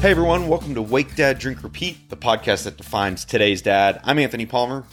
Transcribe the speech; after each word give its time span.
Hey 0.00 0.12
everyone, 0.12 0.48
welcome 0.48 0.74
to 0.76 0.80
Wake 0.80 1.14
Dad 1.14 1.38
Drink 1.38 1.62
Repeat, 1.62 2.08
the 2.08 2.16
podcast 2.16 2.64
that 2.64 2.78
defines 2.78 3.26
today's 3.26 3.60
dad. 3.60 4.00
I'm 4.02 4.18
Anthony 4.18 4.46
Palmer. 4.46 4.86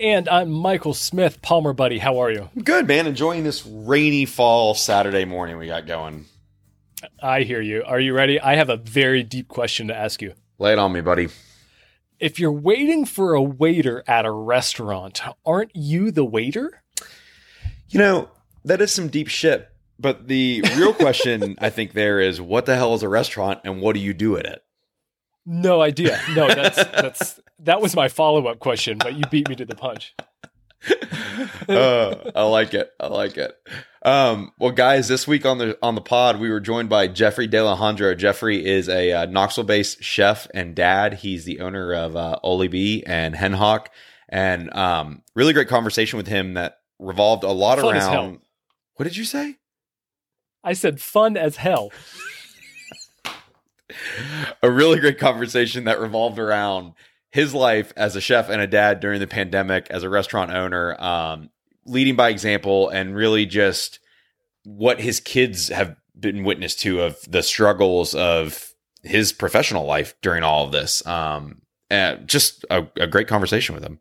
And 0.00 0.28
I'm 0.28 0.50
Michael 0.50 0.94
Smith. 0.94 1.40
Palmer, 1.42 1.72
buddy, 1.72 1.98
how 1.98 2.18
are 2.18 2.32
you? 2.32 2.50
Good, 2.64 2.88
man. 2.88 3.06
Enjoying 3.06 3.44
this 3.44 3.64
rainy 3.64 4.24
fall 4.24 4.74
Saturday 4.74 5.24
morning 5.26 5.58
we 5.58 5.68
got 5.68 5.86
going. 5.86 6.24
I 7.22 7.42
hear 7.42 7.60
you. 7.60 7.84
Are 7.86 8.00
you 8.00 8.14
ready? 8.14 8.40
I 8.40 8.56
have 8.56 8.68
a 8.68 8.76
very 8.76 9.22
deep 9.22 9.46
question 9.46 9.86
to 9.88 9.96
ask 9.96 10.20
you. 10.20 10.34
Lay 10.58 10.72
it 10.72 10.80
on 10.80 10.90
me, 10.92 11.02
buddy. 11.02 11.28
If 12.18 12.40
you're 12.40 12.50
waiting 12.50 13.04
for 13.04 13.34
a 13.34 13.42
waiter 13.42 14.02
at 14.08 14.26
a 14.26 14.32
restaurant, 14.32 15.20
aren't 15.44 15.70
you 15.76 16.10
the 16.10 16.24
waiter? 16.24 16.82
You 17.88 18.00
know, 18.00 18.30
that 18.64 18.80
is 18.80 18.90
some 18.90 19.06
deep 19.06 19.28
shit. 19.28 19.70
But 19.98 20.28
the 20.28 20.62
real 20.76 20.92
question 20.92 21.56
I 21.60 21.70
think 21.70 21.92
there 21.92 22.20
is 22.20 22.40
what 22.40 22.66
the 22.66 22.76
hell 22.76 22.94
is 22.94 23.02
a 23.02 23.08
restaurant 23.08 23.60
and 23.64 23.80
what 23.80 23.94
do 23.94 24.00
you 24.00 24.14
do 24.14 24.36
at 24.36 24.46
it? 24.46 24.62
No 25.44 25.80
idea. 25.80 26.20
No, 26.34 26.48
that's 26.48 26.76
that's 26.76 27.40
that 27.60 27.80
was 27.80 27.94
my 27.94 28.08
follow 28.08 28.46
up 28.48 28.58
question, 28.58 28.98
but 28.98 29.14
you 29.14 29.22
beat 29.30 29.48
me 29.48 29.54
to 29.54 29.64
the 29.64 29.76
punch. 29.76 30.14
uh, 31.68 32.14
I 32.34 32.42
like 32.44 32.74
it. 32.74 32.90
I 33.00 33.06
like 33.06 33.36
it. 33.36 33.56
Um, 34.04 34.52
well, 34.58 34.72
guys, 34.72 35.08
this 35.08 35.26
week 35.26 35.46
on 35.46 35.58
the 35.58 35.78
on 35.82 35.94
the 35.94 36.00
pod, 36.00 36.38
we 36.38 36.50
were 36.50 36.60
joined 36.60 36.88
by 36.88 37.08
Jeffrey 37.08 37.48
DeAlejandro. 37.48 38.16
Jeffrey 38.16 38.64
is 38.64 38.88
a 38.88 39.12
uh, 39.12 39.26
Knoxville-based 39.26 40.02
chef 40.02 40.48
and 40.54 40.74
dad. 40.74 41.14
He's 41.14 41.44
the 41.44 41.60
owner 41.60 41.92
of 41.92 42.16
uh, 42.16 42.38
OliBea 42.44 43.04
and 43.06 43.34
Henhawk, 43.34 43.86
and 44.28 44.72
um, 44.74 45.22
really 45.34 45.52
great 45.52 45.68
conversation 45.68 46.16
with 46.16 46.28
him 46.28 46.54
that 46.54 46.78
revolved 46.98 47.44
a 47.44 47.52
lot 47.52 47.78
Fun 47.78 47.96
around. 47.96 48.40
What 48.94 49.04
did 49.04 49.16
you 49.16 49.24
say? 49.24 49.56
I 50.66 50.72
said 50.72 51.00
fun 51.00 51.36
as 51.36 51.56
hell. 51.56 51.92
a 54.62 54.70
really 54.70 54.98
great 54.98 55.18
conversation 55.18 55.84
that 55.84 56.00
revolved 56.00 56.40
around 56.40 56.92
his 57.30 57.54
life 57.54 57.92
as 57.96 58.16
a 58.16 58.20
chef 58.20 58.48
and 58.48 58.60
a 58.60 58.66
dad 58.66 58.98
during 58.98 59.20
the 59.20 59.28
pandemic 59.28 59.86
as 59.90 60.02
a 60.02 60.10
restaurant 60.10 60.50
owner 60.50 61.00
um, 61.00 61.50
leading 61.84 62.16
by 62.16 62.30
example 62.30 62.88
and 62.88 63.14
really 63.14 63.46
just 63.46 64.00
what 64.64 65.00
his 65.00 65.20
kids 65.20 65.68
have 65.68 65.94
been 66.18 66.42
witness 66.42 66.74
to 66.74 67.00
of 67.02 67.18
the 67.28 67.42
struggles 67.42 68.14
of 68.14 68.74
his 69.02 69.32
professional 69.32 69.86
life 69.86 70.14
during 70.20 70.42
all 70.42 70.64
of 70.64 70.72
this 70.72 71.06
um, 71.06 71.60
just 72.24 72.64
a, 72.70 72.86
a 72.96 73.06
great 73.06 73.28
conversation 73.28 73.74
with 73.74 73.84
him 73.84 74.00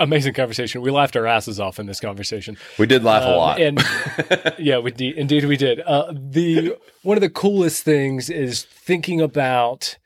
Amazing 0.00 0.34
conversation. 0.34 0.80
We 0.80 0.90
laughed 0.92 1.16
our 1.16 1.26
asses 1.26 1.58
off 1.58 1.78
in 1.80 1.86
this 1.86 1.98
conversation. 2.00 2.56
we 2.78 2.86
did 2.86 3.02
laugh 3.02 3.24
a 3.24 3.30
Um, 3.30 3.36
lot 3.36 3.60
and 3.60 3.82
yeah, 4.58 4.78
we 4.78 4.92
de- 4.92 5.16
indeed 5.18 5.44
we 5.44 5.56
did. 5.56 5.80
Uh, 5.80 6.12
the 6.12 6.76
one 7.02 7.16
of 7.16 7.20
the 7.20 7.30
coolest 7.30 7.82
things 7.82 8.30
is 8.30 8.62
thinking 8.64 9.20
about 9.20 9.96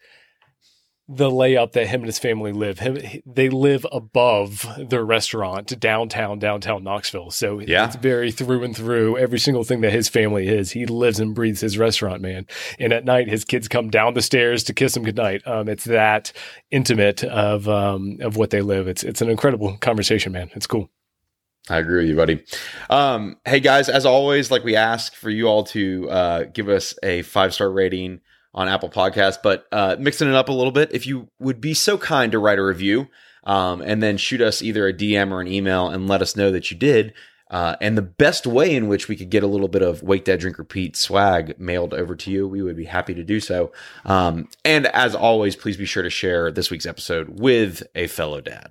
the 1.08 1.28
layup 1.28 1.72
that 1.72 1.88
him 1.88 2.00
and 2.02 2.06
his 2.06 2.18
family 2.18 2.52
live. 2.52 2.78
Him, 2.78 2.96
they 3.26 3.48
live 3.50 3.84
above 3.90 4.66
their 4.78 5.04
restaurant 5.04 5.78
downtown, 5.80 6.38
downtown 6.38 6.84
Knoxville. 6.84 7.30
So 7.32 7.58
Yeah. 7.58 7.86
it's 7.86 7.96
very 7.96 8.30
through 8.30 8.62
and 8.62 8.74
through. 8.74 9.18
Every 9.18 9.38
single 9.38 9.64
thing 9.64 9.80
that 9.80 9.92
his 9.92 10.08
family 10.08 10.48
is, 10.48 10.70
he 10.70 10.86
lives 10.86 11.18
and 11.18 11.34
breathes 11.34 11.60
his 11.60 11.76
restaurant, 11.76 12.22
man. 12.22 12.46
And 12.78 12.92
at 12.92 13.04
night, 13.04 13.28
his 13.28 13.44
kids 13.44 13.66
come 13.68 13.90
down 13.90 14.14
the 14.14 14.22
stairs 14.22 14.62
to 14.64 14.72
kiss 14.74 14.96
him 14.96 15.02
goodnight. 15.02 15.46
Um, 15.46 15.68
it's 15.68 15.84
that 15.84 16.32
intimate 16.70 17.24
of 17.24 17.68
um, 17.68 18.18
of 18.20 18.36
what 18.36 18.50
they 18.50 18.62
live. 18.62 18.86
It's 18.86 19.02
it's 19.02 19.20
an 19.20 19.28
incredible 19.28 19.76
conversation, 19.78 20.32
man. 20.32 20.50
It's 20.54 20.66
cool. 20.68 20.88
I 21.68 21.78
agree 21.78 22.00
with 22.02 22.08
you, 22.10 22.16
buddy. 22.16 22.44
Um, 22.90 23.36
hey 23.44 23.60
guys, 23.60 23.88
as 23.88 24.04
always, 24.06 24.50
like 24.50 24.64
we 24.64 24.74
ask 24.76 25.14
for 25.14 25.30
you 25.30 25.46
all 25.46 25.62
to 25.64 26.08
uh, 26.10 26.44
give 26.52 26.68
us 26.68 26.94
a 27.02 27.22
five 27.22 27.54
star 27.54 27.70
rating 27.70 28.20
on 28.54 28.68
Apple 28.68 28.90
Podcasts, 28.90 29.38
but 29.42 29.66
uh, 29.72 29.96
mixing 29.98 30.28
it 30.28 30.34
up 30.34 30.48
a 30.48 30.52
little 30.52 30.72
bit, 30.72 30.90
if 30.92 31.06
you 31.06 31.28
would 31.38 31.60
be 31.60 31.74
so 31.74 31.96
kind 31.96 32.32
to 32.32 32.38
write 32.38 32.58
a 32.58 32.64
review 32.64 33.08
um, 33.44 33.80
and 33.80 34.02
then 34.02 34.16
shoot 34.16 34.40
us 34.40 34.62
either 34.62 34.86
a 34.86 34.92
DM 34.92 35.32
or 35.32 35.40
an 35.40 35.48
email 35.48 35.88
and 35.88 36.08
let 36.08 36.22
us 36.22 36.36
know 36.36 36.50
that 36.50 36.70
you 36.70 36.76
did. 36.76 37.14
Uh, 37.50 37.76
and 37.82 37.98
the 37.98 38.02
best 38.02 38.46
way 38.46 38.74
in 38.74 38.88
which 38.88 39.08
we 39.08 39.16
could 39.16 39.28
get 39.28 39.42
a 39.42 39.46
little 39.46 39.68
bit 39.68 39.82
of 39.82 40.02
Wake 40.02 40.24
Dad 40.24 40.40
Drink 40.40 40.58
Repeat 40.58 40.96
swag 40.96 41.58
mailed 41.60 41.92
over 41.92 42.16
to 42.16 42.30
you, 42.30 42.48
we 42.48 42.62
would 42.62 42.76
be 42.76 42.86
happy 42.86 43.12
to 43.12 43.22
do 43.22 43.40
so. 43.40 43.72
Um, 44.06 44.48
and 44.64 44.86
as 44.86 45.14
always, 45.14 45.54
please 45.54 45.76
be 45.76 45.84
sure 45.84 46.02
to 46.02 46.08
share 46.08 46.50
this 46.50 46.70
week's 46.70 46.86
episode 46.86 47.40
with 47.40 47.82
a 47.94 48.06
fellow 48.06 48.40
dad. 48.40 48.70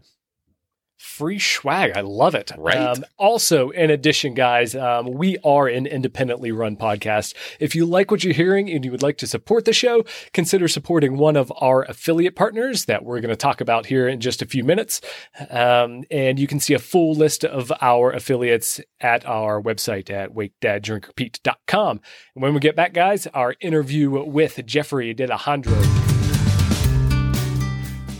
Free 1.01 1.39
swag. 1.39 1.93
I 1.95 2.01
love 2.01 2.35
it. 2.35 2.51
Right. 2.55 2.77
Um, 2.77 3.03
also, 3.17 3.71
in 3.71 3.89
addition, 3.89 4.35
guys, 4.35 4.75
um, 4.75 5.11
we 5.11 5.39
are 5.43 5.67
an 5.67 5.87
independently 5.87 6.51
run 6.51 6.77
podcast. 6.77 7.33
If 7.59 7.75
you 7.75 7.87
like 7.87 8.11
what 8.11 8.23
you're 8.23 8.35
hearing 8.35 8.69
and 8.69 8.85
you 8.85 8.91
would 8.91 9.01
like 9.01 9.17
to 9.17 9.27
support 9.27 9.65
the 9.65 9.73
show, 9.73 10.05
consider 10.31 10.67
supporting 10.67 11.17
one 11.17 11.35
of 11.35 11.51
our 11.59 11.83
affiliate 11.85 12.35
partners 12.35 12.85
that 12.85 13.03
we're 13.03 13.19
going 13.19 13.31
to 13.31 13.35
talk 13.35 13.61
about 13.61 13.87
here 13.87 14.07
in 14.07 14.19
just 14.19 14.43
a 14.43 14.45
few 14.45 14.63
minutes. 14.63 15.01
Um, 15.49 16.03
and 16.11 16.37
you 16.37 16.45
can 16.45 16.59
see 16.59 16.75
a 16.75 16.79
full 16.79 17.15
list 17.15 17.43
of 17.43 17.71
our 17.81 18.11
affiliates 18.11 18.79
at 18.99 19.25
our 19.25 19.59
website 19.59 20.11
at 20.11 20.35
wakedaddrinkrepeat.com. 20.35 21.99
And 22.35 22.43
when 22.43 22.53
we 22.53 22.59
get 22.59 22.75
back, 22.75 22.93
guys, 22.93 23.25
our 23.33 23.55
interview 23.59 24.23
with 24.23 24.63
Jeffrey 24.67 25.15
DeAlejandro. 25.15 25.81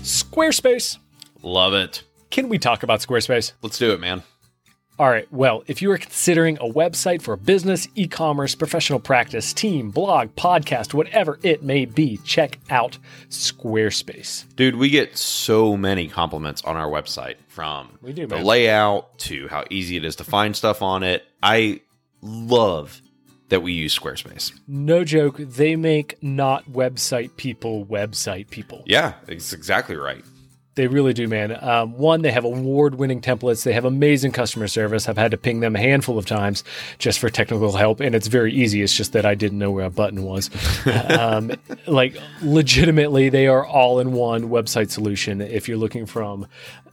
Squarespace. 0.01 0.97
Love 1.43 1.75
it. 1.75 2.03
Can 2.31 2.47
we 2.49 2.57
talk 2.57 2.81
about 2.83 3.01
Squarespace? 3.01 3.51
Let's 3.61 3.77
do 3.77 3.91
it, 3.91 3.99
man. 3.99 4.23
All 4.97 5.09
right. 5.09 5.31
Well, 5.33 5.63
if 5.67 5.81
you 5.81 5.91
are 5.91 5.97
considering 5.97 6.57
a 6.59 6.65
website 6.65 7.21
for 7.21 7.33
a 7.33 7.37
business, 7.37 7.87
e 7.95 8.07
commerce, 8.07 8.55
professional 8.55 8.99
practice, 8.99 9.51
team, 9.51 9.89
blog, 9.89 10.29
podcast, 10.35 10.93
whatever 10.93 11.39
it 11.43 11.63
may 11.63 11.85
be, 11.85 12.17
check 12.17 12.59
out 12.69 12.97
Squarespace. 13.29 14.45
Dude, 14.55 14.75
we 14.75 14.89
get 14.89 15.17
so 15.17 15.75
many 15.75 16.07
compliments 16.07 16.61
on 16.63 16.77
our 16.77 16.89
website 16.89 17.35
from 17.47 17.97
We 18.01 18.13
do, 18.13 18.27
the 18.27 18.35
man. 18.35 18.45
layout 18.45 19.17
to 19.19 19.47
how 19.47 19.65
easy 19.69 19.97
it 19.97 20.05
is 20.05 20.15
to 20.17 20.23
find 20.23 20.55
stuff 20.55 20.81
on 20.81 21.03
it. 21.03 21.25
I 21.41 21.81
love 22.21 23.01
that 23.49 23.61
we 23.61 23.73
use 23.73 23.97
Squarespace. 23.97 24.53
No 24.67 25.03
joke, 25.03 25.35
they 25.37 25.75
make 25.75 26.21
not 26.21 26.65
website 26.69 27.35
people 27.35 27.85
website 27.85 28.49
people. 28.49 28.83
Yeah, 28.85 29.15
it's 29.27 29.51
exactly 29.51 29.95
right. 29.97 30.23
They 30.75 30.87
really 30.87 31.13
do, 31.13 31.27
man. 31.27 31.61
Um, 31.61 31.97
one, 31.97 32.21
they 32.21 32.31
have 32.31 32.45
award 32.45 32.95
winning 32.95 33.19
templates. 33.19 33.63
They 33.63 33.73
have 33.73 33.83
amazing 33.83 34.31
customer 34.31 34.69
service. 34.69 35.09
I've 35.09 35.17
had 35.17 35.31
to 35.31 35.37
ping 35.37 35.59
them 35.59 35.75
a 35.75 35.79
handful 35.79 36.17
of 36.17 36.25
times 36.25 36.63
just 36.97 37.19
for 37.19 37.29
technical 37.29 37.73
help, 37.73 37.99
and 37.99 38.15
it's 38.15 38.27
very 38.27 38.53
easy. 38.53 38.81
It's 38.81 38.95
just 38.95 39.11
that 39.11 39.25
I 39.25 39.35
didn't 39.35 39.59
know 39.59 39.69
where 39.69 39.85
a 39.85 39.89
button 39.89 40.23
was. 40.23 40.49
um, 41.09 41.51
like, 41.87 42.15
legitimately, 42.41 43.27
they 43.27 43.47
are 43.47 43.65
all 43.65 43.99
in 43.99 44.13
one 44.13 44.43
website 44.43 44.91
solution. 44.91 45.41
If 45.41 45.67
you're 45.67 45.77
looking 45.77 46.05
from 46.05 46.47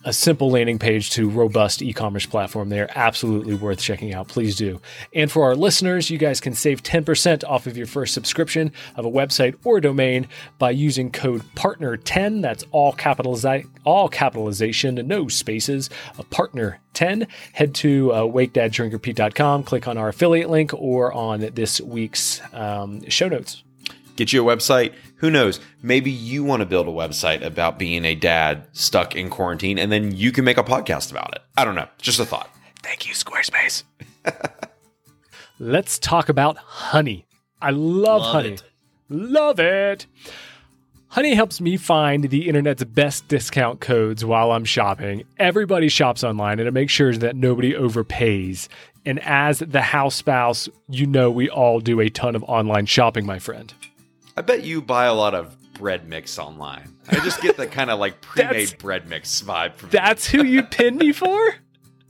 a 0.09 0.13
simple 0.13 0.51
landing 0.51 0.79
page 0.79 1.11
to 1.11 1.29
robust 1.29 1.83
e-commerce 1.83 2.25
platform. 2.25 2.71
They're 2.71 2.91
absolutely 2.97 3.55
worth 3.55 3.79
checking 3.79 4.15
out. 4.15 4.27
Please 4.27 4.57
do. 4.57 4.81
And 5.13 5.31
for 5.31 5.43
our 5.43 5.55
listeners 5.55 6.09
you 6.09 6.17
guys 6.17 6.41
can 6.41 6.55
save 6.55 6.83
10% 6.83 7.45
off 7.45 7.67
of 7.67 7.77
your 7.77 7.87
first 7.87 8.15
subscription 8.15 8.73
of 8.97 9.05
a 9.05 9.11
website 9.11 9.57
or 9.65 9.83
domain 9.83 10.27
by 10.59 10.71
using 10.71 11.13
code 11.13 11.43
partner 11.55 11.99
10 11.99 12.41
that's 12.41 12.65
all 12.71 12.95
capitaliza- 12.95 13.69
all 13.85 14.09
capitalization 14.09 14.95
no 15.07 15.29
spaces 15.29 15.91
a 16.17 16.25
partner 16.25 16.81
10 16.95 17.27
head 17.53 17.75
to 17.75 18.11
uh, 18.15 18.23
wakedaddrinkrepeat.com 18.23 19.63
click 19.63 19.87
on 19.87 19.99
our 19.99 20.09
affiliate 20.09 20.49
link 20.49 20.73
or 20.73 21.13
on 21.13 21.41
this 21.53 21.83
week's 21.83 22.41
um, 22.55 23.07
show 23.11 23.29
notes. 23.29 23.63
Get 24.17 24.33
you 24.33 24.49
a 24.49 24.57
website. 24.57 24.95
Who 25.19 25.31
knows? 25.31 25.61
Maybe 25.83 26.11
you 26.11 26.45
want 26.45 26.61
to 26.61 26.67
build 26.67 26.87
a 26.89 26.93
website 26.93 27.43
about 27.45 27.79
being 27.79 28.05
a 28.05 28.15
dad 28.15 28.67
stuck 28.73 29.17
in 29.17 29.31
quarantine, 29.31 29.79
and 29.79 29.91
then 29.91 30.15
you 30.15 30.33
can 30.33 30.45
make 30.45 30.59
a 30.59 30.63
podcast 30.65 31.11
about 31.11 31.35
it. 31.35 31.43
I 31.57 31.65
don't 31.65 31.75
know. 31.75 31.89
Just 32.01 32.21
a 32.21 32.25
thought. 32.25 32.49
Thank 32.83 33.07
you, 33.09 33.15
Squarespace. 33.15 33.83
Let's 35.59 35.99
talk 35.99 36.29
about 36.29 36.57
honey. 36.59 37.27
I 37.61 37.71
love, 37.71 38.23
Love 38.23 38.33
honey. 38.33 38.49
it. 38.51 38.63
Love 39.09 39.59
it. 39.59 40.07
Honey 41.09 41.35
helps 41.35 41.61
me 41.61 41.77
find 41.77 42.25
the 42.25 42.49
internet's 42.49 42.85
best 42.85 43.27
discount 43.29 43.81
codes 43.81 44.25
while 44.25 44.53
I'm 44.53 44.65
shopping. 44.65 45.25
Everybody 45.39 45.89
shops 45.89 46.23
online 46.23 46.61
and 46.61 46.69
it 46.69 46.73
makes 46.73 46.93
sure 46.93 47.13
that 47.17 47.35
nobody 47.35 47.73
overpays. 47.73 48.69
And 49.07 49.19
as 49.21 49.61
the 49.61 49.81
house 49.81 50.15
spouse, 50.15 50.69
you 50.89 51.07
know 51.07 51.31
we 51.31 51.49
all 51.49 51.81
do 51.81 51.99
a 52.01 52.11
ton 52.11 52.37
of 52.37 52.45
online 52.45 52.85
shopping, 52.87 53.25
my 53.25 53.39
friend. 53.39 53.73
I 54.39 54.41
bet 54.41 54.63
you 54.63 54.81
buy 54.81 55.07
a 55.07 55.15
lot 55.15 55.35
of 55.35 55.57
bread 55.75 56.09
mix 56.09 56.39
online. 56.39 56.95
I 57.09 57.17
just 57.25 57.43
get 57.43 57.57
the 57.57 57.67
kind 57.79 57.91
of 57.91 57.99
like 57.99 58.21
pre-made 58.21 58.79
bread 58.79 59.09
mix 59.09 59.43
vibe 59.43 59.75
from 59.75 59.91
That's 59.91 60.29
who 60.29 60.45
you 60.45 60.63
pin 60.63 60.97
me 60.97 61.11
for? 61.11 61.57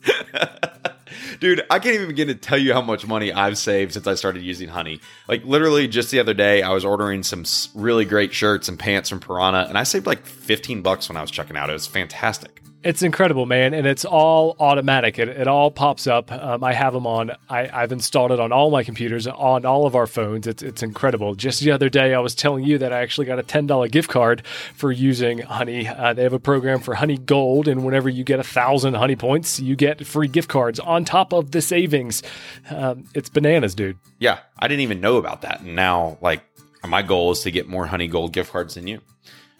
Dude, 1.41 1.65
I 1.71 1.79
can't 1.79 1.95
even 1.95 2.09
begin 2.09 2.29
to 2.29 2.35
tell 2.35 2.59
you 2.59 2.75
how 2.75 2.83
much 2.83 3.07
money 3.07 3.33
I've 3.33 3.57
saved 3.57 3.95
since 3.95 4.07
I 4.07 4.13
started 4.13 4.43
using 4.43 4.69
Honey. 4.69 5.01
Like 5.27 5.43
literally 5.47 5.89
just 5.89 6.11
the 6.11 6.21
other 6.21 6.35
day, 6.35 6.61
I 6.61 6.69
was 6.69 6.85
ordering 6.85 7.23
some 7.23 7.45
really 7.75 8.05
great 8.05 8.35
shirts 8.35 8.69
and 8.69 8.79
pants 8.79 9.09
from 9.09 9.21
Piranha, 9.21 9.65
and 9.67 9.79
I 9.79 9.85
saved 9.85 10.05
like 10.05 10.27
15 10.27 10.83
bucks 10.83 11.09
when 11.09 11.17
I 11.17 11.23
was 11.23 11.31
checking 11.31 11.57
out. 11.57 11.71
It 11.71 11.73
was 11.73 11.87
fantastic. 11.87 12.61
It's 12.85 13.03
incredible, 13.03 13.45
man, 13.45 13.75
and 13.75 13.89
it's 13.89 14.05
all 14.05 14.55
automatic. 14.61 15.19
It, 15.19 15.29
it 15.29 15.49
all 15.49 15.71
pops 15.73 16.07
up. 16.07 16.31
Um, 16.31 16.63
I 16.63 16.73
have 16.73 16.93
them 16.93 17.09
on. 17.09 17.33
I, 17.49 17.69
I've 17.73 17.91
installed 17.91 18.31
it 18.31 18.39
on 18.39 18.53
all 18.53 18.71
my 18.71 18.85
computers, 18.85 19.27
on 19.27 19.67
all 19.67 19.85
of 19.85 19.97
our 19.97 20.07
phones. 20.07 20.47
It's 20.47 20.63
it's 20.63 20.81
incredible. 20.81 21.35
Just 21.35 21.61
the 21.61 21.73
other 21.73 21.89
day, 21.89 22.15
I 22.15 22.21
was 22.21 22.37
telling 22.37 22.65
you 22.65 22.79
that 22.79 22.93
I 22.93 23.01
actually 23.01 23.27
got 23.27 23.41
a 23.41 23.43
ten 23.43 23.67
dollar 23.67 23.89
gift 23.89 24.09
card 24.09 24.47
for 24.75 24.93
using 24.93 25.39
Honey. 25.39 25.89
Uh, 25.89 26.13
they 26.13 26.23
have 26.23 26.33
a 26.33 26.39
program 26.39 26.79
for 26.79 26.95
Honey 26.95 27.19
Gold, 27.19 27.67
and 27.67 27.85
whenever 27.85 28.09
you 28.09 28.23
get 28.23 28.39
a 28.39 28.45
thousand 28.45 28.95
Honey 28.95 29.17
points, 29.17 29.59
you 29.59 29.75
get 29.75 30.07
free 30.07 30.29
gift 30.29 30.49
cards 30.49 30.79
on 30.79 31.05
top 31.05 31.33
of 31.33 31.51
the 31.51 31.61
savings. 31.61 32.23
Um, 32.71 33.07
it's 33.13 33.29
bananas, 33.29 33.75
dude. 33.75 33.99
Yeah, 34.21 34.39
I 34.57 34.69
didn't 34.69 34.83
even 34.83 35.01
know 35.01 35.17
about 35.17 35.43
that. 35.43 35.63
And 35.63 35.75
now, 35.75 36.17
like, 36.21 36.45
my 36.87 37.03
goal 37.03 37.33
is 37.33 37.41
to 37.41 37.51
get 37.51 37.69
more 37.69 37.87
Honey 37.87 38.07
Gold 38.07 38.33
gift 38.33 38.53
cards 38.53 38.77
than 38.77 38.87
you. 38.87 39.01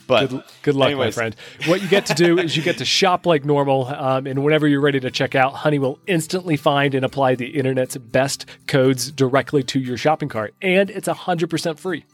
But 0.09 0.31
Good, 0.31 0.43
good 0.63 0.75
luck, 0.75 0.87
anyways. 0.87 1.15
my 1.17 1.21
friend. 1.21 1.37
What 1.67 1.83
you 1.83 1.89
get 1.89 2.07
to 2.07 2.15
do 2.15 2.39
is 2.41 2.57
you 2.57 2.63
get 2.65 2.79
to 2.79 2.85
shop 2.85 3.27
like 3.27 3.45
normal, 3.45 3.87
um, 3.87 4.27
and 4.27 4.43
whenever 4.43 4.67
you're 4.67 4.81
ready 4.81 4.99
to 5.01 5.11
check 5.13 5.37
out, 5.37 5.53
Honey 5.53 5.79
will 5.79 6.01
instantly 6.09 6.57
find 6.57 6.95
and 6.95 7.05
apply 7.05 7.37
the 7.37 7.47
internet's 7.51 7.97
best 7.97 8.47
codes 8.67 9.13
directly 9.13 9.63
to 9.65 9.79
your 9.79 9.97
shopping 9.99 10.29
cart, 10.31 10.55
and 10.61 10.91
it's 10.91 11.07
100% 11.09 11.79
free. 11.79 12.05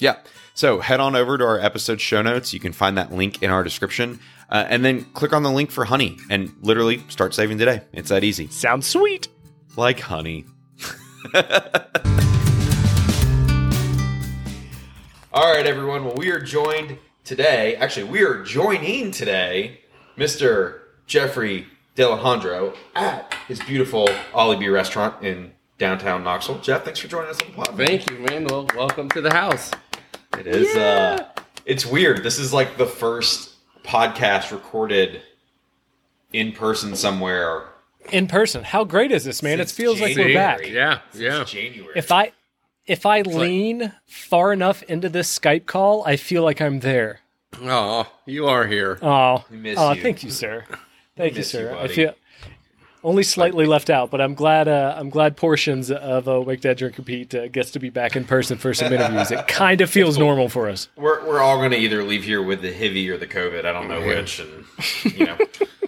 Yeah. 0.00 0.16
So 0.54 0.80
head 0.80 0.98
on 0.98 1.14
over 1.14 1.38
to 1.38 1.44
our 1.44 1.58
episode 1.60 2.00
show 2.00 2.20
notes. 2.20 2.52
You 2.52 2.58
can 2.60 2.72
find 2.72 2.98
that 2.98 3.12
link 3.12 3.42
in 3.42 3.50
our 3.50 3.62
description. 3.62 4.18
Uh, 4.48 4.66
and 4.68 4.84
then 4.84 5.04
click 5.12 5.32
on 5.32 5.44
the 5.44 5.50
link 5.50 5.70
for 5.70 5.84
honey 5.84 6.18
and 6.28 6.52
literally 6.62 7.04
start 7.08 7.32
saving 7.34 7.58
today. 7.58 7.82
It's 7.92 8.08
that 8.08 8.24
easy. 8.24 8.48
Sounds 8.48 8.86
sweet. 8.86 9.28
Like 9.76 10.00
honey. 10.00 10.46
All 15.32 15.54
right, 15.54 15.64
everyone. 15.66 16.04
Well, 16.04 16.14
we 16.16 16.30
are 16.30 16.40
joined 16.40 16.98
today. 17.24 17.76
Actually, 17.76 18.04
we 18.04 18.22
are 18.22 18.42
joining 18.42 19.10
today 19.10 19.80
Mr. 20.16 20.80
Jeffrey 21.06 21.66
DeAlejandro 21.96 22.76
at 22.94 23.34
his 23.48 23.60
beautiful 23.60 24.06
OliBea 24.32 24.72
restaurant 24.72 25.22
in 25.24 25.52
downtown 25.78 26.22
Knoxville. 26.24 26.58
Jeff, 26.60 26.84
thanks 26.84 27.00
for 27.00 27.08
joining 27.08 27.30
us 27.30 27.40
on 27.40 27.48
the 27.48 27.54
pod. 27.54 27.76
man. 27.76 27.86
Thank 27.86 28.10
you, 28.10 28.18
man. 28.18 28.44
Well, 28.44 28.66
welcome 28.76 29.08
to 29.10 29.20
the 29.20 29.32
house. 29.32 29.70
It 30.38 30.46
is. 30.46 30.76
Uh, 30.76 31.28
it's 31.66 31.84
weird. 31.84 32.22
This 32.22 32.38
is 32.38 32.52
like 32.52 32.76
the 32.76 32.86
first 32.86 33.50
podcast 33.84 34.52
recorded 34.52 35.22
in 36.32 36.52
person 36.52 36.94
somewhere. 36.94 37.64
In 38.12 38.26
person. 38.26 38.62
How 38.64 38.84
great 38.84 39.12
is 39.12 39.24
this, 39.24 39.42
man? 39.42 39.60
It 39.60 39.68
Since 39.68 39.72
feels 39.72 40.00
like 40.00 40.16
we're 40.16 40.34
back. 40.34 40.66
Yeah, 40.66 41.00
since 41.10 41.22
yeah. 41.22 41.44
January. 41.44 41.92
If 41.96 42.12
I 42.12 42.32
if 42.90 43.06
I 43.06 43.20
lean 43.20 43.92
far 44.04 44.52
enough 44.52 44.82
into 44.82 45.08
this 45.08 45.38
Skype 45.38 45.64
call, 45.64 46.02
I 46.04 46.16
feel 46.16 46.42
like 46.42 46.60
I'm 46.60 46.80
there. 46.80 47.20
Oh, 47.62 48.10
you 48.26 48.46
are 48.46 48.66
here. 48.66 48.98
Oh, 49.00 49.44
miss 49.48 49.78
oh, 49.78 49.92
you. 49.92 50.02
thank 50.02 50.24
you, 50.24 50.30
sir. 50.30 50.64
Thank 51.16 51.34
you, 51.34 51.40
miss 51.40 51.52
you, 51.52 51.60
sir. 51.60 51.76
I 51.76 51.88
feel 51.88 52.14
only 53.04 53.22
slightly 53.22 53.66
left 53.66 53.90
out, 53.90 54.10
but 54.10 54.20
I'm 54.20 54.34
glad. 54.34 54.66
Uh, 54.66 54.94
I'm 54.96 55.08
glad 55.10 55.36
portions 55.36 55.90
of 55.90 56.28
uh, 56.28 56.40
Wake 56.40 56.62
Dad 56.62 56.78
Drink 56.78 56.98
Repeat 56.98 57.34
uh, 57.34 57.48
gets 57.48 57.70
to 57.72 57.78
be 57.78 57.90
back 57.90 58.16
in 58.16 58.24
person 58.24 58.58
for 58.58 58.74
some 58.74 58.92
interviews. 58.92 59.30
It 59.30 59.46
kind 59.48 59.80
of 59.80 59.90
feels 59.90 60.18
normal 60.18 60.48
for 60.48 60.68
us. 60.68 60.88
we're 60.96 61.24
we're 61.26 61.40
all 61.40 61.58
going 61.58 61.70
to 61.70 61.76
either 61.78 62.02
leave 62.02 62.24
here 62.24 62.42
with 62.42 62.62
the 62.62 62.72
HIV 62.72 63.14
or 63.14 63.18
the 63.18 63.26
COVID. 63.26 63.64
I 63.66 63.72
don't 63.72 63.88
know 63.88 64.04
which, 64.04 64.40
and 64.40 64.64
you 65.04 65.26
know, 65.26 65.38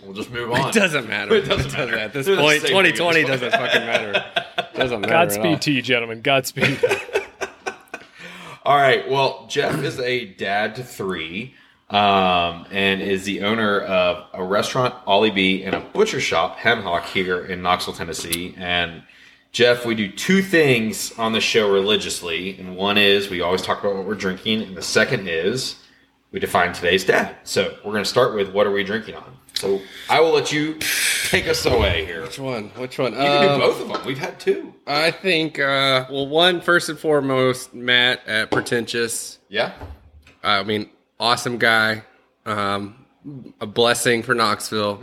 we'll 0.02 0.14
just 0.14 0.30
move 0.30 0.52
on. 0.52 0.68
It 0.68 0.74
doesn't 0.74 1.08
matter. 1.08 1.34
It 1.34 1.46
doesn't 1.46 1.72
matter. 1.72 1.96
At 1.96 2.12
this 2.12 2.26
They're 2.26 2.36
point, 2.36 2.62
same 2.62 2.70
thing 2.70 2.86
at 2.86 2.96
2020 2.96 3.24
doesn't 3.24 3.50
fucking 3.50 3.86
matter. 3.86 4.46
Doesn't 4.74 5.00
matter. 5.00 5.12
Godspeed 5.12 5.62
to 5.62 5.72
you, 5.72 5.82
gentlemen. 5.82 6.20
Godspeed. 6.22 6.78
All 8.64 8.76
right. 8.76 9.08
Well, 9.10 9.46
Jeff 9.48 9.82
is 9.82 9.98
a 9.98 10.26
dad 10.26 10.76
to 10.76 10.84
three, 10.84 11.54
um, 11.90 12.66
and 12.70 13.02
is 13.02 13.24
the 13.24 13.42
owner 13.42 13.80
of 13.80 14.26
a 14.32 14.42
restaurant, 14.44 14.94
OliBea, 15.06 15.66
and 15.66 15.74
a 15.74 15.80
butcher 15.80 16.20
shop, 16.20 16.58
Henhawk, 16.58 17.04
here 17.04 17.44
in 17.44 17.60
Knoxville, 17.62 17.94
Tennessee. 17.94 18.54
And 18.56 19.02
Jeff, 19.50 19.84
we 19.84 19.94
do 19.94 20.10
two 20.10 20.42
things 20.42 21.12
on 21.18 21.32
the 21.32 21.40
show 21.40 21.70
religiously, 21.70 22.58
and 22.58 22.76
one 22.76 22.96
is 22.96 23.28
we 23.28 23.40
always 23.42 23.62
talk 23.62 23.80
about 23.80 23.96
what 23.96 24.06
we're 24.06 24.14
drinking, 24.14 24.62
and 24.62 24.76
the 24.76 24.82
second 24.82 25.28
is 25.28 25.76
we 26.30 26.40
define 26.40 26.72
today's 26.72 27.04
dad. 27.04 27.36
So 27.44 27.76
we're 27.84 27.92
going 27.92 28.04
to 28.04 28.08
start 28.08 28.34
with 28.34 28.52
what 28.52 28.66
are 28.66 28.72
we 28.72 28.84
drinking 28.84 29.16
on. 29.16 29.36
So 29.62 29.80
I 30.10 30.18
will 30.18 30.32
let 30.32 30.50
you 30.50 30.74
take 31.28 31.46
us 31.46 31.64
away 31.66 32.04
here. 32.04 32.22
Which 32.22 32.36
one? 32.40 32.70
Which 32.70 32.98
one? 32.98 33.12
You 33.12 33.18
can 33.18 33.48
Um, 33.48 33.60
do 33.60 33.64
both 33.66 33.80
of 33.80 33.86
them. 33.88 34.04
We've 34.04 34.18
had 34.18 34.40
two. 34.40 34.74
I 34.88 35.12
think, 35.12 35.60
uh, 35.60 36.06
well, 36.10 36.26
one, 36.26 36.60
first 36.60 36.88
and 36.88 36.98
foremost, 36.98 37.72
Matt 37.72 38.26
at 38.26 38.50
Pretentious. 38.50 39.38
Yeah. 39.48 39.70
I 40.42 40.64
mean, 40.64 40.90
awesome 41.20 41.58
guy. 41.58 42.02
Um, 42.44 43.06
a 43.60 43.66
blessing 43.66 44.24
for 44.24 44.34
Knoxville. 44.34 45.00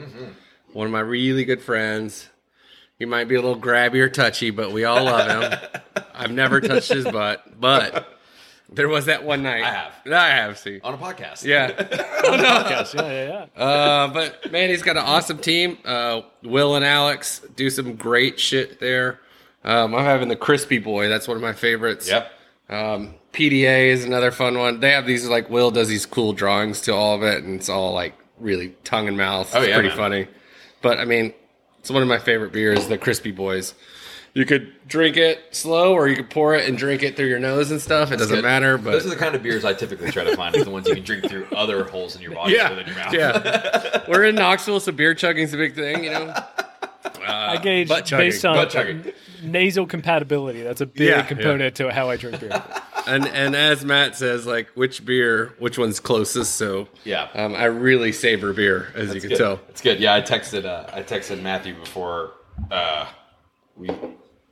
One 0.74 0.88
of 0.88 0.92
my 0.92 1.00
really 1.00 1.46
good 1.46 1.62
friends. 1.62 2.28
He 2.98 3.06
might 3.06 3.30
be 3.30 3.36
a 3.36 3.42
little 3.42 3.58
grabby 3.58 4.02
or 4.02 4.10
touchy, 4.10 4.50
but 4.50 4.74
we 4.74 4.84
all 4.84 5.06
love 5.06 5.26
him. 5.54 5.60
I've 6.14 6.32
never 6.32 6.60
touched 6.60 6.92
his 6.92 7.06
butt, 7.06 7.62
but 7.62 8.19
there 8.72 8.88
was 8.88 9.06
that 9.06 9.24
one 9.24 9.44
night. 9.44 9.64
I 9.64 9.72
have. 9.72 9.94
I 10.12 10.28
have, 10.30 10.58
see. 10.60 10.80
On 10.84 10.94
a 10.94 10.98
podcast. 10.98 11.44
Yeah. 11.44 11.68
On 12.28 12.40
a 12.40 12.44
podcast. 12.44 12.94
Yeah, 12.94 13.02
yeah, 13.12 13.28
yeah. 13.28 13.46
Uh, 13.64 14.08
but 14.08 14.52
man, 14.52 14.70
he's 14.70 14.84
got 14.84 14.98
an 14.98 15.04
awesome 15.04 15.38
team. 15.38 15.78
Uh, 15.84 16.22
Will 16.44 16.76
and 16.76 16.86
Alex 16.86 17.42
do 17.56 17.70
some 17.70 17.96
great 17.96 18.40
shit 18.40 18.80
there. 18.80 19.20
Um, 19.64 19.94
I'm 19.94 20.06
having 20.06 20.30
the 20.30 20.36
Crispy 20.36 20.78
Boy. 20.78 21.10
That's 21.10 21.28
one 21.28 21.36
of 21.36 21.44
my 21.44 21.54
favorites. 21.54 22.08
Yep. 22.08 22.32
Um, 22.70 23.16
PDA 23.34 23.88
is 23.90 24.06
another 24.06 24.32
fun 24.32 24.58
one. 24.58 24.80
They 24.80 24.92
have 24.92 25.06
these 25.06 25.28
like 25.28 25.50
Will 25.50 25.72
does 25.72 25.88
these 25.88 26.06
cool 26.06 26.34
drawings 26.34 26.82
to 26.82 26.94
all 26.94 27.16
of 27.16 27.24
it, 27.24 27.44
and 27.44 27.56
it's 27.56 27.70
all 27.70 27.94
like 27.94 28.14
really 28.40 28.76
tongue 28.84 29.08
and 29.08 29.18
mouth. 29.18 29.54
Oh, 29.56 29.62
yeah, 29.62 29.74
pretty 29.74 29.90
man. 29.90 29.98
funny. 29.98 30.28
But 30.82 31.00
I 31.00 31.06
mean, 31.06 31.34
it's 31.80 31.92
one 31.92 32.02
of 32.02 32.08
my 32.08 32.20
favorite 32.20 32.54
beers, 32.54 32.88
the 32.88 32.98
Crispy 32.98 33.32
Boys. 33.32 33.74
You 34.34 34.46
could 34.46 34.72
drink 34.88 35.18
it 35.18 35.40
slow, 35.52 35.94
or 35.94 36.08
you 36.08 36.16
could 36.16 36.30
pour 36.30 36.56
it 36.56 36.68
and 36.70 36.78
drink 36.78 37.02
it 37.04 37.16
through 37.18 37.28
your 37.28 37.40
nose 37.40 37.72
and 37.72 37.82
stuff. 37.82 38.12
It 38.12 38.18
doesn't 38.18 38.36
Good. 38.38 38.44
matter. 38.44 38.78
But 38.78 38.92
those 38.92 39.06
are 39.06 39.10
the 39.10 39.16
kind 39.16 39.34
of 39.36 39.42
beers 39.44 39.66
I 39.66 39.74
typically 39.74 40.12
try 40.12 40.24
to 40.24 40.36
find. 40.36 40.56
Is 40.56 40.66
the 40.66 40.70
ones 40.70 40.88
you 40.88 40.96
can 40.96 41.04
drink 41.04 41.28
through 41.28 41.48
other 41.56 41.84
holes 41.84 42.16
in 42.16 42.22
your 42.22 42.34
body 42.36 42.54
yeah, 42.54 42.66
other 42.68 42.76
than 42.76 42.88
your 42.88 42.96
mouth. 42.96 43.14
yeah. 43.14 44.04
We're 44.08 44.26
in 44.26 44.36
Knoxville, 44.36 44.80
so 44.82 44.92
beer 44.92 45.14
chugging's 45.16 45.54
a 45.54 45.58
big 45.58 45.74
thing, 45.76 46.04
you 46.04 46.12
know. 46.12 46.34
I 47.26 47.58
gauge 47.58 47.88
butt 47.88 48.06
chugging, 48.06 48.28
based 48.28 48.46
on 48.46 48.56
butt 48.56 48.70
chugging. 48.70 49.12
nasal 49.44 49.86
compatibility. 49.86 50.62
That's 50.62 50.82
a 50.82 50.86
big 50.86 51.10
Yeah, 51.10 51.22
component 51.24 51.76
to 51.76 51.92
how 51.92 52.10
I 52.10 52.18
drink 52.18 52.40
beer. 52.40 52.64
and 53.08 53.28
and 53.28 53.56
as 53.56 53.84
Matt 53.86 54.16
says, 54.16 54.46
like 54.46 54.68
which 54.76 55.06
beer, 55.06 55.54
which 55.60 55.78
one's 55.78 56.00
closest. 56.00 56.56
So 56.56 56.88
Yeah. 57.04 57.28
um, 57.34 57.56
I 57.56 57.66
really 57.66 58.12
savor 58.12 58.54
beer, 58.54 58.92
as 58.96 59.14
you 59.14 59.22
can 59.22 59.30
Good. 59.30 59.38
tell. 59.38 59.60
It's 59.70 59.82
good. 59.82 60.00
Yeah, 60.00 60.14
I 60.16 60.22
texted 60.22 60.66
uh, 60.66 60.90
I 60.94 61.02
texted 61.04 61.42
Matthew 61.42 61.74
before 61.76 62.32
uh, 62.72 63.06
we 63.80 63.90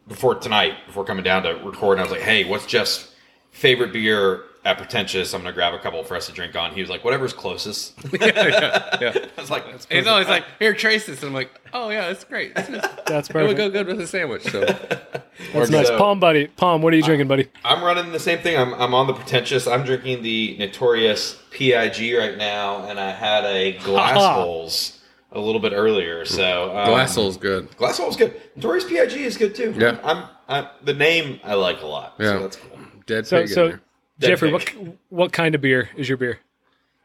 before 0.08 0.36
tonight 0.36 0.74
before 0.88 1.04
coming 1.04 1.24
down 1.24 1.44
to 1.44 1.50
record. 1.64 2.00
I 2.00 2.04
was 2.04 2.12
like, 2.12 2.22
"Hey, 2.22 2.46
what's 2.46 2.66
Jeff's 2.66 3.14
favorite 3.52 3.92
beer 3.92 4.44
at 4.64 4.78
Pretentious? 4.78 5.34
I'm 5.34 5.42
gonna 5.42 5.54
grab 5.54 5.74
a 5.74 5.80
couple 5.80 6.02
for 6.04 6.16
us 6.16 6.28
to 6.28 6.32
drink 6.32 6.56
on." 6.56 6.72
He 6.74 6.80
was 6.82 6.90
like, 6.90 7.04
"Whatever's 7.04 7.34
closest." 7.34 7.94
Yeah. 8.22 8.98
yeah. 9.02 9.26
I 9.38 9.42
was 9.42 9.52
like, 9.52 9.70
"That's 9.70 9.86
He's 9.88 10.08
always 10.08 10.28
like, 10.30 10.46
"Here, 10.60 10.74
trace 10.74 11.06
this." 11.06 11.20
And 11.22 11.28
I'm 11.30 11.34
like, 11.34 11.52
"Oh 11.74 11.90
yeah, 11.90 12.08
that's 12.08 12.24
great. 12.24 12.56
This 12.56 12.70
is- 12.70 12.82
That's 13.06 13.30
It 13.30 13.36
would 13.36 13.58
go 13.58 13.70
good 13.70 13.86
with 13.88 14.00
a 14.00 14.08
sandwich." 14.08 14.44
So 14.44 14.62
That's 15.54 15.70
nice. 15.70 15.88
So- 15.88 15.98
Palm, 15.98 16.20
buddy. 16.20 16.48
Palm, 16.48 16.82
what 16.82 16.94
are 16.94 16.96
you 16.96 17.04
drinking, 17.04 17.28
buddy? 17.28 17.48
I'm 17.66 17.84
running 17.84 18.12
the 18.12 18.20
same 18.20 18.40
thing. 18.40 18.58
I'm, 18.58 18.74
I'm 18.76 18.94
on 18.94 19.08
the 19.08 19.14
pretentious. 19.14 19.68
I'm 19.68 19.84
drinking 19.84 20.24
the 20.24 20.56
notorious 20.58 21.38
PIG 21.52 22.16
right 22.18 22.38
now, 22.38 22.86
and 22.88 23.00
I 23.00 23.12
had 23.12 23.44
a 23.46 23.74
glass 23.80 24.14
Ha-ha. 24.14 24.42
holes 24.42 24.97
a 25.38 25.42
little 25.42 25.62
bit 25.62 25.74
earlier. 25.74 26.26
So 26.26 26.76
um, 26.78 26.88
glass 26.90 27.16
hole's 27.16 27.38
good. 27.38 27.76
glass 27.78 27.98
holes 27.98 28.16
good. 28.18 28.40
Notorious 28.56 28.86
PIG 28.86 29.14
is 29.22 29.38
good 29.38 29.56
too. 29.56 29.74
Yeah. 29.78 30.00
I'm, 30.04 30.26
I'm 30.48 30.68
the 30.84 30.94
name 30.94 31.40
I 31.44 31.54
like 31.54 31.82
a 31.82 31.88
lot. 31.88 32.16
Yeah. 32.20 32.34
so 32.34 32.40
that's 32.40 32.56
cool. 32.58 32.80
Dead 33.06 33.28
So, 33.28 33.38
pig 33.42 33.50
in 33.50 33.54
so 33.56 33.68
there. 33.70 33.82
Jeffrey, 34.20 34.52
pig. 34.52 34.76
what 34.76 34.96
what 35.10 35.32
kind 35.32 35.56
of 35.56 35.62
beer 35.62 35.90
is 35.96 36.10
your 36.10 36.18
beer? 36.18 36.40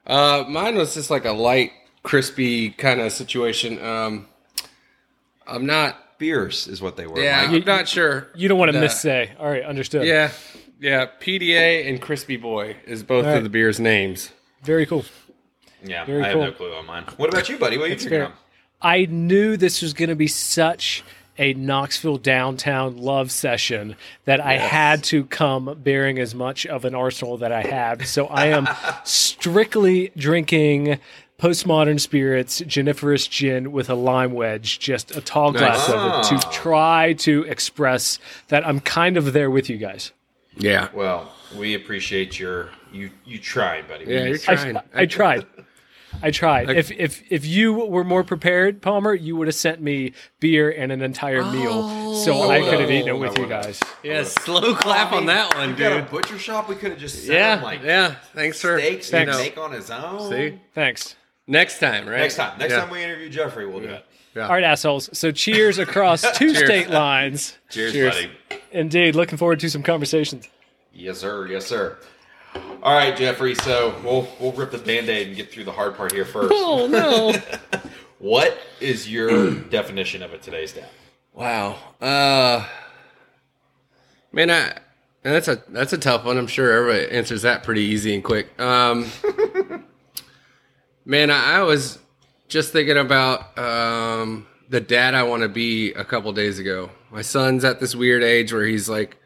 Uh, 0.06 0.44
mine 0.48 0.74
was 0.76 0.94
just 0.94 1.10
like 1.10 1.24
a 1.24 1.32
light, 1.32 1.70
crispy 2.02 2.70
kind 2.70 3.00
of 3.00 3.12
situation. 3.12 3.82
Um, 3.84 4.26
I'm 5.46 5.66
not. 5.66 5.98
Beers 6.18 6.68
is 6.68 6.80
what 6.80 6.96
they 6.96 7.06
were. 7.08 7.20
Yeah, 7.20 7.46
Mike. 7.48 7.62
I'm 7.62 7.66
not 7.66 7.88
sure. 7.88 8.28
You 8.36 8.48
don't 8.48 8.58
want 8.58 8.72
to 8.72 8.78
miss 8.80 9.00
say. 9.00 9.32
All 9.40 9.50
right, 9.50 9.64
understood. 9.64 10.06
Yeah, 10.06 10.30
yeah. 10.80 11.06
PDA 11.20 11.88
and 11.88 12.00
Crispy 12.00 12.36
Boy 12.36 12.76
is 12.86 13.02
both 13.02 13.24
All 13.24 13.30
right. 13.32 13.38
of 13.38 13.42
the 13.42 13.48
beer's 13.50 13.80
names. 13.80 14.30
Very 14.62 14.86
cool. 14.86 15.04
Yeah. 15.84 16.04
very 16.04 16.22
I 16.22 16.28
have 16.28 16.38
no 16.38 16.52
clue 16.52 16.74
on 16.74 16.86
mine. 16.86 17.04
What 17.16 17.28
about 17.28 17.48
you, 17.48 17.58
buddy? 17.58 17.78
What 17.78 17.86
are 17.86 17.88
you 17.88 17.96
drinking 17.96 18.18
fair. 18.18 18.32
I 18.80 19.06
knew 19.06 19.56
this 19.56 19.80
was 19.80 19.92
going 19.92 20.08
to 20.08 20.16
be 20.16 20.26
such 20.26 21.04
a 21.38 21.54
Knoxville 21.54 22.18
downtown 22.18 22.98
love 22.98 23.30
session 23.30 23.96
that 24.24 24.40
I 24.40 24.58
had 24.58 25.02
to 25.04 25.24
come 25.24 25.78
bearing 25.82 26.18
as 26.18 26.34
much 26.34 26.66
of 26.66 26.84
an 26.84 26.94
arsenal 26.94 27.38
that 27.38 27.52
I 27.52 27.62
have. 27.62 28.06
So 28.06 28.26
I 28.26 28.46
am 28.46 28.68
strictly 29.04 30.12
drinking 30.16 30.98
postmodern 31.38 31.98
spirits, 31.98 32.60
Juniferous 32.60 33.28
gin 33.28 33.72
with 33.72 33.88
a 33.88 33.94
lime 33.94 34.32
wedge, 34.32 34.78
just 34.78 35.16
a 35.16 35.20
tall 35.20 35.52
glass 35.52 35.88
of 35.88 35.94
it 35.94 36.28
to 36.28 36.46
ah. 36.46 36.50
try 36.52 37.12
to 37.14 37.42
express 37.44 38.18
that 38.48 38.66
I'm 38.66 38.80
kind 38.80 39.16
of 39.16 39.32
there 39.32 39.50
with 39.50 39.70
you 39.70 39.78
guys. 39.78 40.12
Yeah, 40.56 40.88
Well, 40.92 41.32
we 41.56 41.74
appreciate 41.74 42.38
your 42.38 42.70
you 42.92 43.10
you 43.24 43.38
tried, 43.38 43.88
buddy. 43.88 44.04
Yeah. 44.04 44.26
You're 44.26 44.38
trying. 44.38 44.76
I, 44.76 44.82
I 44.94 45.06
tried. 45.06 45.46
I 46.22 46.30
tried. 46.30 46.70
if 46.70 46.90
if 46.92 47.22
if 47.30 47.44
you 47.44 47.72
were 47.74 48.04
more 48.04 48.22
prepared, 48.24 48.80
Palmer, 48.80 49.12
you 49.14 49.36
would 49.36 49.48
have 49.48 49.54
sent 49.54 49.80
me 49.82 50.12
beer 50.40 50.70
and 50.70 50.92
an 50.92 51.02
entire 51.02 51.44
meal, 51.44 52.14
so 52.14 52.34
oh. 52.34 52.50
I 52.50 52.60
could 52.60 52.80
have 52.80 52.90
eaten 52.90 53.08
it 53.08 53.18
with 53.18 53.36
you 53.38 53.46
guys. 53.46 53.80
Yeah, 54.02 54.22
slow 54.24 54.74
clap 54.74 55.12
on 55.12 55.26
that 55.26 55.54
one, 55.56 55.70
We 55.70 55.76
got 55.76 55.92
a 55.92 56.00
dude. 56.02 56.10
butcher 56.10 56.38
shop. 56.38 56.68
We 56.68 56.76
could 56.76 56.92
have 56.92 57.00
just 57.00 57.16
sent 57.16 57.32
Yeah, 57.38 57.56
him 57.56 57.64
like 57.64 57.82
yeah. 57.82 58.14
Thanks 58.34 58.60
for 58.60 58.78
steaks 58.78 59.12
you 59.12 59.24
know. 59.26 59.36
make 59.38 59.58
on 59.58 59.72
his 59.72 59.90
own. 59.90 60.30
See, 60.30 60.58
Thanks. 60.74 61.16
next 61.46 61.78
time, 61.80 62.08
right? 62.08 62.20
Next 62.20 62.36
time, 62.36 62.58
next 62.58 62.72
Yeah. 62.72 62.80
time 62.80 62.90
we 62.90 63.02
interview 63.02 63.28
Jeffrey, 63.28 63.66
we'll 63.66 63.80
do 63.80 63.88
it. 63.88 64.06
Yeah. 64.34 64.44
All 64.46 64.54
right, 64.54 64.64
assholes. 64.64 65.10
So 65.12 65.30
cheers 65.30 65.78
across 65.78 66.22
two 66.38 66.54
state 66.54 66.88
lines. 66.88 67.58
Cheers, 67.70 67.92
Cheers. 67.92 68.14
buddy. 68.14 68.30
Indeed, 68.70 69.14
looking 69.14 69.36
forward 69.36 69.60
to 69.60 69.68
some 69.68 69.82
conversations. 69.82 70.48
Yes, 70.94 71.18
sir. 71.18 71.46
Yes, 71.48 71.66
sir. 71.66 71.98
All 72.82 72.94
right, 72.94 73.16
Jeffrey. 73.16 73.54
So 73.54 73.94
we'll 74.04 74.28
we'll 74.40 74.52
rip 74.52 74.70
the 74.72 74.78
band-aid 74.78 75.28
and 75.28 75.36
get 75.36 75.50
through 75.52 75.64
the 75.64 75.72
hard 75.72 75.96
part 75.96 76.12
here 76.12 76.24
first. 76.24 76.52
Oh 76.54 76.86
no! 76.86 77.34
What 78.18 78.56
is 78.80 79.10
your 79.10 79.50
definition 79.70 80.22
of 80.22 80.32
a 80.32 80.38
today's 80.38 80.72
dad? 80.72 80.88
wow. 81.32 81.76
Uh, 82.00 82.64
man, 84.32 84.48
I 84.48 84.68
and 85.24 85.34
that's 85.34 85.48
a 85.48 85.60
that's 85.68 85.92
a 85.92 85.98
tough 85.98 86.24
one. 86.24 86.38
I'm 86.38 86.46
sure 86.46 86.70
everybody 86.70 87.10
answers 87.16 87.42
that 87.42 87.64
pretty 87.64 87.82
easy 87.82 88.14
and 88.14 88.22
quick. 88.22 88.48
Um, 88.60 89.06
man, 91.04 91.30
I, 91.32 91.58
I 91.58 91.62
was 91.62 91.98
just 92.48 92.72
thinking 92.72 92.96
about 92.96 93.58
um 93.58 94.46
the 94.68 94.80
dad 94.80 95.14
I 95.14 95.24
want 95.24 95.42
to 95.42 95.48
be 95.48 95.92
a 95.92 96.04
couple 96.04 96.32
days 96.32 96.58
ago. 96.60 96.90
My 97.10 97.22
son's 97.22 97.64
at 97.64 97.80
this 97.80 97.94
weird 97.96 98.22
age 98.22 98.52
where 98.52 98.64
he's 98.64 98.88
like, 98.88 99.16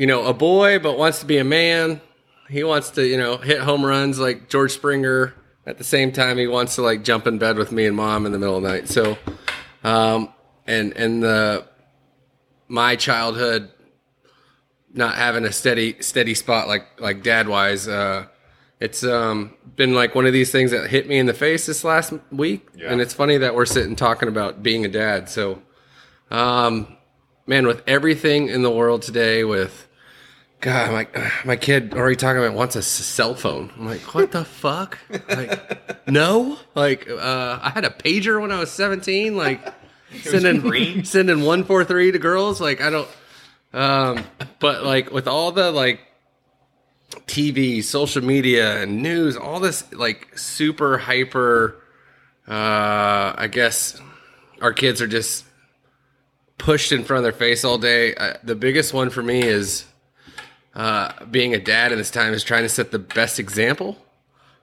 you 0.00 0.06
know, 0.06 0.24
a 0.24 0.32
boy 0.32 0.78
but 0.78 0.96
wants 0.96 1.18
to 1.18 1.26
be 1.26 1.36
a 1.36 1.44
man. 1.44 2.00
He 2.48 2.64
wants 2.64 2.88
to, 2.92 3.06
you 3.06 3.18
know, 3.18 3.36
hit 3.36 3.60
home 3.60 3.84
runs 3.84 4.18
like 4.18 4.48
George 4.48 4.72
Springer. 4.72 5.34
At 5.66 5.76
the 5.76 5.84
same 5.84 6.10
time, 6.10 6.38
he 6.38 6.46
wants 6.46 6.76
to 6.76 6.82
like 6.82 7.04
jump 7.04 7.26
in 7.26 7.36
bed 7.36 7.58
with 7.58 7.70
me 7.70 7.84
and 7.84 7.94
mom 7.94 8.24
in 8.24 8.32
the 8.32 8.38
middle 8.38 8.56
of 8.56 8.62
the 8.62 8.68
night. 8.70 8.88
So, 8.88 9.18
um, 9.84 10.32
and 10.66 10.96
and 10.96 11.22
the 11.22 11.66
my 12.66 12.96
childhood 12.96 13.70
not 14.94 15.16
having 15.16 15.44
a 15.44 15.52
steady 15.52 16.00
steady 16.00 16.32
spot 16.32 16.66
like 16.66 16.98
like 16.98 17.22
dad 17.22 17.46
wise, 17.46 17.86
uh, 17.86 18.24
it's 18.80 19.04
um 19.04 19.52
been 19.76 19.92
like 19.92 20.14
one 20.14 20.24
of 20.24 20.32
these 20.32 20.50
things 20.50 20.70
that 20.70 20.88
hit 20.88 21.08
me 21.08 21.18
in 21.18 21.26
the 21.26 21.34
face 21.34 21.66
this 21.66 21.84
last 21.84 22.14
week. 22.32 22.66
Yeah. 22.74 22.90
And 22.90 23.02
it's 23.02 23.12
funny 23.12 23.36
that 23.36 23.54
we're 23.54 23.66
sitting 23.66 23.96
talking 23.96 24.30
about 24.30 24.62
being 24.62 24.86
a 24.86 24.88
dad. 24.88 25.28
So, 25.28 25.60
um, 26.30 26.96
man, 27.46 27.66
with 27.66 27.82
everything 27.86 28.48
in 28.48 28.62
the 28.62 28.70
world 28.70 29.02
today, 29.02 29.44
with 29.44 29.88
God, 30.60 30.92
my 30.92 31.30
my 31.44 31.56
kid 31.56 31.94
already 31.94 32.16
talking 32.16 32.42
about 32.42 32.54
wants 32.54 32.76
a 32.76 32.82
cell 32.82 33.34
phone. 33.34 33.72
I'm 33.76 33.86
like, 33.86 34.00
what 34.14 34.30
the 34.30 34.44
fuck? 34.44 34.98
Like, 35.28 36.08
no. 36.08 36.58
Like, 36.74 37.08
uh, 37.08 37.58
I 37.62 37.70
had 37.70 37.84
a 37.84 37.90
pager 37.90 38.40
when 38.40 38.52
I 38.52 38.58
was 38.58 38.70
17. 38.70 39.36
Like, 39.36 39.60
sending 40.22 40.60
green? 40.60 41.04
sending 41.06 41.42
one 41.42 41.64
four 41.64 41.84
three 41.84 42.12
to 42.12 42.18
girls. 42.18 42.60
Like, 42.60 42.82
I 42.82 42.90
don't. 42.90 43.08
Um, 43.72 44.24
but 44.58 44.84
like 44.84 45.12
with 45.12 45.28
all 45.28 45.52
the 45.52 45.70
like 45.70 46.00
TV, 47.26 47.82
social 47.82 48.22
media, 48.22 48.82
and 48.82 49.02
news, 49.02 49.36
all 49.36 49.60
this 49.60 49.90
like 49.94 50.36
super 50.36 50.98
hyper. 50.98 51.82
Uh, 52.46 53.32
I 53.36 53.48
guess 53.50 53.98
our 54.60 54.72
kids 54.72 55.00
are 55.00 55.06
just 55.06 55.44
pushed 56.58 56.92
in 56.92 57.04
front 57.04 57.18
of 57.18 57.22
their 57.22 57.32
face 57.32 57.64
all 57.64 57.78
day. 57.78 58.14
Uh, 58.14 58.34
the 58.42 58.56
biggest 58.56 58.92
one 58.92 59.08
for 59.08 59.22
me 59.22 59.42
is 59.42 59.84
uh, 60.74 61.24
being 61.26 61.54
a 61.54 61.58
dad 61.58 61.92
in 61.92 61.98
this 61.98 62.10
time 62.10 62.32
is 62.32 62.44
trying 62.44 62.62
to 62.62 62.68
set 62.68 62.90
the 62.90 62.98
best 62.98 63.38
example. 63.38 63.96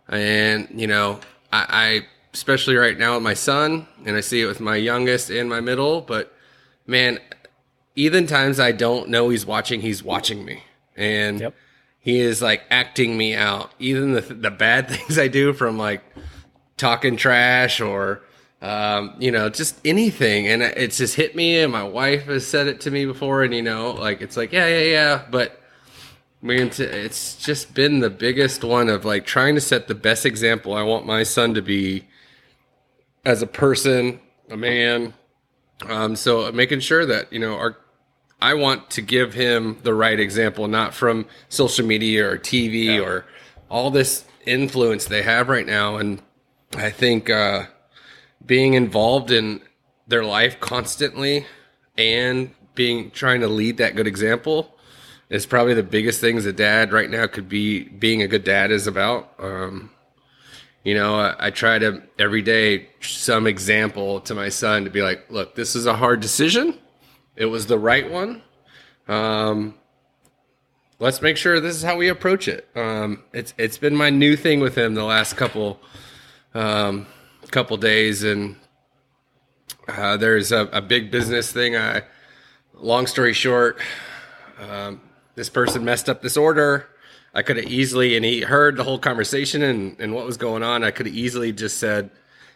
And, 0.08 0.68
you 0.74 0.88
know, 0.88 1.20
I, 1.52 1.66
I, 1.70 2.06
especially 2.34 2.76
right 2.76 2.98
now 2.98 3.16
with 3.16 3.24
my 3.24 3.34
son, 3.34 3.88
and 4.06 4.16
I 4.16 4.22
see 4.22 4.42
it 4.42 4.46
with 4.46 4.60
my 4.60 4.76
youngest 4.76 5.30
and 5.30 5.50
my 5.50 5.60
middle, 5.60 6.02
but 6.02 6.34
man, 6.86 7.20
even 7.96 8.28
times 8.28 8.60
I 8.60 8.72
don't 8.72 9.10
know 9.10 9.30
he's 9.30 9.46
watching, 9.46 9.82
he's 9.82 10.04
watching 10.04 10.46
me. 10.46 10.64
And 10.96 11.40
Yep. 11.42 11.56
he 12.00 12.20
is 12.20 12.42
like 12.42 12.64
acting 12.70 13.18
me 13.18 13.36
out. 13.36 13.72
Even 13.80 14.14
the, 14.14 14.22
the 14.22 14.52
bad 14.52 14.88
things 14.90 15.18
I 15.20 15.28
do 15.28 15.52
from 15.54 15.78
like 15.78 16.04
talking 16.78 17.18
trash 17.18 17.82
or 17.82 18.22
um, 18.62 19.16
you 19.20 19.32
know 19.32 19.50
just 19.50 19.80
anything 19.86 20.48
and 20.48 20.64
it's 20.64 20.98
just 20.98 21.16
hit 21.16 21.36
me 21.36 21.60
and 21.60 21.72
my 21.72 21.84
wife 21.84 22.26
has 22.26 22.46
said 22.46 22.66
it 22.68 22.82
to 22.82 22.92
me 22.92 23.06
before 23.06 23.44
and 23.44 23.54
you 23.54 23.62
know 23.62 23.92
like 23.92 24.22
it's 24.22 24.36
like 24.36 24.52
yeah 24.52 24.68
yeah 24.68 24.84
yeah 24.84 25.22
but 25.30 25.57
man 26.48 26.72
it's 26.78 27.36
just 27.36 27.74
been 27.74 28.00
the 28.00 28.10
biggest 28.10 28.64
one 28.64 28.90
of 28.90 29.06
like 29.06 29.26
trying 29.26 29.54
to 29.56 29.62
set 29.62 29.88
the 29.88 29.96
best 29.96 30.26
example 30.26 30.74
i 30.74 30.82
want 30.82 31.06
my 31.06 31.24
son 31.24 31.54
to 31.54 31.62
be 31.62 32.04
as 33.26 33.42
a 33.42 33.48
person 33.48 34.20
a 34.50 34.58
man 34.58 35.14
um, 35.88 36.16
so 36.16 36.52
making 36.52 36.80
sure 36.80 37.06
that 37.06 37.32
you 37.32 37.40
know 37.40 37.56
our 37.56 37.78
I 38.42 38.54
want 38.54 38.92
to 38.92 39.02
give 39.02 39.34
him 39.34 39.78
the 39.82 39.94
right 39.94 40.20
example, 40.20 40.68
not 40.68 40.94
from 40.94 41.26
social 41.50 41.86
media 41.86 42.30
or 42.30 42.38
TV 42.38 43.04
or 43.04 43.26
all 43.70 43.90
this 43.90 44.26
influence 44.46 45.06
they 45.06 45.24
have 45.24 45.50
right 45.50 45.66
now. 45.66 45.98
And 45.98 46.22
I 46.76 46.92
think 46.92 47.30
uh, 47.30 47.66
being 48.46 48.76
involved 48.76 49.32
in 49.32 49.62
their 50.08 50.24
life 50.24 50.60
constantly 50.60 51.48
and 51.98 52.52
being 52.76 53.10
trying 53.10 53.42
to 53.42 53.48
lead 53.48 53.78
that 53.78 53.96
good 53.96 54.08
example 54.08 54.77
is 55.30 55.46
probably 55.46 55.74
the 55.74 55.84
biggest 55.84 56.22
things 56.22 56.46
a 56.46 56.54
dad 56.54 56.92
right 56.92 57.10
now 57.10 57.28
could 57.28 57.50
be 57.50 57.84
being 57.84 58.22
a 58.22 58.28
good 58.28 58.44
dad 58.44 58.72
is 58.72 58.88
about. 58.88 59.34
Um, 59.40 59.92
you 60.84 60.94
know, 60.94 61.16
I, 61.16 61.48
I 61.48 61.50
try 61.52 61.80
to 61.80 62.02
every 62.18 62.42
day 62.42 62.88
some 63.02 63.46
example 63.46 64.22
to 64.22 64.34
my 64.34 64.50
son 64.50 64.86
to 64.86 64.90
be 64.90 65.02
like, 65.02 65.30
look, 65.30 65.56
this 65.56 65.76
is 65.76 65.86
a 65.86 65.96
hard 65.96 66.22
decision. 66.22 66.78
It 67.36 67.46
was 67.46 67.68
the 67.68 67.78
right 67.78 68.10
one. 68.10 68.42
Um, 69.08 69.76
let's 71.00 71.22
make 71.22 71.38
sure 71.38 71.60
this 71.60 71.76
is 71.76 71.84
how 71.84 71.98
we 71.98 72.08
approach 72.10 72.48
it. 72.48 72.68
Um, 72.76 73.24
it's 73.34 73.54
it's 73.58 73.78
been 73.78 73.96
my 73.96 74.10
new 74.10 74.36
thing 74.36 74.60
with 74.60 74.78
him 74.78 74.96
the 74.96 75.04
last 75.04 75.36
couple 75.36 75.80
um, 76.54 77.06
couple 77.52 77.78
days, 77.78 78.24
and 78.24 78.56
uh, 79.88 80.18
there's 80.18 80.52
a, 80.52 80.62
a 80.72 80.82
big 80.82 81.12
business 81.12 81.52
thing. 81.52 81.76
I, 81.76 82.04
long 82.74 83.08
story 83.08 83.34
short, 83.34 83.80
um, 84.60 85.02
this 85.38 85.50
person 85.50 85.86
messed 85.86 86.10
up 86.10 86.22
this 86.24 86.36
order. 86.36 86.88
I 87.34 87.44
could 87.44 87.58
have 87.58 87.68
easily, 87.68 88.18
and 88.18 88.26
he 88.26 88.42
heard 88.42 88.76
the 88.76 88.84
whole 88.84 88.98
conversation 88.98 89.62
and, 89.62 89.96
and 90.00 90.14
what 90.14 90.26
was 90.26 90.36
going 90.36 90.64
on. 90.64 90.84
I 90.84 90.90
could 90.90 91.06
have 91.06 91.16
easily 91.16 91.54
just 91.54 91.78
said, 91.78 92.10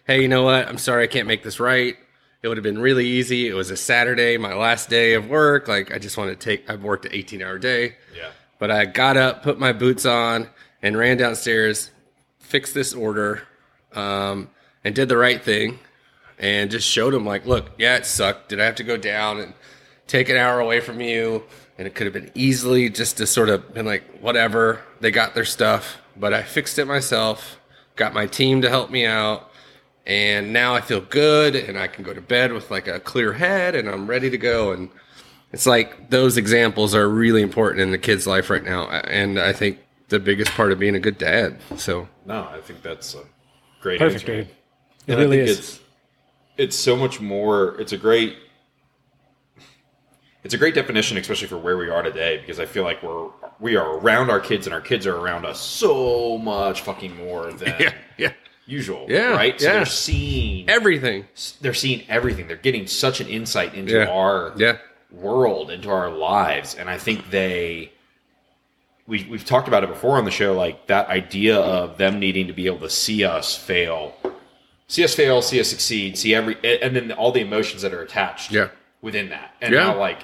Hey, 0.05 0.23
you 0.23 0.27
know 0.27 0.41
what? 0.41 0.67
I'm 0.67 0.79
sorry 0.79 1.03
I 1.03 1.07
can't 1.07 1.27
make 1.27 1.43
this 1.43 1.59
right. 1.59 1.95
It 2.41 2.47
would 2.47 2.57
have 2.57 2.63
been 2.63 2.79
really 2.79 3.05
easy. 3.05 3.47
It 3.47 3.53
was 3.53 3.69
a 3.69 3.77
Saturday, 3.77 4.35
my 4.37 4.55
last 4.55 4.89
day 4.89 5.13
of 5.13 5.29
work. 5.29 5.67
Like, 5.67 5.93
I 5.93 5.99
just 5.99 6.17
want 6.17 6.31
to 6.31 6.35
take, 6.35 6.67
I've 6.67 6.83
worked 6.83 7.05
an 7.05 7.13
18 7.13 7.43
hour 7.43 7.59
day. 7.59 7.97
Yeah. 8.17 8.31
But 8.57 8.71
I 8.71 8.85
got 8.85 9.15
up, 9.15 9.43
put 9.43 9.59
my 9.59 9.73
boots 9.73 10.07
on, 10.07 10.47
and 10.81 10.97
ran 10.97 11.17
downstairs, 11.17 11.91
fixed 12.39 12.73
this 12.73 12.95
order, 12.95 13.43
um, 13.93 14.49
and 14.83 14.95
did 14.95 15.07
the 15.07 15.17
right 15.17 15.41
thing, 15.41 15.77
and 16.39 16.71
just 16.71 16.87
showed 16.87 17.13
him 17.13 17.27
like, 17.27 17.45
look, 17.45 17.69
yeah, 17.77 17.97
it 17.97 18.07
sucked. 18.07 18.49
Did 18.49 18.59
I 18.59 18.65
have 18.65 18.75
to 18.75 18.83
go 18.83 18.97
down 18.97 19.39
and 19.39 19.53
take 20.07 20.29
an 20.29 20.35
hour 20.35 20.59
away 20.59 20.79
from 20.79 20.99
you? 20.99 21.43
And 21.81 21.87
it 21.87 21.95
could 21.95 22.05
have 22.05 22.13
been 22.13 22.29
easily 22.35 22.89
just 22.91 23.17
to 23.17 23.25
sort 23.25 23.49
of 23.49 23.73
been 23.73 23.87
like, 23.87 24.03
whatever. 24.19 24.81
They 24.99 25.09
got 25.09 25.33
their 25.33 25.45
stuff, 25.45 25.97
but 26.15 26.31
I 26.31 26.43
fixed 26.43 26.77
it 26.77 26.85
myself. 26.85 27.59
Got 27.95 28.13
my 28.13 28.27
team 28.27 28.61
to 28.61 28.69
help 28.69 28.91
me 28.91 29.03
out, 29.03 29.49
and 30.05 30.53
now 30.53 30.75
I 30.75 30.81
feel 30.81 31.01
good, 31.01 31.55
and 31.55 31.79
I 31.79 31.87
can 31.87 32.03
go 32.03 32.13
to 32.13 32.21
bed 32.21 32.53
with 32.53 32.69
like 32.69 32.87
a 32.87 32.99
clear 32.99 33.33
head, 33.33 33.73
and 33.73 33.89
I'm 33.89 34.05
ready 34.05 34.29
to 34.29 34.37
go. 34.37 34.73
And 34.73 34.89
it's 35.51 35.65
like 35.65 36.11
those 36.11 36.37
examples 36.37 36.93
are 36.93 37.09
really 37.09 37.41
important 37.41 37.81
in 37.81 37.89
the 37.89 37.97
kid's 37.97 38.27
life 38.27 38.51
right 38.51 38.63
now, 38.63 38.87
and 38.87 39.39
I 39.39 39.51
think 39.51 39.79
the 40.09 40.19
biggest 40.19 40.51
part 40.51 40.71
of 40.71 40.77
being 40.77 40.93
a 40.93 40.99
good 40.99 41.17
dad. 41.17 41.57
So 41.77 42.07
No, 42.27 42.47
I 42.53 42.61
think 42.61 42.83
that's 42.83 43.15
a 43.15 43.23
great 43.81 43.97
Perfect, 43.97 44.29
answer. 44.29 44.43
dude. 44.43 44.49
It 45.07 45.13
And 45.13 45.17
really 45.17 45.41
I 45.41 45.45
think 45.47 45.49
is. 45.49 45.57
It's, 45.57 45.79
it's 46.57 46.75
so 46.75 46.95
much 46.95 47.19
more. 47.19 47.81
It's 47.81 47.91
a 47.91 47.97
great. 47.97 48.37
It's 50.43 50.53
a 50.55 50.57
great 50.57 50.73
definition, 50.73 51.17
especially 51.17 51.47
for 51.47 51.57
where 51.57 51.77
we 51.77 51.89
are 51.89 52.01
today, 52.01 52.39
because 52.39 52.59
I 52.59 52.65
feel 52.65 52.83
like 52.83 53.03
we're 53.03 53.29
we 53.59 53.75
are 53.75 53.97
around 53.97 54.29
our 54.31 54.39
kids, 54.39 54.65
and 54.65 54.73
our 54.73 54.81
kids 54.81 55.05
are 55.05 55.15
around 55.15 55.45
us 55.45 55.59
so 55.59 56.37
much 56.39 56.81
fucking 56.81 57.15
more 57.15 57.51
than 57.53 57.67
yeah, 57.79 57.93
yeah, 58.17 58.33
usual. 58.65 59.05
Yeah, 59.07 59.33
right. 59.33 59.59
So 59.59 59.67
yeah. 59.67 59.73
they're 59.73 59.85
seeing 59.85 60.67
everything. 60.69 61.25
they're 61.61 61.75
seeing 61.75 62.03
everything. 62.09 62.47
They're 62.47 62.57
getting 62.57 62.87
such 62.87 63.21
an 63.21 63.27
insight 63.27 63.75
into 63.75 63.93
Yeah. 63.93 64.05
our 64.07 64.53
Yeah, 64.57 64.77
world, 65.11 65.69
into 65.69 65.89
our 65.91 66.09
lives, 66.09 66.73
and 66.75 66.89
I 66.89 66.97
think 66.97 67.29
they. 67.29 67.91
We, 69.07 69.27
we've 69.29 69.43
talked 69.45 69.67
about 69.67 69.83
it 69.83 69.89
before 69.89 70.17
on 70.17 70.25
the 70.25 70.31
show, 70.31 70.53
like 70.53 70.87
that 70.87 71.07
idea 71.09 71.57
of 71.59 71.97
them 71.97 72.19
needing 72.19 72.47
to 72.47 72.53
be 72.53 72.65
able 72.67 72.79
to 72.79 72.89
see 72.89 73.23
us 73.25 73.55
fail, 73.55 74.15
see 74.87 75.03
us 75.03 75.13
fail, 75.13 75.41
see 75.41 75.59
us 75.59 75.67
succeed, 75.69 76.17
see 76.17 76.33
every, 76.33 76.55
and 76.81 76.95
then 76.95 77.11
all 77.11 77.31
the 77.31 77.41
emotions 77.41 77.81
that 77.81 77.93
are 77.93 78.01
attached 78.03 78.51
Yeah. 78.51 78.69
within 79.01 79.29
that. 79.29 79.53
And 79.59 79.73
Yeah. 79.73 79.79
now, 79.87 79.99
like, 79.99 80.19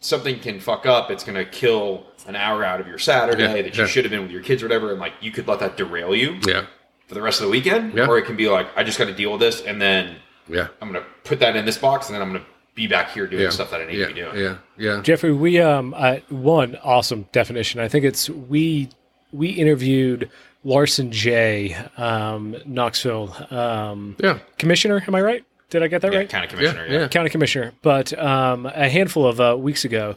something 0.00 0.40
can 0.40 0.58
fuck 0.60 0.86
up, 0.86 1.10
it's 1.10 1.22
going 1.24 1.36
to 1.36 1.44
kill 1.44 2.06
an 2.26 2.34
hour 2.36 2.64
out 2.64 2.80
of 2.80 2.86
your 2.86 2.98
Saturday 2.98 3.42
Yeah, 3.44 3.62
that 3.62 3.76
you 3.76 3.82
yeah. 3.82 3.86
should 3.88 4.04
have 4.04 4.10
been 4.10 4.22
with 4.22 4.30
your 4.30 4.42
kids 4.42 4.62
or 4.62 4.66
whatever, 4.66 4.90
and 4.90 5.00
like 5.00 5.12
you 5.20 5.30
could 5.30 5.46
let 5.46 5.60
that 5.60 5.76
derail 5.76 6.14
you 6.14 6.38
Yeah. 6.46 6.64
for 7.06 7.14
the 7.14 7.22
rest 7.22 7.40
of 7.40 7.46
the 7.46 7.50
weekend, 7.50 7.94
Yeah. 7.94 8.06
or 8.06 8.18
it 8.18 8.24
can 8.24 8.36
be 8.36 8.48
like 8.48 8.66
I 8.76 8.82
just 8.82 8.98
got 8.98 9.06
to 9.06 9.14
deal 9.14 9.30
with 9.32 9.40
this, 9.40 9.60
and 9.62 9.80
then 9.80 10.16
Yeah. 10.48 10.68
I'm 10.80 10.90
going 10.90 11.02
to 11.02 11.08
put 11.24 11.38
that 11.40 11.54
in 11.56 11.64
this 11.64 11.78
box, 11.78 12.08
and 12.08 12.14
then 12.14 12.22
I'm 12.22 12.30
going 12.30 12.40
to 12.42 12.46
be 12.74 12.86
back 12.86 13.10
here 13.12 13.26
doing 13.26 13.42
Yeah. 13.42 13.50
stuff 13.50 13.70
that 13.70 13.80
I 13.80 13.86
need 13.86 13.98
yeah. 13.98 14.06
to 14.06 14.14
be 14.14 14.20
doing. 14.20 14.36
Yeah. 14.38 14.56
Yeah. 14.78 15.00
Jeffrey, 15.02 15.32
we 15.32 15.60
um 15.60 15.94
uh, 15.96 16.16
one 16.28 16.76
awesome 16.82 17.26
definition. 17.32 17.80
I 17.80 17.88
think 17.88 18.04
it's 18.04 18.28
we 18.30 18.88
we 19.32 19.48
interviewed 19.50 20.30
Larsen 20.64 21.10
Jay, 21.12 21.74
um, 21.96 22.56
Knoxville 22.66 23.34
um, 23.50 24.16
Yeah. 24.18 24.38
commissioner. 24.58 25.02
Am 25.06 25.14
I 25.14 25.20
right? 25.22 25.44
Did 25.70 25.82
I 25.82 25.88
get 25.88 26.02
that 26.02 26.12
Yeah, 26.12 26.18
right? 26.18 26.28
county 26.28 26.46
commissioner. 26.48 26.86
Yeah. 26.86 26.92
Yeah. 26.92 26.98
Yeah. 27.00 27.08
county 27.08 27.30
commissioner, 27.30 27.72
but 27.82 28.16
um, 28.18 28.66
a 28.66 28.88
handful 28.88 29.26
of 29.26 29.40
uh, 29.40 29.56
weeks 29.58 29.84
ago, 29.84 30.16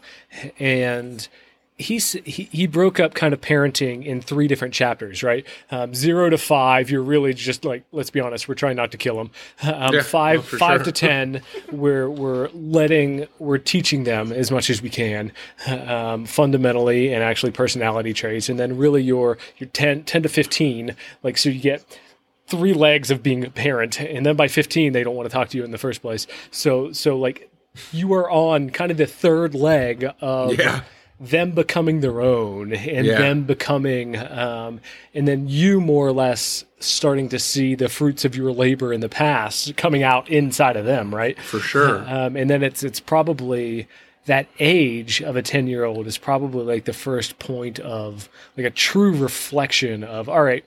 and 0.60 1.28
he's 1.76 2.14
he, 2.26 2.44
he 2.52 2.68
broke 2.68 3.00
up 3.00 3.14
kind 3.16 3.34
of 3.34 3.42
parenting 3.42 4.06
in 4.06 4.22
three 4.22 4.48
different 4.48 4.74
chapters, 4.74 5.24
right? 5.24 5.46
Um, 5.72 5.94
zero 5.96 6.30
to 6.30 6.38
five, 6.38 6.90
you're 6.92 7.02
really 7.02 7.34
just 7.34 7.66
like, 7.66 7.84
let's 7.92 8.10
be 8.12 8.20
honest, 8.20 8.48
we're 8.48 8.54
trying 8.56 8.76
not 8.76 8.92
to 8.92 8.98
kill 8.98 9.16
them. 9.18 9.32
Um, 9.64 9.94
Yeah, 9.94 10.02
five 10.04 10.46
for 10.46 10.58
five 10.58 10.80
sure. 10.80 10.86
to 10.86 10.92
ten, 10.92 11.42
we're 11.72 12.10
we're 12.10 12.50
letting 12.50 13.28
we're 13.40 13.58
teaching 13.58 14.04
them 14.04 14.32
as 14.32 14.52
much 14.52 14.70
as 14.70 14.82
we 14.82 14.90
can, 14.90 15.32
um, 15.68 16.26
fundamentally 16.26 17.14
and 17.14 17.24
actually 17.24 17.52
personality 17.52 18.14
traits, 18.14 18.50
and 18.50 18.60
then 18.60 18.78
really 18.78 19.02
your 19.02 19.38
your 19.58 19.70
10, 19.70 20.04
10 20.04 20.24
to 20.24 20.30
fifteen, 20.30 20.96
like 21.24 21.38
so 21.38 21.50
you 21.50 21.60
get 21.60 21.84
three 22.48 22.74
legs 22.74 23.10
of 23.12 23.24
being 23.24 23.46
a 23.46 23.50
parent 23.50 24.00
and 24.00 24.26
then 24.26 24.36
by 24.36 24.48
15 24.48 24.94
they 24.94 25.04
don't 25.04 25.16
want 25.16 25.28
to 25.30 25.34
talk 25.34 25.50
to 25.50 25.58
you 25.58 25.64
in 25.64 25.72
the 25.72 25.78
first 25.78 26.02
place 26.02 26.28
so 26.52 26.92
so 26.92 27.18
like 27.18 27.50
you 27.92 28.14
are 28.14 28.30
on 28.30 28.70
kind 28.70 28.92
of 28.92 28.98
the 28.98 29.08
third 29.08 29.56
leg 29.56 30.08
of 30.22 30.60
Yeah. 30.60 30.82
them 31.20 31.52
becoming 31.52 32.02
their 32.02 32.22
own 32.22 32.74
and 32.74 33.08
Yeah. 33.08 33.18
them 33.18 33.44
becoming 33.46 34.18
um, 34.18 34.82
and 35.16 35.28
then 35.28 35.48
you 35.48 35.80
more 35.80 36.06
or 36.06 36.12
less 36.12 36.66
starting 36.80 37.30
to 37.30 37.40
see 37.40 37.76
the 37.76 37.88
fruits 37.88 38.26
of 38.26 38.36
your 38.36 38.52
labor 38.52 38.92
in 38.92 39.00
the 39.00 39.10
past 39.10 39.76
coming 39.78 40.04
out 40.04 40.28
inside 40.30 40.76
of 40.76 40.86
them 40.86 41.16
right 41.16 41.40
For 41.42 41.60
sure. 41.60 42.00
um, 42.08 42.36
and 42.36 42.50
then 42.50 42.62
it's 42.62 42.84
it's 42.84 43.00
probably 43.00 43.88
that 44.26 44.48
age 44.60 45.22
of 45.22 45.36
a 45.36 45.42
10 45.42 45.68
year 45.68 45.86
old 45.86 46.08
is 46.08 46.18
probably 46.18 46.66
like 46.66 46.86
the 46.86 46.94
first 46.94 47.40
point 47.40 47.80
of 47.80 48.28
like 48.58 48.66
a 48.66 48.70
true 48.70 49.16
reflection 49.16 50.04
of 50.04 50.28
all 50.30 50.44
right 50.44 50.66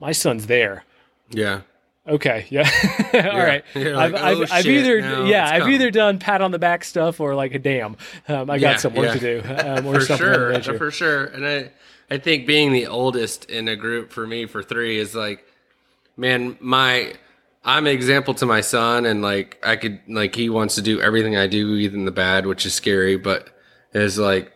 my 0.00 0.12
son's 0.12 0.46
there 0.46 0.84
Yeah. 1.30 1.62
Okay, 2.08 2.46
yeah, 2.50 2.70
all 3.32 3.38
right. 3.40 3.64
You're 3.74 3.96
I've, 3.96 4.12
like, 4.12 4.22
I've, 4.22 4.38
"Oh, 4.38 4.46
I've 4.48 4.66
either 4.66 5.00
now 5.00 5.24
yeah, 5.24 5.48
I've 5.50 5.62
come." 5.62 5.72
either 5.72 5.90
done 5.90 6.20
pat 6.20 6.40
on 6.40 6.52
the 6.52 6.58
back 6.58 6.84
stuff 6.84 7.18
or 7.18 7.34
like 7.34 7.52
a 7.52 7.58
damn, 7.58 7.96
um, 8.28 8.48
I 8.48 8.58
got 8.58 8.72
Yeah, 8.72 8.76
some 8.76 8.94
work 8.94 9.06
yeah. 9.06 9.14
to 9.14 9.18
do, 9.18 9.42
um, 9.68 9.86
or 9.86 9.94
for 9.94 10.00
something 10.06 10.28
of 10.28 10.48
that 10.52 10.64
sure, 10.64 10.78
for 10.78 10.90
sure. 10.92 11.24
And 11.24 11.44
I, 11.44 11.70
I 12.08 12.18
think 12.18 12.46
being 12.46 12.72
the 12.72 12.86
oldest 12.86 13.46
in 13.46 13.66
a 13.66 13.74
group 13.74 14.12
for 14.12 14.24
me 14.24 14.46
for 14.46 14.62
three 14.62 14.98
is 14.98 15.16
like, 15.16 15.44
man, 16.16 16.56
my, 16.60 17.14
I'm 17.64 17.86
an 17.88 17.92
example 17.92 18.34
to 18.34 18.46
my 18.46 18.60
son, 18.60 19.04
and 19.04 19.20
like 19.20 19.58
I 19.64 19.74
could 19.74 19.98
like 20.06 20.36
he 20.36 20.48
wants 20.48 20.76
to 20.76 20.82
do 20.82 21.00
everything 21.00 21.36
I 21.36 21.48
do, 21.48 21.74
even 21.74 22.04
the 22.04 22.12
bad, 22.12 22.46
which 22.46 22.64
is 22.66 22.72
scary. 22.72 23.16
But 23.16 23.48
is 23.92 24.16
like 24.16 24.52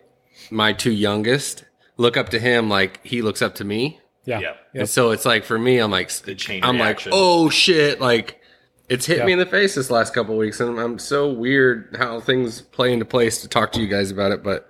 my 0.52 0.72
two 0.72 0.92
youngest 0.92 1.64
look 1.96 2.16
up 2.16 2.28
to 2.28 2.38
him 2.38 2.68
like 2.68 3.04
he 3.04 3.22
looks 3.22 3.42
up 3.42 3.56
to 3.56 3.64
me. 3.64 3.99
Yeah, 4.24 4.40
Yeah. 4.40 4.52
yeah. 4.74 4.80
And 4.82 4.88
so 4.88 5.10
it's 5.10 5.24
like 5.24 5.44
for 5.44 5.58
me, 5.58 5.78
I'm 5.78 5.90
like, 5.90 6.10
The 6.10 6.34
chain 6.34 6.62
I'm 6.64 6.76
reaction. 6.76 7.12
like, 7.12 7.20
oh 7.20 7.48
shit, 7.50 8.00
like 8.00 8.40
it's 8.88 9.06
hit 9.06 9.18
Yeah. 9.18 9.24
me 9.26 9.32
in 9.32 9.38
the 9.38 9.46
face 9.46 9.74
this 9.76 9.90
last 9.90 10.12
couple 10.14 10.34
of 10.34 10.38
weeks, 10.38 10.60
and 10.60 10.78
I'm 10.80 10.98
so 10.98 11.28
weird 11.30 11.96
how 11.98 12.20
things 12.20 12.60
play 12.60 12.92
into 12.92 13.04
place 13.04 13.40
to 13.42 13.48
talk 13.48 13.72
to 13.72 13.80
you 13.80 13.86
guys 13.86 14.10
about 14.10 14.32
it, 14.32 14.42
but 14.42 14.68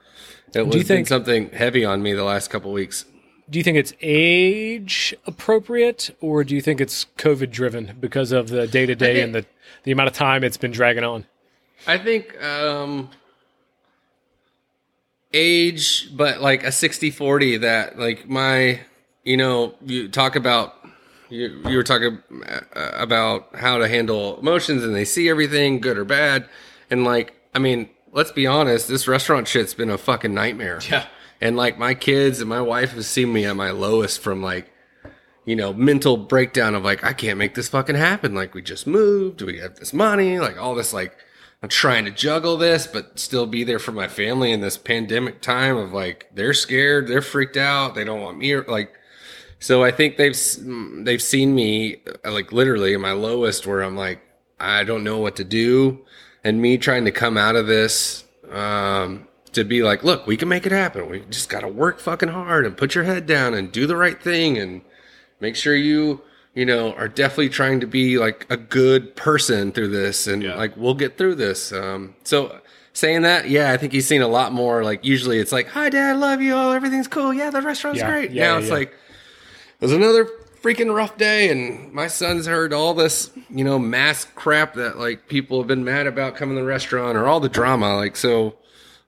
it 0.55 0.67
was 0.67 0.75
you 0.77 0.81
been 0.83 0.87
think- 0.87 1.09
something 1.09 1.51
heavy 1.51 1.85
on 1.85 2.03
me 2.03 2.13
the 2.13 2.25
last 2.25 2.49
couple 2.49 2.71
of 2.71 2.75
weeks. 2.75 3.05
Do 3.49 3.59
you 3.59 3.65
think 3.65 3.77
it's 3.79 3.93
age 4.01 5.13
appropriate, 5.27 6.15
or 6.21 6.45
do 6.45 6.55
you 6.55 6.61
think 6.61 6.81
it's 6.81 7.07
COVID 7.19 7.51
driven 7.51 7.97
because 7.99 8.31
of 8.31 8.49
the 8.49 8.69
day 8.69 8.87
to 8.87 8.95
day 8.95 9.21
and 9.23 9.35
the 9.35 9.45
the 9.83 9.91
amount 9.91 10.07
of 10.09 10.13
time 10.15 10.45
it's 10.45 10.57
been 10.57 10.71
dragging 10.71 11.03
on? 11.03 11.27
I 11.87 11.99
think 11.99 12.41
um 12.43 13.11
age, 15.33 16.09
but 16.17 16.41
like 16.41 16.65
a 16.65 16.69
60-40 16.69 17.61
that 17.63 17.99
like 17.99 18.29
my, 18.29 18.81
you 19.25 19.37
know, 19.37 19.75
you 19.85 20.09
talk 20.09 20.37
about 20.37 20.75
you, 21.31 21.63
you 21.69 21.77
were 21.77 21.83
talking 21.83 22.19
uh, 22.75 22.91
about 22.95 23.55
how 23.55 23.79
to 23.79 23.89
handle 23.89 24.39
emotions 24.39 24.83
and 24.83 24.95
they 24.95 25.05
see 25.05 25.29
everything 25.29 25.81
good 25.81 25.97
or 25.97 26.05
bad. 26.05 26.49
And 26.91 27.05
like 27.05 27.35
i 27.55 27.59
mean 27.59 27.89
let's 28.13 28.31
be 28.33 28.47
honest 28.47 28.89
this 28.89 29.09
restaurant 29.09 29.49
shit's 29.49 29.75
been 29.75 29.91
a 29.91 29.99
fucking 29.99 30.35
nightmare. 30.35 30.81
Yeah. 30.91 31.07
and 31.41 31.57
like 31.57 31.79
my 31.79 31.95
kids 31.95 32.41
and 32.41 32.49
my 32.49 32.61
wife 32.61 32.93
have 32.93 33.05
seen 33.05 33.33
me 33.33 33.45
at 33.45 33.57
my 33.57 33.71
lowest 33.71 34.21
from 34.21 34.43
like 34.43 34.73
you 35.45 35.57
know 35.57 35.73
mental 35.73 36.17
breakdown 36.17 36.75
of 36.75 36.85
like 36.85 37.05
i 37.05 37.13
can't 37.13 37.39
make 37.39 37.55
this 37.55 37.69
fucking 37.69 37.97
happen. 37.97 38.35
Like 38.35 38.55
we 38.55 38.63
just 38.63 38.87
moved 38.87 39.43
we 39.43 39.59
have 39.59 39.77
this 39.77 39.93
money 39.93 40.39
like 40.41 40.59
all 40.59 40.75
this 40.75 40.93
like 40.93 41.17
i'm 41.63 41.69
trying 41.69 42.05
to 42.07 42.11
juggle 42.11 42.57
this 42.57 42.87
but 42.89 43.19
still 43.19 43.47
be 43.47 43.63
there 43.63 43.79
for 43.79 43.93
my 43.93 44.09
family 44.09 44.51
in 44.51 44.61
this 44.61 44.77
pandemic 44.77 45.41
time 45.41 45.77
of 45.77 45.93
like 45.93 46.29
they're 46.35 46.55
scared 46.55 47.07
they're 47.07 47.23
freaked 47.23 47.57
out 47.57 47.95
they 47.95 48.05
don't 48.05 48.21
want 48.21 48.39
me 48.39 48.57
like 48.57 48.93
so 49.61 49.85
I 49.85 49.91
think 49.93 50.17
they've 50.17 50.33
mm, 50.33 51.05
they've 51.05 51.23
seen 51.23 51.55
me 51.55 52.03
uh, 52.25 52.33
like 52.33 52.51
literally 52.53 52.97
my 52.97 53.13
lowest 53.13 53.67
where 53.67 53.83
I'm 53.83 53.97
like 53.97 54.21
I 54.59 54.83
don't 54.85 55.05
know 55.05 55.19
what 55.19 55.37
to 55.37 55.45
do, 55.45 56.01
and 56.45 56.61
me 56.61 56.77
trying 56.79 57.05
to 57.05 57.13
come 57.13 57.37
out 57.39 57.55
of 57.57 57.67
this 57.67 58.25
um, 58.51 59.27
to 59.53 59.65
be 59.65 59.83
like, 59.83 60.03
look, 60.05 60.27
we 60.27 60.37
can 60.37 60.49
make 60.49 60.67
it 60.67 60.73
happen. 60.73 61.09
We 61.09 61.21
just 61.31 61.49
got 61.49 61.61
to 61.61 61.69
work 61.69 61.99
fucking 62.01 62.29
hard 62.31 62.67
and 62.67 62.77
put 62.77 62.95
your 62.95 63.05
head 63.05 63.27
down 63.27 63.55
and 63.55 63.71
do 63.73 63.87
the 63.87 63.97
right 63.97 64.21
thing 64.21 64.59
and 64.59 64.83
make 65.41 65.57
sure 65.57 65.75
you 65.75 66.21
you 66.55 66.67
know 66.67 66.93
are 66.95 67.09
definitely 67.09 67.49
trying 67.49 67.79
to 67.81 67.87
be 67.87 68.19
like 68.19 68.45
a 68.51 68.57
good 68.57 69.15
person 69.17 69.71
through 69.73 69.89
this 69.89 70.27
and 70.27 70.43
Yeah. 70.43 70.57
like 70.57 70.77
we'll 70.77 70.95
get 70.95 71.17
through 71.17 71.37
this. 71.37 71.73
Um, 71.73 72.15
so. 72.25 72.61
Saying 72.93 73.23
that, 73.23 73.49
yeah, 73.49 73.71
I 73.71 73.77
think 73.77 73.93
he's 73.93 74.09
seen 74.09 74.21
a 74.21 74.27
lot 74.27 74.53
more. 74.53 74.83
Like 74.83 75.05
usually, 75.05 75.39
it's 75.39 75.53
like, 75.53 75.69
"Hi, 75.69 75.91
Dad, 75.91 76.17
love 76.17 76.43
you. 76.43 76.55
Oh, 76.55 76.73
everything's 76.73 77.07
cool. 77.07 77.33
Yeah, 77.33 77.49
the 77.51 77.63
restaurant's 77.63 78.01
Yeah, 78.01 78.11
great." 78.11 78.33
yeah, 78.33 78.49
now 78.49 78.59
it's 78.59 78.69
like, 78.69 78.93
it 79.81 79.85
was 79.85 79.93
another 79.93 80.29
freaking 80.63 80.95
rough 80.95 81.17
day 81.17 81.49
and 81.51 81.91
my 81.93 82.07
son's 82.07 82.47
heard 82.47 82.73
all 82.73 82.93
this 82.93 83.31
you 83.49 83.65
know 83.65 83.79
mask 83.79 84.35
crap 84.35 84.75
that 84.75 84.99
like 84.99 85.27
people 85.27 85.59
have 85.59 85.67
been 85.67 85.85
mad 85.85 86.07
about 86.07 86.37
coming 86.37 86.55
to 86.57 86.61
the 86.61 86.67
restaurant 86.67 87.17
or 87.17 87.27
all 87.27 87.41
the 87.41 87.49
drama 87.49 87.97
like 87.97 88.15
so 88.15 88.55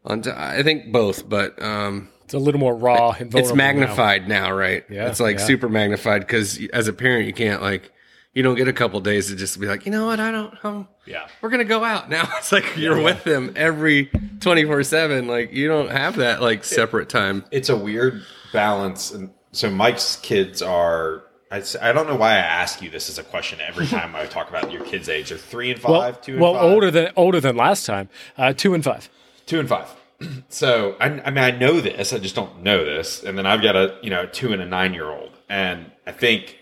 on 0.06 0.22
t- 0.22 0.30
i 0.34 0.62
think 0.62 0.90
both 0.90 1.28
but 1.28 1.60
um 1.62 2.08
It's 2.24 2.32
a 2.32 2.38
little 2.38 2.58
more 2.58 2.74
raw 2.74 3.10
and 3.10 3.30
vulnerable 3.30 3.38
it's 3.50 3.52
magnified 3.54 4.26
now, 4.28 4.50
right? 4.50 4.82
Yeah, 4.88 5.08
it's 5.08 5.20
like 5.20 5.38
yeah. 5.38 5.44
super 5.44 5.68
magnified 5.68 6.22
because 6.22 6.58
as 6.72 6.88
a 6.88 6.92
parent 6.94 7.26
you 7.26 7.34
can't 7.34 7.60
like 7.60 7.92
you 8.32 8.42
don't 8.42 8.54
get 8.56 8.66
a 8.66 8.72
couple 8.72 8.98
days 9.00 9.26
to 9.28 9.36
just 9.36 9.60
be 9.60 9.66
like 9.66 9.84
you 9.84 9.92
know 9.92 10.06
what? 10.06 10.18
I 10.20 10.30
don't 10.30 10.64
um, 10.64 10.88
Yeah. 11.04 11.28
we're 11.42 11.50
gonna 11.50 11.64
go 11.64 11.84
out 11.84 12.08
now. 12.08 12.26
It's 12.38 12.50
like 12.50 12.78
you're 12.78 13.02
with 13.02 13.24
them 13.24 13.52
every 13.56 14.10
24 14.40 14.82
7 14.84 15.26
like 15.28 15.52
you 15.52 15.68
don't 15.68 15.90
have 15.90 16.16
that 16.16 16.40
like 16.40 16.64
separate 16.64 17.10
time. 17.10 17.44
It's 17.50 17.68
a 17.68 17.76
weird 17.76 18.22
balance 18.54 19.10
and 19.12 19.30
so 19.52 19.70
mike's 19.70 20.16
kids 20.16 20.62
are—I 20.62 21.92
don't 21.92 22.06
know 22.08 22.16
why 22.16 22.32
i 22.32 22.38
ask 22.38 22.80
you 22.82 22.90
this 22.90 23.08
as 23.08 23.18
a 23.18 23.22
question 23.22 23.60
every 23.60 23.86
time 23.96 24.16
i 24.16 24.24
talk 24.26 24.48
about 24.48 24.72
your 24.72 24.84
kids 24.84 25.08
age. 25.08 25.28
They're 25.28 25.38
three 25.38 25.70
and 25.70 25.80
five 25.80 25.90
Well, 25.90 26.12
two 26.14 26.32
and 26.32 26.40
well, 26.40 26.54
five. 26.54 26.62
older 26.64 26.90
than 26.90 27.12
older 27.16 27.40
than 27.40 27.56
last 27.56 27.86
time. 27.86 28.08
Uh, 28.36 28.52
two 28.52 28.74
and 28.74 28.82
five. 28.82 29.08
two 29.46 29.60
and 29.60 29.68
five. 29.68 29.88
So 30.48 30.96
I, 31.00 31.06
I 31.06 31.30
mean 31.30 31.42
i 31.42 31.50
know 31.50 31.80
this 31.80 32.12
i 32.12 32.18
just 32.18 32.36
don't 32.36 32.62
know 32.62 32.84
this 32.84 33.24
and 33.24 33.36
then 33.36 33.44
i've 33.44 33.60
got 33.60 33.74
a 33.74 33.96
you 34.02 34.10
know 34.10 34.24
two 34.26 34.52
and 34.52 34.62
a 34.62 34.66
nine 34.66 34.94
year 34.94 35.10
old 35.10 35.30
and 35.48 35.90
i 36.06 36.12
think 36.12 36.58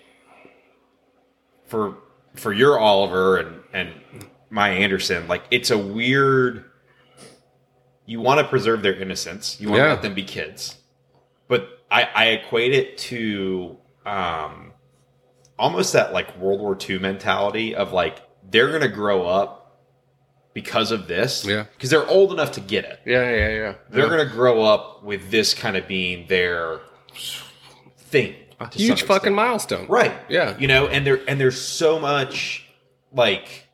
for 1.66 1.96
for 2.34 2.52
your 2.54 2.78
oliver 2.78 3.36
and 3.36 3.60
and 3.74 3.90
my 4.48 4.70
anderson 4.70 5.28
like 5.28 5.42
it's 5.50 5.70
a 5.70 5.76
weird 5.78 6.64
you 8.06 8.18
want 8.20 8.40
to 8.40 8.46
preserve 8.48 8.80
their 8.82 8.94
innocence 8.94 9.60
you 9.60 9.68
want 9.68 9.80
to 9.82 9.88
let 9.88 10.00
them 10.02 10.14
be 10.14 10.24
kids 10.24 10.76
but 11.48 11.79
i 11.90 12.02
i 12.14 12.24
equate 12.26 12.72
it 12.72 12.96
to 12.98 13.76
um 14.06 14.72
almost 15.58 15.92
that 15.92 16.12
like 16.12 16.36
world 16.38 16.60
war 16.60 16.76
ii 16.88 16.98
mentality 16.98 17.74
of 17.74 17.92
like 17.92 18.20
they're 18.50 18.70
gonna 18.72 18.88
grow 18.88 19.26
up 19.26 19.56
because 20.52 20.90
of 20.90 21.06
this 21.06 21.44
Yeah. 21.44 21.66
because 21.74 21.90
they're 21.90 22.06
old 22.08 22.32
enough 22.32 22.52
to 22.52 22.60
get 22.60 22.84
it 22.84 23.00
yeah 23.06 23.30
yeah 23.30 23.48
yeah 23.48 23.74
they're 23.90 24.08
going 24.08 24.26
to 24.26 24.32
grow 24.34 24.62
up 24.62 25.04
with 25.04 25.30
this 25.30 25.54
kind 25.54 25.76
of 25.76 25.86
being 25.86 26.26
their 26.26 26.80
thing. 27.96 28.34
to 28.58 28.78
huge 28.78 29.04
fucking 29.04 29.34
milestone 29.34 29.86
right? 29.88 30.12
Yeah. 30.28 30.56
you 30.58 30.66
know, 30.66 30.86
and 30.88 31.06
there 31.06 31.20
and 31.28 31.40
there's 31.40 31.60
so 31.60 31.98
much 32.00 32.66
like 33.12 33.68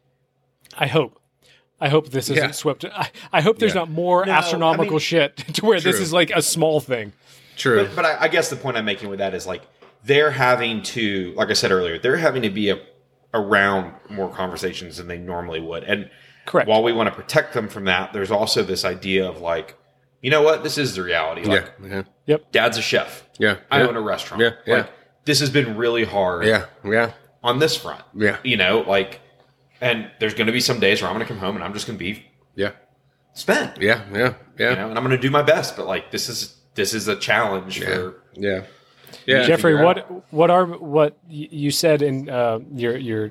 I 0.79 0.87
hope. 0.87 1.19
I 1.81 1.89
hope 1.89 2.11
this 2.11 2.29
isn't 2.31 2.37
Yeah. 2.45 2.51
swept. 2.53 2.85
I, 2.85 3.11
I 3.33 3.41
hope 3.41 3.59
there's 3.59 3.73
Yeah. 3.75 3.81
not 3.81 3.91
more 3.91 4.25
No, 4.27 4.33
I 4.33 4.37
astronomical 4.37 4.93
mean- 4.93 4.99
shit 5.01 5.37
to 5.55 5.65
where 5.65 5.81
this 5.81 5.99
is 5.99 6.13
like 6.13 6.31
a 6.31 6.43
small 6.43 6.81
thing. 6.81 7.13
True 7.57 7.87
But, 7.87 7.97
but 7.97 8.05
I, 8.05 8.23
I 8.23 8.29
guess 8.29 8.51
the 8.51 8.57
point 8.57 8.77
I'm 8.77 8.85
making 8.85 9.09
with 9.09 9.19
that 9.19 9.35
is 9.35 9.47
like 9.47 9.63
they're 10.05 10.31
having 10.31 10.83
to, 10.83 11.35
like 11.37 11.51
I 11.51 11.55
said 11.55 11.73
earlier, 11.73 11.99
they're 11.99 12.17
having 12.17 12.43
to 12.43 12.51
be 12.51 12.71
a, 12.71 12.79
around 13.35 13.95
more 14.09 14.31
conversations 14.31 14.99
than 14.99 15.09
they 15.09 15.19
normally 15.19 15.61
would. 15.61 15.85
And 15.85 16.11
Correct. 16.45 16.69
while 16.69 16.83
we 16.83 16.93
want 16.93 17.09
to 17.09 17.15
protect 17.15 17.55
them 17.55 17.69
from 17.69 17.85
that, 17.87 18.13
there's 18.13 18.31
also 18.31 18.63
this 18.63 18.85
idea 18.85 19.29
of 19.29 19.41
like 19.41 19.77
you 20.23 20.31
know 20.31 20.43
what? 20.43 20.65
This 20.65 20.79
is 20.79 20.97
the 20.97 21.03
reality. 21.03 21.45
Like, 21.45 21.73
yeah, 21.83 22.03
yeah, 22.27 22.37
dad's 22.51 22.79
a 22.79 22.83
chef. 22.83 23.23
yeah. 23.39 23.59
I 23.71 23.81
yeah. 23.81 23.87
own 23.87 23.97
a 23.97 24.01
restaurant. 24.01 24.43
Yeah, 24.43 24.51
yeah. 24.67 24.75
Like, 24.79 24.91
this 25.25 25.41
has 25.41 25.51
been 25.51 25.77
really 25.77 26.05
hard 26.05 26.47
yeah, 26.47 26.67
yeah, 26.85 27.13
on 27.45 27.59
this 27.59 27.77
front. 27.77 28.03
Yeah. 28.15 28.39
You 28.43 28.57
know, 28.57 28.81
like, 28.81 29.21
and 29.81 30.11
there's 30.19 30.35
going 30.35 30.47
to 30.47 30.53
be 30.53 30.61
some 30.61 30.81
days 30.81 31.01
where 31.01 31.11
I'm 31.11 31.17
going 31.17 31.27
to 31.27 31.33
come 31.33 31.41
home 31.41 31.55
and 31.55 31.65
I'm 31.65 31.75
just 31.75 31.87
going 31.87 31.99
to 31.99 32.05
be 32.05 32.25
yeah, 32.55 32.73
spent. 33.35 33.81
yeah, 33.81 34.05
yeah, 34.13 34.35
yeah, 34.59 34.71
You 34.71 34.77
know, 34.77 34.89
and 34.89 34.99
I'm 34.99 35.05
going 35.05 35.17
to 35.17 35.23
do 35.23 35.31
my 35.31 35.43
best. 35.43 35.77
But 35.77 35.87
like, 35.87 36.11
this 36.11 36.29
is 36.29 36.57
this 36.77 36.95
is 36.95 37.09
a 37.09 37.17
challenge 37.17 37.81
yeah, 37.81 37.87
for. 37.87 38.23
yeah. 38.35 38.65
Yeah, 39.25 39.45
Jeffrey, 39.45 39.75
what 39.75 40.33
what 40.33 40.51
are 40.51 40.67
what 40.67 41.17
you 41.29 41.71
said 41.71 42.03
in 42.03 42.29
uh, 42.29 42.61
your 42.73 42.97
your 42.97 43.31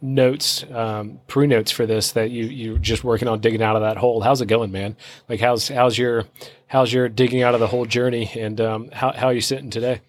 notes, 0.00 0.64
um, 0.72 1.20
pre 1.26 1.46
notes 1.46 1.70
for 1.70 1.86
this 1.86 2.12
that 2.12 2.30
you 2.30 2.44
you're 2.44 2.78
just 2.78 3.02
working 3.02 3.28
on 3.28 3.40
digging 3.40 3.62
out 3.62 3.76
of 3.76 3.82
that 3.82 3.96
hole? 3.96 4.20
How's 4.20 4.40
it 4.40 4.46
going, 4.46 4.70
man? 4.70 4.96
Like 5.28 5.40
how's 5.40 5.68
how's 5.68 5.96
your 5.96 6.24
how's 6.66 6.92
your 6.92 7.08
digging 7.08 7.42
out 7.42 7.54
of 7.54 7.60
the 7.60 7.66
whole 7.66 7.86
journey, 7.86 8.30
and 8.36 8.60
um, 8.60 8.90
how 8.92 9.12
how 9.12 9.28
are 9.28 9.32
you 9.32 9.40
sitting 9.40 9.70
today? 9.70 10.00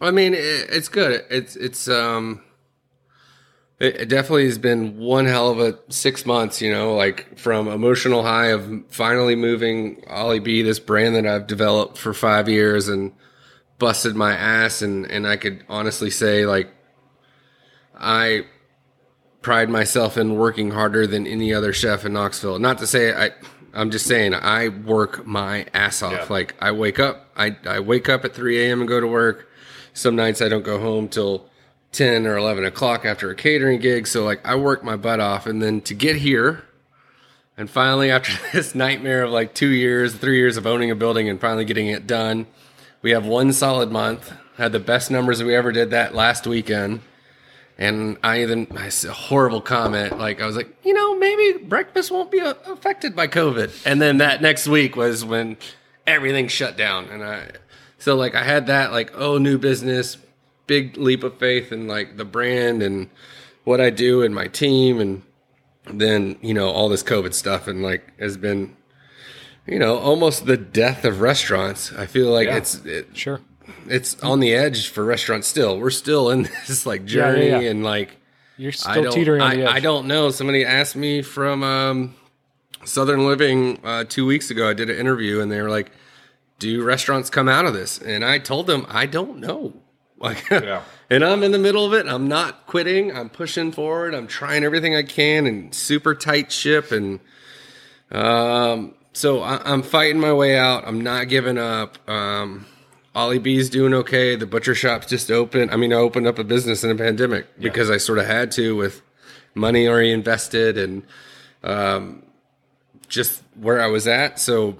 I 0.00 0.10
mean, 0.10 0.34
it, 0.34 0.38
it's 0.70 0.88
good. 0.88 1.24
It's 1.30 1.56
it's 1.56 1.88
um, 1.88 2.42
it, 3.80 3.96
it 4.02 4.08
definitely 4.08 4.46
has 4.46 4.58
been 4.58 4.98
one 4.98 5.26
hell 5.26 5.50
of 5.50 5.60
a 5.60 5.78
six 5.92 6.26
months. 6.26 6.60
You 6.60 6.72
know, 6.72 6.94
like 6.94 7.38
from 7.38 7.68
emotional 7.68 8.22
high 8.22 8.48
of 8.48 8.84
finally 8.88 9.36
moving 9.36 10.02
OliBea, 10.02 10.64
this 10.64 10.80
brand 10.80 11.14
that 11.14 11.26
I've 11.26 11.46
developed 11.46 11.98
for 11.98 12.12
five 12.12 12.48
years, 12.48 12.88
and 12.88 13.12
busted 13.78 14.16
my 14.16 14.32
ass, 14.34 14.82
and 14.82 15.10
and 15.10 15.26
I 15.26 15.36
could 15.36 15.64
honestly 15.68 16.10
say 16.10 16.46
like, 16.46 16.68
I 17.94 18.46
pride 19.42 19.70
myself 19.70 20.18
in 20.18 20.36
working 20.36 20.72
harder 20.72 21.06
than 21.06 21.26
any 21.26 21.54
other 21.54 21.72
chef 21.72 22.04
in 22.04 22.12
Knoxville. 22.12 22.58
Not 22.58 22.78
to 22.78 22.86
say 22.86 23.12
I. 23.12 23.30
I'm 23.74 23.90
just 23.90 24.06
saying 24.06 24.32
I 24.32 24.68
work 24.68 25.26
my 25.26 25.66
ass 25.74 26.02
off. 26.02 26.12
Yeah. 26.12 26.26
Like 26.30 26.54
I 26.58 26.72
wake 26.72 26.98
up, 26.98 27.28
I, 27.36 27.54
I 27.66 27.80
wake 27.80 28.08
up 28.08 28.24
at 28.24 28.34
3 28.34 28.64
a.m. 28.64 28.80
and 28.80 28.88
go 28.88 28.98
to 28.98 29.06
work. 29.06 29.46
Some 29.92 30.16
nights 30.16 30.40
I 30.40 30.48
don't 30.48 30.64
go 30.64 30.80
home 30.80 31.06
till 31.06 31.47
10 31.92 32.26
or 32.26 32.36
11 32.36 32.64
o'clock 32.64 33.04
after 33.04 33.30
a 33.30 33.34
catering 33.34 33.80
gig. 33.80 34.06
So 34.06 34.24
like 34.24 34.44
I 34.46 34.56
work 34.56 34.84
my 34.84 34.96
butt 34.96 35.20
off. 35.20 35.46
And 35.46 35.62
then 35.62 35.80
to 35.82 35.94
get 35.94 36.16
here 36.16 36.64
and 37.56 37.68
finally 37.68 38.10
after 38.10 38.32
this 38.52 38.74
nightmare 38.74 39.24
of 39.24 39.30
like 39.30 39.54
two 39.54 39.70
years, 39.70 40.14
three 40.14 40.38
years 40.38 40.56
of 40.56 40.66
owning 40.66 40.90
a 40.90 40.94
building 40.94 41.28
and 41.28 41.40
finally 41.40 41.64
getting 41.64 41.88
it 41.88 42.06
done, 42.06 42.46
we 43.02 43.12
have 43.12 43.26
one 43.26 43.52
solid 43.52 43.90
month. 43.90 44.32
Had 44.56 44.72
the 44.72 44.80
best 44.80 45.10
numbers 45.10 45.42
we 45.42 45.54
ever 45.54 45.70
did 45.70 45.90
that 45.90 46.14
last 46.14 46.46
weekend. 46.46 47.00
And 47.78 48.18
I 48.24 48.42
even 48.42 48.66
a 48.76 49.12
horrible 49.12 49.60
comment. 49.60 50.18
Like 50.18 50.40
I 50.40 50.46
was 50.46 50.56
like, 50.56 50.76
you 50.84 50.92
know, 50.92 51.16
maybe 51.16 51.64
breakfast 51.64 52.10
won't 52.10 52.32
be 52.32 52.40
uh, 52.40 52.54
affected 52.66 53.14
by 53.14 53.28
COVID. 53.28 53.86
And 53.86 54.02
then 54.02 54.18
that 54.18 54.42
next 54.42 54.66
week 54.66 54.96
was 54.96 55.24
when 55.24 55.56
everything 56.04 56.48
shut 56.48 56.76
down. 56.76 57.04
And 57.04 57.22
I, 57.22 57.50
so 57.98 58.16
like 58.16 58.34
I 58.34 58.42
had 58.42 58.66
that 58.66 58.90
like, 58.90 59.12
oh, 59.14 59.38
new 59.38 59.58
business, 59.58 60.16
big 60.68 60.96
leap 60.96 61.24
of 61.24 61.36
faith 61.38 61.72
in 61.72 61.88
like 61.88 62.16
the 62.16 62.24
brand 62.24 62.80
and 62.84 63.10
what 63.64 63.80
I 63.80 63.90
do 63.90 64.22
and 64.22 64.32
my 64.32 64.46
team, 64.46 65.00
and 65.00 65.22
then 65.92 66.38
you 66.40 66.54
know 66.54 66.68
all 66.70 66.88
this 66.88 67.02
COVID 67.02 67.34
stuff 67.34 67.66
and 67.66 67.82
like 67.82 68.16
has 68.20 68.36
been, 68.36 68.76
you 69.66 69.78
know, 69.80 69.98
almost 69.98 70.46
the 70.46 70.56
death 70.56 71.04
of 71.04 71.20
restaurants. 71.20 71.92
I 71.92 72.06
feel 72.06 72.30
like 72.30 72.46
Yeah. 72.46 72.56
it's 72.58 72.74
it, 72.84 73.08
Sure. 73.14 73.40
it's 73.88 74.22
on 74.22 74.38
the 74.40 74.54
edge 74.54 74.88
for 74.88 75.04
restaurants 75.04 75.48
still. 75.48 75.78
We're 75.78 75.90
still 75.90 76.30
in 76.30 76.42
this 76.68 76.86
like 76.86 77.04
journey 77.04 77.48
yeah, 77.48 77.58
yeah. 77.60 77.70
and 77.70 77.82
like 77.82 78.16
You're 78.56 78.68
I 78.70 78.92
still 78.92 79.02
don't 79.04 79.12
teetering 79.12 79.42
I. 79.42 79.66
I 79.66 79.80
don't 79.80 80.06
know. 80.06 80.30
Somebody 80.30 80.64
asked 80.64 80.96
me 80.96 81.22
from 81.22 81.62
um, 81.62 82.14
Southern 82.84 83.26
Living 83.26 83.80
uh, 83.84 84.04
two 84.08 84.24
weeks 84.24 84.50
ago. 84.50 84.68
I 84.68 84.74
did 84.74 84.88
an 84.88 84.96
interview 84.96 85.40
and 85.40 85.50
they 85.52 85.60
were 85.60 85.70
like, 85.70 85.90
"Do 86.58 86.82
restaurants 86.82 87.28
come 87.28 87.48
out 87.48 87.66
of 87.66 87.74
this?" 87.74 87.98
And 87.98 88.24
I 88.24 88.38
told 88.38 88.66
them 88.66 88.86
I 88.88 89.04
don't 89.06 89.38
know. 89.38 89.74
Like, 90.20 90.44
Yeah. 90.50 90.82
and 91.10 91.24
I'm 91.24 91.42
in 91.42 91.52
the 91.52 91.58
middle 91.58 91.84
of 91.84 91.92
it. 91.94 92.06
I'm 92.06 92.28
not 92.28 92.66
quitting. 92.66 93.14
I'm 93.16 93.28
pushing 93.30 93.72
forward. 93.72 94.14
I'm 94.14 94.26
trying 94.26 94.64
everything 94.64 94.94
I 94.96 95.02
can 95.02 95.46
and 95.46 95.74
super 95.74 96.14
tight 96.14 96.50
ship 96.52 96.90
and 96.92 97.20
um, 98.10 98.94
so 99.12 99.40
I, 99.42 99.60
I'm 99.70 99.82
fighting 99.82 100.20
my 100.20 100.32
way 100.32 100.56
out. 100.58 100.86
I'm 100.86 101.00
not 101.00 101.28
giving 101.28 101.58
up. 101.58 101.98
Um, 102.08 102.66
OliBea's 103.14 103.68
doing 103.68 103.92
okay. 103.94 104.36
The 104.36 104.46
butcher 104.46 104.74
shop's 104.74 105.06
just 105.06 105.30
open. 105.30 105.70
I 105.70 105.76
mean, 105.76 105.92
I 105.92 105.96
opened 105.96 106.26
up 106.26 106.38
a 106.38 106.44
business 106.44 106.84
in 106.84 106.90
a 106.90 106.94
pandemic 106.94 107.46
because 107.58 107.90
I 107.90 107.96
sort 107.96 108.18
of 108.18 108.26
had 108.26 108.50
to 108.52 108.76
with 108.76 109.02
money 109.54 109.88
already 109.88 110.12
invested 110.12 110.78
and 110.78 111.02
um, 111.64 112.22
just 113.08 113.42
where 113.60 113.80
I 113.80 113.88
was 113.88 114.06
at. 114.06 114.38
So 114.38 114.78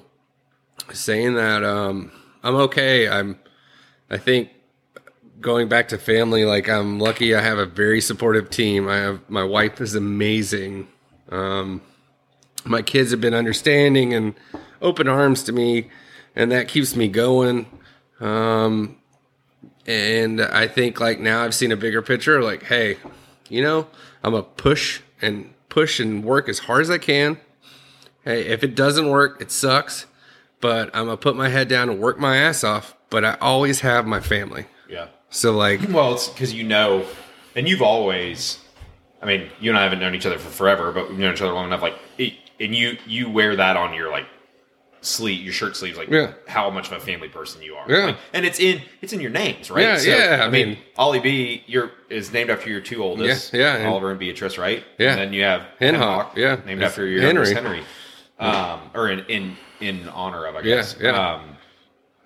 saying 0.92 1.34
that 1.34 1.64
um, 1.64 2.12
I'm 2.42 2.54
okay. 2.56 3.08
I'm. 3.08 3.38
I 4.10 4.16
think 4.16 4.48
going 5.40 5.68
back 5.68 5.88
to 5.88 5.98
family, 5.98 6.44
like 6.44 6.68
I'm 6.68 6.98
lucky. 6.98 7.34
I 7.34 7.40
have 7.40 7.58
a 7.58 7.66
very 7.66 8.00
supportive 8.00 8.50
team. 8.50 8.88
I 8.88 8.96
have 8.96 9.28
my 9.28 9.44
wife 9.44 9.80
is 9.80 9.94
amazing. 9.94 10.88
Um, 11.30 11.82
my 12.64 12.82
kids 12.82 13.10
have 13.10 13.20
been 13.20 13.34
understanding 13.34 14.14
and 14.14 14.34
open 14.82 15.08
arms 15.08 15.42
to 15.44 15.52
me, 15.52 15.90
and 16.34 16.50
that 16.52 16.68
keeps 16.68 16.96
me 16.96 17.08
going. 17.08 17.66
Um, 18.20 18.96
and 19.86 20.40
I 20.40 20.66
think 20.66 21.00
like 21.00 21.20
now 21.20 21.44
I've 21.44 21.54
seen 21.54 21.72
a 21.72 21.76
bigger 21.76 22.02
picture. 22.02 22.42
Like, 22.42 22.64
hey, 22.64 22.98
you 23.48 23.62
know, 23.62 23.86
I'm 24.22 24.34
a 24.34 24.42
push 24.42 25.00
and 25.22 25.52
push 25.68 26.00
and 26.00 26.24
work 26.24 26.48
as 26.48 26.60
hard 26.60 26.82
as 26.82 26.90
I 26.90 26.98
can. 26.98 27.38
Hey, 28.24 28.46
if 28.46 28.62
it 28.62 28.74
doesn't 28.74 29.08
work, 29.08 29.40
it 29.40 29.50
sucks. 29.50 30.06
But 30.60 30.90
I'm 30.94 31.04
gonna 31.04 31.16
put 31.16 31.36
my 31.36 31.48
head 31.48 31.68
down 31.68 31.88
and 31.88 32.00
work 32.00 32.18
my 32.18 32.36
ass 32.36 32.64
off. 32.64 32.96
But 33.10 33.24
I 33.24 33.34
always 33.40 33.80
have 33.80 34.06
my 34.06 34.20
family. 34.20 34.66
Yeah. 35.28 35.34
So 35.34 35.52
like, 35.52 35.80
Well, 35.90 36.14
it's 36.14 36.28
because 36.28 36.52
you 36.54 36.64
know, 36.64 37.04
and 37.54 37.68
you've 37.68 37.82
always. 37.82 38.58
I 39.20 39.26
mean, 39.26 39.48
you 39.60 39.70
and 39.70 39.78
I 39.78 39.82
haven't 39.82 39.98
known 39.98 40.14
each 40.14 40.26
other 40.26 40.38
for 40.38 40.48
forever, 40.48 40.92
but 40.92 41.08
we've 41.08 41.18
known 41.18 41.34
each 41.34 41.42
other 41.42 41.52
long 41.52 41.66
enough. 41.66 41.82
Like, 41.82 41.96
it, 42.18 42.34
and 42.60 42.74
you 42.74 42.96
you 43.06 43.28
wear 43.28 43.56
that 43.56 43.76
on 43.76 43.92
your 43.94 44.10
like 44.12 44.26
sleeve, 45.00 45.42
your 45.44 45.52
shirt 45.52 45.76
sleeves, 45.76 45.98
like 45.98 46.08
Yeah. 46.08 46.32
how 46.46 46.70
much 46.70 46.86
of 46.86 46.92
a 46.94 47.00
family 47.00 47.28
person 47.28 47.60
you 47.62 47.74
are. 47.74 47.90
Yeah. 47.90 48.04
Like, 48.06 48.16
and 48.32 48.46
it's 48.46 48.60
in 48.60 48.80
it's 49.02 49.12
in 49.12 49.20
your 49.20 49.30
names, 49.30 49.70
right? 49.72 49.82
Yeah, 49.82 50.00
yeah, 50.02 50.42
I, 50.42 50.46
I 50.46 50.50
mean, 50.50 50.68
mean- 50.70 50.78
OliBea, 50.98 51.62
your 51.66 51.90
is 52.08 52.32
named 52.32 52.50
after 52.50 52.70
your 52.70 52.80
two 52.80 53.02
oldest, 53.02 53.52
Yeah, 53.52 53.60
yeah, 53.60 53.76
and- 53.76 53.88
Oliver 53.88 54.10
and 54.10 54.18
Beatrice, 54.20 54.56
right? 54.56 54.84
Yeah. 54.98 55.10
And 55.12 55.20
then 55.20 55.32
you 55.32 55.42
have 55.42 55.62
Henhawk, 55.80 56.36
yeah. 56.36 56.60
named 56.64 56.80
It's 56.82 56.90
after 56.90 57.06
your 57.06 57.22
Henry. 57.22 57.52
Henry, 57.54 57.82
um, 58.38 58.80
or 58.94 59.08
in 59.10 59.20
in 59.28 59.56
in 59.80 60.08
honor 60.10 60.46
of, 60.46 60.54
I 60.56 60.60
Yeah, 60.60 60.76
guess. 60.76 60.96
yeah. 61.00 61.10
Um, 61.34 61.56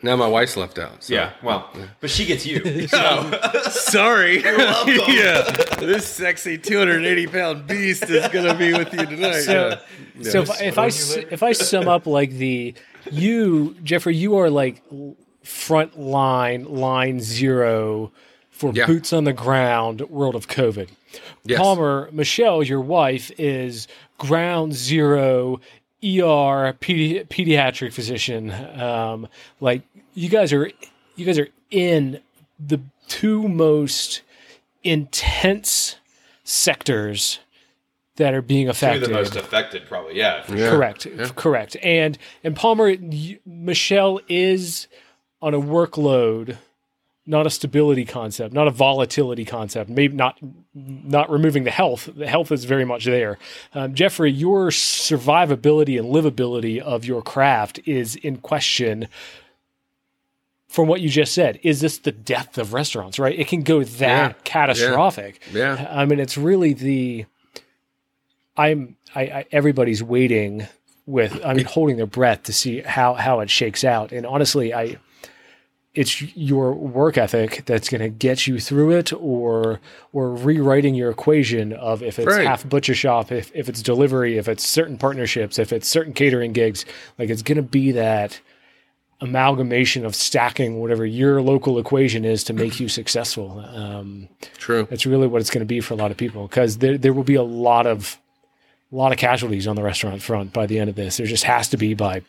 now 0.03 0.17
my 0.17 0.27
wife's 0.27 0.57
left 0.57 0.79
out. 0.79 1.05
So. 1.05 1.15
yeah. 1.15 1.33
Well, 1.43 1.71
but 2.01 2.11
she 2.11 2.25
gets 2.27 2.45
you. 2.47 2.87
So 2.89 3.31
Sorry. 3.71 4.43
yeah. 4.45 5.51
This 5.79 6.07
sexy 6.07 6.59
280 6.59 7.27
pound 7.29 7.67
beast 7.67 8.05
is 8.11 8.27
going 8.29 8.47
to 8.47 8.55
be 8.55 8.73
with 8.73 8.93
you 8.93 9.07
tonight. 9.07 9.41
So, 9.43 9.79
so 10.23 10.43
if, 10.43 10.61
if 10.63 10.79
I 10.79 10.87
s- 10.87 11.17
if 11.17 11.43
I 11.43 11.53
sum 11.53 11.89
up 11.89 12.07
like 12.07 12.31
the 12.33 12.75
you 13.11 13.75
Jeffrey, 13.83 14.17
you 14.17 14.37
are 14.37 14.51
like 14.51 14.83
front 15.43 15.99
line 15.99 16.65
line 16.65 17.21
zero 17.21 18.13
for 18.51 18.73
Yeah. 18.75 18.87
boots 18.87 19.13
on 19.13 19.25
the 19.25 19.33
ground 19.33 20.03
world 20.03 20.35
of 20.37 20.47
COVID. 20.49 20.89
Yes. 21.45 21.59
Palmer 21.59 22.09
Michelle, 22.13 22.63
your 22.63 22.81
wife, 22.81 23.31
is 23.39 23.89
ground 24.19 24.73
zero 24.75 25.61
ER 26.05 26.73
pedi- 26.81 27.27
pediatric 27.29 27.93
physician. 27.93 28.51
Um, 28.51 29.29
like 29.61 29.83
you 30.15 30.29
guys 30.29 30.53
are 30.53 30.71
you 31.17 31.25
guys 31.27 31.39
are 31.39 31.49
in 31.71 32.21
the 32.59 32.81
two 33.09 33.49
most 33.49 34.23
intense 34.83 35.97
sectors 36.45 37.39
that 38.17 38.35
are 38.35 38.43
being 38.43 38.67
Two 38.67 38.71
affected. 38.71 39.03
of 39.05 39.09
the 39.09 39.15
most 39.15 39.37
affected, 39.37 39.87
probably. 39.87 40.17
Yeah, 40.17 40.43
for 40.43 40.57
Yeah. 40.57 40.71
Correct. 40.71 41.07
Correct. 41.37 41.77
And 41.83 42.19
and 42.45 42.55
Palmer, 42.57 42.89
y- 43.01 43.39
Michelle 43.47 44.21
is 44.29 44.87
on 45.41 45.55
a 45.55 45.61
workload, 45.61 46.57
not 47.25 47.47
a 47.47 47.51
stability 47.51 48.05
concept, 48.05 48.53
not 48.53 48.67
a 48.67 48.71
volatility 48.73 49.45
concept. 49.45 49.89
Maybe 49.89 50.15
not 50.15 50.39
not 50.75 51.31
removing 51.31 51.65
the 51.65 51.71
health. 51.71 52.09
The 52.17 52.27
health 52.27 52.51
is 52.51 52.65
very 52.65 52.85
much 52.85 53.05
there. 53.05 53.39
Um, 53.75 53.95
Jeffrey, 53.95 54.31
your 54.33 54.71
survivability 54.71 55.99
and 55.99 56.13
livability 56.13 56.81
of 56.81 57.05
your 57.05 57.23
craft 57.23 57.79
is 57.87 58.17
in 58.17 58.39
question. 58.39 59.07
From 60.69 60.89
what 60.89 61.03
you 61.03 61.11
just 61.11 61.35
said, 61.35 61.61
is 61.63 61.81
this 61.83 61.99
the 61.99 62.13
death 62.13 62.57
of 62.57 62.73
restaurants? 62.73 63.19
Right? 63.19 63.39
It 63.39 63.47
can 63.47 63.63
go 63.63 63.85
that 63.85 64.31
Yeah. 64.31 64.33
catastrophic. 64.45 65.43
Yeah. 65.53 65.87
I 65.91 66.07
mean, 66.07 66.19
it's 66.19 66.39
really 66.39 66.73
the. 66.73 67.27
I'm. 68.57 68.97
I, 69.15 69.21
I 69.23 69.45
everybody's 69.53 70.03
waiting 70.03 70.67
with. 71.07 71.39
I 71.45 71.53
mean, 71.55 71.67
holding 71.67 71.99
their 71.99 72.07
breath 72.07 72.45
to 72.45 72.53
see 72.53 72.81
how 72.81 73.15
how 73.15 73.41
it 73.41 73.51
shakes 73.51 73.85
out. 73.85 74.13
And 74.13 74.27
honestly, 74.27 74.73
I. 74.75 74.97
It's 75.95 76.23
your 76.35 76.73
work 76.73 77.19
ethic 77.19 77.65
that's 77.67 77.91
going 77.91 78.01
to 78.01 78.09
get 78.09 78.47
you 78.47 78.59
through 78.59 78.93
it, 78.93 79.13
or 79.13 79.79
or 80.15 80.35
rewriting 80.35 80.95
your 80.95 81.11
equation 81.11 81.73
of 81.75 82.03
if 82.03 82.19
it's 82.19 82.27
Right. 82.35 82.47
half 82.47 82.67
butcher 82.67 82.95
shop, 82.95 83.31
if 83.31 83.51
if 83.55 83.69
it's 83.69 83.83
delivery, 83.83 84.39
if 84.39 84.49
it's 84.49 84.67
certain 84.67 84.97
partnerships, 84.97 85.59
if 85.59 85.71
it's 85.73 85.87
certain 85.87 86.15
catering 86.15 86.53
gigs. 86.55 86.87
Like 87.19 87.29
it's 87.29 87.43
going 87.43 87.57
to 87.57 87.63
be 87.63 87.93
that 87.93 88.41
amalgamation 89.21 90.05
of 90.05 90.15
stacking 90.17 90.81
whatever 90.81 91.07
your 91.07 91.41
local 91.41 91.79
equation 91.79 92.25
is 92.25 92.43
to 92.45 92.53
make 92.53 92.81
you 92.81 92.89
successful. 92.89 93.61
Um, 93.61 94.29
True. 94.57 94.87
that's 94.91 95.07
really 95.07 95.27
what 95.29 95.41
it's 95.41 95.51
going 95.51 95.61
to 95.61 95.65
be 95.67 95.81
for 95.81 95.95
a 95.95 95.97
lot 95.97 96.11
of 96.11 96.17
people 96.17 96.49
because 96.49 96.79
there 96.79 96.99
there 96.99 97.13
will 97.13 97.23
be 97.23 97.37
a 97.37 97.43
lot 97.43 97.87
of 97.87 98.19
a 98.91 98.97
lot 98.97 99.13
of 99.13 99.19
casualties 99.19 99.67
on 99.67 99.77
the 99.77 99.83
restaurant 99.83 100.23
front 100.23 100.53
by 100.53 100.67
the 100.67 100.79
end 100.79 100.91
of 100.91 100.97
this. 100.97 101.19
There 101.19 101.27
just 101.27 101.45
has 101.45 101.69
to 101.69 101.77
be 101.77 101.95
by 101.95 102.23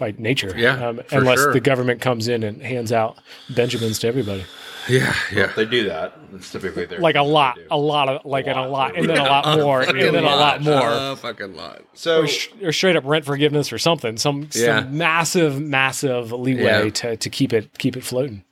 by 0.00 0.12
nature, 0.18 0.52
Yeah, 0.56 0.88
um, 0.88 0.96
for 1.06 1.18
unless 1.18 1.38
sure. 1.38 1.52
the 1.52 1.60
government 1.60 2.00
comes 2.00 2.26
in 2.26 2.42
and 2.42 2.60
hands 2.60 2.90
out 2.90 3.18
Benjamins 3.50 4.00
to 4.00 4.08
everybody, 4.08 4.44
Yeah, 4.88 5.14
yeah. 5.32 5.44
If 5.44 5.54
they 5.54 5.66
do 5.66 5.84
that, 5.88 6.18
it's 6.34 6.50
typically 6.50 6.86
their 6.86 6.98
like 6.98 7.14
a 7.14 7.22
lot, 7.22 7.58
a 7.70 7.76
lot 7.78 8.08
of 8.08 8.24
like 8.24 8.48
and 8.48 8.58
a 8.58 8.62
lot. 8.62 8.70
lot, 8.70 8.96
and 8.96 9.08
then 9.08 9.18
a 9.18 9.22
lot 9.22 9.58
more, 9.60 9.82
and 9.82 9.96
then 10.00 10.16
a 10.16 10.20
lot 10.22 10.62
more. 10.62 10.90
A 10.90 11.14
fucking 11.16 11.54
lot. 11.54 11.82
So 11.94 12.22
or, 12.22 12.26
sh- 12.26 12.48
or 12.62 12.72
straight 12.72 12.96
up 12.96 13.04
rent 13.04 13.24
forgiveness 13.24 13.72
or 13.72 13.78
something. 13.78 14.16
Some, 14.16 14.48
Yeah. 14.54 14.80
some 14.80 14.96
massive, 14.98 15.60
massive 15.60 16.32
leeway 16.32 16.84
Yeah. 16.86 16.90
to, 16.90 17.16
to 17.16 17.30
keep 17.30 17.52
it 17.52 17.78
keep 17.78 17.96
it 17.96 18.02
floating. 18.02 18.42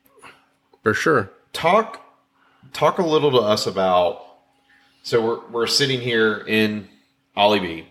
For 0.84 0.94
sure. 0.94 1.30
talk 1.52 2.04
talk 2.72 2.98
a 2.98 3.02
little 3.02 3.30
to 3.32 3.38
us 3.38 3.66
about 3.66 4.22
so 5.02 5.24
we're 5.24 5.40
we're 5.50 5.66
sitting 5.66 6.00
here 6.00 6.44
in 6.46 6.86
Ollie 7.34 7.60
B 7.60 7.86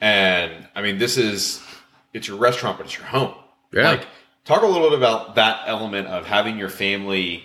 and 0.00 0.68
I 0.74 0.82
mean 0.82 0.98
this 0.98 1.16
is 1.16 1.62
it's 2.12 2.28
your 2.28 2.38
restaurant 2.38 2.76
but 2.76 2.86
it's 2.86 2.96
your 2.96 3.06
home. 3.06 3.34
Yeah. 3.72 3.90
Like 3.90 4.06
talk 4.44 4.62
a 4.62 4.66
little 4.66 4.88
bit 4.90 4.98
about 4.98 5.34
that 5.36 5.62
element 5.66 6.08
of 6.08 6.26
having 6.26 6.58
your 6.58 6.68
family 6.68 7.44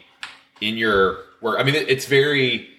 in 0.62 0.78
your 0.78 1.20
work. 1.42 1.60
I 1.60 1.64
mean 1.64 1.76
it, 1.76 1.90
it's 1.90 2.06
very 2.06 2.70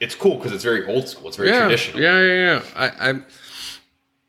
it's 0.00 0.14
cool 0.14 0.36
because 0.36 0.52
it's 0.52 0.64
very 0.64 0.86
old 0.86 1.08
school. 1.08 1.28
It's 1.28 1.36
very 1.36 1.50
yeah, 1.50 1.60
traditional. 1.60 2.02
Yeah, 2.02 2.20
yeah, 2.20 2.34
yeah. 2.34 2.62
I, 2.74 3.08
I'm, 3.10 3.26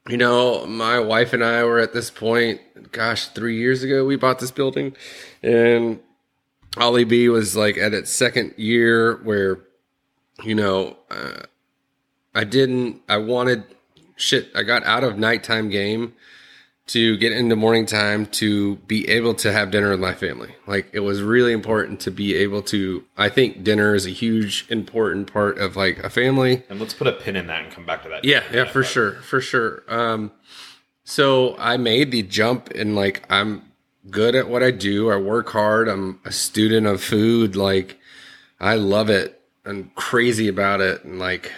you 0.10 0.18
know, 0.18 0.66
my 0.66 1.00
wife 1.00 1.32
and 1.32 1.44
I 1.44 1.64
were 1.64 1.80
at 1.80 1.94
this 1.94 2.12
point. 2.12 2.60
Gosh, 2.92 3.28
three 3.28 3.58
years 3.58 3.82
ago 3.82 4.06
we 4.06 4.18
bought 4.18 4.40
this 4.40 4.52
building, 4.52 4.96
and 5.42 6.02
OliBea 6.76 7.32
was 7.32 7.56
like 7.56 7.78
at 7.78 7.94
its 7.94 8.12
second 8.12 8.54
year 8.58 9.22
where, 9.24 9.60
you 10.44 10.56
know, 10.56 10.98
uh, 11.10 11.44
I 12.36 12.44
didn't. 12.44 13.02
I 13.08 13.18
wanted 13.18 13.64
shit. 14.22 14.50
I 14.56 14.64
got 14.64 14.86
out 14.86 15.04
of 15.04 15.18
nighttime 15.18 15.70
game 15.70 16.14
to 16.88 17.16
get 17.18 17.32
into 17.32 17.56
morning 17.56 17.86
time 17.86 18.26
to 18.26 18.76
be 18.88 19.08
able 19.08 19.34
to 19.34 19.52
have 19.52 19.72
dinner 19.72 19.92
with 19.92 20.00
my 20.00 20.14
family. 20.14 20.54
Like 20.68 20.90
it 20.92 21.00
was 21.02 21.22
really 21.22 21.54
important 21.54 22.00
to 22.02 22.12
be 22.12 22.36
able 22.36 22.62
to. 22.64 23.06
I 23.18 23.30
think 23.30 23.64
dinner 23.64 23.96
is 23.96 24.06
a 24.06 24.10
huge 24.10 24.66
important 24.70 25.32
part 25.32 25.58
of 25.58 25.76
like 25.76 26.00
a 26.00 26.10
family. 26.10 26.64
And 26.70 26.80
let's 26.80 26.94
put 26.94 27.08
a 27.08 27.14
pin 27.14 27.36
in 27.36 27.48
that 27.48 27.64
and 27.64 27.72
come 27.72 27.86
back 27.86 28.04
to 28.04 28.10
that. 28.10 28.26
Yeah, 28.26 28.44
yeah, 28.54 28.66
for 28.66 28.84
sure, 28.84 29.14
for 29.14 29.42
sure. 29.42 29.84
Um, 29.88 30.32
so 31.04 31.56
I 31.58 31.78
made 31.78 32.12
the 32.12 32.24
jump, 32.24 32.70
and 32.70 32.96
like 32.96 33.24
I'm 33.30 33.64
good 34.10 34.36
at 34.36 34.50
what 34.50 34.64
I 34.64 34.72
do. 34.72 35.12
I 35.12 35.16
work 35.16 35.50
hard. 35.50 35.88
I'm 35.88 36.20
a 36.26 36.32
student 36.32 36.88
of 36.88 37.02
food. 37.02 37.56
Like 37.56 37.98
I 38.60 38.76
love 38.76 39.10
it. 39.10 39.42
I'm 39.66 39.92
crazy 39.96 40.48
about 40.48 40.82
it, 40.82 41.04
and 41.04 41.20
like 41.20 41.52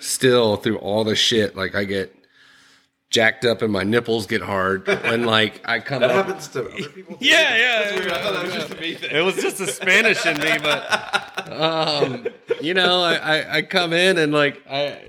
still 0.00 0.56
through 0.56 0.78
all 0.78 1.04
the 1.04 1.14
shit, 1.16 1.56
like 1.56 1.74
I 1.74 1.84
get 1.84 2.14
jacked 3.10 3.44
up 3.44 3.60
and 3.60 3.72
my 3.72 3.82
nipples 3.82 4.26
get 4.26 4.40
hard 4.40 4.86
when 4.86 5.24
like 5.24 5.60
I 5.64 5.80
come 5.88 6.00
That 6.00 6.10
up. 6.10 6.26
happens 6.26 6.48
to 6.48 6.60
other 6.66 6.70
people. 6.88 7.16
too? 7.16 7.24
Yeah, 7.24 7.56
yeah, 7.56 7.78
That's 7.82 7.98
weird. 8.00 8.12
I 8.12 8.22
thought 8.22 8.32
that 8.34 8.44
was 8.44 8.54
just 8.54 8.70
a 8.72 8.80
me 8.80 8.94
thing. 8.94 9.10
it 9.12 9.20
was 9.20 9.34
just 9.36 9.60
a 9.60 9.66
Spanish 9.66 10.24
in 10.26 10.38
me, 10.38 10.58
but 10.62 11.50
um, 11.52 12.26
you 12.60 12.74
know, 12.74 13.02
I, 13.02 13.14
I, 13.14 13.56
I 13.56 13.62
come 13.62 13.92
in 13.92 14.16
and 14.18 14.32
like 14.32 14.62
I 14.70 15.02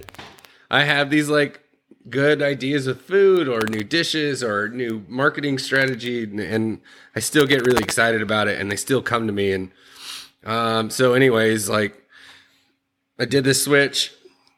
I 0.70 0.84
have 0.84 1.10
these 1.10 1.30
like 1.30 1.60
good 2.10 2.42
ideas 2.42 2.88
of 2.88 3.00
food 3.00 3.48
or 3.48 3.62
new 3.70 3.84
dishes 3.84 4.44
or 4.44 4.68
new 4.70 5.06
marketing 5.08 5.60
strategy, 5.60 6.24
and, 6.24 6.40
and 6.40 6.82
I 7.16 7.20
still 7.20 7.46
get 7.46 7.66
really 7.68 7.84
excited 7.84 8.22
about 8.24 8.48
it, 8.48 8.60
and 8.60 8.72
they 8.72 8.76
still 8.76 9.04
come 9.04 9.28
to 9.28 9.34
me, 9.34 9.52
and 9.52 9.72
um, 10.44 10.90
so 10.90 11.14
anyways, 11.14 11.70
like 11.70 12.02
I 13.20 13.26
did 13.26 13.44
this 13.44 13.64
switch. 13.64 14.12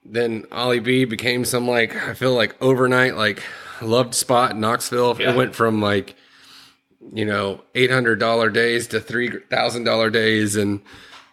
Then 0.06 0.44
OliBea 0.44 1.10
became 1.10 1.46
some 1.46 1.68
like 1.68 1.96
I 1.96 2.14
feel 2.14 2.34
like 2.34 2.62
overnight 2.62 3.16
like 3.16 3.42
loved 3.82 4.14
spot 4.16 4.52
in 4.52 4.60
Knoxville. 4.60 5.20
Yeah. 5.20 5.32
It 5.32 5.38
went 5.38 5.56
from 5.56 5.82
like 5.82 6.16
you 7.14 7.26
know 7.26 7.62
eight 7.76 7.92
hundred 7.92 8.20
dollar 8.20 8.50
days 8.50 8.88
to 8.88 9.00
three 9.00 9.30
thousand 9.50 9.86
dollar 9.86 10.10
days, 10.10 10.56
and 10.56 10.82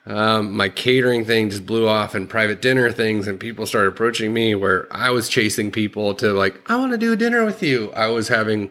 um, 0.06 0.56
my 0.56 0.68
catering 0.68 1.24
thing 1.24 1.50
just 1.50 1.66
blew 1.66 1.88
off, 1.88 2.14
and 2.14 2.28
private 2.28 2.62
dinner 2.62 2.90
things, 2.92 3.26
and 3.26 3.40
people 3.40 3.66
started 3.66 3.88
approaching 3.88 4.32
me 4.32 4.54
where 4.54 4.86
I 4.90 5.10
was 5.10 5.28
chasing 5.28 5.70
people 5.70 6.14
to 6.16 6.32
like 6.32 6.70
I 6.70 6.76
want 6.76 6.92
to 6.92 6.98
do 6.98 7.12
a 7.12 7.16
dinner 7.16 7.44
with 7.44 7.62
you. 7.62 7.92
I 7.92 8.06
was 8.08 8.28
having 8.28 8.70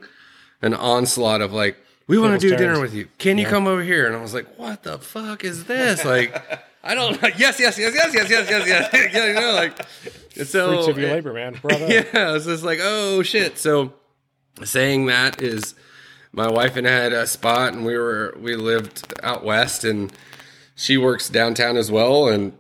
an 0.62 0.74
onslaught 0.74 1.42
of 1.42 1.52
like 1.54 1.78
we 2.08 2.18
want 2.18 2.40
to 2.40 2.50
do 2.50 2.56
dinner 2.56 2.80
with 2.80 2.94
you. 2.94 3.08
Can 3.18 3.38
you 3.38 3.46
come 3.46 3.68
over 3.68 3.84
here? 3.84 4.08
And 4.08 4.16
I 4.16 4.22
was 4.22 4.34
like, 4.34 4.58
what 4.58 4.84
the 4.84 4.98
fuck 4.98 5.44
is 5.44 5.66
this? 5.66 6.06
Like. 6.06 6.66
I 6.84 6.96
don't 6.96 7.22
know. 7.22 7.30
Yes, 7.38 7.60
yes, 7.60 7.78
yes, 7.78 7.94
yes, 7.94 8.14
yes, 8.14 8.30
yes, 8.30 8.50
yes, 8.50 8.68
yes. 8.68 8.90
yeah, 9.14 9.28
you 9.28 9.34
know, 9.34 9.54
like 9.54 9.80
it's 10.36 10.52
so. 10.52 10.70
Fruits 10.74 10.88
of 10.88 10.98
your 10.98 11.10
labor, 11.10 11.34
man. 11.34 11.58
Bravo. 11.62 11.88
Yeah, 11.88 12.36
it's 12.36 12.46
just 12.46 12.64
like, 12.64 12.80
oh 12.82 13.24
shit. 13.24 13.58
So 13.58 13.94
saying 14.64 15.06
that 15.08 15.42
is 15.42 15.76
my 16.32 16.50
wife 16.50 16.76
and 16.76 16.88
I 16.88 16.92
had 16.92 17.14
a 17.14 17.26
spot 17.28 17.74
and 17.74 17.86
we 17.86 17.98
were 17.98 18.36
we 18.40 18.56
lived 18.56 19.14
out 19.24 19.44
west 19.44 19.84
and 19.84 20.12
she 20.76 20.98
works 20.98 21.30
downtown 21.30 21.78
as 21.78 21.92
well 21.92 22.28
and 22.28 22.54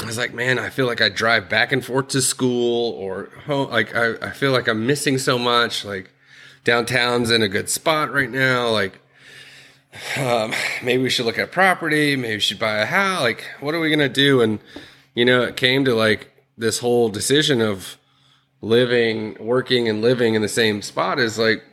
I 0.00 0.06
was 0.06 0.18
like, 0.18 0.34
man, 0.34 0.58
I 0.58 0.70
feel 0.70 0.86
like 0.86 1.00
I 1.00 1.08
drive 1.08 1.48
back 1.48 1.72
and 1.72 1.84
forth 1.84 2.08
to 2.08 2.20
school 2.20 2.92
or 2.92 3.30
home. 3.46 3.70
Like, 3.70 3.94
I, 3.94 4.14
I 4.20 4.30
feel 4.30 4.50
like 4.50 4.66
I'm 4.66 4.86
missing 4.86 5.18
so 5.18 5.38
much. 5.38 5.84
Like, 5.84 6.10
downtown's 6.64 7.30
in 7.30 7.42
a 7.42 7.48
good 7.48 7.70
spot 7.70 8.12
right 8.12 8.30
now. 8.30 8.68
Like, 8.70 9.00
um, 10.16 10.52
maybe 10.82 11.02
we 11.02 11.10
should 11.10 11.26
look 11.26 11.38
at 11.38 11.52
property. 11.52 12.16
Maybe 12.16 12.34
we 12.34 12.40
should 12.40 12.58
buy 12.58 12.78
a 12.78 12.86
house. 12.86 13.20
Like, 13.20 13.44
what 13.60 13.74
are 13.74 13.80
we 13.80 13.90
gonna 13.90 14.08
do? 14.08 14.40
And 14.40 14.58
you 15.14 15.24
know, 15.24 15.42
it 15.42 15.56
came 15.56 15.84
to 15.84 15.94
like 15.94 16.30
this 16.56 16.78
whole 16.78 17.08
decision 17.08 17.60
of 17.60 17.96
living, 18.60 19.36
working, 19.38 19.88
and 19.88 20.02
living 20.02 20.34
in 20.34 20.42
the 20.42 20.48
same 20.48 20.82
spot. 20.82 21.18
Is 21.18 21.38
like 21.38 21.64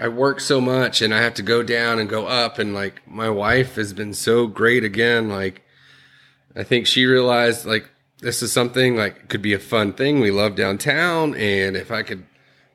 I 0.00 0.08
work 0.08 0.40
so 0.40 0.60
much, 0.60 1.02
and 1.02 1.14
I 1.14 1.20
have 1.22 1.34
to 1.34 1.42
go 1.42 1.62
down 1.62 1.98
and 1.98 2.08
go 2.08 2.26
up. 2.26 2.58
And 2.58 2.74
like 2.74 3.06
my 3.06 3.30
wife 3.30 3.76
has 3.76 3.92
been 3.92 4.14
so 4.14 4.46
great 4.46 4.84
again. 4.84 5.28
Like 5.28 5.62
I 6.54 6.62
think 6.62 6.86
she 6.86 7.04
realized 7.04 7.66
like 7.66 7.90
this 8.20 8.42
is 8.42 8.52
something 8.52 8.96
like 8.96 9.28
could 9.28 9.42
be 9.42 9.52
a 9.52 9.58
fun 9.58 9.92
thing. 9.92 10.20
We 10.20 10.30
love 10.30 10.56
downtown, 10.56 11.34
and 11.34 11.76
if 11.76 11.90
I 11.90 12.02
could, 12.02 12.24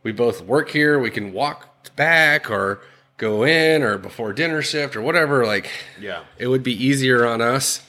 we 0.03 0.11
both 0.11 0.41
work 0.41 0.69
here. 0.69 0.99
We 0.99 1.09
can 1.09 1.33
walk 1.33 1.95
back 1.95 2.51
or 2.51 2.81
go 3.21 3.43
in 3.43 3.83
or 3.83 3.97
before 3.97 4.33
dinner 4.33 4.61
shift 4.61 4.95
or 4.95 5.01
whatever. 5.01 5.45
Like, 5.45 5.69
Yeah. 5.99 6.23
it 6.37 6.47
would 6.47 6.63
be 6.63 6.73
easier 6.73 7.25
on 7.25 7.39
us. 7.39 7.81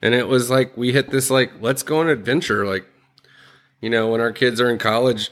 And 0.00 0.14
it 0.14 0.28
was 0.28 0.48
like 0.48 0.76
we 0.76 0.92
hit 0.92 1.10
this 1.10 1.30
like 1.30 1.50
let's 1.60 1.82
go 1.82 1.98
on 2.00 2.06
an 2.06 2.12
adventure. 2.12 2.64
Like, 2.64 2.86
you 3.80 3.90
know, 3.90 4.08
when 4.08 4.20
our 4.20 4.32
kids 4.32 4.60
are 4.60 4.70
in 4.70 4.78
college, 4.78 5.30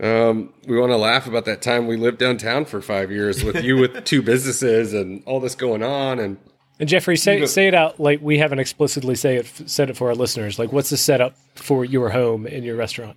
um, 0.00 0.52
we 0.66 0.78
want 0.78 0.90
to 0.92 0.96
laugh 0.96 1.26
about 1.26 1.44
that 1.46 1.62
time 1.62 1.86
we 1.86 1.96
lived 1.96 2.18
downtown 2.18 2.64
for 2.64 2.82
five 2.82 3.10
years 3.10 3.42
with 3.44 3.62
you 3.62 3.76
with 3.76 4.04
two 4.04 4.20
businesses 4.32 4.92
and 4.92 5.22
all 5.24 5.40
this 5.40 5.54
going 5.54 5.82
on 5.82 6.18
and. 6.18 6.36
And 6.78 6.88
Jeffrey, 6.90 7.16
say 7.16 7.46
say 7.46 7.68
it 7.68 7.74
out 7.74 7.98
like 7.98 8.20
we 8.20 8.36
haven't 8.36 8.58
explicitly 8.58 9.14
say 9.14 9.36
it 9.36 9.46
said 9.66 9.88
it 9.88 9.96
for 9.96 10.08
our 10.08 10.14
listeners. 10.14 10.58
Like, 10.58 10.72
what's 10.72 10.90
the 10.90 10.98
setup 10.98 11.34
for 11.54 11.86
your 11.86 12.10
home 12.10 12.44
and 12.46 12.64
your 12.66 12.76
restaurant? 12.76 13.16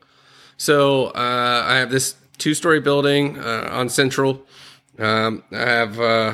So 0.56 1.08
uh, 1.08 1.63
I 1.67 1.75
have 1.75 1.89
this 1.89 2.15
two-story 2.38 2.80
building 2.80 3.38
uh, 3.38 3.67
on 3.69 3.89
Central. 3.89 4.41
Um, 5.00 5.44
I 5.52 5.60
have 5.60 6.00
uh, 6.00 6.34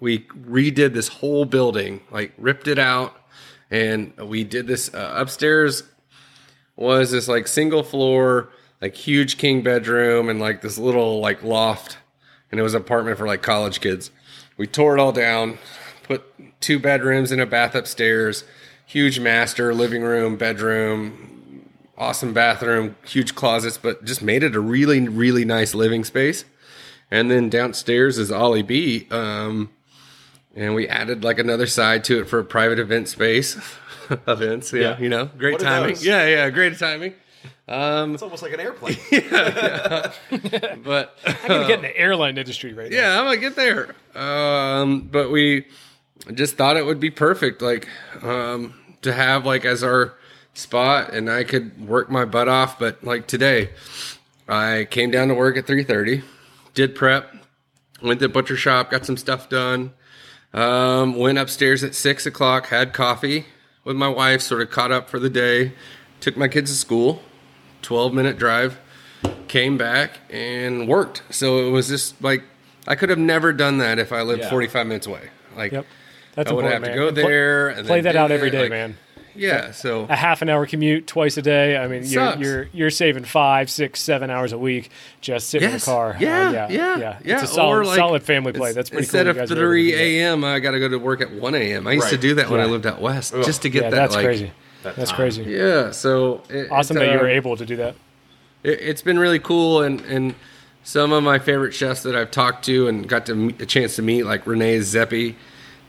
we 0.00 0.20
redid 0.20 0.92
this 0.92 1.06
whole 1.08 1.44
building, 1.44 2.00
like 2.10 2.32
ripped 2.36 2.66
it 2.66 2.80
out, 2.80 3.16
and 3.70 4.12
we 4.16 4.42
did 4.42 4.66
this 4.66 4.92
uh, 4.92 5.14
upstairs. 5.16 5.84
Was 6.74 7.12
this 7.12 7.28
like 7.28 7.46
single 7.46 7.84
floor, 7.84 8.50
like 8.82 8.96
huge 8.96 9.38
king 9.38 9.62
bedroom, 9.62 10.28
and 10.28 10.40
like 10.40 10.62
this 10.62 10.78
little 10.78 11.20
like 11.20 11.44
loft, 11.44 11.98
and 12.50 12.58
it 12.58 12.64
was 12.64 12.74
an 12.74 12.80
apartment 12.80 13.18
for 13.18 13.26
like 13.26 13.42
college 13.42 13.80
kids. 13.80 14.10
We 14.56 14.66
tore 14.66 14.96
it 14.96 15.00
all 15.00 15.12
down, 15.12 15.58
put 16.02 16.24
two 16.60 16.80
bedrooms 16.80 17.30
and 17.30 17.40
a 17.40 17.46
bath 17.46 17.76
upstairs, 17.76 18.42
huge 18.84 19.20
master 19.20 19.72
living 19.72 20.02
room, 20.02 20.36
bedroom, 20.36 21.70
awesome 21.96 22.32
bathroom, 22.32 22.96
huge 23.06 23.36
closets, 23.36 23.78
but 23.78 24.04
just 24.04 24.22
made 24.22 24.42
it 24.42 24.56
a 24.56 24.60
really, 24.60 25.06
really 25.08 25.44
nice 25.44 25.72
living 25.72 26.02
space. 26.02 26.44
And 27.10 27.30
then 27.30 27.48
downstairs 27.48 28.18
is 28.18 28.30
OliBea. 28.30 29.10
Um, 29.12 29.70
and 30.54 30.74
we 30.74 30.88
added 30.88 31.22
like 31.24 31.38
another 31.38 31.66
side 31.66 32.02
to 32.04 32.20
it 32.20 32.28
for 32.28 32.38
a 32.38 32.44
private 32.44 32.78
event 32.78 33.08
space. 33.08 33.56
Events, 34.28 34.72
yeah, 34.72 34.80
Yeah. 34.80 34.98
you 35.00 35.08
know, 35.08 35.26
great 35.38 35.52
What 35.54 35.60
timing. 35.62 35.94
those? 35.94 36.04
Yeah, 36.06 36.26
yeah, 36.26 36.50
great 36.50 36.78
timing. 36.78 37.14
Um, 37.68 38.14
It's 38.14 38.22
almost 38.22 38.42
like 38.42 38.52
an 38.52 38.60
airplane. 38.60 38.96
but 40.84 41.16
I'm 41.26 41.48
gonna 41.48 41.66
get 41.66 41.78
in 41.78 41.82
the 41.82 41.96
airline 41.96 42.38
industry 42.38 42.72
right 42.72 42.90
now. 42.90 42.96
yeah, 42.96 43.18
I'm 43.18 43.24
gonna 43.26 43.36
get 43.38 43.56
there. 43.56 43.94
Um, 44.14 45.02
but 45.02 45.30
we 45.30 45.66
just 46.34 46.56
thought 46.56 46.76
it 46.76 46.86
would 46.86 47.00
be 47.00 47.10
perfect, 47.10 47.62
like 47.62 47.88
um, 48.22 48.74
to 49.02 49.12
have 49.12 49.44
like 49.44 49.64
as 49.64 49.82
our 49.82 50.14
spot, 50.54 51.12
and 51.12 51.28
I 51.30 51.44
could 51.44 51.86
work 51.88 52.08
my 52.10 52.24
butt 52.24 52.48
off. 52.48 52.78
But 52.78 53.02
like 53.04 53.26
today, 53.26 53.70
I 54.48 54.86
came 54.90 55.10
down 55.10 55.28
to 55.28 55.34
work 55.34 55.56
at 55.56 55.66
3:30, 55.66 56.22
did 56.76 56.94
prep, 56.94 57.34
Went 58.02 58.20
to 58.20 58.28
the 58.28 58.32
butcher 58.32 58.56
shop, 58.56 58.90
got 58.90 59.06
some 59.06 59.16
stuff 59.16 59.48
done. 59.48 59.94
Um, 60.52 61.16
went 61.16 61.38
upstairs 61.38 61.82
at 61.82 61.94
six 61.94 62.26
o'clock, 62.26 62.66
had 62.66 62.92
coffee 62.92 63.46
with 63.84 63.96
my 63.96 64.08
wife, 64.08 64.42
sort 64.42 64.60
of 64.60 64.70
caught 64.70 64.92
up 64.92 65.08
for 65.08 65.18
the 65.18 65.30
day. 65.30 65.72
Took 66.20 66.36
my 66.36 66.46
kids 66.46 66.70
to 66.70 66.76
school, 66.76 67.22
twelve 67.80 68.12
minute 68.12 68.38
drive. 68.38 68.78
Came 69.48 69.78
back 69.78 70.18
and 70.30 70.86
worked. 70.86 71.22
So 71.30 71.66
it 71.66 71.70
was 71.70 71.88
just 71.88 72.22
like 72.22 72.44
I 72.86 72.94
could 72.96 73.08
have 73.08 73.18
never 73.18 73.52
done 73.54 73.78
that 73.78 73.98
if 73.98 74.12
I 74.12 74.20
lived 74.22 74.42
Yeah. 74.42 74.50
forty 74.50 74.66
five 74.66 74.86
minutes 74.86 75.06
away. 75.06 75.30
Like 75.56 75.72
Yep. 75.72 75.86
That's 76.34 76.50
I 76.50 76.54
would 76.54 76.66
have 76.66 76.84
to 76.84 76.94
go 76.94 77.10
there 77.10 77.68
and 77.68 77.86
play 77.86 78.02
then 78.02 78.12
that 78.14 78.16
out 78.20 78.30
every 78.30 78.50
day, 78.50 78.62
like- 78.62 78.70
man. 78.70 78.98
Yeah. 79.36 79.70
So 79.72 80.06
A 80.08 80.16
half 80.16 80.42
an 80.42 80.48
hour 80.48 80.66
commute 80.66 81.06
twice 81.06 81.36
a 81.36 81.42
day. 81.42 81.76
I 81.76 81.86
mean, 81.88 82.04
you're, 82.04 82.36
you're 82.36 82.68
you're 82.72 82.90
saving 82.90 83.24
five, 83.24 83.70
six, 83.70 84.00
seven 84.00 84.30
hours 84.30 84.52
a 84.52 84.58
week 84.58 84.90
just 85.20 85.48
sitting 85.50 85.68
Yes. 85.70 85.86
in 85.86 85.90
the 85.92 85.96
car. 85.96 86.16
Yeah, 86.18 86.48
Uh, 86.48 86.52
yeah, 86.52 86.68
yeah, 86.70 87.18
yeah. 87.24 87.34
It's 87.42 87.50
a 87.50 87.54
solid, 87.54 87.86
like, 87.86 87.96
solid 87.96 88.22
family 88.22 88.52
play. 88.52 88.72
That's 88.72 88.90
pretty 88.90 89.04
Instead 89.04 89.24
cool. 89.24 89.30
of 89.30 89.36
you 89.36 89.42
guys 89.42 89.50
were 89.50 89.56
able 89.56 89.62
to 89.62 89.68
three 89.68 89.94
a.m., 90.20 90.44
I 90.44 90.58
got 90.60 90.72
to 90.72 90.78
go 90.80 90.88
to 90.88 90.98
work 90.98 91.20
at 91.20 91.32
one 91.32 91.54
a.m. 91.54 91.86
I 91.86 91.92
used 91.92 92.10
to 92.10 92.16
do 92.18 92.34
that 92.36 92.50
when 92.50 92.60
I 92.60 92.64
lived 92.66 92.86
out 92.86 93.00
west, 93.00 93.34
Ugh. 93.34 93.44
just 93.44 93.62
to 93.62 93.68
get 93.70 93.84
Yeah, 93.84 93.90
that. 93.90 93.96
that's 93.96 94.14
like, 94.14 94.24
crazy. 94.24 94.52
That 94.82 94.96
That's 94.96 95.12
crazy. 95.12 95.42
Yeah, 95.44 95.90
so 95.90 96.42
it, 96.48 96.70
Awesome 96.70 96.96
it's, 96.96 97.04
that 97.06 97.12
you 97.12 97.18
uh, 97.18 97.22
were 97.22 97.28
able 97.28 97.56
to 97.56 97.66
do 97.66 97.76
that. 97.76 97.96
it, 98.62 98.78
it's 98.80 99.02
been 99.02 99.18
really 99.18 99.38
cool, 99.40 99.82
and 99.82 100.00
and 100.02 100.34
some 100.84 101.10
of 101.12 101.22
my 101.24 101.40
favorite 101.40 101.74
chefs 101.74 102.04
that 102.04 102.14
I've 102.14 102.30
talked 102.30 102.64
to 102.66 102.86
and 102.86 103.08
got 103.08 103.26
to 103.26 103.34
meet, 103.34 103.60
a 103.60 103.66
chance 103.66 103.96
to 103.96 104.02
meet, 104.02 104.22
like 104.24 104.44
René 104.44 104.78
Redzepi 104.78 105.34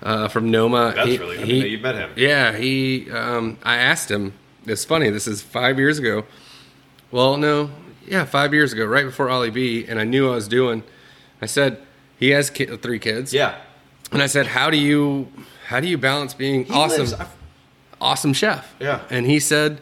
uh, 0.03 0.27
from 0.27 0.51
Noma. 0.51 0.93
That's 0.95 1.09
He- 1.09 1.17
really 1.17 1.37
good 1.37 1.47
he- 1.47 1.67
you 1.69 1.77
met 1.79 1.95
him. 1.95 2.11
Yeah, 2.15 2.55
he. 2.57 3.09
Um, 3.11 3.57
I 3.63 3.77
asked 3.77 4.09
him. 4.11 4.33
It's 4.65 4.83
funny. 4.85 5.09
This 5.09 5.27
is 5.27 5.41
five 5.41 5.77
years 5.79 5.97
ago. 5.99 6.25
Well, 7.11 7.37
no, 7.37 7.69
yeah, 8.05 8.25
five 8.25 8.53
years 8.53 8.73
ago, 8.73 8.85
right 8.85 9.05
before 9.05 9.27
OliBea, 9.27 9.87
and 9.89 9.99
I 9.99 10.03
knew 10.03 10.29
I 10.29 10.35
was 10.35 10.47
doing. 10.47 10.83
I 11.41 11.45
said 11.45 11.79
he 12.19 12.31
has 12.31 12.49
ki- 12.49 12.65
three 12.77 12.99
kids. 12.99 13.33
Yeah. 13.33 13.55
And 14.11 14.21
I 14.21 14.27
said, 14.27 14.47
"How 14.47 14.69
do 14.69 14.77
you 14.77 15.27
how 15.67 15.79
do 15.79 15.87
you 15.87 15.97
balance 15.97 16.33
being 16.33 16.65
He 16.65 16.73
awesome 16.73 16.99
lives- 17.07 17.15
awesome 18.01 18.33
chef?" 18.33 18.73
Yeah. 18.79 19.01
And 19.09 19.25
he 19.25 19.39
said, 19.39 19.79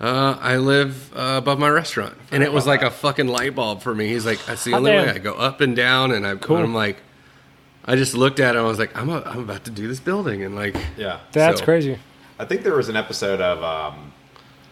uh, 0.00 0.36
"I 0.40 0.56
live 0.58 1.10
uh, 1.16 1.34
above 1.38 1.58
my 1.58 1.68
restaurant," 1.68 2.14
and 2.30 2.42
it 2.42 2.52
was 2.52 2.66
like 2.66 2.82
a 2.82 2.90
fucking 2.90 3.28
light 3.28 3.54
bulb 3.54 3.82
for 3.82 3.94
me. 3.94 4.08
He's 4.08 4.26
like, 4.26 4.44
"That's 4.46 4.64
the 4.64 4.74
only 4.74 4.90
way 4.92 5.08
I 5.10 5.18
go 5.18 5.32
up 5.34 5.60
and 5.62 5.74
down," 5.76 6.12
and 6.12 6.26
I 6.26 6.36
Cool. 6.36 6.56
and 6.56 6.64
I'm 6.66 6.74
like, 6.74 6.98
I 7.86 7.96
just 7.96 8.14
looked 8.14 8.40
at 8.40 8.54
it. 8.54 8.58
and 8.58 8.66
I 8.66 8.68
was 8.68 8.78
like, 8.78 8.96
"I'm 8.98 9.08
a, 9.08 9.22
I'm 9.22 9.40
about 9.40 9.64
to 9.64 9.70
do 9.70 9.86
this 9.88 10.00
building," 10.00 10.42
and 10.42 10.54
like, 10.56 10.76
Yeah. 10.96 11.20
That's 11.32 11.60
So- 11.60 11.64
crazy. 11.64 11.98
I 12.38 12.44
think 12.44 12.62
there 12.64 12.74
was 12.74 12.88
an 12.90 12.96
episode 12.96 13.40
of 13.40 13.62
um, 13.62 14.12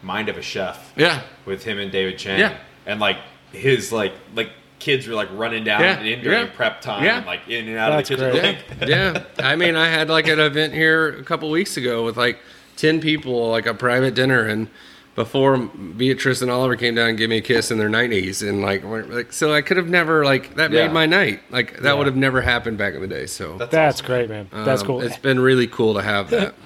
Mind 0.03 0.29
of 0.29 0.37
a 0.37 0.43
Chef 0.43 0.93
yeah, 0.97 1.23
with 1.47 1.65
him 1.65 1.79
and 1.79 1.91
David 1.91 2.19
Chang. 2.19 2.39
Yeah. 2.39 2.59
And 2.87 3.01
like 3.01 3.17
his 3.53 3.91
like 3.93 4.13
like 4.35 4.51
kids 4.81 5.07
were 5.07 5.15
like 5.15 5.29
running 5.33 5.65
down 5.65 5.81
Yeah, 5.81 5.97
and 5.99 6.07
in 6.07 6.21
during 6.23 6.47
yeah. 6.47 6.53
prep 6.55 6.83
time 6.83 7.05
Yeah. 7.05 7.19
and 7.19 7.27
like 7.27 7.49
in 7.49 7.69
and 7.69 7.79
out 7.79 7.91
That's 7.97 8.11
of 8.11 8.19
the 8.19 8.31
kitchen. 8.33 8.57
great. 8.79 8.89
yeah, 8.91 9.11
Like, 9.13 9.27
yeah. 9.39 9.47
I 9.49 9.57
mean, 9.57 9.77
I 9.77 9.89
had 9.89 10.11
like 10.11 10.29
an 10.29 10.41
event 10.41 10.75
here 10.75 11.09
a 11.09 11.23
couple 11.23 11.49
weeks 11.51 11.77
ago 11.79 12.05
with 12.05 12.19
like 12.19 12.39
ten 12.77 13.01
people, 13.01 13.49
like 13.51 13.65
a 13.67 13.73
private 13.73 14.15
dinner, 14.15 14.45
and 14.47 14.69
before 15.15 15.57
Beatrice 15.59 16.43
and 16.43 16.51
Oliver 16.51 16.77
came 16.77 16.95
down 16.95 17.11
and 17.11 17.19
gave 17.19 17.29
me 17.29 17.39
a 17.39 17.43
kiss 17.43 17.71
in 17.71 17.79
their 17.79 17.89
nineties, 17.89 18.43
and 18.43 18.63
like, 18.63 18.83
like, 18.85 19.33
so 19.33 19.53
I 19.53 19.63
could 19.63 19.77
have 19.77 19.89
never 19.89 20.25
like 20.25 20.57
that 20.57 20.73
Yeah. 20.73 20.87
made 20.87 20.93
my 20.93 21.07
night. 21.07 21.41
Like 21.51 21.77
that 21.79 21.85
Yeah. 21.85 21.93
would 21.95 22.07
have 22.07 22.17
never 22.17 22.41
happened 22.41 22.79
back 22.79 22.95
in 22.95 23.01
the 23.01 23.07
day. 23.07 23.27
So 23.27 23.57
That's 23.59 23.71
That's 23.71 23.97
awesome. 23.99 24.07
great, 24.07 24.29
man. 24.29 24.49
That's 24.53 24.83
um, 24.83 24.87
cool. 24.87 25.01
It's 25.01 25.19
been 25.19 25.39
really 25.41 25.67
cool 25.67 25.95
to 25.95 26.03
have 26.03 26.31
that. 26.31 26.55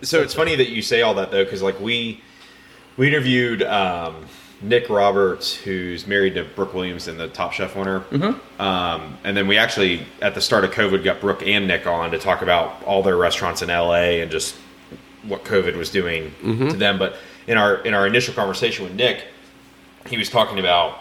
So 0.00 0.22
it's 0.22 0.32
funny 0.32 0.56
that 0.56 0.70
you 0.70 0.80
say 0.80 1.02
all 1.02 1.12
that 1.14 1.30
though, 1.30 1.44
because 1.44 1.60
like 1.62 1.78
we 1.78 2.22
we 2.96 3.08
interviewed 3.08 3.62
um, 3.62 4.24
Nick 4.62 4.88
Roberts, 4.88 5.54
who's 5.54 6.06
married 6.06 6.34
to 6.36 6.44
Brooke 6.44 6.72
Williamson 6.72 7.20
and 7.20 7.30
the 7.30 7.34
Top 7.34 7.52
Chef 7.52 7.76
winner, 7.76 8.00
mm-hmm. 8.00 8.60
um, 8.60 9.18
and 9.22 9.36
then 9.36 9.46
we 9.46 9.58
actually 9.58 10.06
at 10.22 10.34
the 10.34 10.40
start 10.40 10.64
of 10.64 10.70
COVID 10.70 11.04
got 11.04 11.20
Brooke 11.20 11.42
and 11.46 11.66
Nick 11.68 11.86
on 11.86 12.10
to 12.12 12.18
talk 12.18 12.40
about 12.40 12.82
all 12.84 13.02
their 13.02 13.18
restaurants 13.18 13.60
in 13.60 13.68
LA 13.68 14.22
and 14.22 14.30
just 14.30 14.54
what 15.24 15.44
COVID 15.44 15.76
was 15.76 15.90
doing 15.90 16.32
to 16.42 16.72
them. 16.76 16.98
But 16.98 17.16
in 17.46 17.56
our 17.58 17.76
in 17.76 17.94
our 17.94 18.06
initial 18.06 18.34
conversation 18.34 18.84
with 18.84 18.94
Nick, 18.94 19.24
he 20.06 20.16
was 20.16 20.28
talking 20.28 20.58
about 20.58 20.98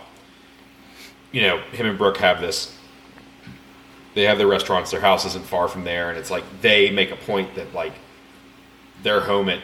you 1.32 1.42
know 1.42 1.60
him 1.72 1.86
and 1.88 1.98
Brooke 1.98 2.18
have 2.18 2.42
this 2.42 2.78
they 4.14 4.24
have 4.24 4.38
their 4.38 4.48
restaurants 4.48 4.92
their 4.92 5.00
house 5.00 5.26
isn't 5.26 5.46
far 5.46 5.68
from 5.70 5.86
there 5.86 6.10
and 6.10 6.18
it's 6.18 6.30
like 6.30 6.44
they 6.62 6.92
make 6.92 7.12
a 7.12 7.16
point 7.16 7.56
that 7.56 7.74
like 7.74 7.94
they're 9.04 9.22
home 9.22 9.48
at 9.48 9.60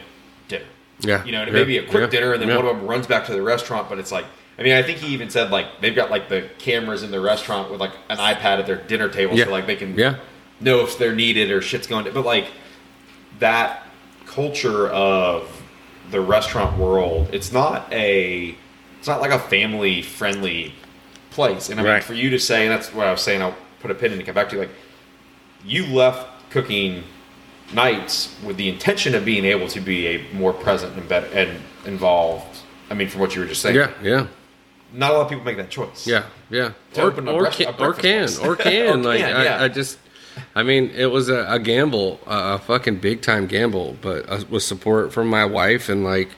dinner 0.48 0.64
Yeah. 1.00 1.22
you 1.24 1.32
know 1.32 1.40
and 1.42 1.48
it 1.50 1.52
Yeah. 1.52 1.60
may 1.60 1.66
be 1.66 1.76
a 1.78 1.82
quick 1.82 2.04
Yeah. 2.04 2.06
dinner 2.20 2.32
and 2.32 2.40
then 2.40 2.48
Yeah. 2.48 2.56
one 2.56 2.66
of 2.66 2.76
them 2.78 2.86
runs 2.86 3.06
back 3.06 3.26
to 3.26 3.32
the 3.32 3.42
restaurant 3.42 3.90
but 3.90 3.98
it's 3.98 4.10
like 4.10 4.24
i 4.58 4.62
mean 4.62 4.72
i 4.72 4.82
think 4.82 4.98
he 5.00 5.08
even 5.08 5.28
said 5.28 5.50
like 5.50 5.82
they've 5.82 5.94
got 5.94 6.10
like 6.10 6.30
the 6.30 6.48
cameras 6.58 7.02
in 7.02 7.10
the 7.10 7.20
restaurant 7.20 7.70
with 7.70 7.78
like 7.80 7.92
an 8.08 8.16
ipad 8.16 8.58
at 8.60 8.66
their 8.66 8.76
dinner 8.76 9.08
table 9.10 9.36
Yeah. 9.36 9.44
so 9.44 9.50
like 9.50 9.66
they 9.66 9.76
can 9.76 9.94
Yeah. 9.94 10.14
know 10.60 10.80
if 10.80 10.96
they're 10.96 11.14
needed 11.14 11.50
or 11.50 11.60
shit's 11.60 11.86
going 11.86 12.10
but 12.14 12.24
like 12.24 12.46
that 13.40 13.86
culture 14.26 14.88
of 14.88 15.57
the 16.10 16.20
restaurant 16.20 16.78
world 16.78 17.28
it's 17.32 17.52
not 17.52 17.92
a 17.92 18.54
it's 18.98 19.06
not 19.08 19.20
like 19.20 19.30
a 19.30 19.38
family 19.38 20.02
friendly 20.02 20.72
place 21.30 21.68
and 21.68 21.78
i 21.78 21.82
mean 21.82 21.92
Right. 21.92 22.02
for 22.04 22.14
you 22.14 22.30
to 22.30 22.38
say 22.38 22.62
and 22.66 22.70
that's 22.72 22.92
what 22.94 23.06
i 23.06 23.10
was 23.12 23.20
saying 23.20 23.42
i'll 23.42 23.54
put 23.80 23.90
a 23.90 23.94
pin 23.94 24.12
in 24.12 24.18
and 24.18 24.26
come 24.26 24.34
back 24.34 24.48
to 24.50 24.56
you, 24.56 24.62
like 24.62 24.70
you 25.64 25.86
left 25.86 26.26
cooking 26.50 27.04
nights 27.74 28.34
with 28.44 28.56
the 28.56 28.68
intention 28.68 29.14
of 29.14 29.24
being 29.24 29.44
able 29.44 29.68
to 29.68 29.80
be 29.80 30.06
a 30.06 30.24
more 30.32 30.52
present 30.52 30.96
and 30.96 31.08
better 31.08 31.26
and 31.28 31.60
involved 31.84 32.58
i 32.90 32.94
mean 32.94 33.08
from 33.08 33.20
what 33.20 33.34
you 33.34 33.40
were 33.42 33.46
just 33.46 33.60
saying 33.60 33.76
Yeah, 33.76 33.92
yeah, 34.02 34.26
not 34.92 35.10
a 35.10 35.14
lot 35.14 35.22
of 35.22 35.28
people 35.28 35.44
make 35.44 35.58
that 35.58 35.68
choice 35.70 36.06
yeah, 36.06 36.24
yeah. 36.48 36.72
To 36.94 37.02
Or, 37.02 37.06
open 37.08 37.28
a 37.28 37.32
or, 37.32 37.42
rest- 37.44 37.58
can, 37.58 37.74
or 37.78 37.92
can, 37.92 38.28
or 38.42 38.56
can. 38.56 38.88
Or 38.88 38.96
like 38.96 39.20
can, 39.20 39.36
I. 39.36 39.64
I 39.64 39.68
just, 39.68 39.98
I 40.54 40.62
mean, 40.62 40.90
it 40.90 41.06
was 41.06 41.28
a, 41.28 41.46
a 41.48 41.58
gamble, 41.58 42.20
a, 42.26 42.54
a 42.54 42.58
fucking 42.58 42.96
big 42.98 43.22
time 43.22 43.46
gamble, 43.46 43.96
but 44.00 44.28
uh, 44.28 44.42
with 44.50 44.62
support 44.62 45.12
from 45.12 45.28
my 45.28 45.44
wife 45.44 45.88
and 45.88 46.04
like 46.04 46.28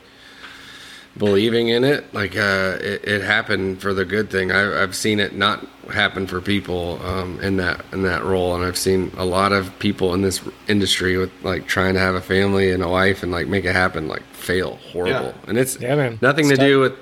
believing 1.16 1.68
in 1.68 1.84
it, 1.84 2.12
like 2.14 2.36
uh, 2.36 2.78
it, 2.80 3.04
it 3.04 3.22
happened 3.22 3.80
for 3.80 3.92
the 3.92 4.04
good 4.04 4.30
thing. 4.30 4.52
I, 4.52 4.82
I've 4.82 4.94
seen 4.94 5.20
it 5.20 5.34
not 5.34 5.66
happen 5.92 6.26
for 6.26 6.40
people 6.40 7.00
um, 7.04 7.40
in 7.40 7.56
that 7.56 7.84
in 7.92 8.02
that 8.04 8.22
role, 8.24 8.54
and 8.54 8.64
I've 8.64 8.78
seen 8.78 9.10
a 9.16 9.24
lot 9.24 9.52
of 9.52 9.76
people 9.78 10.14
in 10.14 10.22
this 10.22 10.40
industry 10.68 11.16
with 11.16 11.32
like 11.42 11.66
trying 11.66 11.94
to 11.94 12.00
have 12.00 12.14
a 12.14 12.20
family 12.20 12.70
and 12.70 12.82
a 12.82 12.88
wife 12.88 13.22
and 13.22 13.32
like 13.32 13.48
make 13.48 13.64
it 13.64 13.74
happen, 13.74 14.06
like 14.08 14.22
fail 14.32 14.76
horrible, 14.92 15.34
Yeah. 15.36 15.48
and 15.48 15.58
it's 15.58 15.80
Yeah, 15.80 15.96
man. 15.96 16.18
nothing 16.22 16.44
It's 16.46 16.50
to 16.50 16.56
tough. 16.56 16.66
do 16.66 16.80
with 16.80 16.92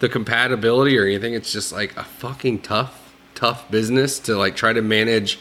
the 0.00 0.08
compatibility 0.08 0.98
or 0.98 1.04
anything. 1.06 1.32
It's 1.34 1.52
just 1.52 1.72
like 1.72 1.96
a 1.96 2.04
fucking 2.04 2.60
tough, 2.60 3.14
tough 3.34 3.70
business 3.70 4.18
to 4.20 4.36
like 4.36 4.56
try 4.56 4.72
to 4.72 4.82
manage. 4.82 5.38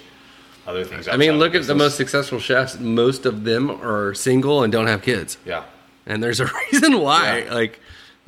Other 0.65 0.85
things 0.85 1.07
I 1.07 1.17
mean, 1.17 1.39
look 1.39 1.55
at 1.55 1.67
the 1.67 1.75
most 1.75 1.97
successful 1.97 2.39
chefs. 2.39 2.79
Most 2.79 3.25
of 3.25 3.43
them 3.43 3.69
are 3.69 4.13
single 4.13 4.63
and 4.63 4.71
don't 4.71 4.87
have 4.87 5.01
kids, 5.01 5.37
yeah 5.45 5.63
and 6.05 6.21
there's 6.21 6.39
a 6.39 6.49
reason 6.71 6.99
why. 6.99 7.39
Yeah. 7.39 7.53
Like, 7.53 7.79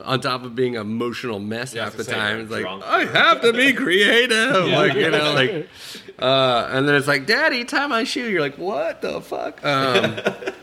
on 0.03 0.19
top 0.19 0.43
of 0.43 0.55
being 0.55 0.75
an 0.75 0.81
emotional 0.81 1.39
mess 1.39 1.73
Yeah, 1.73 1.85
half 1.85 1.95
the 1.95 2.03
time, 2.03 2.41
it's 2.41 2.51
like. 2.51 2.65
I 2.65 3.05
have 3.05 3.41
to 3.41 3.53
be 3.53 3.71
creative. 3.71 4.67
Like 4.67 4.93
you 4.93 5.09
know, 5.09 5.33
like, 5.33 5.69
uh, 6.19 6.67
and 6.69 6.87
then 6.87 6.95
it's 6.95 7.07
like, 7.07 7.25
Daddy, 7.25 7.63
tie 7.63 7.87
my 7.87 8.03
shoe. 8.03 8.29
You're 8.29 8.41
like, 8.41 8.57
what 8.57 9.01
the 9.01 9.21
fuck? 9.21 9.63
Um, 9.63 10.17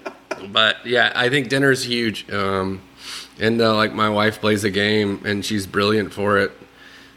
but 0.52 0.84
yeah, 0.84 1.12
I 1.14 1.30
think 1.30 1.48
dinner's 1.48 1.82
huge. 1.82 2.30
Um, 2.30 2.82
and 3.40 3.60
uh, 3.60 3.74
like 3.74 3.94
my 3.94 4.10
wife 4.10 4.38
plays 4.40 4.64
a 4.64 4.70
game 4.70 5.22
and 5.24 5.42
she's 5.42 5.66
brilliant 5.66 6.12
for 6.12 6.36
it. 6.36 6.52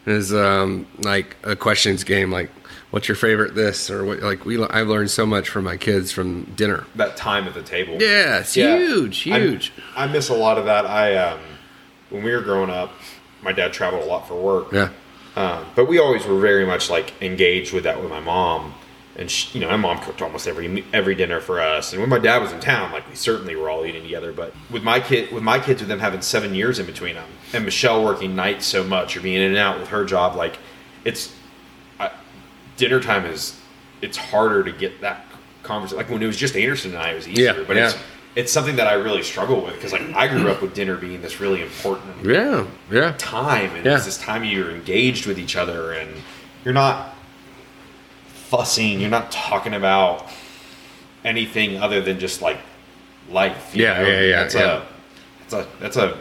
Is 0.05 0.33
um, 0.33 0.87
like 0.99 1.35
a 1.43 1.55
questions 1.55 2.05
game, 2.05 2.31
like 2.31 2.51
what's 2.91 3.07
your 3.07 3.15
favorite 3.15 3.55
this 3.55 3.89
or 3.89 4.05
what? 4.05 4.19
Like 4.21 4.45
we, 4.45 4.63
I've 4.63 4.87
learned 4.87 5.09
so 5.11 5.25
much 5.25 5.49
from 5.49 5.63
my 5.65 5.77
kids 5.77 6.11
from 6.11 6.43
dinner. 6.55 6.85
that 6.95 7.17
time 7.17 7.45
at 7.45 7.53
the 7.53 7.61
table 7.63 7.93
Yeah, 7.99 8.39
it's 8.39 8.55
Yeah. 8.55 8.77
huge, 8.77 9.19
huge. 9.19 9.71
I, 9.95 10.07
miss 10.07 10.29
a 10.29 10.35
lot 10.35 10.57
of 10.57 10.65
that. 10.65 10.85
I 10.85 11.15
um, 11.17 11.39
when 12.09 12.23
we 12.23 12.31
were 12.31 12.41
growing 12.41 12.69
up, 12.69 12.91
my 13.41 13.51
dad 13.51 13.73
traveled 13.73 14.03
a 14.03 14.05
lot 14.05 14.27
for 14.27 14.35
work. 14.35 14.71
yeah, 14.71 14.89
Um, 15.35 15.65
but 15.75 15.85
we 15.85 15.99
always 15.99 16.25
were 16.25 16.39
very 16.39 16.65
much 16.65 16.89
like 16.89 17.13
engaged 17.21 17.73
with 17.73 17.83
that 17.83 17.99
with 18.01 18.09
my 18.09 18.19
mom, 18.21 18.73
and 19.17 19.29
she, 19.29 19.57
you 19.59 19.65
know, 19.65 19.69
my 19.71 19.77
mom 19.77 19.99
cooked 19.99 20.21
almost 20.21 20.47
every 20.47 20.83
every 20.93 21.15
dinner 21.15 21.39
for 21.41 21.59
us. 21.59 21.91
And 21.91 22.01
when 22.01 22.09
my 22.09 22.19
dad 22.19 22.41
was 22.41 22.51
in 22.53 22.59
town, 22.59 22.91
like 22.91 23.07
we 23.09 23.15
certainly 23.15 23.55
were 23.55 23.69
all 23.69 23.85
eating 23.85 24.03
together. 24.03 24.31
But 24.31 24.53
with 24.71 24.83
my 24.83 24.99
kid, 24.99 25.31
with 25.31 25.43
my 25.43 25.59
kids, 25.59 25.81
with 25.81 25.89
them 25.89 25.99
having 25.99 26.21
seven 26.21 26.55
years 26.55 26.79
in 26.79 26.85
between 26.85 27.15
them, 27.15 27.27
and 27.53 27.65
Michelle 27.65 28.03
working 28.03 28.35
nights 28.35 28.65
so 28.65 28.83
much 28.83 29.17
or 29.17 29.21
being 29.21 29.41
in 29.41 29.49
and 29.49 29.57
out 29.57 29.79
with 29.79 29.89
her 29.89 30.05
job, 30.05 30.35
like 30.35 30.57
it's 31.03 31.29
I, 31.29 31.34
dinner 32.77 32.99
time 32.99 33.25
is 33.25 33.59
it's 34.01 34.17
harder 34.17 34.63
to 34.63 34.71
get 34.71 35.01
that 35.01 35.25
conversation. 35.63 35.97
Like 35.97 36.09
when 36.09 36.21
it 36.21 36.27
was 36.27 36.37
just 36.37 36.55
Anderson 36.55 36.91
and 36.91 36.99
I, 36.99 37.11
it 37.11 37.15
was 37.15 37.27
easier. 37.27 37.53
Yeah, 37.57 37.63
but 37.67 37.77
it's 37.77 37.95
yeah. 37.95 38.01
it's 38.35 38.51
something 38.51 38.75
that 38.75 38.87
I 38.87 38.93
really 38.93 39.23
struggle 39.23 39.61
with 39.63 39.75
because 39.75 39.91
like 39.93 40.01
I 40.13 40.27
grew 40.27 40.49
up 40.49 40.61
with 40.61 40.73
dinner 40.73 40.95
being 40.97 41.21
this 41.21 41.39
really 41.39 41.61
important 41.61 42.25
yeah, 42.25 42.65
yeah. 42.91 43.13
time 43.17 43.75
and 43.75 43.85
Yeah. 43.85 43.95
it's 43.95 44.05
this 44.05 44.17
time 44.17 44.43
you're 44.43 44.71
engaged 44.71 45.25
with 45.25 45.39
each 45.39 45.55
other 45.55 45.93
and 45.93 46.09
you're 46.63 46.73
not 46.73 47.15
fussing 48.27 48.99
you're 48.99 49.09
not 49.09 49.31
talking 49.31 49.73
about 49.73 50.29
anything 51.23 51.77
other 51.81 51.99
than 52.01 52.19
just 52.19 52.41
like 52.41 52.57
life 53.29 53.71
Yeah, 53.73 54.01
know? 54.01 54.07
yeah, 54.07 54.21
yeah, 54.21 54.35
that's 54.43 54.55
yeah. 54.55 54.61
a 54.61 54.81
that's 55.39 55.53
a 55.53 55.67
that's 55.79 55.97
a 55.97 56.17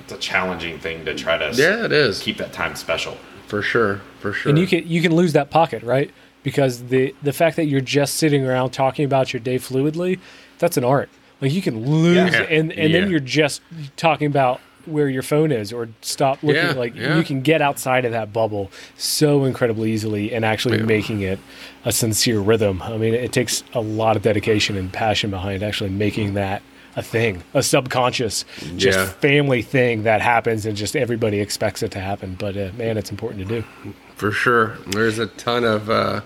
it's 0.00 0.12
a 0.12 0.16
challenging 0.16 0.78
thing 0.78 1.04
to 1.04 1.14
try 1.14 1.36
to 1.36 1.50
Yeah, 1.54 1.84
it 1.84 1.92
is 1.92 2.20
keep 2.22 2.38
that 2.38 2.52
time 2.52 2.74
special 2.76 3.16
for 3.50 3.60
sure, 3.62 4.00
for 4.20 4.32
sure. 4.32 4.48
And 4.50 4.58
you 4.58 4.66
can 4.66 4.86
you 4.88 5.02
can 5.02 5.14
lose 5.14 5.32
that 5.34 5.50
pocket, 5.50 5.82
right? 5.82 6.10
because 6.42 6.84
the 6.84 7.14
the 7.22 7.34
fact 7.34 7.56
that 7.56 7.66
you're 7.66 7.82
just 7.82 8.14
sitting 8.14 8.46
around 8.46 8.70
talking 8.70 9.04
about 9.04 9.30
your 9.34 9.40
day 9.40 9.56
fluidly, 9.58 10.18
that's 10.58 10.78
an 10.78 10.84
art. 10.84 11.10
Like 11.42 11.52
you 11.52 11.60
can 11.60 11.84
lose, 11.86 12.32
Yeah. 12.32 12.42
and 12.44 12.72
and 12.72 12.90
Yeah. 12.92 13.00
then 13.00 13.10
you're 13.10 13.20
just 13.20 13.60
talking 13.98 14.26
about 14.26 14.58
where 14.86 15.10
your 15.10 15.22
phone 15.22 15.52
is 15.52 15.70
or 15.70 15.90
stop 16.00 16.42
looking 16.42 16.62
Yeah, 16.64 16.72
like 16.72 16.94
yeah. 16.96 17.18
you 17.18 17.22
can 17.24 17.42
get 17.42 17.60
outside 17.60 18.06
of 18.06 18.12
that 18.12 18.32
bubble 18.32 18.70
so 18.96 19.44
incredibly 19.44 19.92
easily 19.92 20.32
and 20.32 20.42
actually 20.42 20.78
making 20.82 21.20
it 21.20 21.38
a 21.84 21.92
sincere 21.92 22.40
rhythm 22.40 22.80
i 22.82 22.96
mean 22.96 23.12
it 23.12 23.30
takes 23.30 23.62
a 23.74 23.80
lot 23.82 24.16
of 24.16 24.22
dedication 24.22 24.78
and 24.78 24.90
passion 24.90 25.28
behind 25.30 25.62
actually 25.62 25.90
making 25.90 26.32
that 26.32 26.62
a 26.96 27.02
thing 27.02 27.42
a 27.54 27.62
subconscious 27.62 28.44
just 28.76 28.98
Yeah. 28.98 29.06
family 29.06 29.62
thing 29.62 30.02
that 30.02 30.20
happens 30.20 30.66
and 30.66 30.76
just 30.76 30.96
everybody 30.96 31.40
expects 31.40 31.82
it 31.82 31.90
to 31.92 32.00
happen 32.00 32.36
but 32.38 32.56
uh, 32.56 32.70
man 32.76 32.96
it's 32.98 33.10
important 33.10 33.46
to 33.48 33.62
do 33.62 33.94
For 34.16 34.32
sure. 34.32 34.76
There's 34.88 35.18
a 35.18 35.26
ton 35.28 35.64
of 35.64 35.88
uh, 35.88 36.20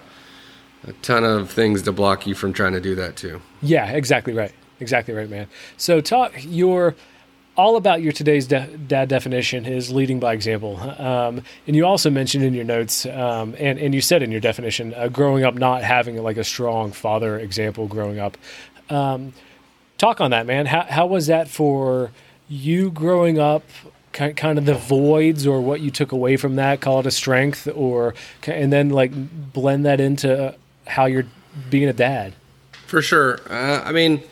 a 0.87 0.93
ton 1.03 1.23
of 1.25 1.51
things 1.51 1.83
to 1.83 1.93
block 1.93 2.27
you 2.27 2.35
from 2.35 2.53
trying 2.53 2.73
to 2.73 2.81
do 2.81 2.95
that 2.97 3.15
too. 3.17 3.41
Yeah, 3.63 3.91
exactly 3.93 4.33
right. 4.35 4.53
Exactly 4.81 5.15
right, 5.15 5.31
man. 5.31 5.47
So 5.77 6.01
talk 6.01 6.33
your 6.45 6.95
all 7.57 7.77
about 7.77 8.03
your 8.03 8.11
today's 8.13 8.49
de- 8.49 8.67
dad 8.89 9.09
definition 9.09 9.65
is 9.65 9.93
leading 9.93 10.19
by 10.19 10.33
example. 10.35 10.77
Um, 10.99 11.43
and 11.69 11.77
you 11.77 11.87
also 11.87 12.11
mentioned 12.11 12.43
in 12.45 12.53
your 12.53 12.65
notes, 12.65 13.07
um, 13.07 13.55
and, 13.61 13.79
and 13.79 13.95
you 13.95 14.01
said 14.01 14.23
in 14.25 14.33
your 14.33 14.41
definition, 14.41 14.93
uh, 14.95 15.07
growing 15.07 15.45
up 15.45 15.55
not 15.55 15.85
having 15.85 16.21
like 16.21 16.37
a 16.37 16.43
strong 16.45 16.91
father 16.91 17.39
example 17.39 17.87
growing 17.87 18.19
up. 18.19 18.37
Um, 18.91 19.33
talk 20.05 20.21
on 20.21 20.31
that, 20.33 20.47
man. 20.47 20.67
How, 20.67 20.83
how 20.83 21.07
was 21.07 21.29
that 21.29 21.49
for 21.49 22.11
you 22.49 22.91
growing 22.91 23.39
up? 23.39 23.63
Kind 24.13 24.59
of 24.59 24.65
the 24.65 24.75
voids, 24.75 25.45
or 25.45 25.61
what 25.61 25.81
you 25.81 25.91
took 25.91 26.13
away 26.13 26.37
from 26.37 26.55
that, 26.55 26.81
call 26.81 27.01
it 27.01 27.07
a 27.07 27.11
strength, 27.11 27.67
or 27.75 28.15
and 28.47 28.73
then 28.73 28.91
like 28.91 29.11
blend 29.53 29.87
that 29.87 29.99
into 29.99 30.55
how 30.87 31.07
you're 31.07 31.27
being 31.69 31.89
a 31.89 31.93
dad. 31.93 32.33
For 32.87 33.03
sure. 33.03 33.41
Uh, 33.51 33.83
I 33.85 33.91
mean, 33.91 34.23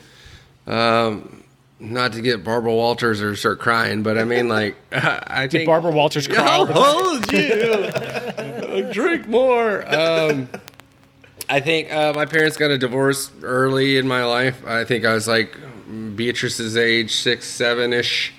um, 0.69 1.43
not 1.81 2.13
to 2.13 2.21
get 2.21 2.45
Barbara 2.45 2.73
Walters 2.73 3.21
or 3.21 3.35
start 3.35 3.59
crying, 3.59 4.05
but 4.05 4.19
I 4.19 4.23
mean, 4.23 4.49
like, 4.49 4.77
I 4.93 5.49
Did 5.49 5.51
think 5.51 5.67
Barbara 5.67 5.91
Walters 5.91 6.29
cry? 6.29 6.37
I'll 6.47 6.67
hold 6.67 7.33
you. 7.33 8.93
Drink 8.93 9.27
more. 9.27 9.85
Um, 9.93 10.49
I 11.49 11.61
think 11.61 11.93
uh, 11.93 12.13
my 12.15 12.27
parents 12.27 12.57
got 12.57 12.71
a 12.71 12.79
divorce 12.79 13.31
early 13.43 13.97
in 13.97 14.07
my 14.07 14.25
life. 14.25 14.65
I 14.67 14.85
think 14.85 15.05
I 15.05 15.13
was 15.15 15.29
like 15.29 15.57
Beatrice's 16.15 16.77
age, 16.77 17.15
six, 17.15 17.47
seven 17.47 17.93
ish. 17.93 18.33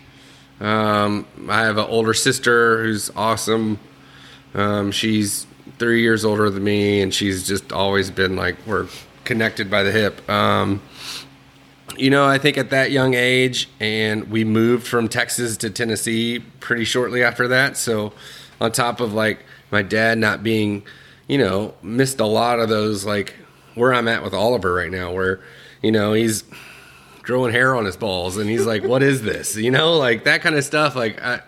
Um, 0.59 1.27
I 1.49 1.61
have 1.61 1.77
an 1.77 1.85
older 1.87 2.13
sister 2.13 2.83
who's 2.83 3.09
awesome. 3.15 3.79
Um, 4.53 4.91
she's 4.91 5.45
three 5.77 6.01
years 6.01 6.23
older 6.23 6.49
than 6.49 6.63
me, 6.63 7.01
and 7.01 7.13
she's 7.13 7.47
just 7.47 7.71
always 7.71 8.09
been 8.11 8.35
like 8.35 8.55
we're 8.65 8.87
connected 9.25 9.69
by 9.69 9.83
the 9.83 9.91
hip. 9.91 10.27
Um, 10.29 10.81
you 11.97 12.09
know, 12.09 12.25
I 12.25 12.37
think 12.37 12.57
at 12.57 12.69
that 12.71 12.91
young 12.91 13.13
age, 13.13 13.69
and 13.79 14.29
we 14.31 14.43
moved 14.43 14.87
from 14.87 15.07
Texas 15.07 15.57
to 15.57 15.69
Tennessee 15.69 16.39
pretty 16.59 16.85
shortly 16.85 17.23
after 17.23 17.47
that. 17.49 17.77
So, 17.77 18.13
on 18.59 18.71
top 18.71 18.99
of 18.99 19.13
like 19.13 19.45
my 19.71 19.81
dad 19.81 20.17
not 20.17 20.43
being, 20.43 20.83
you 21.27 21.37
know, 21.37 21.73
missed 21.81 22.19
a 22.19 22.25
lot 22.25 22.59
of 22.59 22.69
those, 22.69 23.05
like 23.05 23.33
where 23.75 23.93
I'm 23.93 24.07
at 24.07 24.23
with 24.23 24.33
Oliver 24.33 24.73
right 24.73 24.91
now, 24.91 25.11
where, 25.11 25.41
you 25.81 25.91
know, 25.91 26.13
he's 26.13 26.43
growing 27.21 27.51
hair 27.51 27.75
on 27.75 27.85
his 27.85 27.97
balls 27.97 28.37
and 28.37 28.49
he's 28.49 28.65
like, 28.65 28.83
what 28.83 29.01
is 29.01 29.21
this? 29.21 29.55
You 29.55 29.71
know, 29.71 29.97
like 29.97 30.25
that 30.25 30.41
kind 30.41 30.55
of 30.55 30.63
stuff. 30.63 30.95
Like, 30.95 31.21
I, 31.21 31.41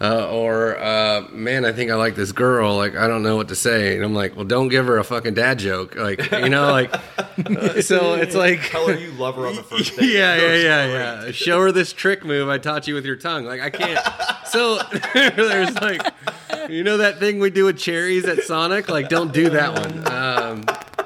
uh, 0.00 0.30
or 0.30 0.78
uh, 0.78 1.26
man, 1.30 1.66
I 1.66 1.72
think 1.72 1.90
I 1.90 1.94
like 1.94 2.14
this 2.14 2.32
girl. 2.32 2.76
Like, 2.76 2.96
I 2.96 3.06
don't 3.06 3.22
know 3.22 3.36
what 3.36 3.48
to 3.48 3.54
say. 3.54 3.96
And 3.96 4.04
I'm 4.04 4.14
like, 4.14 4.34
well, 4.34 4.46
don't 4.46 4.68
give 4.68 4.86
her 4.86 4.96
a 4.98 5.04
fucking 5.04 5.34
dad 5.34 5.58
joke. 5.58 5.94
Like, 5.94 6.30
you 6.32 6.48
know, 6.48 6.70
like, 6.70 6.94
uh, 6.94 7.82
so 7.82 8.14
it's 8.14 8.34
like, 8.34 8.62
Tell 8.70 8.88
her 8.88 8.98
you 8.98 9.10
love 9.12 9.36
her 9.36 9.46
on 9.46 9.56
the 9.56 9.62
first 9.64 9.96
date. 9.98 10.12
yeah, 10.14 10.36
yeah, 10.36 10.54
yeah, 10.54 10.86
yeah. 11.24 11.30
Show 11.32 11.60
her 11.60 11.70
this 11.70 11.92
trick 11.92 12.24
move 12.24 12.48
I 12.48 12.56
taught 12.56 12.88
you 12.88 12.94
with 12.94 13.04
your 13.04 13.16
tongue. 13.16 13.44
Like 13.44 13.60
I 13.60 13.68
can't. 13.68 14.00
So 14.46 14.78
there's 15.14 15.74
like, 15.74 16.02
you 16.70 16.82
know 16.82 16.96
that 16.96 17.18
thing 17.18 17.38
we 17.38 17.50
do 17.50 17.66
with 17.66 17.78
cherries 17.78 18.24
at 18.24 18.42
Sonic? 18.44 18.88
Like, 18.88 19.10
don't 19.10 19.34
do 19.34 19.50
that 19.50 19.74
one. 19.78 20.08
Um, 20.10 20.64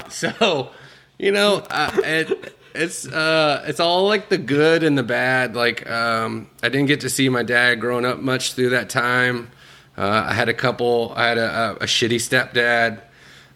so, 0.09 0.71
you 1.19 1.33
know, 1.33 1.65
uh, 1.69 1.91
it, 2.05 2.57
it's 2.75 3.07
uh, 3.07 3.65
it's 3.67 3.81
all 3.81 4.07
like 4.07 4.29
the 4.29 4.39
good 4.39 4.83
and 4.83 4.97
the 4.99 5.03
bad. 5.03 5.55
Like, 5.55 5.89
um, 5.89 6.49
I 6.63 6.69
didn't 6.69 6.87
get 6.87 7.01
to 7.01 7.11
see 7.11 7.29
my 7.29 7.43
dad 7.43 7.81
growing 7.81 8.05
up 8.05 8.19
much 8.19 8.55
through 8.55 8.71
that 8.71 8.91
time. 8.91 9.51
Uh, 9.97 10.27
I 10.29 10.35
had 10.35 10.49
a 10.49 10.55
couple. 10.55 11.13
I 11.17 11.29
had 11.29 11.39
a, 11.39 11.51
a, 11.51 11.75
a 11.77 11.87
shitty 11.87 12.17
stepdad. 12.17 13.01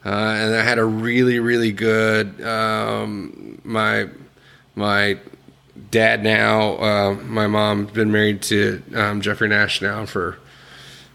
Uh, 0.04 0.10
and 0.10 0.54
I 0.54 0.62
had 0.62 0.78
a 0.78 0.84
really, 0.84 1.40
really 1.40 1.72
good 1.72 2.40
um, 2.40 3.60
my 3.64 4.08
my 4.74 5.18
dad 5.90 6.22
now. 6.22 6.76
Uh, 6.76 7.14
my 7.14 7.46
mom's 7.46 7.90
been 7.90 8.12
married 8.12 8.42
to 8.42 8.82
um, 8.94 9.20
Jeffrey 9.20 9.48
Nash 9.48 9.82
now 9.82 10.06
for, 10.06 10.38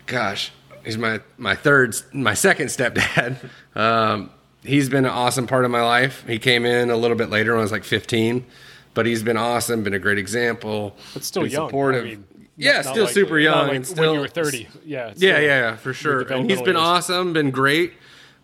gosh, 0.05 0.51
he's 0.83 0.97
my 0.97 1.21
my 1.37 1.55
third, 1.55 1.95
my 2.13 2.33
second 2.33 2.67
stepdad. 2.67 3.37
Um, 3.75 4.29
he's 4.63 4.89
been 4.89 5.05
an 5.05 5.11
awesome 5.11 5.47
part 5.47 5.65
of 5.65 5.71
my 5.71 5.81
life. 5.83 6.23
He 6.27 6.39
came 6.39 6.65
in 6.65 6.89
a 6.89 6.95
little 6.97 7.17
bit 7.17 7.29
later 7.29 7.51
when 7.51 7.59
I 7.59 7.63
was 7.63 7.71
like 7.71 7.83
15, 7.83 8.45
but 8.93 9.05
he's 9.05 9.23
been 9.23 9.37
awesome. 9.37 9.83
Been 9.83 9.93
a 9.93 9.99
great 9.99 10.17
example. 10.17 10.95
But 11.13 11.23
still 11.23 11.45
young. 11.47 11.67
Supportive. 11.69 12.05
I 12.05 12.07
mean, 12.09 12.23
yeah, 12.57 12.73
not 12.81 12.85
still 12.85 13.05
like- 13.05 13.13
super 13.13 13.35
not 13.39 13.43
young. 13.43 13.53
like 13.55 13.61
and 13.63 13.69
when 13.71 13.83
still 13.85 14.13
you 14.13 14.19
were 14.19 14.27
30. 14.27 14.57
Yeah. 14.57 14.67
yeah, 14.85 15.13
still- 15.13 15.29
yeah, 15.29 15.39
yeah, 15.39 15.75
for 15.75 15.93
sure. 15.93 16.21
And 16.21 16.49
he's 16.49 16.61
been 16.61 16.75
age. 16.75 16.81
awesome, 16.81 17.33
been 17.33 17.51
great. 17.51 17.93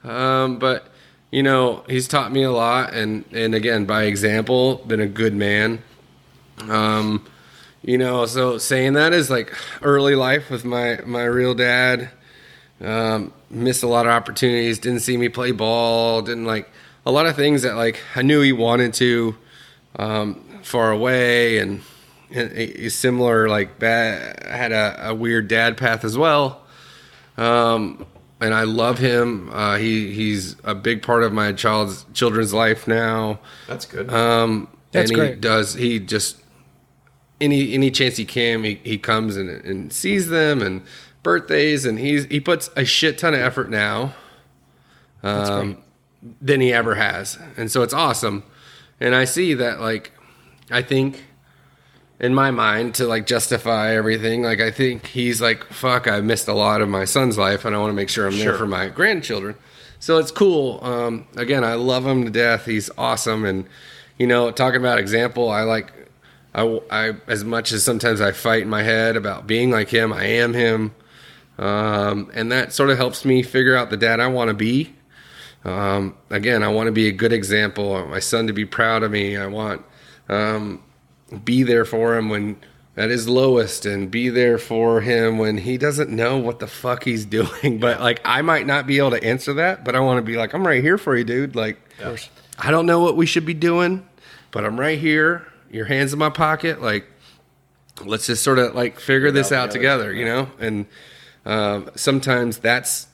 Um, 0.03 0.57
but 0.59 0.88
you 1.32 1.43
know, 1.43 1.84
he's 1.88 2.07
taught 2.07 2.32
me 2.32 2.41
a 2.43 2.51
lot, 2.51 2.93
and 2.93 3.24
and 3.32 3.53
again, 3.53 3.86
by 3.86 4.03
example, 4.03 4.78
been 4.88 4.99
a 5.01 5.07
good 5.07 5.36
man. 5.36 5.84
Um, 6.67 7.26
you 7.84 7.97
know, 7.97 8.26
so 8.26 8.57
saying 8.57 8.93
that 8.93 9.13
is 9.13 9.30
like 9.30 9.53
early 9.82 10.15
life 10.15 10.49
with 10.49 10.65
my 10.65 10.99
my 11.05 11.24
real 11.24 11.53
dad. 11.53 12.09
Um, 12.82 13.32
missed 13.50 13.84
a 13.84 13.88
lot 13.88 14.06
of 14.06 14.12
opportunities. 14.12 14.80
Didn't 14.80 15.02
see 15.02 15.18
me 15.18 15.30
play 15.30 15.52
ball. 15.52 16.22
Didn't 16.22 16.45
like 16.45 16.70
a 17.06 17.12
lot 17.12 17.26
of 17.26 17.36
things 17.36 17.62
that 17.64 17.76
like 17.76 18.00
I 18.16 18.22
knew 18.22 18.41
he 18.41 18.52
wanted 18.52 18.93
to. 18.95 19.36
Um, 19.95 20.45
far 20.64 20.91
away 20.91 21.58
and, 21.58 21.82
and 22.32 22.52
a, 22.52 22.86
a 22.86 22.89
similar 22.89 23.50
like 23.50 23.80
bad, 23.80 24.43
had 24.45 24.72
a, 24.72 25.10
a 25.10 25.16
weird 25.16 25.47
dad 25.47 25.78
path 25.78 26.04
as 26.04 26.18
well. 26.18 26.62
Um, 27.38 28.06
and 28.41 28.54
I 28.54 28.64
love 28.64 29.00
him. 29.00 29.50
Uh, 29.52 29.78
he 29.78 30.14
he's 30.14 30.56
a 30.64 30.76
big 30.76 31.02
part 31.02 31.24
of 31.24 31.34
my 31.34 31.52
child's 31.52 32.06
children's 32.14 32.54
life 32.54 32.88
now. 32.88 33.39
That's 33.68 33.86
good. 33.86 34.10
Um, 34.14 34.68
That's 34.91 35.10
and 35.10 35.20
he 35.20 35.28
great. 35.28 35.41
does 35.41 35.74
he 35.74 36.00
just 36.00 36.38
any 37.41 37.74
any 37.74 37.91
chance 37.91 38.18
he 38.18 38.26
can 38.26 38.64
he, 38.64 38.76
he 38.84 38.97
comes 38.97 39.36
and, 39.36 39.50
and 39.50 39.91
sees 39.91 40.30
them 40.30 40.62
and 40.62 40.84
birthdays 41.24 41.86
and 41.86 41.99
he's 41.99 42.26
he 42.26 42.39
puts 42.39 42.70
a 42.76 42.86
shit 42.86 43.17
ton 43.17 43.34
of 43.34 43.39
effort 43.39 43.70
now 43.70 44.13
um, 45.24 45.78
than 46.41 46.61
he 46.61 46.74
ever 46.74 46.95
has. 46.95 47.38
And 47.57 47.72
so 47.72 47.82
it's 47.82 47.93
awesome. 47.93 48.43
And 48.99 49.15
I 49.15 49.26
see 49.26 49.53
that 49.55 49.80
like 49.80 50.11
I 50.70 50.82
think 50.82 51.26
in 52.20 52.34
my 52.34 52.51
mind 52.51 52.95
to 52.95 53.07
like 53.07 53.26
justify 53.26 53.95
everything 53.95 54.43
like 54.43 54.59
I 54.59 54.72
think 54.72 55.07
he's 55.07 55.41
like 55.41 55.63
fuck 55.65 56.07
I 56.07 56.22
missed 56.22 56.47
a 56.47 56.53
lot 56.53 56.82
of 56.82 56.89
my 56.89 57.05
son's 57.05 57.38
life 57.38 57.65
and 57.65 57.76
I 57.76 57.80
want 57.80 57.91
to 57.91 57.95
make 57.95 58.09
sure 58.09 58.28
I'm 58.28 58.38
there 58.38 58.57
for 58.57 58.67
my 58.67 58.88
grandchildren. 58.88 59.55
So 60.01 60.17
it's 60.17 60.32
cool. 60.32 60.80
Um, 60.84 61.28
again 61.36 61.63
I 61.63 61.76
love 61.76 62.05
him 62.05 62.26
to 62.26 62.30
death. 62.30 62.65
He's 62.65 62.89
awesome. 62.97 63.45
And 63.45 63.65
you 64.17 64.28
know 64.28 64.51
talking 64.51 64.80
about 64.80 64.99
example 64.99 65.49
I 65.49 65.63
like 65.63 65.93
I, 66.53 66.82
I 66.89 67.13
as 67.28 67.43
much 67.43 67.72
as 67.72 67.84
sometimes 67.84 68.22
I 68.22 68.32
fight 68.32 68.63
in 68.63 68.70
my 68.70 68.84
head 68.84 69.15
about 69.15 69.47
being 69.47 69.70
like 69.70 69.89
him 69.89 70.11
I 70.11 70.26
am 70.26 70.53
him 70.53 70.93
um, 71.60 72.32
and 72.34 72.51
that 72.51 72.74
sort 72.74 72.89
of 72.89 72.97
helps 72.97 73.26
me 73.26 73.43
figure 73.43 73.76
out 73.76 73.89
the 73.89 73.97
dad 73.97 74.20
I 74.20 74.28
want 74.28 74.47
to 74.47 74.53
be 74.53 74.95
um, 75.66 76.16
again, 76.30 76.64
I 76.64 76.70
want 76.70 76.88
to 76.88 76.91
be 76.91 77.07
a 77.07 77.12
good 77.12 77.34
example. 77.34 77.95
I 77.95 77.99
want 77.99 78.10
my 78.12 78.20
son 78.20 78.47
to 78.47 78.53
be 78.53 78.66
proud 78.66 79.03
of 79.03 79.12
me. 79.12 79.36
I 79.36 79.47
want 79.47 79.84
um, 80.30 80.82
be 81.43 81.64
there 81.64 81.86
for 81.86 82.18
him 82.18 82.30
when 82.30 82.57
at 82.95 83.10
his 83.10 83.30
lowest, 83.30 83.86
and 83.86 84.12
be 84.12 84.28
there 84.28 84.57
for 84.57 84.99
him 84.99 85.38
when 85.38 85.57
he 85.57 85.78
doesn't 85.78 86.10
know 86.10 86.38
what 86.38 86.60
the 86.60 86.68
fuck 86.68 87.03
he's 87.03 87.26
doing. 87.39 87.80
But 87.80 87.99
like, 87.99 88.22
I 88.26 88.41
might 88.41 88.66
not 88.66 88.88
be 88.88 88.97
able 88.97 89.12
to 89.12 89.24
answer 89.24 89.53
that, 89.53 89.84
but 89.86 89.95
I 89.95 89.99
want 89.99 90.18
to 90.18 90.22
be 90.22 90.38
like, 90.38 90.53
I'm 90.53 90.66
right 90.66 90.82
here 90.82 90.97
for 90.97 91.16
you, 91.16 91.24
dude. 91.24 91.55
Like, 91.55 91.78
I 92.57 92.72
don't 92.72 92.86
know 92.86 92.99
what 92.99 93.16
we 93.16 93.26
should 93.26 93.45
be 93.45 93.53
doing, 93.53 94.07
but 94.51 94.66
I'm 94.66 94.80
right 94.80 94.99
here. 94.99 95.45
Your 95.72 95.86
hands 95.86 96.14
in 96.14 96.20
my 96.20 96.30
pocket. 96.30 96.82
Like, 96.82 97.05
let's 98.03 98.28
just 98.28 98.43
sort 98.43 98.60
of 98.60 98.76
like 98.76 98.99
figure 98.99 99.32
this 99.32 99.51
out 99.51 99.72
together, 99.72 100.12
you 100.14 100.26
know. 100.26 100.49
And 100.60 100.86
um, 101.46 101.90
sometimes 101.96 102.60
that's 102.60 103.08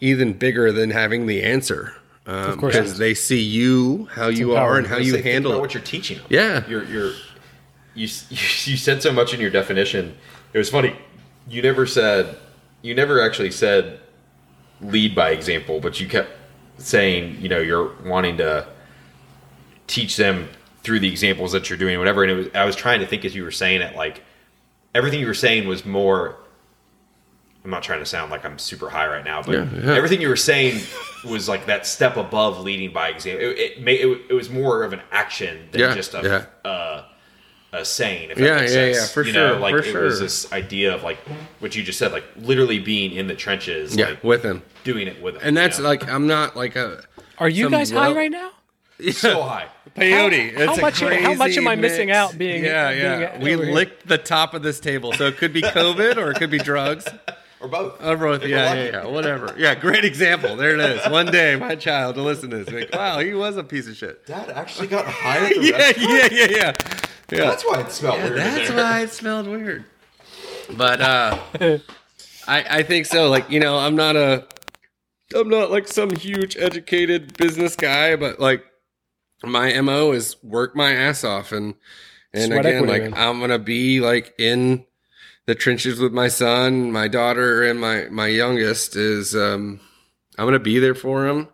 even 0.00 0.32
bigger 0.32 0.72
than 0.72 0.90
having 0.90 1.26
the 1.26 1.42
answer. 1.42 1.94
Um, 2.26 2.58
because 2.58 2.96
they 2.96 3.12
see 3.12 3.42
you, 3.42 4.06
how 4.06 4.28
you 4.28 4.56
are, 4.56 4.78
and 4.78 4.86
how 4.86 4.96
you 4.96 5.12
gonna 5.12 5.22
think 5.22 5.32
handle 5.32 5.52
about 5.52 5.58
it. 5.58 5.60
what 5.60 5.74
you're 5.74 5.82
teaching. 5.82 6.18
Yeah. 6.30 6.64
you're 6.66 6.84
you're 6.84 7.12
you 7.94 8.08
you 8.30 8.76
said 8.76 9.02
so 9.02 9.12
much 9.12 9.34
in 9.34 9.40
your 9.40 9.50
definition. 9.50 10.16
It 10.54 10.58
was 10.58 10.70
funny. 10.70 10.96
You 11.48 11.60
never 11.60 11.84
said 11.86 12.38
you 12.80 12.94
never 12.94 13.20
actually 13.20 13.50
said 13.50 14.00
lead 14.80 15.14
by 15.14 15.30
example, 15.30 15.80
but 15.80 16.00
you 16.00 16.08
kept 16.08 16.30
saying, 16.78 17.38
you 17.40 17.48
know, 17.48 17.58
you're 17.58 17.94
wanting 18.04 18.36
to 18.38 18.66
teach 19.86 20.16
them 20.16 20.48
through 20.82 21.00
the 21.00 21.08
examples 21.08 21.52
that 21.52 21.68
you're 21.70 21.78
doing, 21.78 21.98
whatever. 21.98 22.22
And 22.22 22.32
it 22.32 22.34
was, 22.34 22.48
I 22.54 22.64
was 22.64 22.76
trying 22.76 23.00
to 23.00 23.06
think 23.06 23.24
as 23.24 23.34
you 23.34 23.42
were 23.42 23.50
saying 23.50 23.80
it, 23.80 23.96
like 23.96 24.22
everything 24.94 25.20
you 25.20 25.26
were 25.26 25.34
saying 25.34 25.66
was 25.66 25.84
more. 25.84 26.36
I'm 27.64 27.70
not 27.70 27.82
trying 27.82 28.00
to 28.00 28.06
sound 28.06 28.30
like 28.30 28.44
I'm 28.44 28.58
super 28.58 28.90
high 28.90 29.06
right 29.06 29.24
now, 29.24 29.42
but 29.42 29.52
Yeah, 29.54 29.68
yeah. 29.74 29.94
everything 29.94 30.20
you 30.20 30.28
were 30.28 30.36
saying 30.36 30.82
was 31.24 31.48
like 31.48 31.64
that 31.66 31.86
step 31.86 32.16
above 32.18 32.60
leading 32.60 32.92
by 32.92 33.08
example. 33.08 33.42
It, 33.46 33.58
it, 33.58 33.80
may, 33.82 33.94
it, 33.94 34.20
it 34.28 34.34
was 34.34 34.50
more 34.50 34.82
of 34.84 34.92
an 34.92 35.00
action 35.10 35.68
than 35.72 35.80
Yeah, 35.80 35.94
just 35.94 36.12
a, 36.12 36.46
yeah. 36.64 36.70
uh, 36.70 37.04
a 37.72 37.82
saying. 37.84 38.30
If 38.32 38.36
that 38.36 38.44
Yeah, 38.44 38.56
makes 38.60 38.74
yeah, 38.74 38.92
sense. 38.92 38.96
yeah, 38.98 39.06
for 39.06 39.22
you 39.22 39.32
Know, 39.32 39.52
sure, 39.52 39.58
like 39.60 39.84
for 39.84 40.00
it 40.02 40.04
was 40.04 40.20
this 40.20 40.52
idea 40.52 40.94
of 40.94 41.02
like 41.02 41.16
what 41.60 41.74
you 41.74 41.82
just 41.82 41.98
said, 41.98 42.12
like 42.12 42.24
literally 42.36 42.80
being 42.80 43.12
in 43.12 43.28
the 43.28 43.34
trenches, 43.34 43.96
Yeah, 43.96 44.10
like 44.10 44.22
with 44.24 44.42
him. 44.42 44.62
doing 44.84 45.08
it 45.08 45.22
with 45.22 45.34
them. 45.34 45.42
And 45.46 45.56
that's 45.56 45.78
you 45.78 45.84
know? 45.84 45.88
like 45.88 46.06
I'm 46.06 46.26
not 46.26 46.56
like 46.56 46.76
a 46.76 47.02
Are 47.38 47.48
you 47.48 47.64
some 47.64 47.72
guys 47.72 47.90
high 47.90 48.12
right 48.12 48.30
now? 48.30 48.50
so 49.10 49.42
high. 49.42 49.68
peyote. 49.96 50.52
How- 50.52 50.66
how 50.66 50.70
It's 50.72 50.78
a 50.78 50.82
much- 50.82 51.00
how 51.00 51.34
much 51.34 51.56
am 51.56 51.66
I 51.66 51.74
crazy 51.76 51.80
missing 51.80 52.06
mix. 52.08 52.18
out 52.18 52.36
being- 52.36 52.62
Yeah, 52.62 52.90
being 52.90 53.02
yeah. 53.22 53.38
we 53.42 53.54
over 53.54 53.64
here? 53.64 53.74
licked 53.74 54.06
the 54.06 54.18
top 54.18 54.52
of 54.52 54.62
this 54.62 54.78
table, 54.80 55.14
so 55.14 55.26
it 55.28 55.38
could 55.38 55.54
be 55.54 55.62
COVID 55.62 56.18
or 56.18 56.30
it 56.30 56.36
could 56.36 56.50
be 56.50 56.58
drugs. 56.58 57.06
Or 57.64 57.68
both. 57.68 58.04
Or 58.04 58.16
both. 58.18 58.42
If 58.42 58.50
Yeah, 58.50 58.74
yeah, 58.74 58.84
yeah. 58.90 59.06
Whatever. 59.06 59.54
Yeah, 59.56 59.74
great 59.74 60.04
example. 60.04 60.54
There 60.54 60.74
it 60.74 60.80
is. 60.80 61.08
One 61.10 61.26
day, 61.26 61.56
my 61.56 61.74
child 61.76 62.16
to 62.16 62.22
listen 62.22 62.50
to 62.50 62.62
this, 62.62 62.70
like, 62.74 62.94
wow, 62.94 63.20
he 63.20 63.32
was 63.32 63.56
a 63.56 63.64
piece 63.64 63.88
of 63.88 63.96
shit. 63.96 64.26
Dad 64.26 64.50
actually 64.50 64.88
got 64.88 65.06
high 65.06 65.46
at 65.46 65.54
the 65.54 65.62
Yeah, 65.66 65.78
restaurant. 65.78 66.10
yeah, 66.10 66.28
yeah, 66.30 66.46
yeah. 66.50 66.72
Yeah. 67.30 67.44
That's 67.48 67.64
why 67.64 67.80
it 67.80 67.90
smelled 67.90 68.22
weird. 68.22 68.36
That's 68.36 68.70
why 68.70 69.00
it 69.00 69.10
smelled 69.10 69.46
weird. 69.46 69.84
But 70.76 71.00
uh 71.00 71.38
I 72.46 72.78
I 72.78 72.82
think 72.82 73.06
so. 73.06 73.30
Like, 73.30 73.50
you 73.50 73.60
know, 73.60 73.78
I'm 73.78 73.96
not 73.96 74.14
a 74.14 74.46
I'm 75.34 75.48
not 75.48 75.70
like 75.70 75.88
some 75.88 76.10
huge 76.14 76.56
educated 76.58 77.36
business 77.38 77.76
guy, 77.76 78.14
but 78.16 78.40
like 78.40 78.62
my 79.42 79.80
MO 79.80 80.12
is 80.12 80.36
work 80.42 80.76
my 80.76 80.92
ass 80.92 81.24
off 81.24 81.50
and 81.52 81.74
and 82.34 82.52
Sweat 82.52 82.66
again, 82.66 82.86
like. 82.86 83.16
I'm 83.16 83.40
gonna 83.40 83.58
be 83.58 84.00
like 84.00 84.34
in 84.38 84.84
the 85.46 85.54
trenches 85.54 85.98
with 86.00 86.12
my 86.12 86.28
son, 86.28 86.90
my 86.92 87.08
daughter, 87.08 87.62
and 87.62 87.80
my 87.80 88.06
my 88.10 88.26
youngest 88.28 88.96
is 88.96 89.34
um 89.36 89.80
I'm 90.38 90.46
gonna 90.46 90.58
be 90.58 90.78
there 90.78 90.94
for 90.94 91.26
him 91.26 91.48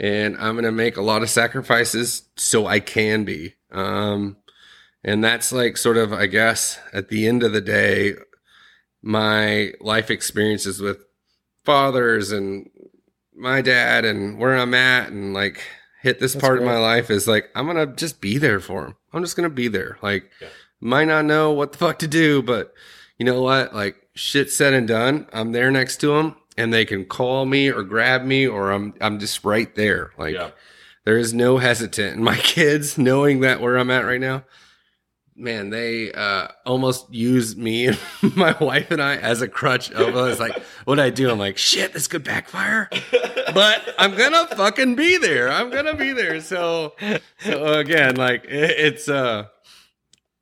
and 0.00 0.36
I'm 0.36 0.54
gonna 0.56 0.72
make 0.72 0.96
a 0.96 1.02
lot 1.02 1.22
of 1.22 1.30
sacrifices 1.30 2.28
so 2.36 2.66
I 2.66 2.80
can 2.80 3.24
be. 3.24 3.54
Um 3.70 4.36
and 5.04 5.22
that's 5.22 5.52
like 5.52 5.76
sort 5.76 5.96
of, 5.98 6.12
I 6.12 6.26
guess, 6.26 6.80
at 6.92 7.08
the 7.08 7.28
end 7.28 7.42
of 7.44 7.52
the 7.52 7.60
day, 7.60 8.14
my 9.02 9.72
life 9.80 10.10
experiences 10.10 10.80
with 10.80 10.98
fathers 11.64 12.32
and 12.32 12.68
my 13.34 13.60
dad 13.62 14.04
and 14.04 14.38
where 14.38 14.56
I'm 14.56 14.74
at 14.74 15.10
and 15.10 15.32
like 15.34 15.62
hit 16.02 16.18
this 16.18 16.32
That's 16.32 16.42
part 16.42 16.58
of 16.58 16.64
my 16.64 16.78
life 16.78 17.10
is 17.10 17.28
like, 17.28 17.50
I'm 17.54 17.66
going 17.66 17.76
to 17.88 17.94
just 17.94 18.20
be 18.20 18.38
there 18.38 18.60
for 18.60 18.86
him. 18.86 18.96
I'm 19.12 19.22
just 19.22 19.36
going 19.36 19.48
to 19.48 19.54
be 19.54 19.68
there. 19.68 19.98
Like, 20.02 20.30
Yeah. 20.40 20.48
might 20.80 21.06
not 21.06 21.24
know 21.24 21.52
what 21.52 21.72
the 21.72 21.78
fuck 21.78 21.98
to 22.00 22.08
do, 22.08 22.42
but 22.42 22.72
you 23.18 23.24
know 23.26 23.42
what? 23.42 23.74
Like, 23.74 23.96
shit 24.14 24.50
said 24.50 24.72
and 24.74 24.88
done. 24.88 25.26
I'm 25.32 25.52
there 25.52 25.70
next 25.70 25.98
to 25.98 26.08
them 26.08 26.36
and 26.56 26.72
they 26.72 26.84
can 26.84 27.04
call 27.04 27.44
me 27.46 27.70
or 27.70 27.82
grab 27.82 28.22
me 28.24 28.46
or 28.46 28.70
I'm, 28.72 28.94
I'm 29.00 29.18
just 29.18 29.44
right 29.44 29.74
there. 29.74 30.12
Like, 30.18 30.34
Yeah. 30.34 30.50
there 31.04 31.18
is 31.18 31.34
no 31.34 31.58
hesitant. 31.58 32.16
And 32.16 32.24
my 32.32 32.36
kids, 32.36 32.96
knowing 32.98 33.40
that 33.40 33.60
where 33.60 33.76
I'm 33.76 33.90
at 33.90 34.04
right 34.06 34.20
now, 34.20 34.44
man, 35.38 35.68
they 35.68 36.10
uh, 36.12 36.48
almost 36.64 37.12
use 37.12 37.56
me 37.56 37.86
and 37.88 37.98
my 38.36 38.56
wife 38.58 38.90
and 38.90 39.02
I 39.02 39.16
as 39.16 39.42
a 39.42 39.48
crutch. 39.48 39.90
Of 39.90 40.16
us, 40.16 40.40
like, 40.40 40.56
what 40.86 40.98
I 40.98 41.10
do? 41.10 41.30
I'm 41.30 41.38
like, 41.38 41.58
shit, 41.58 41.92
this 41.92 42.06
could 42.08 42.24
backfire, 42.24 42.88
but 43.52 43.94
I'm 43.98 44.16
gonna 44.16 44.46
fucking 44.56 44.94
be 44.94 45.18
there. 45.18 45.50
I'm 45.50 45.68
gonna 45.70 45.94
be 45.94 46.12
there. 46.14 46.40
So, 46.40 46.94
so 47.40 47.74
again, 47.74 48.16
like, 48.16 48.44
it, 48.46 48.70
it's 48.78 49.08
uh. 49.10 49.48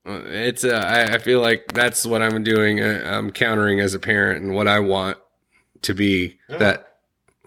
It's 0.07 0.65
uh, 0.65 0.69
I, 0.87 1.15
I 1.15 1.19
feel 1.19 1.41
like 1.41 1.73
that's 1.73 2.05
what 2.05 2.21
I'm 2.23 2.43
doing. 2.45 2.81
Uh, 2.81 3.03
I'm 3.07 3.31
countering 3.31 3.81
as 3.81 3.95
a 3.95 3.99
parent 3.99 4.43
and 4.45 4.55
what 4.55 4.69
I 4.69 4.81
want 4.81 5.17
to 5.83 5.95
be 5.95 6.39
Yeah. 6.49 6.59
that 6.59 6.97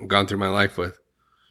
I've 0.01 0.07
gone 0.07 0.25
through 0.27 0.39
my 0.39 0.49
life 0.49 0.77
with. 0.77 0.97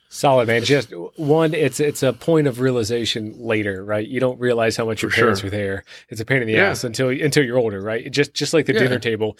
Solid 0.09 0.49
man. 0.49 0.65
Just 0.65 0.91
one, 1.17 1.53
it's 1.53 1.79
it's 1.81 2.03
a 2.03 2.13
point 2.13 2.47
of 2.47 2.61
realization 2.61 3.35
later, 3.39 3.85
right? 3.85 4.07
You 4.07 4.19
don't 4.21 4.39
realize 4.41 4.77
how 4.77 4.85
much 4.87 5.03
your 5.03 5.11
For 5.11 5.17
parents 5.17 5.41
sure. 5.41 5.47
were 5.49 5.57
there. 5.57 5.85
It's 6.09 6.21
a 6.21 6.25
pain 6.25 6.41
in 6.43 6.47
the 6.49 6.55
Yeah. 6.55 6.71
ass 6.71 6.85
until 6.85 7.09
until 7.11 7.45
you're 7.45 7.59
older, 7.59 7.81
right? 7.81 8.11
Just 8.11 8.33
just 8.35 8.55
like 8.55 8.67
the 8.67 8.73
Yeah. 8.73 8.81
dinner 8.81 8.99
table 8.99 9.37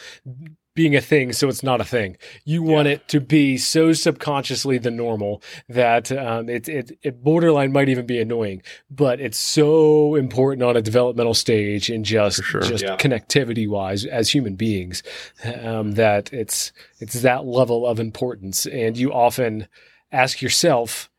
being 0.77 0.95
a 0.95 1.01
thing, 1.01 1.33
so 1.33 1.49
it's 1.49 1.65
not 1.65 1.81
a 1.81 1.85
thing. 1.85 2.17
You 2.45 2.63
want 2.63 2.87
it 2.87 3.09
to 3.09 3.21
be 3.21 3.57
so 3.59 3.93
subconsciously 3.93 4.79
the 4.79 4.93
normal 4.93 5.43
that 5.69 6.13
um, 6.13 6.49
it, 6.49 6.69
it 6.69 6.97
it 7.03 7.25
borderline 7.25 7.73
might 7.73 7.89
even 7.89 8.07
be 8.07 8.21
annoying, 8.21 8.63
but 8.89 9.21
it's 9.21 9.39
so 9.39 10.15
important 10.15 10.63
on 10.63 10.77
a 10.77 10.83
developmental 10.83 11.35
stage 11.35 11.91
and 11.91 12.05
just 12.05 12.45
sure. 12.45 12.61
just 12.61 12.85
Yeah. 12.85 12.97
connectivity 12.97 13.69
wise 13.69 14.05
as 14.05 14.31
human 14.31 14.55
beings 14.55 15.03
um, 15.65 15.93
that 15.95 16.33
it's 16.33 16.71
it's 17.01 17.23
that 17.23 17.45
level 17.45 17.85
of 17.87 17.99
importance, 17.99 18.67
and 18.67 18.97
you 18.97 19.13
often 19.13 19.67
ask 20.13 20.41
yourself 20.41 21.11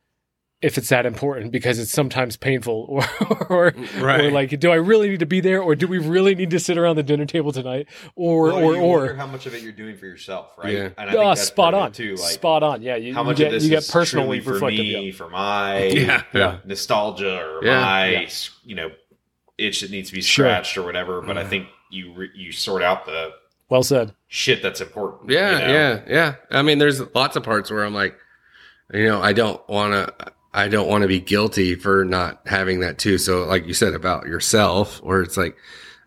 if 0.62 0.78
it's 0.78 0.90
that 0.90 1.06
important 1.06 1.52
because 1.52 1.78
it's 1.78 1.92
sometimes 1.92 2.36
painful 2.36 2.86
or 2.90 3.04
or, 3.50 3.74
Right. 4.00 4.26
or 4.26 4.32
like 4.32 4.60
do 4.60 4.72
I 4.72 4.76
really 4.76 5.08
need 5.10 5.20
to 5.20 5.26
be 5.28 5.40
there 5.40 5.62
or 5.62 5.76
do 5.76 5.88
we 5.88 6.00
really 6.00 6.34
need 6.34 6.50
to 6.50 6.60
sit 6.60 6.78
around 6.80 6.96
the 6.96 7.04
dinner 7.04 7.26
table 7.26 7.52
tonight 7.52 7.88
or 8.16 8.46
Well, 8.48 8.56
or 8.64 8.76
you 8.76 8.82
or 8.82 9.14
how 9.14 9.28
much 9.28 9.46
of 9.46 9.54
it 9.54 9.62
you're 9.62 9.72
doing 9.72 9.98
for 9.98 10.08
yourself, 10.08 10.52
right? 10.58 10.74
Yeah. 10.74 10.90
And 10.98 11.12
I 11.12 11.16
ah, 11.16 11.36
that's 11.36 11.44
spot 11.48 11.74
on 11.76 11.92
too. 11.92 12.16
Like 12.16 12.32
spot 12.32 12.64
on 12.64 12.82
yeah 12.82 12.96
you, 12.96 13.14
how 13.14 13.22
you 13.22 13.28
much 13.28 13.38
get 13.38 13.48
of 13.48 13.54
this 13.54 13.64
you 13.66 13.70
get 13.70 13.80
is 13.84 13.92
personally 13.92 14.42
truly 14.42 14.60
for 14.60 14.66
me, 14.68 15.06
yeah. 15.08 15.12
for 15.14 15.30
my 15.30 15.84
Yeah, 15.86 16.24
yeah. 16.34 16.58
nostalgia 16.66 17.40
or 17.40 17.64
Yeah, 17.64 17.80
my 17.82 18.10
yeah. 18.10 18.30
you 18.64 18.76
know 18.76 18.90
itch 19.60 19.82
that 19.82 19.92
needs 19.92 20.10
to 20.10 20.16
be 20.16 20.22
Sure. 20.22 20.46
scratched 20.46 20.78
or 20.78 20.84
whatever. 20.84 21.22
But 21.22 21.38
I 21.38 21.46
think 21.46 21.68
you 21.92 22.14
re- 22.14 22.32
you 22.36 22.52
sort 22.52 22.82
out 22.82 23.06
the 23.06 23.32
well 23.70 23.84
said 23.84 24.14
shit 24.28 24.62
that's 24.64 24.82
important. 24.82 25.30
Yeah, 25.30 25.52
you 25.60 25.68
know? 25.68 25.74
yeah, 25.74 26.02
yeah. 26.08 26.36
I 26.52 26.62
mean, 26.64 26.80
there's 26.80 27.00
lots 27.14 27.36
of 27.36 27.44
parts 27.44 27.70
where 27.70 27.84
I'm 27.84 27.94
like, 27.94 28.16
you 28.94 29.06
know, 29.06 29.22
I 29.22 29.34
don't 29.34 29.62
want 29.70 29.94
to, 29.94 30.32
I 30.58 30.68
don't 30.68 30.88
want 30.88 31.04
to 31.04 31.08
be 31.08 31.20
guilty 31.20 31.76
for 31.76 32.04
not 32.04 32.42
having 32.48 32.80
that 32.80 32.98
too. 32.98 33.18
So, 33.20 33.44
like 33.46 33.68
you 33.68 33.74
said 33.74 33.94
about 33.94 34.26
yourself, 34.26 35.02
where 35.04 35.22
it's 35.22 35.38
like, 35.38 35.56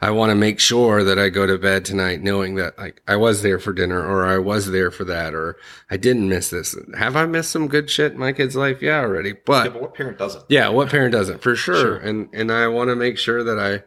I 0.03 0.11
want 0.11 0.30
to 0.30 0.34
make 0.34 0.59
sure 0.59 1.05
that 1.05 1.18
I 1.18 1.28
go 1.28 1.46
to 1.46 1.57
bed 1.59 1.84
tonight 1.84 2.22
knowing 2.22 2.55
that 2.57 2.76
like 2.78 3.03
I 3.07 3.16
was 3.16 3.42
there 3.42 3.59
for 3.59 3.72
dinner 3.72 4.01
or 4.05 4.26
I 4.26 4.38
was 4.38 4.70
there 4.70 4.90
for 4.90 5.05
that 5.05 5.34
or 5.34 5.57
I 5.90 5.98
didn't 5.98 6.28
miss 6.28 6.48
this. 6.51 6.74
Have 6.96 7.16
I 7.16 7.26
missed 7.26 7.51
some 7.51 7.68
good 7.68 7.90
shit 7.90 8.12
in 8.12 8.18
my 8.18 8.32
kid's 8.32 8.57
life? 8.57 8.80
Yeah, 8.82 9.01
already. 9.01 9.28
Yeah, 9.30 9.34
But 9.44 9.72
but 9.74 9.82
what 9.82 9.94
parent 9.94 10.16
doesn't? 10.18 10.44
yeah, 10.48 10.68
what 10.70 10.88
parent 10.88 11.12
doesn't? 11.12 11.42
For 11.42 11.55
sure. 11.55 11.76
Sure. 11.76 11.96
And 11.98 12.28
and 12.32 12.51
I 12.51 12.66
want 12.68 12.88
to 12.88 12.96
make 12.96 13.18
sure 13.18 13.44
that 13.44 13.59
I 13.59 13.84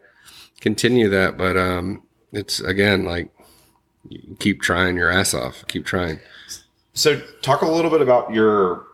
continue 0.60 1.08
that. 1.10 1.36
But 1.36 1.56
um, 1.56 2.04
it's 2.32 2.60
again 2.60 3.04
like 3.04 3.30
you 4.08 4.36
keep 4.38 4.62
trying 4.62 4.96
your 4.96 5.10
ass 5.10 5.34
off. 5.34 5.64
Keep 5.66 5.84
trying. 5.84 6.20
So, 6.92 7.20
talk 7.42 7.62
a 7.62 7.66
little 7.66 7.90
bit 7.90 8.00
about 8.02 8.32
your 8.32 8.86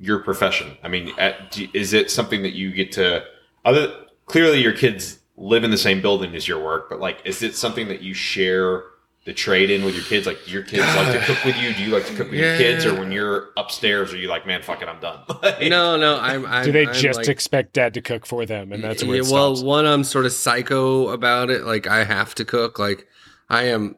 your 0.00 0.18
profession. 0.20 0.76
I 0.82 0.88
mean, 0.88 1.10
uh, 1.18 1.20
at, 1.20 1.58
is 1.72 1.92
it 1.92 2.10
something 2.10 2.42
that 2.42 2.52
you 2.54 2.72
get 2.72 2.92
to? 2.92 3.24
Other 3.64 3.92
clearly, 4.26 4.60
your 4.60 4.72
kids 4.72 5.18
live 5.36 5.64
in 5.64 5.70
the 5.70 5.78
same 5.78 6.00
building 6.02 6.34
as 6.34 6.46
your 6.46 6.62
work, 6.62 6.88
but 6.88 7.00
like, 7.00 7.18
is 7.24 7.42
it 7.42 7.54
something 7.56 7.88
that 7.88 8.02
you 8.02 8.14
share 8.14 8.84
the 9.24 9.32
trade 9.32 9.70
in 9.70 9.84
with 9.84 9.94
your 9.94 10.04
kids? 10.04 10.26
Like, 10.26 10.38
do 10.44 10.50
your 10.52 10.62
kids 10.62 10.82
like 10.96 11.12
to 11.18 11.24
cook 11.26 11.44
with 11.44 11.56
you? 11.56 11.72
Do 11.72 11.82
you 11.82 11.90
like 11.92 12.06
to 12.06 12.14
cook 12.14 12.30
with 12.30 12.38
your 12.38 12.56
kids, 12.58 12.84
or 12.84 12.98
when 12.98 13.10
you're 13.10 13.50
upstairs, 13.56 14.12
are 14.12 14.18
you 14.18 14.28
like, 14.28 14.46
man, 14.46 14.62
fuck 14.62 14.82
it, 14.82 14.88
I'm 14.88 15.00
done? 15.00 15.20
Like- 15.42 15.62
No, 15.68 15.96
no. 15.96 16.18
I'm. 16.20 16.44
I'm 16.46 16.64
do 16.66 16.72
they 16.72 16.86
I'm 16.86 16.92
just 16.94 17.20
like- 17.20 17.28
expect 17.28 17.72
dad 17.72 17.94
to 17.94 18.02
cook 18.02 18.26
for 18.26 18.44
them 18.44 18.72
and 18.72 18.84
that's 18.84 19.02
where 19.02 19.16
Yeah, 19.16 19.22
it 19.22 19.32
well, 19.32 19.56
stops 19.56 19.64
one, 19.64 19.86
I'm 19.86 20.04
sort 20.04 20.26
of 20.26 20.32
psycho 20.32 21.08
about 21.08 21.50
it. 21.50 21.64
Like 21.64 21.86
I 21.86 22.04
have 22.04 22.34
to 22.36 22.44
cook. 22.44 22.78
Like 22.78 23.06
I 23.48 23.64
am. 23.64 23.96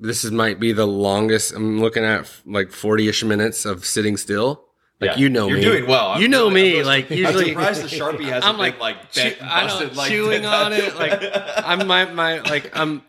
This 0.00 0.24
is 0.24 0.30
might 0.30 0.60
be 0.60 0.72
the 0.72 0.86
longest. 0.86 1.52
I'm 1.54 1.80
looking 1.80 2.04
at 2.04 2.30
like 2.46 2.70
40 2.70 3.08
ish 3.08 3.24
minutes 3.24 3.64
of 3.64 3.84
sitting 3.84 4.16
still. 4.16 4.64
Like 5.00 5.10
Yeah. 5.12 5.16
you 5.18 5.28
know 5.28 5.46
me. 5.46 5.50
you're 5.50 5.58
me. 5.58 5.78
doing 5.78 5.86
well. 5.86 6.08
I'm 6.08 6.22
You 6.22 6.28
know 6.28 6.48
really- 6.50 6.72
me. 6.72 6.80
I'm 6.80 6.86
like 6.86 7.10
I'm 7.10 7.16
usually. 7.18 7.48
surprised 7.50 7.82
the 7.82 7.88
sharpie 7.88 8.24
hasn't 8.24 8.44
I'm 8.44 8.52
been 8.54 8.58
like, 8.58 8.80
like 8.80 9.10
chew- 9.12 9.22
bent, 9.22 9.36
I 9.42 9.60
know, 9.66 9.66
busted, 9.68 9.96
like 9.96 10.08
chewing 10.10 10.46
on 10.60 10.72
it. 10.72 10.96
Like 10.96 11.22
I'm 11.64 11.86
my 11.86 12.04
my 12.06 12.40
like 12.40 12.76
I'm 12.76 13.02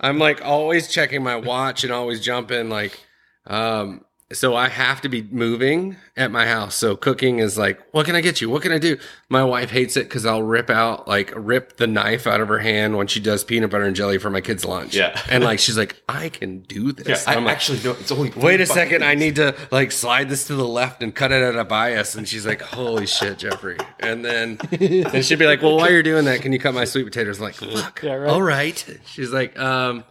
I'm 0.00 0.18
like 0.18 0.44
always 0.44 0.88
checking 0.88 1.22
my 1.22 1.36
watch 1.36 1.84
and 1.84 1.92
always 1.92 2.20
jumping 2.20 2.68
like 2.68 2.98
um 3.46 4.04
so 4.32 4.56
I 4.56 4.68
have 4.68 5.02
to 5.02 5.08
be 5.08 5.22
moving 5.22 5.96
at 6.16 6.32
my 6.32 6.46
house. 6.46 6.74
So 6.74 6.96
cooking 6.96 7.38
is 7.38 7.56
like, 7.56 7.80
what 7.92 8.06
can 8.06 8.16
I 8.16 8.20
get 8.20 8.40
you? 8.40 8.50
What 8.50 8.62
can 8.62 8.72
I 8.72 8.78
do? 8.78 8.98
My 9.28 9.44
wife 9.44 9.70
hates 9.70 9.96
it 9.96 10.08
because 10.08 10.26
I'll 10.26 10.42
rip 10.42 10.68
out 10.68 11.06
like 11.06 11.32
rip 11.36 11.76
the 11.76 11.86
knife 11.86 12.26
out 12.26 12.40
of 12.40 12.48
her 12.48 12.58
hand 12.58 12.96
when 12.96 13.06
she 13.06 13.20
does 13.20 13.44
peanut 13.44 13.70
butter 13.70 13.84
and 13.84 13.94
jelly 13.94 14.18
for 14.18 14.28
my 14.28 14.40
kids' 14.40 14.64
lunch. 14.64 14.96
Yeah. 14.96 15.20
and 15.30 15.44
like 15.44 15.60
she's 15.60 15.78
like, 15.78 16.02
I 16.08 16.28
can 16.28 16.60
do 16.60 16.90
this. 16.90 17.24
Yeah, 17.24 17.32
I 17.32 17.36
I'm 17.36 17.44
like, 17.44 17.54
actually 17.54 17.80
no. 17.84 17.92
It's 17.92 18.10
only 18.10 18.30
Wait 18.30 18.60
a 18.60 18.66
three 18.66 18.74
second, 18.74 19.04
I 19.04 19.14
need 19.14 19.36
to 19.36 19.54
like 19.70 19.92
slide 19.92 20.28
this 20.28 20.48
to 20.48 20.56
the 20.56 20.66
left 20.66 21.04
and 21.04 21.14
cut 21.14 21.30
it 21.30 21.40
at 21.42 21.54
a 21.54 21.64
bias. 21.64 22.16
And 22.16 22.26
she's 22.26 22.44
like, 22.44 22.62
Holy 22.62 23.06
shit, 23.06 23.38
Jeffrey. 23.38 23.78
And 24.00 24.24
then 24.24 24.58
and 24.80 25.24
she'd 25.24 25.38
be 25.38 25.46
like, 25.46 25.62
Well, 25.62 25.76
while 25.76 25.90
you're 25.90 26.02
doing 26.02 26.24
that, 26.24 26.42
can 26.42 26.52
you 26.52 26.58
cut 26.58 26.74
my 26.74 26.84
sweet 26.84 27.04
potatoes? 27.04 27.38
I'm 27.38 27.44
like, 27.44 27.54
fuck. 27.54 28.02
Yeah, 28.02 28.14
right. 28.14 28.30
All 28.30 28.42
right. 28.42 28.98
She's 29.06 29.30
like, 29.32 29.56
um, 29.56 30.02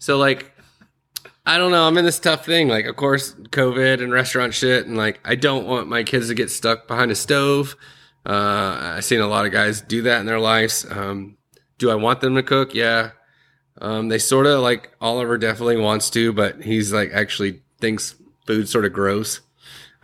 so 0.00 0.18
like 0.18 0.50
I 1.50 1.58
don't 1.58 1.72
know. 1.72 1.84
I'm 1.84 1.98
in 1.98 2.04
this 2.04 2.20
tough 2.20 2.46
thing. 2.46 2.68
Like, 2.68 2.84
of 2.86 2.94
course, 2.94 3.34
COVID 3.34 4.00
and 4.00 4.12
restaurant 4.12 4.54
shit, 4.54 4.86
and 4.86 4.96
like, 4.96 5.18
I 5.24 5.34
don't 5.34 5.66
want 5.66 5.88
my 5.88 6.04
kids 6.04 6.28
to 6.28 6.34
get 6.34 6.48
stuck 6.48 6.86
behind 6.86 7.10
a 7.10 7.16
stove. 7.16 7.74
Uh, 8.24 8.94
I've 8.96 9.04
seen 9.04 9.18
a 9.18 9.26
lot 9.26 9.46
of 9.46 9.50
guys 9.50 9.80
do 9.80 10.02
that 10.02 10.20
in 10.20 10.26
their 10.26 10.38
lives. 10.38 10.86
Um, 10.88 11.38
do 11.78 11.90
I 11.90 11.96
want 11.96 12.20
them 12.20 12.36
to 12.36 12.44
cook? 12.44 12.72
Yeah. 12.72 13.10
Um, 13.80 14.06
they 14.08 14.18
sort 14.18 14.46
of 14.46 14.60
like 14.60 14.92
Oliver 15.00 15.38
definitely 15.38 15.78
wants 15.78 16.08
to, 16.10 16.32
but 16.32 16.62
he's 16.62 16.92
like 16.92 17.10
actually 17.12 17.62
thinks 17.80 18.14
food 18.46 18.68
sort 18.68 18.84
of 18.84 18.92
gross. 18.92 19.40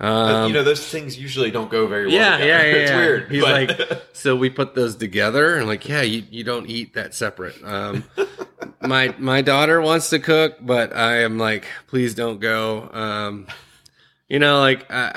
Um, 0.00 0.48
you 0.48 0.54
know, 0.54 0.64
those 0.64 0.84
things 0.84 1.16
usually 1.16 1.52
don't 1.52 1.70
go 1.70 1.86
very 1.86 2.06
well. 2.06 2.14
yeah, 2.14 2.38
together. 2.38 2.46
yeah, 2.46 2.62
yeah. 2.62 2.76
It's 2.76 2.90
yeah. 2.90 2.96
weird. 2.98 3.30
He's 3.30 3.44
but- 3.44 3.78
like, 3.78 4.02
so 4.14 4.34
we 4.34 4.50
put 4.50 4.74
those 4.74 4.96
together, 4.96 5.56
and 5.56 5.68
like, 5.68 5.88
yeah, 5.88 6.02
you, 6.02 6.24
you 6.28 6.42
don't 6.42 6.68
eat 6.68 6.94
that 6.94 7.14
separate. 7.14 7.62
Um, 7.62 8.02
my 8.82 9.14
my 9.18 9.42
daughter 9.42 9.80
wants 9.80 10.10
to 10.10 10.18
cook, 10.18 10.56
but 10.60 10.94
I 10.94 11.18
am 11.22 11.38
like, 11.38 11.66
please 11.86 12.14
don't 12.14 12.40
go. 12.40 12.88
Um, 12.92 13.46
you 14.28 14.38
know, 14.38 14.60
like 14.60 14.86
uh, 14.90 15.12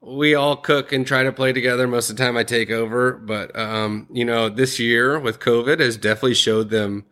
we 0.00 0.34
all 0.34 0.56
cook 0.56 0.92
and 0.92 1.06
try 1.06 1.22
to 1.22 1.32
play 1.32 1.52
together. 1.52 1.86
Most 1.86 2.10
of 2.10 2.16
the 2.16 2.22
time, 2.24 2.36
I 2.36 2.44
take 2.44 2.70
over, 2.70 3.12
but 3.12 3.56
um, 3.58 4.08
you 4.12 4.24
know, 4.24 4.48
this 4.48 4.78
year 4.78 5.18
with 5.18 5.38
COVID 5.38 5.78
has 5.80 5.96
definitely 5.96 6.34
showed 6.34 6.70
them 6.70 7.04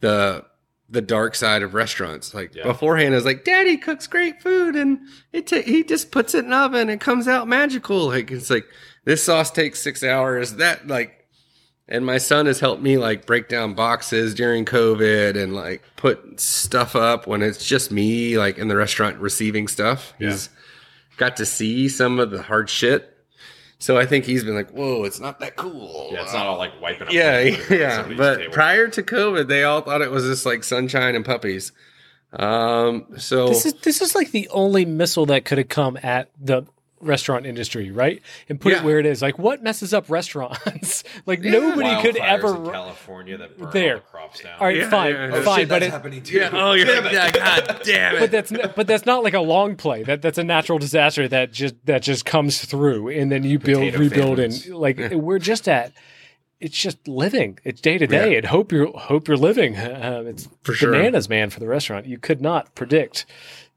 the 0.00 0.44
the 0.90 1.02
dark 1.02 1.34
side 1.34 1.62
of 1.62 1.74
restaurants. 1.74 2.32
Like 2.32 2.54
Yeah. 2.54 2.62
beforehand, 2.64 3.12
I 3.12 3.16
was 3.18 3.26
like, 3.26 3.44
"Daddy 3.44 3.76
cooks 3.76 4.06
great 4.06 4.40
food, 4.42 4.74
and 4.76 5.00
it 5.32 5.46
ta- 5.46 5.60
he 5.62 5.84
just 5.84 6.10
puts 6.10 6.34
it 6.34 6.44
in 6.44 6.50
the 6.50 6.56
oven, 6.56 6.80
and 6.82 6.90
it 6.90 7.00
comes 7.00 7.28
out 7.28 7.46
magical." 7.48 8.06
Like 8.06 8.30
it's 8.30 8.48
like 8.48 8.64
this 9.04 9.22
sauce 9.22 9.50
takes 9.50 9.80
six 9.80 10.02
hours. 10.02 10.54
That 10.54 10.86
like, 10.86 11.17
and 11.88 12.04
my 12.04 12.18
son 12.18 12.46
has 12.46 12.60
helped 12.60 12.82
me 12.82 12.98
like 12.98 13.26
break 13.26 13.48
down 13.48 13.74
boxes 13.74 14.34
during 14.34 14.64
COVID 14.64 15.42
and 15.42 15.54
like 15.54 15.82
put 15.96 16.38
stuff 16.38 16.94
up 16.94 17.26
when 17.26 17.42
it's 17.42 17.64
just 17.64 17.90
me 17.90 18.36
like 18.36 18.58
in 18.58 18.68
the 18.68 18.76
restaurant 18.76 19.18
receiving 19.18 19.68
stuff. 19.68 20.12
He's 20.18 20.50
got 21.16 21.36
to 21.38 21.46
see 21.46 21.88
some 21.88 22.18
of 22.20 22.30
the 22.30 22.42
hard 22.42 22.68
shit. 22.68 23.14
So 23.80 23.96
I 23.96 24.06
think 24.06 24.24
he's 24.24 24.42
been 24.42 24.56
like, 24.56 24.70
"Whoa, 24.70 25.04
it's 25.04 25.20
not 25.20 25.38
that 25.38 25.54
cool." 25.54 26.10
yeah, 26.12 26.22
it's 26.22 26.32
not 26.32 26.46
all 26.46 26.58
like 26.58 26.80
wiping 26.82 27.06
up. 27.06 27.12
Yeah, 27.12 27.44
the 27.44 27.52
food 27.52 27.80
at 27.80 28.08
yeah. 28.08 28.14
But 28.16 28.36
table. 28.38 28.52
prior 28.52 28.88
to 28.88 29.02
COVID, 29.02 29.46
they 29.46 29.62
all 29.62 29.82
thought 29.82 30.02
it 30.02 30.10
was 30.10 30.24
just 30.24 30.44
like 30.44 30.64
sunshine 30.64 31.14
and 31.14 31.24
puppies. 31.24 31.70
Um, 32.32 33.06
so 33.16 33.48
This 33.48 33.64
is 33.64 33.74
this 33.74 34.00
is 34.02 34.14
like 34.14 34.32
the 34.32 34.48
only 34.48 34.84
missile 34.84 35.26
that 35.26 35.44
could 35.44 35.58
have 35.58 35.68
come 35.68 35.96
at 36.02 36.28
the 36.40 36.64
restaurant 37.00 37.46
industry, 37.46 37.90
right? 37.90 38.20
And 38.48 38.60
put 38.60 38.72
Yeah. 38.72 38.78
it 38.80 38.84
where 38.84 38.98
it 38.98 39.06
is. 39.06 39.22
Like 39.22 39.38
what 39.38 39.62
messes 39.62 39.92
up 39.94 40.08
restaurants? 40.10 41.04
like 41.26 41.40
nobody 41.40 42.00
could 42.02 42.16
Wildfires 42.16 42.16
in 42.16 42.22
ever 42.22 42.70
California 42.70 43.38
that 43.38 43.58
burn 43.58 43.70
There. 43.72 43.94
all 43.94 44.00
the 44.00 44.06
crops 44.06 44.40
down. 44.42 44.58
All 44.60 44.66
right, 44.66 44.76
Yeah, 44.76 44.90
fine, 44.90 45.12
yeah, 45.14 45.28
yeah. 45.34 45.42
fine, 45.42 45.58
Shit, 45.60 45.68
but 45.68 45.78
that's 45.80 45.86
it, 45.86 45.90
happening 45.92 46.22
too. 46.22 46.36
yeah, 46.38 46.50
oh, 46.52 46.72
you're 46.72 47.02
like, 47.02 47.12
yeah, 47.12 47.30
God 47.30 47.80
damn 47.84 48.16
it. 48.16 48.20
but 48.20 48.30
that's 48.30 48.52
but 48.74 48.86
that's 48.86 49.06
not 49.06 49.22
like 49.24 49.34
a 49.34 49.40
long 49.40 49.76
play. 49.76 50.02
That 50.02 50.22
that's 50.22 50.38
a 50.38 50.44
natural 50.44 50.78
disaster 50.78 51.28
that 51.28 51.52
just 51.52 51.74
that 51.86 52.02
just 52.02 52.24
comes 52.24 52.64
through, 52.64 53.08
and 53.08 53.30
then 53.32 53.44
you 53.44 53.58
build, 53.58 53.80
Potato 53.92 53.98
rebuild, 53.98 54.36
famines. 54.38 54.66
and 54.66 54.76
like 54.76 54.98
we're 55.12 55.38
just 55.38 55.68
at. 55.68 55.92
It's 56.60 56.76
just 56.76 57.06
living. 57.06 57.60
It's 57.62 57.80
day 57.80 57.98
to 57.98 58.06
day, 58.08 58.36
and 58.36 58.44
hope 58.46 58.72
you're 58.72 58.90
hope 58.98 59.28
you're 59.28 59.36
living. 59.36 59.76
Um, 59.78 60.26
it's 60.26 60.48
For 60.64 60.72
sure. 60.74 60.90
bananas, 60.90 61.28
man, 61.28 61.50
for 61.50 61.60
the 61.60 61.68
restaurant. 61.68 62.06
You 62.06 62.18
could 62.18 62.40
not 62.40 62.74
predict 62.74 63.26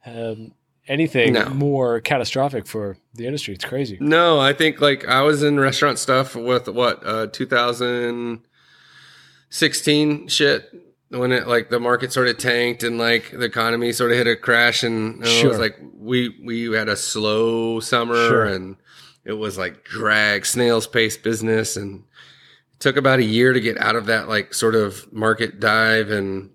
um, 0.03 0.53
anything 0.91 1.33
No. 1.33 1.45
more 1.49 1.99
catastrophic 2.01 2.67
for 2.67 2.97
the 3.13 3.25
industry. 3.25 3.53
It's 3.53 3.65
crazy. 3.65 3.97
No, 4.01 4.39
I 4.39 4.53
think 4.53 4.81
like 4.81 5.07
I 5.07 5.21
was 5.21 5.41
in 5.41 5.59
restaurant 5.59 5.97
stuff 5.99 6.35
with 6.35 6.67
what 6.67 7.01
uh 7.05 7.27
2016 9.49 10.27
shit 10.27 10.69
when 11.09 11.31
it 11.31 11.47
like 11.47 11.69
the 11.69 11.79
market 11.79 12.13
sort 12.13 12.27
of 12.27 12.37
tanked 12.37 12.83
and 12.83 12.97
like 12.97 13.31
the 13.31 13.43
economy 13.45 13.91
sort 13.91 14.11
of 14.11 14.17
hit 14.17 14.27
a 14.27 14.35
crash 14.35 14.83
and, 14.83 15.15
and 15.15 15.23
it 15.25 15.29
Sure. 15.29 15.49
was 15.49 15.59
like 15.59 15.77
we 15.93 16.35
we 16.43 16.71
had 16.73 16.87
a 16.89 16.95
slow 16.95 17.79
summer 17.79 18.15
Sure. 18.27 18.45
and 18.45 18.77
it 19.25 19.33
was 19.33 19.57
like 19.57 19.83
drag 19.83 20.45
snail's 20.45 20.87
pace 20.87 21.17
business 21.17 21.75
and 21.75 22.03
it 22.73 22.79
took 22.79 22.95
about 22.97 23.19
a 23.19 23.23
year 23.23 23.53
to 23.53 23.59
get 23.59 23.77
out 23.77 23.95
of 23.95 24.05
that 24.07 24.27
like 24.29 24.53
sort 24.53 24.73
of 24.75 25.11
market 25.11 25.59
dive 25.59 26.09
and 26.11 26.49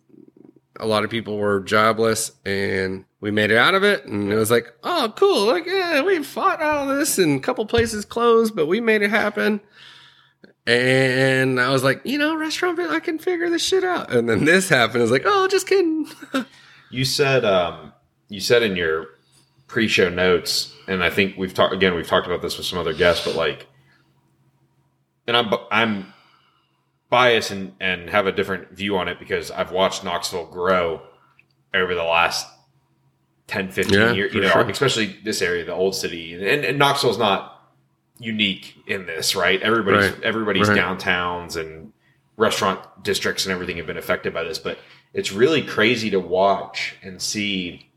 a 0.79 0.87
lot 0.87 1.05
of 1.05 1.11
people 1.11 1.37
were 1.39 1.61
jobless 1.61 2.33
and 2.45 3.05
we 3.27 3.33
made 3.33 3.51
it 3.51 3.57
out 3.57 3.75
of 3.75 3.83
it 3.83 4.05
and 4.07 4.33
it 4.33 4.37
was 4.37 4.51
like 4.51 4.73
oh 4.85 5.13
cool 5.17 5.47
like 5.47 5.67
yeah 5.67 6.01
we 6.01 6.23
fought 6.23 6.63
all 6.63 6.87
this 6.87 7.19
and 7.19 7.39
a 7.39 7.43
couple 7.43 7.67
places 7.67 8.05
closed 8.05 8.55
but 8.55 8.67
we 8.67 8.81
made 8.81 9.03
it 9.03 9.11
happen 9.11 9.61
and 10.67 11.61
i 11.61 11.71
was 11.71 11.83
like 11.83 12.01
you 12.05 12.19
know 12.19 12.37
restaurant 12.37 12.79
i 12.79 13.01
can 13.01 13.19
figure 13.19 13.51
this 13.51 13.65
shit 13.65 13.85
out 13.85 14.13
and 14.13 14.29
then 14.29 14.45
this 14.45 14.69
happened 14.69 14.99
i 14.99 15.03
was 15.03 15.11
like 15.11 15.25
oh 15.25 15.49
just 15.49 15.67
kidding 15.67 16.07
You 16.91 17.05
said 17.05 17.45
um, 17.45 17.93
you 18.29 18.41
said 18.41 18.63
in 18.63 18.77
your 18.77 19.07
pre-show 19.67 20.09
notes, 20.09 20.73
and 20.87 21.03
I 21.03 21.11
think 21.11 21.37
we've 21.37 21.53
talked 21.53 21.75
again. 21.75 21.95
We've 21.95 22.07
talked 22.07 22.27
about 22.27 22.43
this 22.43 22.57
with 22.57 22.67
some 22.67 22.79
other 22.79 22.95
guests, 22.95 23.25
but 23.25 23.35
like, 23.35 23.67
and 25.27 25.37
I'm 25.37 25.53
I'm 25.71 26.13
biased 27.11 27.51
and 27.51 27.73
and 27.81 28.11
have 28.11 28.27
a 28.27 28.33
different 28.33 28.73
view 28.73 28.97
on 28.97 29.09
it 29.09 29.19
because 29.19 29.51
I've 29.51 29.73
watched 29.73 30.05
Knoxville 30.05 30.47
grow 30.47 31.03
over 31.75 31.95
the 31.95 32.05
last 32.05 32.47
10, 33.47 33.71
15 33.71 33.95
Yeah, 33.99 34.13
years. 34.13 34.35
You 34.35 34.41
know, 34.41 34.49
sure. 34.51 34.69
especially 34.69 35.17
this 35.25 35.41
area, 35.43 35.65
the 35.65 35.73
old 35.75 35.95
city, 35.95 36.35
and, 36.35 36.65
and 36.65 36.79
Knoxville's 36.79 37.19
not 37.19 37.53
unique 38.19 38.75
in 38.87 39.07
this, 39.07 39.37
right? 39.37 39.61
Everybody's 39.63 40.11
Right. 40.13 40.23
everybody's 40.23 40.69
Right. 40.69 40.79
downtowns 40.79 41.57
and 41.57 41.93
restaurant 42.37 42.81
districts 43.03 43.45
and 43.47 43.53
everything 43.53 43.77
have 43.77 43.87
been 43.87 43.97
affected 43.99 44.33
by 44.35 44.43
this, 44.43 44.59
but 44.59 44.79
it's 45.15 45.33
really 45.33 45.63
crazy 45.63 46.11
to 46.11 46.19
watch 46.21 46.95
and 47.03 47.21
see. 47.21 47.91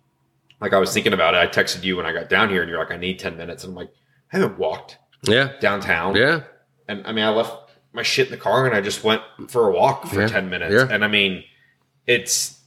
Like 0.62 0.74
I 0.74 0.78
was 0.78 0.94
thinking 0.94 1.14
about 1.14 1.34
it, 1.34 1.38
I 1.38 1.48
texted 1.48 1.84
you 1.84 1.96
when 1.98 2.06
I 2.06 2.12
got 2.12 2.30
down 2.30 2.50
here, 2.50 2.62
and 2.62 2.70
you're 2.70 2.80
like, 2.80 2.92
"I 2.92 2.98
need 2.98 3.18
ten 3.18 3.38
minutes," 3.38 3.64
and 3.64 3.72
I'm 3.72 3.76
like, 3.78 3.92
"I 4.34 4.38
haven't 4.38 4.60
walked 4.60 4.98
yeah 5.24 5.52
downtown." 5.60 6.16
yeah 6.16 6.42
and 6.88 7.06
I 7.08 7.12
mean, 7.12 7.24
I 7.26 7.30
left 7.30 7.54
my 7.94 8.04
shit 8.04 8.28
in 8.28 8.32
the 8.32 8.38
car, 8.38 8.66
and 8.68 8.76
I 8.76 8.82
just 8.82 9.04
went 9.04 9.22
for 9.48 9.70
a 9.70 9.72
walk 9.72 10.06
for 10.08 10.20
Yeah. 10.22 10.28
ten 10.28 10.50
minutes. 10.50 10.74
Yeah. 10.74 10.88
And 10.94 11.04
I 11.04 11.08
mean, 11.08 11.44
it's 12.06 12.60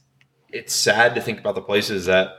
it's 0.49 0.73
sad 0.73 1.15
to 1.15 1.21
think 1.21 1.39
about 1.39 1.55
the 1.55 1.61
places 1.61 2.05
that, 2.05 2.29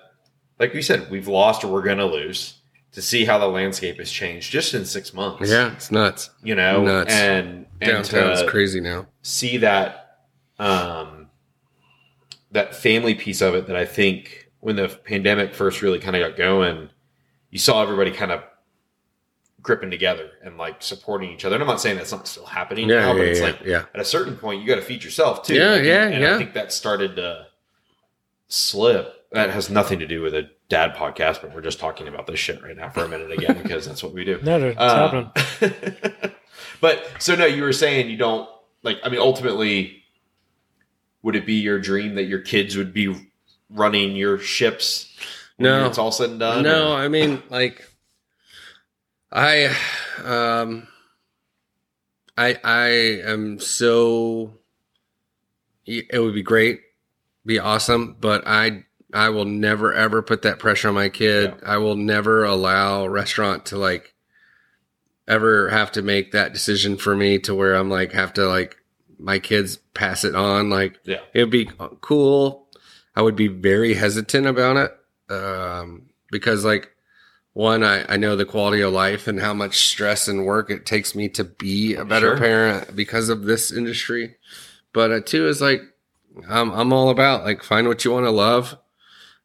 like 0.59 0.75
you 0.75 0.83
said, 0.83 1.11
we've 1.11 1.29
lost 1.29 1.65
or 1.65 1.69
we're 1.69 1.83
going 1.83 1.99
to 1.99 2.07
lose. 2.07 2.59
To 2.93 3.03
see 3.03 3.25
how 3.25 3.39
the 3.39 3.49
landscape 3.49 3.99
has 3.99 4.09
changed 4.09 4.53
just 4.53 4.73
in 4.73 4.85
six 4.85 5.13
months, 5.13 5.51
yeah 5.51 5.73
it's 5.73 5.91
nuts 5.91 6.31
you 6.45 6.55
know, 6.55 6.85
Nuts. 6.85 7.13
and 7.13 7.67
and 7.81 7.91
downtown's 7.91 8.43
to, 8.43 8.47
crazy 8.47 8.79
now 8.79 9.07
see 9.23 9.57
that 9.57 10.21
um 10.61 11.25
that 12.53 12.77
family 12.77 13.17
piece 13.17 13.41
of 13.41 13.57
it 13.57 13.67
that 13.67 13.75
I 13.75 13.85
think 13.85 14.49
when 14.61 14.77
the 14.77 14.89
pandemic 14.89 15.55
first 15.55 15.83
really 15.83 15.99
kind 15.99 16.15
of 16.15 16.27
got 16.27 16.39
going, 16.39 16.89
you 17.51 17.59
saw 17.59 17.83
everybody 17.83 18.13
kind 18.13 18.31
of 18.31 18.45
gripping 19.61 19.91
together 19.91 20.31
and 20.45 20.57
like 20.57 20.81
supporting 20.83 21.33
each 21.33 21.45
other. 21.45 21.57
And 21.57 21.63
I'm 21.63 21.69
not 21.69 21.81
saying 21.81 21.97
that's 21.97 22.13
not 22.13 22.29
still 22.29 22.47
happening 22.47 22.89
yeah 22.89 23.01
now, 23.01 23.13
but 23.15 23.23
yeah, 23.23 23.25
it's 23.25 23.41
yeah, 23.41 23.47
like 23.47 23.61
yeah 23.65 23.85
at 23.93 24.01
a 24.01 24.05
certain 24.05 24.37
point 24.37 24.63
you 24.63 24.69
got 24.69 24.77
to 24.77 24.83
feed 24.83 25.03
yourself 25.03 25.43
too. 25.43 25.55
Yeah, 25.55 25.71
Like, 25.73 25.85
yeah, 25.85 26.07
and 26.07 26.23
yeah. 26.23 26.35
I 26.37 26.39
think 26.39 26.55
that 26.55 26.73
started 26.73 27.17
to 27.17 27.49
slip. 28.47 29.24
That 29.35 29.51
has 29.51 29.69
nothing 29.69 29.99
to 29.99 30.07
do 30.07 30.23
with 30.23 30.33
a 30.35 30.49
dad 30.69 30.95
podcast, 30.95 31.43
but 31.43 31.53
we're 31.55 31.61
just 31.61 31.81
talking 31.81 32.07
about 32.09 32.27
this 32.27 32.39
shit 32.39 32.63
right 32.63 32.77
now 32.77 32.89
for 32.91 33.05
a 33.05 33.09
minute 33.09 33.31
again 33.33 33.59
because 33.63 33.85
that's 33.87 34.03
what 34.03 34.13
we 34.15 34.25
do. 34.25 34.41
No, 34.43 34.59
no, 34.59 34.69
it's 34.69 34.79
Um, 34.81 35.31
happening. 35.61 36.33
but 36.81 37.05
so 37.19 37.35
no, 37.35 37.45
you 37.45 37.63
were 37.63 37.73
saying 37.73 38.09
you 38.09 38.17
don't 38.17 38.49
like. 38.83 38.99
I 39.05 39.09
mean, 39.09 39.21
ultimately, 39.21 40.03
would 41.23 41.35
it 41.37 41.47
be 41.47 41.55
your 41.55 41.79
dream 41.81 42.15
that 42.15 42.25
your 42.25 42.41
kids 42.41 42.77
would 42.77 42.93
be 42.95 43.29
running 43.71 44.15
your 44.17 44.39
ships? 44.39 45.11
when 45.57 45.71
No. 45.71 45.87
it's 45.87 45.99
all 45.99 46.13
said 46.13 46.31
and 46.31 46.41
done. 46.41 46.63
No, 46.63 46.93
or- 46.93 46.97
I 46.97 47.09
mean 47.09 47.43
like 47.51 47.89
I 49.33 49.75
um 50.23 50.87
I 52.37 52.57
I 52.63 52.87
am 53.27 53.59
so 53.61 54.55
it 55.87 56.19
would 56.21 56.35
be 56.35 56.43
great, 56.43 56.81
be 57.45 57.59
awesome, 57.59 58.17
but 58.21 58.45
I 58.47 58.85
I 59.15 59.29
will 59.31 59.45
never 59.45 59.95
ever 59.95 60.21
put 60.23 60.43
that 60.43 60.59
pressure 60.59 60.89
on 60.89 60.95
my 60.95 61.09
kid. 61.09 61.55
I 61.65 61.79
will 61.79 61.97
never 61.97 62.45
allow 62.45 63.07
restaurant 63.07 63.67
to 63.67 63.79
like 63.79 64.15
ever 65.27 65.69
have 65.71 65.93
to 65.93 66.03
make 66.03 66.33
that 66.33 66.53
decision 66.53 66.97
for 66.97 67.17
me 67.17 67.39
to 67.41 67.55
where 67.55 67.75
I'm 67.75 67.89
like 67.89 68.13
have 68.13 68.33
to 68.35 68.47
like 68.47 68.77
my 69.19 69.39
kids 69.39 69.77
pass 69.95 70.25
it 70.25 70.35
on 70.35 70.69
like 70.71 70.99
Yeah. 71.05 71.21
it'd 71.33 71.51
be 71.51 71.71
cool. 72.01 72.69
I 73.17 73.23
would 73.23 73.37
be 73.37 73.47
very 73.49 73.95
hesitant 73.95 74.47
about 74.47 74.77
it 74.77 75.33
um, 75.33 76.07
because, 76.33 76.65
like, 76.65 76.91
one, 77.53 77.85
I, 77.85 78.05
I 78.13 78.17
know 78.17 78.35
the 78.35 78.45
quality 78.45 78.83
of 78.83 78.93
life 78.93 79.29
and 79.29 79.39
how 79.39 79.55
much 79.55 79.87
stress 79.89 80.27
and 80.27 80.45
work 80.45 80.69
it 80.69 80.85
takes 80.85 81.15
me 81.15 81.29
to 81.31 81.45
be 81.45 81.95
a 81.95 82.05
better 82.05 82.31
Sure. 82.31 82.39
parent 82.39 82.97
because 82.97 83.29
of 83.29 83.45
this 83.45 83.71
industry. 83.71 84.35
But 84.93 85.13
uh, 85.13 85.21
two 85.25 85.47
is 85.47 85.61
like, 85.61 85.83
I'm 86.49 86.73
I'm 86.73 86.93
all 86.93 87.09
about 87.11 87.45
like 87.45 87.63
find 87.63 87.87
what 87.87 88.05
you 88.05 88.11
want 88.11 88.27
to 88.27 88.31
love. 88.33 88.77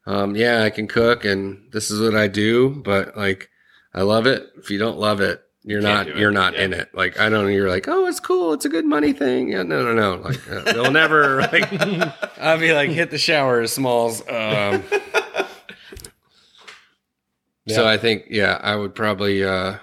Um, 0.05 0.35
yeah, 0.35 0.63
I 0.63 0.69
can 0.69 0.87
cook 0.87 1.25
and 1.25 1.71
this 1.71 1.91
is 1.91 1.99
what 2.01 2.15
I 2.15 2.27
do, 2.27 2.69
but 2.83 3.15
like, 3.15 3.49
I 3.93 4.01
love 4.01 4.25
it. 4.27 4.47
If 4.57 4.69
you 4.71 4.79
don't 4.79 4.97
love 4.97 5.21
it, 5.21 5.41
you're 5.63 5.81
Can't 5.81 6.07
not 6.07 6.15
it. 6.15 6.17
you're 6.19 6.31
not 6.31 6.53
Yeah. 6.53 6.63
in 6.63 6.73
it. 6.73 6.89
Like 6.95 7.19
I 7.19 7.29
don't. 7.29 7.51
You're 7.51 7.69
like, 7.69 7.87
oh, 7.87 8.07
it's 8.07 8.19
cool. 8.19 8.53
It's 8.53 8.65
a 8.65 8.69
good 8.69 8.85
money 8.85 9.13
thing. 9.13 9.49
Yeah, 9.49 9.63
no, 9.63 9.83
no, 9.83 9.93
no. 9.93 10.21
Like 10.21 10.49
uh, 10.49 10.61
they'll 10.71 10.91
never. 10.91 11.39
Like 11.51 11.71
I'll 12.39 12.57
be 12.59 12.73
like, 12.73 12.89
hit 12.89 13.11
the 13.11 13.17
shower, 13.17 13.65
Smalls. 13.67 14.21
Um, 14.27 14.83
So 17.67 17.85
I 17.87 17.97
think, 17.97 18.25
yeah, 18.31 18.59
I 18.63 18.75
would 18.75 18.95
probably, 18.95 19.43
uh, 19.43 19.77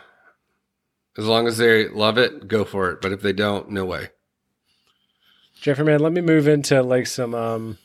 as 1.16 1.24
long 1.24 1.46
as 1.46 1.56
they 1.56 1.86
love 1.88 2.18
it, 2.18 2.48
go 2.48 2.64
for 2.64 2.90
it. 2.90 3.00
But 3.00 3.12
if 3.12 3.22
they 3.22 3.32
don't, 3.32 3.70
no 3.70 3.84
way. 3.84 4.08
Jeffrey, 5.60 5.84
man, 5.84 6.00
let 6.00 6.12
me 6.12 6.20
move 6.20 6.48
into 6.48 6.82
like 6.82 7.06
some 7.06 7.32
um, 7.32 7.78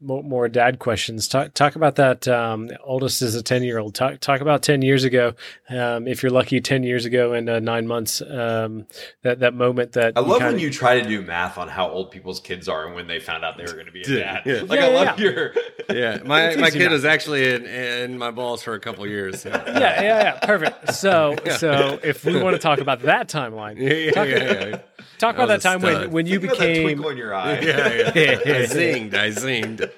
more, 0.00 0.22
more 0.22 0.48
dad 0.48 0.78
questions. 0.78 1.26
Talk 1.26 1.54
talk 1.54 1.74
about 1.74 1.96
that. 1.96 2.28
Um, 2.28 2.70
oldest 2.84 3.22
is 3.22 3.34
a 3.34 3.42
ten 3.42 3.62
year 3.62 3.78
old. 3.78 3.94
Talk 3.94 4.20
talk 4.20 4.40
about 4.40 4.62
ten 4.62 4.82
years 4.82 5.04
ago. 5.04 5.32
Um, 5.70 6.06
if 6.06 6.22
you're 6.22 6.30
lucky, 6.32 6.60
ten 6.60 6.82
years 6.82 7.04
ago 7.06 7.32
and 7.32 7.48
uh, 7.48 7.60
nine 7.60 7.86
months. 7.86 8.20
Um, 8.20 8.86
that 9.22 9.40
that 9.40 9.54
moment 9.54 9.92
that 9.92 10.12
I 10.16 10.20
love 10.20 10.38
kinda- 10.38 10.52
when 10.52 10.58
you 10.58 10.70
try 10.70 11.00
to 11.00 11.08
do 11.08 11.22
math 11.22 11.56
on 11.58 11.68
how 11.68 11.88
old 11.88 12.10
people's 12.10 12.40
kids 12.40 12.68
are 12.68 12.86
and 12.86 12.94
when 12.94 13.06
they 13.06 13.20
found 13.20 13.44
out 13.44 13.56
they 13.56 13.64
were 13.64 13.72
going 13.72 13.86
to 13.86 13.92
be 13.92 14.02
a 14.02 14.08
Yeah. 14.08 14.18
dad. 14.18 14.42
Yeah. 14.44 14.60
Like 14.62 14.80
Yeah, 14.80 14.86
I 14.86 14.90
yeah, 14.90 14.96
love 15.10 15.20
your. 15.20 15.54
Yeah, 15.88 16.18
my 16.24 16.56
my 16.58 16.70
kid 16.70 16.86
now. 16.86 16.90
was 16.90 17.04
actually 17.04 17.48
in, 17.54 17.64
in 17.64 18.18
my 18.18 18.32
balls 18.32 18.60
for 18.62 18.74
a 18.74 18.80
couple 18.80 19.06
years. 19.06 19.42
so- 19.42 19.50
yeah, 19.50 19.78
yeah, 19.78 20.02
yeah, 20.02 20.38
perfect. 20.40 20.92
So, 20.94 21.36
so 21.58 21.98
if 22.02 22.24
we 22.24 22.42
want 22.42 22.54
to 22.54 22.58
talk 22.58 22.80
about 22.80 23.02
that 23.02 23.28
timeline, 23.28 23.78
yeah, 23.78 24.24
yeah, 24.24 24.80
talk, 25.18 25.36
yeah, 25.36 25.36
yeah. 25.36 25.36
talk 25.36 25.36
That 25.36 25.44
about 25.44 25.48
that 25.48 25.62
time 25.62 25.80
when 25.82 25.94
stud. 25.96 26.12
when 26.12 26.26
you 26.26 26.40
Think 26.40 26.52
about 26.52 26.58
that 26.58 26.68
became 26.68 26.82
twinkle 26.84 27.08
in 27.10 27.16
your 27.16 27.34
eye. 27.34 27.58
yeah, 27.60 27.88
yeah. 27.88 28.12
I 28.14 28.66
zinged. 28.66 29.14
I 29.14 29.30
zinged. 29.30 29.90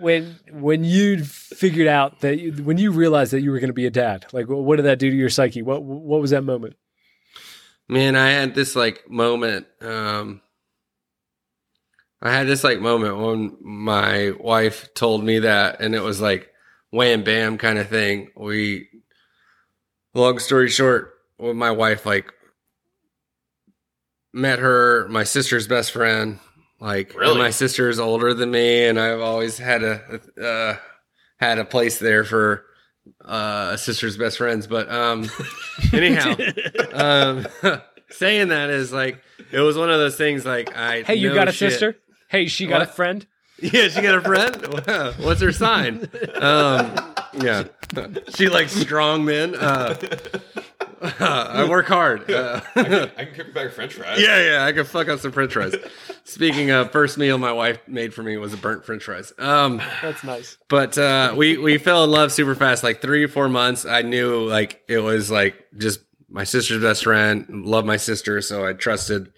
when 0.00 0.38
when 0.50 0.84
you 0.84 1.24
figured 1.24 1.86
out 1.86 2.20
that 2.20 2.38
you, 2.38 2.52
when 2.52 2.78
you 2.78 2.92
realized 2.92 3.32
that 3.32 3.40
you 3.40 3.50
were 3.50 3.58
going 3.60 3.68
to 3.68 3.74
be 3.74 3.86
a 3.86 3.90
dad. 3.90 4.26
Like, 4.32 4.48
what, 4.48 4.58
what 4.58 4.76
did 4.76 4.86
that 4.86 4.98
do 4.98 5.10
to 5.10 5.16
your 5.16 5.30
psyche? 5.30 5.62
What 5.62 5.82
what 5.82 6.20
was 6.20 6.30
that 6.30 6.42
moment? 6.42 6.76
Man, 7.88 8.14
I 8.14 8.30
had 8.30 8.54
this 8.54 8.76
like 8.76 9.10
moment. 9.10 9.66
Um, 9.80 10.40
I 12.22 12.32
had 12.32 12.46
this 12.46 12.62
like 12.62 12.80
moment 12.80 13.16
when 13.16 13.56
my 13.60 14.32
wife 14.38 14.92
told 14.94 15.24
me 15.24 15.40
that, 15.40 15.80
and 15.80 15.94
it 15.94 16.02
was 16.02 16.20
like 16.20 16.50
wham 16.90 17.24
bam 17.24 17.58
kind 17.58 17.78
of 17.78 17.88
thing. 17.88 18.30
We, 18.36 18.88
long 20.14 20.38
story 20.38 20.68
short, 20.68 21.14
when 21.38 21.56
my 21.56 21.70
wife 21.70 22.04
like 22.04 22.32
met 24.32 24.58
her, 24.58 25.06
my 25.08 25.24
sister's 25.24 25.66
best 25.66 25.92
friend, 25.92 26.38
like 26.80 27.10
and 27.10 27.18
Really? 27.20 27.38
my 27.38 27.50
sister's 27.50 27.98
older 27.98 28.32
than 28.34 28.50
me, 28.50 28.86
and 28.86 28.98
I've 28.98 29.20
always 29.20 29.58
had 29.58 29.82
a 29.82 30.20
uh, 30.42 30.76
had 31.38 31.58
a 31.58 31.64
place 31.64 31.98
there 31.98 32.24
for 32.24 32.64
uh, 33.24 33.70
a 33.72 33.78
sister's 33.78 34.16
best 34.16 34.38
friends. 34.38 34.66
But 34.66 34.90
um, 34.90 35.28
anyhow, 35.92 36.34
um, 36.92 37.46
saying 38.10 38.48
that 38.48 38.70
is 38.70 38.92
like 38.92 39.20
it 39.52 39.60
was 39.60 39.76
one 39.76 39.90
of 39.90 39.98
those 39.98 40.16
things. 40.16 40.44
Like 40.44 40.76
I 40.76 41.02
Hey, 41.02 41.16
you 41.16 41.34
got 41.34 41.48
a 41.48 41.52
shit. 41.52 41.72
sister? 41.72 41.96
Hey, 42.28 42.46
she 42.46 42.66
got 42.66 42.82
a 42.82 42.86
friend? 42.86 43.26
Yeah, 43.60 43.88
she 43.88 44.00
got 44.00 44.14
a 44.14 44.20
friend. 44.22 44.84
Wow. 44.86 45.12
What's 45.18 45.42
her 45.42 45.52
sign? 45.52 46.08
Um, 46.36 46.94
yeah, 47.34 47.64
she 48.34 48.48
likes 48.48 48.72
strong 48.72 49.24
men. 49.26 49.54
Uh, 49.54 49.96
I 51.20 51.66
work 51.68 51.86
hard. 51.86 52.30
Uh, 52.30 52.60
I 52.76 52.82
can, 52.84 52.94
I 53.16 53.24
can 53.24 53.34
cook 53.34 53.48
a 53.48 53.52
bag 53.52 53.66
of 53.68 53.72
French 53.74 53.94
fries. 53.94 54.20
yeah, 54.20 54.50
yeah, 54.52 54.64
I 54.64 54.72
can 54.72 54.84
fuck 54.84 55.08
up 55.08 55.20
some 55.20 55.32
French 55.32 55.52
fries. 55.52 55.74
Speaking 56.24 56.70
of 56.70 56.92
first 56.92 57.16
meal 57.16 57.38
my 57.38 57.52
wife 57.52 57.78
made 57.88 58.12
for 58.12 58.22
me 58.22 58.36
was 58.36 58.52
a 58.52 58.56
burnt 58.58 58.84
French 58.84 59.04
fries. 59.04 59.32
Um, 59.38 59.80
That's 60.02 60.22
nice. 60.24 60.58
but 60.68 60.98
uh, 60.98 61.34
we 61.36 61.56
we 61.56 61.78
fell 61.78 62.04
in 62.04 62.10
love 62.10 62.32
super 62.32 62.54
fast. 62.54 62.84
Like 62.84 63.00
three 63.00 63.26
four 63.26 63.48
months, 63.48 63.86
I 63.86 64.02
knew 64.02 64.46
like 64.46 64.82
it 64.88 64.98
was 64.98 65.30
like 65.30 65.56
just 65.78 66.00
my 66.28 66.44
sister's 66.44 66.82
best 66.82 67.04
friend. 67.04 67.64
Love 67.64 67.84
my 67.86 67.96
sister, 67.96 68.40
so 68.42 68.66
I 68.66 68.74
trusted, 68.74 69.32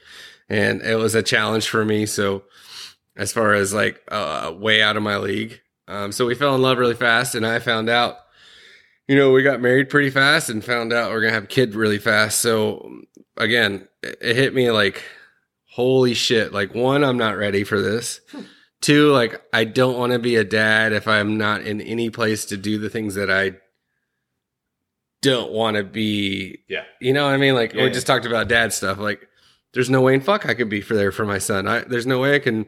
and 0.48 0.82
it 0.82 0.96
was 0.96 1.14
a 1.14 1.22
challenge 1.22 1.68
for 1.68 1.84
me. 1.84 2.06
So 2.06 2.42
as 3.16 3.32
far 3.32 3.54
as 3.54 3.72
like 3.72 4.02
uh, 4.08 4.52
way 4.56 4.82
out 4.82 4.96
of 4.96 5.02
my 5.04 5.16
league, 5.18 5.60
um, 5.86 6.10
so 6.10 6.26
we 6.26 6.34
fell 6.34 6.54
in 6.56 6.62
love 6.62 6.78
really 6.78 6.94
fast, 6.94 7.34
and 7.36 7.46
I 7.46 7.60
found 7.60 7.88
out. 7.88 8.16
You 9.12 9.18
know, 9.18 9.30
we 9.30 9.42
got 9.42 9.60
married 9.60 9.90
pretty 9.90 10.08
fast 10.08 10.48
and 10.48 10.64
found 10.64 10.90
out 10.90 11.10
we're 11.10 11.20
gonna 11.20 11.34
have 11.34 11.44
a 11.44 11.46
kid 11.46 11.74
really 11.74 11.98
fast. 11.98 12.40
So 12.40 13.02
again, 13.36 13.86
it 14.02 14.16
it 14.22 14.36
hit 14.36 14.54
me 14.54 14.70
like, 14.70 15.02
holy 15.66 16.14
shit! 16.14 16.54
Like 16.54 16.74
one, 16.74 17.04
I'm 17.04 17.18
not 17.18 17.36
ready 17.36 17.62
for 17.62 17.78
this. 17.78 18.22
Hmm. 18.30 18.40
Two, 18.80 19.10
like 19.10 19.42
I 19.52 19.64
don't 19.64 19.98
want 19.98 20.14
to 20.14 20.18
be 20.18 20.36
a 20.36 20.44
dad 20.44 20.94
if 20.94 21.06
I'm 21.06 21.36
not 21.36 21.60
in 21.60 21.82
any 21.82 22.08
place 22.08 22.46
to 22.46 22.56
do 22.56 22.78
the 22.78 22.88
things 22.88 23.14
that 23.16 23.30
I 23.30 23.56
don't 25.20 25.52
want 25.52 25.76
to 25.76 25.84
be. 25.84 26.60
Yeah. 26.66 26.84
You 26.98 27.12
know 27.12 27.26
what 27.26 27.34
I 27.34 27.36
mean? 27.36 27.54
Like 27.54 27.74
Yeah, 27.74 27.82
we 27.82 27.88
yeah. 27.88 27.92
just 27.92 28.06
talked 28.06 28.24
about 28.24 28.48
dad 28.48 28.72
stuff. 28.72 28.96
Like 28.96 29.28
there's 29.74 29.90
no 29.90 30.00
way 30.00 30.14
in 30.14 30.22
fuck 30.22 30.46
I 30.46 30.54
could 30.54 30.70
be 30.70 30.80
for 30.80 30.94
there 30.94 31.12
for 31.12 31.26
my 31.26 31.36
son. 31.36 31.68
I 31.68 31.80
there's 31.80 32.06
no 32.06 32.18
way 32.18 32.34
I 32.34 32.38
can 32.38 32.64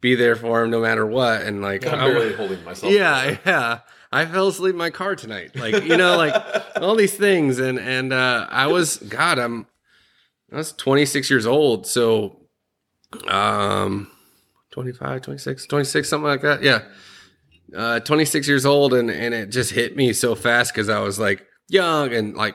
be 0.00 0.14
there 0.14 0.36
for 0.36 0.62
him 0.62 0.70
no 0.70 0.80
matter 0.80 1.04
what. 1.04 1.42
And 1.42 1.62
like 1.62 1.84
I'm 1.84 1.98
I- 1.98 2.10
barely 2.12 2.34
holding 2.34 2.62
myself. 2.62 2.92
yeah, 2.96 3.38
yeah. 3.44 3.80
I 4.14 4.26
fell 4.26 4.46
asleep 4.46 4.74
in 4.74 4.78
my 4.78 4.90
car 4.90 5.16
tonight. 5.16 5.56
Like, 5.56 5.82
you 5.82 5.96
know, 5.96 6.16
like 6.16 6.34
all 6.80 6.94
these 6.94 7.16
things. 7.16 7.58
And, 7.58 7.80
and, 7.80 8.12
uh, 8.12 8.46
I 8.48 8.68
was, 8.68 8.98
God, 8.98 9.40
I'm, 9.40 9.66
I 10.52 10.56
was 10.58 10.72
26 10.72 11.28
years 11.30 11.46
old. 11.46 11.84
So, 11.88 12.38
um, 13.26 14.08
25, 14.70 15.20
26, 15.22 15.66
26, 15.66 16.08
something 16.08 16.28
like 16.28 16.42
that. 16.42 16.62
Yeah. 16.62 16.82
Uh, 17.76 17.98
26 17.98 18.46
years 18.46 18.64
old. 18.64 18.94
And, 18.94 19.10
and 19.10 19.34
it 19.34 19.50
just 19.50 19.72
hit 19.72 19.96
me 19.96 20.12
so 20.12 20.36
fast 20.36 20.72
because 20.72 20.88
I 20.88 21.00
was 21.00 21.18
like 21.18 21.44
young 21.68 22.14
and 22.14 22.36
like 22.36 22.54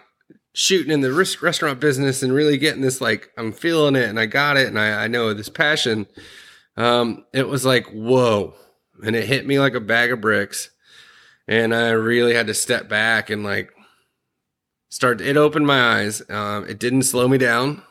shooting 0.54 0.94
in 0.94 1.02
the 1.02 1.12
res- 1.12 1.42
restaurant 1.42 1.82
business 1.82 2.24
and 2.24 2.32
really 2.32 2.58
getting 2.58 2.82
this, 2.82 3.02
like, 3.02 3.32
I'm 3.38 3.52
feeling 3.52 3.98
it 3.98 4.08
and 4.08 4.18
I 4.18 4.28
got 4.28 4.56
it. 4.56 4.68
And 4.68 4.80
I, 4.80 5.04
I 5.04 5.08
know 5.10 5.34
this 5.34 5.50
passion. 5.50 6.08
Um, 6.78 7.26
it 7.34 7.50
was 7.50 7.66
like, 7.66 7.88
whoa. 7.88 8.54
And 9.04 9.14
it 9.14 9.26
hit 9.26 9.46
me 9.46 9.60
like 9.60 9.74
a 9.74 9.82
bag 9.82 10.14
of 10.14 10.22
bricks 10.22 10.70
and 11.50 11.74
I 11.74 11.90
really 11.90 12.36
had 12.36 12.46
to 12.48 12.54
step 12.54 12.88
back 12.88 13.32
and 13.32 13.44
like 13.44 13.72
start. 14.88 15.20
It 15.20 15.36
opened 15.36 15.66
my 15.66 16.00
eyes. 16.00 16.22
Um, 16.30 16.66
it 16.70 16.80
didn't 16.80 17.04
slow 17.04 17.28
me 17.28 17.40
down, 17.40 17.82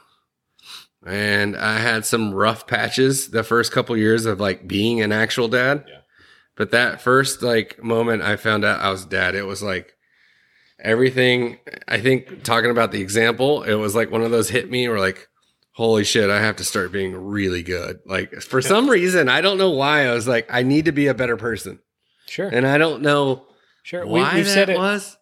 and 1.04 1.56
I 1.56 1.78
had 1.80 2.06
some 2.06 2.32
rough 2.32 2.68
patches 2.68 3.30
the 3.30 3.42
first 3.42 3.72
couple 3.72 3.96
years 3.96 4.26
of 4.26 4.38
like 4.38 4.68
being 4.68 5.02
an 5.02 5.10
actual 5.10 5.48
dad. 5.48 5.84
Yeah. 5.88 5.96
But 6.54 6.70
that 6.70 7.02
first 7.02 7.42
like 7.42 7.82
moment 7.82 8.22
I 8.22 8.36
found 8.36 8.64
out 8.64 8.80
I 8.80 8.90
was 8.90 9.04
dad, 9.04 9.34
it 9.34 9.42
was 9.42 9.60
like 9.60 9.96
everything. 10.78 11.58
I 11.88 12.00
think 12.00 12.44
talking 12.44 12.70
about 12.70 12.92
the 12.92 13.02
example, 13.02 13.64
it 13.64 13.74
was 13.74 13.96
like 13.96 14.12
one 14.12 14.22
of 14.22 14.30
those 14.30 14.48
hit 14.48 14.70
me 14.70 14.86
or 14.86 14.98
like. 14.98 15.28
Holy 15.72 16.02
shit, 16.02 16.28
I 16.28 16.40
have 16.40 16.56
to 16.56 16.64
start 16.64 16.90
being 16.90 17.14
really 17.14 17.62
good. 17.62 18.00
Like, 18.04 18.42
for 18.42 18.60
some 18.60 18.90
reason, 18.90 19.28
I 19.28 19.40
don't 19.40 19.58
know 19.58 19.70
why, 19.70 20.08
I 20.08 20.12
was 20.12 20.26
like, 20.26 20.48
I 20.50 20.64
need 20.64 20.86
to 20.86 20.90
be 20.90 21.06
a 21.06 21.14
better 21.14 21.36
person. 21.36 21.78
Sure, 22.26 22.48
And 22.48 22.66
I 22.66 22.78
don't 22.78 23.00
know 23.00 23.47
sure. 23.88 24.06
We, 24.06 24.20
why 24.20 24.34
we've 24.34 24.44
that 24.44 24.50
said 24.50 24.68
it. 24.68 24.78
was. 24.78 25.16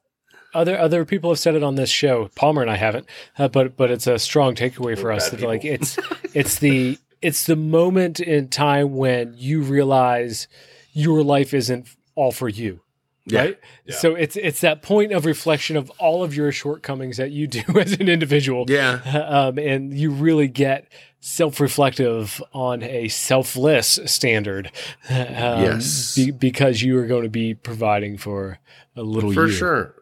Other 0.55 0.79
other 0.79 1.05
people 1.05 1.31
have 1.31 1.39
said 1.39 1.55
it 1.55 1.63
on 1.63 1.75
this 1.75 1.91
show. 1.91 2.31
Palmer 2.35 2.63
and 2.63 2.71
I 2.71 2.77
haven't, 2.77 3.07
uh, 3.39 3.49
but 3.49 3.77
but 3.77 3.91
it's 3.91 4.07
a 4.07 4.19
strong 4.19 4.55
takeaway 4.55 4.97
for 4.97 5.05
We're 5.05 5.13
us 5.13 5.31
bad 5.31 5.41
that 5.41 5.47
like 5.47 5.65
it's 5.65 5.99
it's 6.35 6.59
the 6.59 6.99
it's 7.21 7.45
the 7.45 7.57
moment 7.57 8.21
in 8.21 8.49
time 8.49 8.95
when 8.95 9.35
you 9.37 9.63
realize 9.63 10.49
your 10.93 11.23
life 11.23 11.53
isn't 11.53 11.89
all 12.15 12.33
for 12.33 12.49
you. 12.49 12.81
Yeah. 13.27 13.41
Right. 13.41 13.59
Yeah. 13.85 13.97
So 13.97 14.15
it's 14.15 14.37
it's 14.37 14.61
that 14.63 14.83
point 14.83 15.13
of 15.13 15.27
reflection 15.27 15.77
of 15.77 15.91
all 15.99 16.23
of 16.23 16.35
your 16.35 16.53
shortcomings 16.53 17.17
that 17.19 17.33
you 17.33 17.47
do 17.47 17.63
as 17.79 17.93
an 17.93 18.09
individual. 18.09 18.65
Yeah. 18.69 19.01
um, 19.29 19.59
and 19.59 19.93
you 19.93 20.11
really 20.11 20.49
get 20.49 20.91
self-reflective 21.27 22.41
on 22.53 22.83
a 22.85 23.09
selfless 23.09 23.99
standard 24.07 24.71
um, 25.11 25.17
Yes. 25.19 26.15
be- 26.15 26.31
because 26.31 26.83
you 26.83 26.97
are 26.99 27.07
going 27.07 27.25
to 27.25 27.29
be 27.29 27.53
providing 27.55 28.17
for 28.17 28.59
a 28.95 29.03
little 29.03 29.33
For 29.33 29.47
you, 29.47 29.53
sure. 29.53 29.95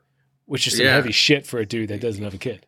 which 0.47 0.67
is 0.67 0.77
some 0.77 0.85
Yeah. 0.87 0.93
heavy 0.95 1.13
shit 1.13 1.47
for 1.47 1.59
a 1.59 1.67
dude 1.67 1.89
that 1.89 2.01
doesn't 2.01 2.23
have 2.23 2.35
a 2.35 2.39
kid 2.39 2.67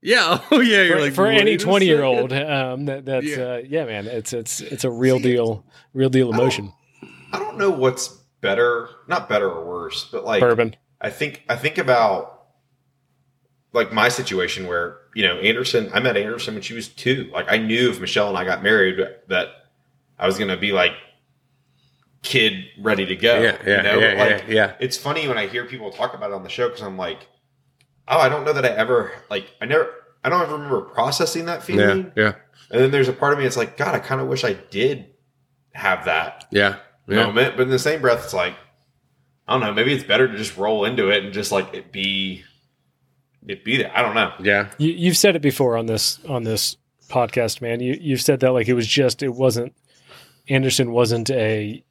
Yeah. 0.00 0.40
Oh 0.50 0.60
yeah. 0.60 0.82
You're 0.84 0.96
for, 0.96 1.02
like 1.02 1.12
for 1.12 1.26
any 1.26 1.56
twenty 1.58 1.84
year 1.86 2.02
old. 2.02 2.32
um, 2.32 2.86
that, 2.86 3.04
that's 3.04 3.26
Yeah. 3.26 3.42
uh, 3.44 3.62
yeah 3.66 3.84
man 3.84 4.06
it's 4.06 4.32
it's 4.32 4.60
it's 4.62 4.84
a 4.84 4.90
real 4.90 5.18
deal 5.18 5.64
real 5.92 6.08
deal 6.10 6.32
emotion 6.32 6.72
I 7.32 7.38
don't 7.38 7.58
know 7.58 7.70
what's 7.70 8.08
better, 8.40 8.88
not 9.06 9.28
better 9.28 9.50
or 9.50 9.66
worse, 9.66 10.08
but 10.10 10.24
like 10.24 10.40
bourbon 10.40 10.76
I 11.00 11.10
think 11.10 11.42
I 11.48 11.56
think 11.56 11.76
about 11.76 12.44
like 13.74 13.92
my 13.92 14.08
situation 14.08 14.66
where 14.66 14.96
you 15.18 15.26
know 15.26 15.34
Anderson. 15.40 15.90
I 15.92 15.98
met 15.98 16.16
Anderson 16.16 16.54
when 16.54 16.62
she 16.62 16.74
was 16.74 16.86
two. 16.86 17.28
Like 17.32 17.46
I 17.50 17.56
knew 17.58 17.90
if 17.90 18.00
Michelle 18.00 18.28
and 18.28 18.38
I 18.38 18.44
got 18.44 18.62
married 18.62 19.04
that 19.26 19.48
I 20.16 20.26
was 20.26 20.38
going 20.38 20.46
to 20.50 20.56
be 20.56 20.70
like 20.70 20.92
kid 22.22 22.66
ready 22.78 23.04
to 23.06 23.16
go. 23.16 23.40
Yeah. 23.40 23.58
Yeah. 23.66 23.76
you 23.78 23.82
know? 23.82 23.98
yeah, 23.98 24.14
like 24.14 24.44
yeah. 24.46 24.54
Yeah. 24.54 24.74
it's 24.78 24.96
funny 24.96 25.26
when 25.26 25.36
I 25.36 25.48
hear 25.48 25.64
people 25.64 25.90
talk 25.90 26.14
about 26.14 26.30
it 26.30 26.34
on 26.34 26.44
the 26.44 26.48
show 26.48 26.68
because 26.68 26.82
I'm 26.82 26.96
like, 26.96 27.26
oh, 28.06 28.18
I 28.18 28.28
don't 28.28 28.44
know 28.44 28.52
that 28.52 28.64
I 28.64 28.68
ever 28.68 29.10
like 29.28 29.52
I 29.60 29.66
never 29.66 29.90
I 30.22 30.28
don't 30.28 30.40
ever 30.40 30.52
remember 30.52 30.82
processing 30.82 31.46
that 31.46 31.60
Yeah. 31.60 31.64
feeling. 31.64 32.12
Yeah. 32.14 32.34
And 32.70 32.80
then 32.80 32.92
there's 32.92 33.08
a 33.08 33.12
part 33.12 33.32
of 33.32 33.40
me 33.40 33.44
that's 33.44 33.56
like, 33.56 33.76
God, 33.76 33.96
I 33.96 33.98
kind 33.98 34.20
of 34.20 34.28
wish 34.28 34.44
I 34.44 34.52
did 34.52 35.06
have 35.72 36.04
that 36.04 36.44
Yeah. 36.52 36.76
Yeah. 37.08 37.26
moment. 37.26 37.56
But 37.56 37.64
in 37.64 37.70
the 37.70 37.78
same 37.80 38.00
breath, 38.00 38.22
it's 38.22 38.34
like, 38.34 38.54
I 39.48 39.52
don't 39.54 39.62
know, 39.62 39.74
maybe 39.74 39.92
it's 39.92 40.04
better 40.04 40.28
to 40.28 40.36
just 40.36 40.56
roll 40.56 40.84
into 40.84 41.08
it 41.10 41.24
and 41.24 41.32
just 41.32 41.50
like 41.50 41.74
it 41.74 41.90
be 41.90 42.44
it 43.46 43.64
be 43.64 43.76
there. 43.76 43.92
I 43.94 44.02
don't 44.02 44.14
know. 44.14 44.32
Yeah. 44.42 44.70
You, 44.78 44.92
you've 44.92 45.16
said 45.16 45.36
it 45.36 45.42
before 45.42 45.76
on 45.76 45.86
this 45.86 46.18
on 46.26 46.44
this 46.44 46.76
podcast, 47.08 47.60
man. 47.60 47.80
You 47.80 47.96
you've 48.00 48.22
said 48.22 48.40
that 48.40 48.52
like 48.52 48.68
it 48.68 48.74
was 48.74 48.86
just 48.86 49.22
it 49.22 49.34
wasn't 49.34 49.74
Anderson 50.48 50.92
wasn't 50.92 51.30
a 51.30 51.84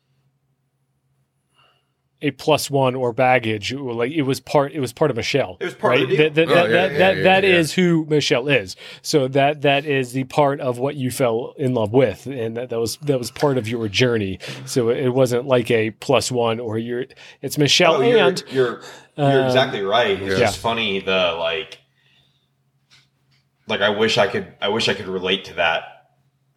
a 2.20 2.32
plus 2.32 2.70
one 2.72 2.96
or 2.96 3.14
baggage. 3.14 3.72
It 3.72 3.80
Like 3.80 4.12
it 4.12 4.24
was 4.24 4.40
part 4.40 4.72
it 4.74 4.80
was 4.80 4.92
part 4.92 5.12
of 5.12 5.18
Michelle. 5.18 5.58
It 5.60 5.66
was 5.66 5.76
part 5.76 6.02
of 6.02 6.10
the 6.10 6.16
deal. 6.16 6.18
That, 6.18 6.36
that, 6.36 6.48
Oh, 6.50 6.54
that, 6.56 6.70
yeah, 6.70 6.70
that, 6.70 6.92
yeah, 6.92 6.98
that, 6.98 7.18
yeah, 7.18 7.24
that 7.24 7.44
yeah. 7.44 7.56
is 7.56 7.74
who 7.74 8.06
Michelle 8.06 8.48
is. 8.48 8.76
So 9.02 9.28
that 9.30 9.62
that 9.62 9.86
is 9.86 10.14
the 10.14 10.24
part 10.26 10.60
of 10.60 10.80
what 10.80 10.96
you 10.96 11.12
fell 11.12 11.54
in 11.58 11.74
love 11.74 11.94
with, 11.94 12.26
and 12.26 12.58
that, 12.58 12.70
that 12.70 12.80
was 12.80 12.98
that 12.98 13.20
was 13.20 13.30
part 13.32 13.58
of 13.58 13.68
your 13.68 13.88
journey. 13.88 14.40
So 14.66 14.90
it 14.90 15.10
wasn't 15.10 15.46
like 15.46 15.70
a 15.70 15.92
plus 15.92 16.32
one 16.32 16.60
or 16.60 16.76
oh, 16.76 16.78
you're. 16.78 17.06
It's 17.42 17.58
Michelle 17.58 17.98
Oh, 17.98 18.02
and 18.02 18.44
you're 18.52 18.66
you're 18.68 18.82
Um, 19.18 19.46
exactly 19.46 19.82
right. 19.82 20.22
It's 20.22 20.34
yeah. 20.34 20.46
just 20.46 20.60
funny 20.60 21.00
the 21.00 21.36
like 21.40 21.80
like 23.68 23.82
I 23.82 23.90
wish 23.90 24.18
I 24.18 24.28
could 24.28 24.54
I 24.62 24.70
wish 24.70 24.88
I 24.90 24.94
could 24.94 25.08
relate 25.08 25.46
to 25.46 25.54
that 25.56 25.84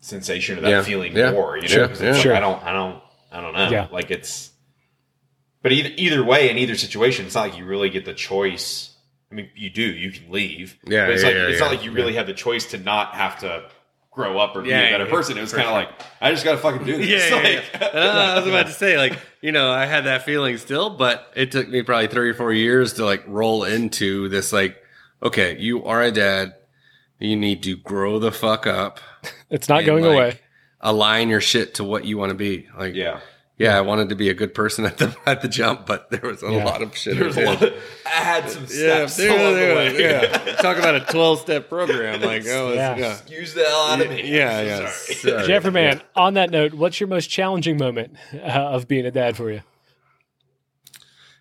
sensation 0.00 0.58
or 0.58 0.60
that 0.62 0.70
Yeah. 0.70 0.82
feeling 0.82 1.16
Yeah. 1.16 1.32
more. 1.32 1.56
You 1.56 1.62
know, 1.62 1.68
Sure. 1.68 1.88
'Cause 1.88 2.00
it's 2.00 2.02
Yeah. 2.02 2.12
like, 2.12 2.22
Sure. 2.22 2.34
I 2.36 2.40
don't 2.40 2.62
I 2.64 2.72
don't 2.72 3.02
I 3.32 3.40
don't 3.40 3.52
know. 3.54 3.68
Yeah. 3.70 3.88
Like 3.90 4.10
it's 4.10 4.50
but 5.62 5.72
either 5.72 5.90
either 5.96 6.24
way 6.24 6.50
in 6.50 6.58
either 6.58 6.74
situation, 6.76 7.26
it's 7.26 7.34
not 7.34 7.42
like 7.50 7.58
you 7.58 7.64
really 7.64 7.90
get 7.90 8.04
the 8.04 8.14
choice. 8.14 8.90
I 9.30 9.34
mean, 9.36 9.50
you 9.54 9.70
do. 9.70 9.82
You 9.82 10.10
can 10.10 10.30
leave. 10.30 10.76
Yeah, 10.86 11.04
but 11.06 11.14
it's 11.14 11.22
yeah, 11.22 11.28
like 11.28 11.36
yeah, 11.36 11.42
it's 11.44 11.60
yeah. 11.60 11.66
not 11.66 11.70
like 11.74 11.84
you 11.84 11.92
really 11.92 12.14
have 12.14 12.26
the 12.26 12.32
choice 12.34 12.66
to 12.72 12.78
not 12.78 13.14
have 13.14 13.38
to 13.40 13.64
grow 14.10 14.38
up 14.38 14.56
or 14.56 14.62
be 14.62 14.70
Yeah, 14.70 14.80
a 14.80 14.90
better 14.92 15.04
yeah, 15.04 15.10
person. 15.10 15.38
It 15.38 15.42
was 15.42 15.52
kind 15.52 15.62
of 15.68 15.68
sure. 15.70 15.74
like 15.80 15.88
I 16.20 16.30
just 16.32 16.44
got 16.44 16.52
to 16.52 16.58
fucking 16.58 16.84
do 16.84 16.96
this. 16.98 17.08
Yeah, 17.08 17.28
yeah, 17.28 17.34
Like- 17.80 17.92
yeah. 17.94 18.00
Uh, 18.00 18.34
I 18.34 18.38
was 18.38 18.46
about 18.48 18.66
to 18.66 18.72
say, 18.84 18.96
like, 18.98 19.18
you 19.40 19.52
know, 19.52 19.70
I 19.70 19.86
had 19.86 20.04
that 20.06 20.24
feeling 20.24 20.56
still, 20.58 20.90
but 20.90 21.30
it 21.36 21.52
took 21.52 21.68
me 21.68 21.82
probably 21.82 22.08
three 22.08 22.30
or 22.30 22.34
four 22.34 22.52
years 22.52 22.94
to 22.94 23.04
like 23.04 23.24
roll 23.26 23.64
into 23.64 24.28
this, 24.28 24.52
like, 24.52 24.76
okay, 25.22 25.56
you 25.58 25.84
are 25.84 26.02
a 26.02 26.10
dad. 26.10 26.54
You 27.18 27.36
need 27.36 27.62
to 27.64 27.76
grow 27.76 28.18
the 28.18 28.32
fuck 28.32 28.66
up. 28.66 28.98
it's 29.50 29.68
not 29.68 29.78
and, 29.80 29.86
going 29.86 30.04
like, 30.04 30.14
away. 30.14 30.40
Align 30.80 31.28
your 31.28 31.42
shit 31.42 31.74
to 31.74 31.84
what 31.84 32.06
you 32.06 32.16
want 32.16 32.30
to 32.30 32.34
be. 32.34 32.66
Like, 32.78 32.94
yeah. 32.94 33.20
Yeah, 33.60 33.76
I 33.76 33.82
wanted 33.82 34.08
to 34.08 34.14
be 34.14 34.30
a 34.30 34.34
good 34.34 34.54
person 34.54 34.86
at 34.86 34.96
the 34.96 35.14
at 35.26 35.42
the 35.42 35.48
jump, 35.48 35.84
but 35.86 36.10
there 36.10 36.22
was 36.22 36.42
a 36.42 36.50
Yeah. 36.50 36.64
lot 36.64 36.80
of 36.82 36.96
shit. 36.96 37.16
There 37.16 37.26
was 37.26 37.36
I 37.36 37.42
a 37.42 37.44
did. 37.44 37.60
lot. 37.60 37.62
Of, 37.62 37.82
I 38.06 38.08
had 38.08 38.50
some 38.50 38.62
Yeah, 38.62 39.06
steps 39.06 39.16
there, 39.18 39.38
along 39.38 39.54
there, 39.54 39.90
the 39.92 39.98
way. 39.98 40.02
yeah. 40.02 40.54
Talk 40.62 40.78
about 40.78 40.94
a 40.96 41.00
twelve 41.12 41.40
step 41.40 41.68
program. 41.68 42.22
Like, 42.22 42.44
oh, 42.46 42.72
Yeah. 42.72 42.96
yeah, 42.96 42.96
yeah, 42.96 43.12
Excuse 43.12 43.52
the 43.54 43.64
hell 43.64 43.82
out 43.88 44.00
of 44.00 44.08
me. 44.08 44.22
yeah. 44.32 44.58
I'm 44.58 44.66
yeah. 44.66 44.76
so 44.78 44.86
sorry. 44.86 45.14
Sorry. 45.36 45.46
Jeffrey, 45.46 45.70
man. 45.72 46.00
On 46.16 46.34
that 46.34 46.50
note, 46.50 46.72
what's 46.74 46.98
your 47.00 47.08
most 47.08 47.26
challenging 47.28 47.76
moment 47.76 48.16
uh, 48.34 48.38
of 48.46 48.88
being 48.88 49.04
a 49.04 49.10
dad 49.10 49.36
for 49.36 49.50
you? 49.52 49.60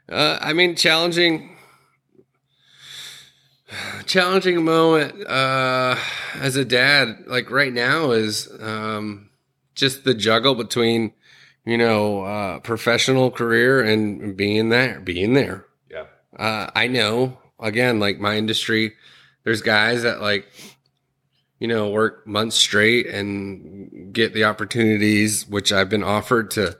Uh, 0.10 0.40
I 0.42 0.54
mean, 0.54 0.76
challenging, 0.76 1.56
challenging 4.06 4.64
moment 4.66 5.26
uh, 5.28 5.96
as 6.36 6.56
a 6.56 6.66
dad, 6.66 7.24
like 7.28 7.52
right 7.52 7.72
now, 7.72 8.12
is 8.12 8.50
um, 8.60 9.30
just 9.76 10.04
the 10.04 10.14
juggle 10.14 10.56
between, 10.56 11.14
you 11.70 11.78
know, 11.78 12.24
uh, 12.24 12.60
professional 12.60 13.30
career 13.30 13.82
and 13.82 14.36
being 14.36 14.70
there, 14.70 15.00
being 15.00 15.34
there. 15.34 15.66
Yeah. 15.92 16.06
Uh, 16.38 16.70
I 16.74 16.88
know, 16.88 17.38
again, 17.60 18.00
like 18.00 18.20
my 18.20 18.38
industry, 18.38 18.94
there's 19.44 19.62
guys 19.62 20.04
that 20.04 20.20
like, 20.20 20.48
you 21.60 21.68
know, 21.68 21.90
work 21.90 22.26
months 22.26 22.56
straight 22.56 23.06
and 23.06 24.12
get 24.14 24.34
the 24.34 24.46
opportunities, 24.46 25.48
which 25.48 25.72
I've 25.72 25.90
been 25.90 26.04
offered 26.04 26.52
to 26.52 26.78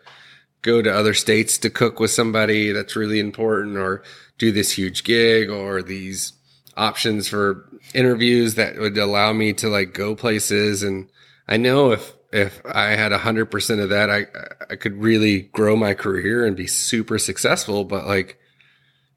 go 0.62 0.82
to 0.82 0.92
other 0.92 1.14
states 1.14 1.58
to 1.60 1.70
cook 1.70 2.00
with 2.00 2.12
somebody 2.12 2.72
that's 2.72 2.96
really 2.96 3.20
important 3.20 3.78
or 3.78 4.04
do 4.38 4.52
this 4.52 4.72
huge 4.72 5.04
gig 5.04 5.50
or 5.50 5.84
these 5.84 6.34
options 6.76 7.28
for 7.28 7.70
interviews 7.94 8.56
that 8.56 8.78
would 8.80 8.98
allow 8.98 9.34
me 9.34 9.54
to 9.54 9.68
like 9.70 9.94
go 9.94 10.16
places. 10.16 10.82
And 10.82 11.10
I 11.48 11.58
know 11.58 11.92
if, 11.92 12.14
if 12.32 12.62
I 12.66 12.90
had 12.90 13.12
a 13.12 13.18
hundred 13.18 13.48
percent 13.48 13.82
of 13.82 13.90
that, 13.90 14.10
I, 14.10 14.26
I 14.70 14.76
could 14.76 15.02
really 15.02 15.42
grow 15.42 15.76
my 15.76 15.94
career 15.94 16.46
and 16.46 16.56
be 16.56 16.68
super 16.68 17.18
successful. 17.18 17.84
But 17.84 18.06
like, 18.06 18.38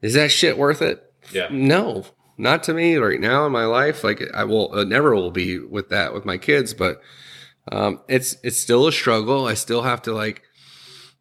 is 0.01 0.13
that 0.15 0.31
shit 0.31 0.57
worth 0.57 0.81
it? 0.81 1.03
Yeah. 1.31 1.47
No, 1.51 2.05
not 2.37 2.63
to 2.63 2.73
me 2.73 2.95
right 2.97 3.19
now 3.19 3.45
in 3.45 3.51
my 3.51 3.65
life. 3.65 4.03
Like 4.03 4.21
I 4.33 4.43
will, 4.43 4.77
it 4.77 4.87
never 4.87 5.15
will 5.15 5.31
be 5.31 5.59
with 5.59 5.89
that 5.89 6.13
with 6.13 6.25
my 6.25 6.37
kids, 6.37 6.73
but, 6.73 7.01
um, 7.71 8.01
it's, 8.09 8.35
it's 8.43 8.57
still 8.57 8.87
a 8.87 8.91
struggle. 8.91 9.45
I 9.47 9.53
still 9.53 9.83
have 9.83 10.01
to 10.03 10.13
like 10.13 10.41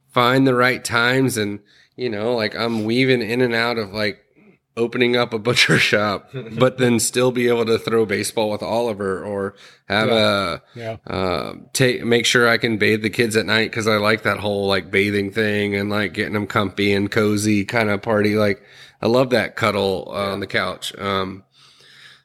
find 0.09 0.47
the 0.47 0.55
right 0.55 0.85
times 0.85 1.37
and, 1.37 1.61
you 1.95 2.09
know, 2.09 2.35
like 2.35 2.57
I'm 2.57 2.85
weaving 2.85 3.23
in 3.23 3.43
and 3.43 3.55
out 3.55 3.79
of 3.79 3.93
like 3.93 4.22
opening 4.77 5.17
up 5.17 5.33
a 5.35 5.39
butcher 5.39 5.79
shop, 5.91 6.31
but 6.59 6.79
then 6.79 6.99
still 6.99 7.31
be 7.31 7.49
able 7.49 7.67
to 7.67 7.79
throw 7.79 8.07
baseball 8.07 8.51
with 8.51 8.63
Oliver 8.63 9.23
or 9.25 9.55
have 9.89 10.09
a, 10.09 10.63
Yeah. 10.75 10.97
uh, 11.07 11.55
take 11.73 12.05
make 12.05 12.25
sure 12.27 12.49
I 12.49 12.57
can 12.59 12.79
bathe 12.79 13.03
the 13.03 13.11
kids 13.11 13.37
at 13.37 13.45
night 13.47 13.71
because 13.71 13.87
I 13.87 13.97
like 13.99 14.23
that 14.23 14.39
whole 14.39 14.67
like 14.67 14.91
bathing 14.91 15.31
thing 15.31 15.75
and 15.75 15.91
like 15.91 16.15
getting 16.15 16.33
them 16.35 16.47
comfy 16.47 16.93
and 16.93 17.11
cozy 17.11 17.65
kind 17.65 17.91
of 17.91 18.01
party. 18.03 18.35
Like 18.37 18.63
I 19.03 19.07
love 19.09 19.31
that 19.31 19.57
cuddle 19.57 20.09
uh, 20.09 20.33
on 20.33 20.41
the 20.41 20.47
couch. 20.47 20.97
Um, 20.99 21.45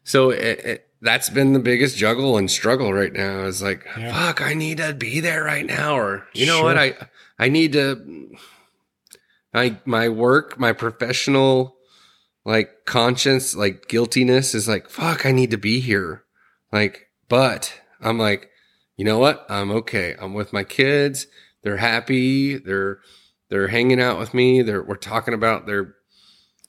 so 0.04 0.30
it, 0.30 0.60
it, 0.66 0.84
that's 1.02 1.30
been 1.30 1.52
the 1.54 1.60
biggest 1.60 1.98
juggle 1.98 2.38
and 2.38 2.50
struggle 2.50 2.94
right 2.94 3.12
now. 3.14 3.42
Is 3.44 3.62
like, 3.62 3.86
Yeah. 3.98 4.14
fuck, 4.14 4.42
I 4.42 4.54
need 4.54 4.78
to 4.78 4.94
be 4.94 5.20
there 5.20 5.44
right 5.44 5.66
now, 5.66 5.98
or 5.98 6.26
you 6.34 6.46
know 6.46 6.58
Sure. 6.58 6.64
what, 6.64 6.78
I 6.78 6.96
I 7.38 7.50
need 7.50 7.74
to. 7.74 8.30
I 9.54 9.78
my 9.86 10.10
work, 10.10 10.60
my 10.60 10.74
professional 10.74 11.77
like 12.48 12.86
conscience, 12.86 13.58
like 13.58 13.90
guiltiness 13.90 14.56
is 14.56 14.70
like, 14.70 14.90
fuck, 14.90 15.26
I 15.26 15.34
need 15.34 15.52
to 15.52 15.58
be 15.58 15.82
here. 15.82 16.24
Like, 16.72 17.08
but 17.28 17.74
I'm 18.00 18.18
like, 18.18 18.50
you 18.96 19.04
know 19.04 19.20
what? 19.20 19.46
I'm 19.50 19.70
okay. 19.70 20.16
I'm 20.18 20.34
with 20.34 20.54
my 20.54 20.64
kids. 20.64 21.28
They're 21.62 21.78
happy. 21.78 22.58
They're 22.58 23.00
they're 23.50 23.68
hanging 23.68 24.02
out 24.02 24.18
with 24.18 24.34
me. 24.34 24.62
They're 24.62 24.82
we're 24.82 24.96
talking 24.96 25.34
about 25.34 25.66
their 25.66 25.96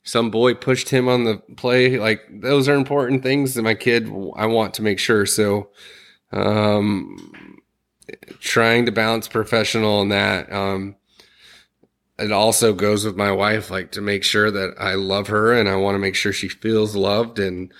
some 0.02 0.32
boy 0.32 0.54
pushed 0.54 0.88
him 0.88 1.08
on 1.08 1.22
the 1.22 1.36
play. 1.56 1.96
Like 1.96 2.22
those 2.28 2.68
are 2.68 2.74
important 2.74 3.22
things 3.22 3.54
that 3.54 3.62
my 3.62 3.74
kid 3.74 4.10
I 4.34 4.46
want 4.46 4.74
to 4.74 4.82
make 4.82 4.98
sure. 4.98 5.26
So 5.26 5.70
um 6.32 7.60
trying 8.40 8.84
to 8.86 8.92
balance 8.92 9.28
professional 9.28 10.02
and 10.02 10.10
that. 10.10 10.52
Um 10.52 10.96
it 12.18 12.32
also 12.32 12.72
goes 12.72 13.04
with 13.04 13.16
my 13.16 13.32
wife, 13.32 13.70
like 13.70 13.92
to 13.92 14.00
make 14.00 14.24
sure 14.24 14.50
that 14.50 14.74
I 14.78 14.94
love 14.94 15.28
her 15.28 15.52
and 15.52 15.68
I 15.68 15.76
want 15.76 15.94
to 15.94 16.00
make 16.00 16.14
sure 16.14 16.32
she 16.32 16.48
feels 16.48 16.96
loved 16.96 17.38
and 17.38 17.72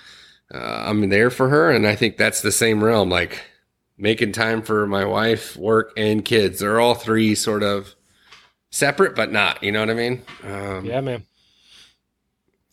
uh, 0.53 0.83
I'm 0.85 1.09
there 1.09 1.29
for 1.29 1.49
her. 1.49 1.69
And 1.69 1.85
I 1.85 1.95
think 1.95 2.17
that's 2.17 2.41
the 2.41 2.51
same 2.51 2.83
realm, 2.83 3.09
like 3.09 3.43
making 3.97 4.31
time 4.31 4.61
for 4.61 4.87
my 4.87 5.05
wife, 5.05 5.57
work, 5.57 5.91
and 5.97 6.23
kids. 6.23 6.59
They're 6.59 6.79
all 6.79 6.95
three 6.95 7.35
sort 7.35 7.63
of 7.63 7.95
separate, 8.71 9.15
but 9.15 9.31
not. 9.31 9.61
You 9.61 9.71
know 9.71 9.81
what 9.81 9.89
I 9.89 9.93
mean? 9.93 10.21
Um, 10.43 10.85
Yeah, 10.85 11.01
man. 11.01 11.25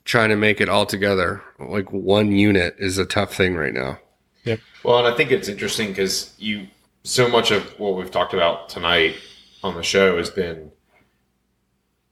Trying 0.05 0.29
to 0.29 0.37
make 0.37 0.61
it 0.61 0.69
all 0.69 0.87
together, 0.87 1.43
like 1.59 1.93
one 1.93 2.31
unit, 2.31 2.77
is 2.79 2.97
a 2.97 3.05
tough 3.05 3.35
thing 3.35 3.57
right 3.57 3.75
now. 3.75 3.99
Yep. 4.45 4.61
Well, 4.85 4.99
and 4.99 5.09
I 5.13 5.17
think 5.17 5.33
it's 5.33 5.49
interesting 5.49 5.89
because 5.89 6.33
you 6.39 6.69
so 7.03 7.29
much 7.29 7.51
of 7.51 7.79
what 7.79 7.97
we've 7.97 8.11
talked 8.11 8.33
about 8.33 8.69
tonight 8.69 9.17
on 9.65 9.75
the 9.75 9.83
show 9.83 10.17
has 10.19 10.31
been, 10.31 10.71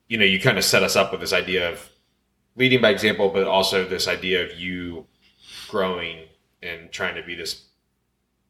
you 0.07 0.17
know, 0.17 0.25
you 0.25 0.39
kind 0.39 0.57
of 0.57 0.63
set 0.63 0.83
us 0.83 0.95
up 0.95 1.11
with 1.11 1.21
this 1.21 1.33
idea 1.33 1.71
of 1.71 1.89
leading 2.55 2.81
by 2.81 2.89
example, 2.89 3.29
but 3.29 3.47
also 3.47 3.87
this 3.87 4.07
idea 4.07 4.43
of 4.45 4.57
you 4.57 5.05
growing 5.69 6.25
and 6.61 6.91
trying 6.91 7.15
to 7.15 7.23
be 7.23 7.35
this 7.35 7.65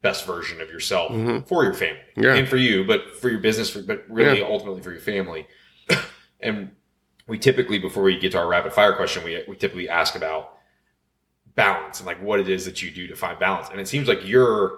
best 0.02 0.26
version 0.28 0.62
of 0.62 0.70
yourself 0.70 1.12
Mhm. 1.12 1.48
for 1.48 1.64
your 1.64 1.74
family 1.74 2.02
Yeah. 2.16 2.36
and 2.36 2.48
for 2.48 2.58
you, 2.58 2.84
but 2.84 3.16
for 3.20 3.30
your 3.30 3.40
business, 3.40 3.70
for, 3.70 3.82
but 3.82 4.06
really 4.08 4.40
Yeah. 4.40 4.46
ultimately 4.46 4.82
for 4.82 4.92
your 4.92 5.02
family. 5.02 5.48
and 6.40 6.72
we 7.28 7.40
typically, 7.40 7.80
before 7.80 8.04
we 8.04 8.20
get 8.20 8.34
to 8.34 8.38
our 8.38 8.48
rapid 8.48 8.74
fire 8.74 8.94
question, 8.94 9.24
we, 9.24 9.44
we 9.48 9.56
typically 9.56 9.90
ask 9.90 10.16
about 10.16 10.58
balance 11.56 12.00
and 12.00 12.06
like 12.06 12.22
what 12.22 12.40
it 12.40 12.50
is 12.50 12.66
that 12.66 12.82
you 12.84 12.92
do 12.92 13.08
to 13.08 13.16
find 13.16 13.40
balance. 13.40 13.70
And 13.70 13.80
it 13.80 13.88
seems 13.88 14.08
like 14.08 14.28
your 14.28 14.78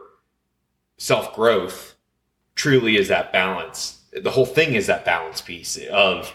self 0.97 1.35
growth 1.35 1.95
truly 2.55 2.95
is 2.97 3.07
that 3.09 3.33
balance. 3.33 4.05
The 4.13 4.31
whole 4.31 4.45
thing 4.45 4.75
is 4.75 4.87
that 4.87 5.03
balance 5.03 5.41
piece 5.41 5.77
of 5.91 6.33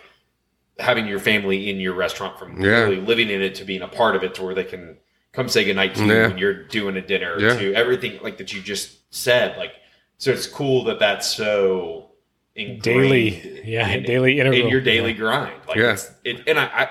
having 0.79 1.07
your 1.07 1.19
family 1.19 1.69
in 1.71 1.79
your 1.81 1.95
restaurant 1.95 2.39
from 2.39 2.61
Yeah. 2.63 2.83
really 2.85 2.97
living 2.97 3.29
in 3.31 3.43
it 3.43 3.55
to 3.57 3.65
being 3.65 3.83
a 3.83 3.89
part 3.89 4.17
of 4.17 4.23
it 4.25 4.35
to 4.37 4.43
where 4.43 4.55
they 4.55 4.65
can 4.65 4.97
come 5.33 5.49
say 5.49 5.65
goodnight 5.65 5.95
to 5.95 6.05
you 6.05 6.13
Yeah. 6.13 6.27
when 6.29 6.39
you're 6.39 6.65
doing 6.65 6.97
a 6.97 7.01
dinner 7.03 7.39
Yeah. 7.39 7.57
to 7.59 7.75
everything 7.75 8.19
like 8.23 8.39
that 8.39 8.53
you 8.53 8.61
just 8.61 9.13
said. 9.15 9.57
Like, 9.59 9.73
so 10.19 10.31
it's 10.31 10.47
cool 10.47 10.85
that 10.85 10.99
that's 10.99 11.27
so 11.27 12.09
Daily, 12.55 13.63
yeah, 13.65 13.89
in, 13.89 14.03
daily 14.03 14.39
integral. 14.39 14.61
in 14.63 14.69
your 14.69 14.83
daily 14.83 15.15
grind. 15.15 15.55
Like, 15.67 15.79
Yeah. 15.79 15.97
it, 16.25 16.43
and 16.47 16.59
I, 16.59 16.65
I, 16.65 16.89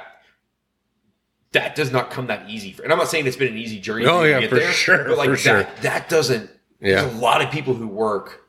that 1.51 1.75
does 1.75 1.91
not 1.91 2.09
come 2.09 2.27
that 2.27 2.49
easy. 2.49 2.71
For, 2.71 2.81
and 2.83 2.91
I'm 2.91 2.97
not 2.97 3.09
saying 3.09 3.27
it's 3.27 3.35
been 3.37 3.49
an 3.53 3.57
easy 3.59 3.79
journey. 3.79 4.05
Oh, 4.05 4.23
yeah, 4.23 4.35
to 4.35 4.41
get 4.41 4.49
for 4.49 4.55
there, 4.55 4.71
sure, 4.71 5.03
But 5.09 5.17
like 5.17 5.25
for 5.29 5.35
that, 5.35 5.39
sure. 5.39 5.67
that 5.81 6.09
doesn't. 6.09 6.49
Yeah. 6.79 7.01
There's 7.03 7.13
a 7.13 7.17
lot 7.17 7.41
of 7.43 7.51
people 7.51 7.73
who 7.75 7.87
work 7.87 8.47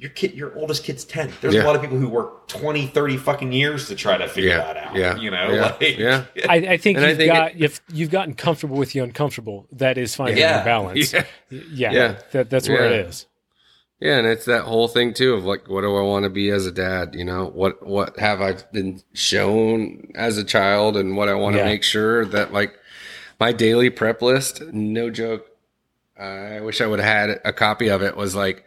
your 0.00 0.10
kid, 0.10 0.32
your 0.34 0.56
oldest 0.56 0.82
kid's 0.82 1.04
10. 1.04 1.30
There's 1.42 1.54
Yeah. 1.54 1.62
a 1.62 1.66
lot 1.66 1.76
of 1.76 1.82
people 1.82 1.98
who 1.98 2.08
work 2.08 2.48
20, 2.48 2.86
30 2.86 3.18
fucking 3.18 3.52
years 3.52 3.86
to 3.88 3.94
try 3.94 4.16
to 4.16 4.26
figure 4.28 4.50
Yeah, 4.50 4.56
that 4.72 4.76
out. 4.78 4.96
yeah, 4.96 5.16
You 5.16 5.30
know, 5.30 5.52
yeah, 5.52 5.76
like, 5.78 5.98
yeah. 5.98 6.24
I, 6.48 6.56
I 6.56 6.76
think 6.78 6.96
And 6.98 7.06
you've 7.06 7.16
think 7.18 7.32
got 7.32 7.56
you've 7.56 7.80
you've 7.92 8.10
gotten 8.10 8.32
comfortable 8.34 8.76
with 8.78 8.92
the 8.92 9.00
uncomfortable. 9.00 9.66
That 9.72 9.98
is 9.98 10.14
finding 10.14 10.38
Yeah. 10.38 10.56
your 10.56 10.64
balance. 10.64 11.12
Yeah. 11.12 11.24
Yeah, 11.50 11.92
Yeah. 11.92 12.18
That, 12.32 12.48
that's 12.50 12.68
where 12.68 12.84
it 12.86 12.92
Yeah. 12.92 13.06
is. 13.08 13.26
Yeah, 14.00 14.16
and 14.16 14.26
it's 14.26 14.46
that 14.46 14.62
whole 14.62 14.88
thing 14.88 15.12
too 15.12 15.34
of 15.34 15.44
like, 15.44 15.68
what 15.68 15.82
do 15.82 15.94
I 15.94 16.00
want 16.00 16.22
to 16.22 16.30
be 16.30 16.48
as 16.48 16.64
a 16.66 16.72
dad? 16.72 17.14
You 17.14 17.24
know, 17.26 17.44
what 17.54 17.86
what 17.86 18.18
have 18.18 18.40
I 18.40 18.54
been 18.72 19.02
shown 19.12 20.10
as 20.14 20.38
a 20.38 20.44
child, 20.44 20.96
and 20.96 21.18
what 21.18 21.28
I 21.28 21.34
want 21.34 21.52
to 21.56 21.58
Yeah. 21.58 21.66
make 21.66 21.82
sure 21.82 22.24
that 22.24 22.50
like 22.54 22.72
my 23.38 23.52
daily 23.52 23.90
prep 23.90 24.22
list. 24.22 24.62
No 24.72 25.10
joke. 25.10 25.46
I 26.18 26.60
wish 26.60 26.80
I 26.80 26.86
would 26.86 27.00
have 27.00 27.28
had 27.30 27.40
a 27.44 27.52
copy 27.52 27.88
of 27.88 28.02
it. 28.02 28.16
Was 28.16 28.34
like 28.34 28.64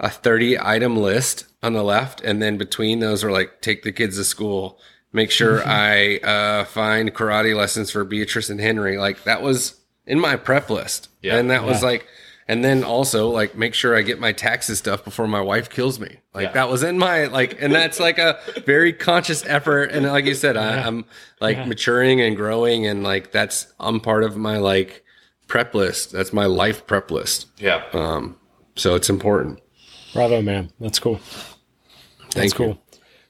a 0.00 0.10
thirty 0.10 0.58
item 0.58 0.96
list 0.96 1.46
on 1.62 1.72
the 1.72 1.82
left, 1.82 2.20
and 2.20 2.40
then 2.42 2.56
between 2.58 3.00
those 3.00 3.24
are 3.24 3.30
like 3.32 3.60
take 3.60 3.82
the 3.82 3.92
kids 3.92 4.16
to 4.16 4.24
school, 4.24 4.78
make 5.12 5.30
sure 5.30 5.62
I 5.66 6.18
uh, 6.18 6.64
find 6.64 7.12
karate 7.14 7.56
lessons 7.56 7.90
for 7.90 8.04
Beatrice 8.04 8.50
and 8.50 8.60
Henry. 8.60 8.98
Like 8.98 9.24
that 9.24 9.42
was 9.42 9.80
in 10.06 10.20
my 10.20 10.36
prep 10.36 10.70
list, 10.70 11.08
Yeah. 11.22 11.36
and 11.36 11.50
that 11.50 11.64
was 11.64 11.82
like. 11.82 12.06
And 12.48 12.62
then 12.64 12.84
also 12.84 13.28
like 13.30 13.56
make 13.56 13.74
sure 13.74 13.96
I 13.96 14.02
get 14.02 14.20
my 14.20 14.30
taxes 14.30 14.78
stuff 14.78 15.02
before 15.02 15.26
my 15.26 15.40
wife 15.40 15.68
kills 15.68 15.98
me. 15.98 16.18
Like 16.32 16.44
Yeah. 16.44 16.52
that 16.52 16.68
was 16.68 16.84
in 16.84 16.96
my 16.96 17.24
like, 17.24 17.60
and 17.60 17.74
that's 17.74 17.98
like 17.98 18.18
a 18.18 18.38
very 18.64 18.92
conscious 18.92 19.44
effort. 19.48 19.90
And 19.90 20.06
like 20.06 20.26
you 20.26 20.34
said, 20.36 20.56
I, 20.56 20.78
I'm 20.86 21.06
like 21.40 21.66
maturing 21.66 22.20
and 22.20 22.36
growing, 22.36 22.86
and 22.86 23.02
like 23.02 23.32
that's 23.32 23.66
I'm 23.80 23.98
part 23.98 24.22
of 24.22 24.36
my 24.36 24.58
like 24.58 25.02
prep 25.48 25.74
list. 25.74 26.12
That's 26.12 26.32
my 26.32 26.46
life 26.46 26.86
prep 26.86 27.10
list. 27.10 27.48
yeah. 27.58 27.82
Um, 27.92 28.36
so 28.76 28.94
it's 28.94 29.10
important. 29.10 29.58
Bravo, 30.16 30.42
man. 30.42 30.70
That's 30.80 30.98
cool. 30.98 31.16
Thank 32.30 32.34
That's 32.34 32.52
you. 32.52 32.58
cool. 32.58 32.82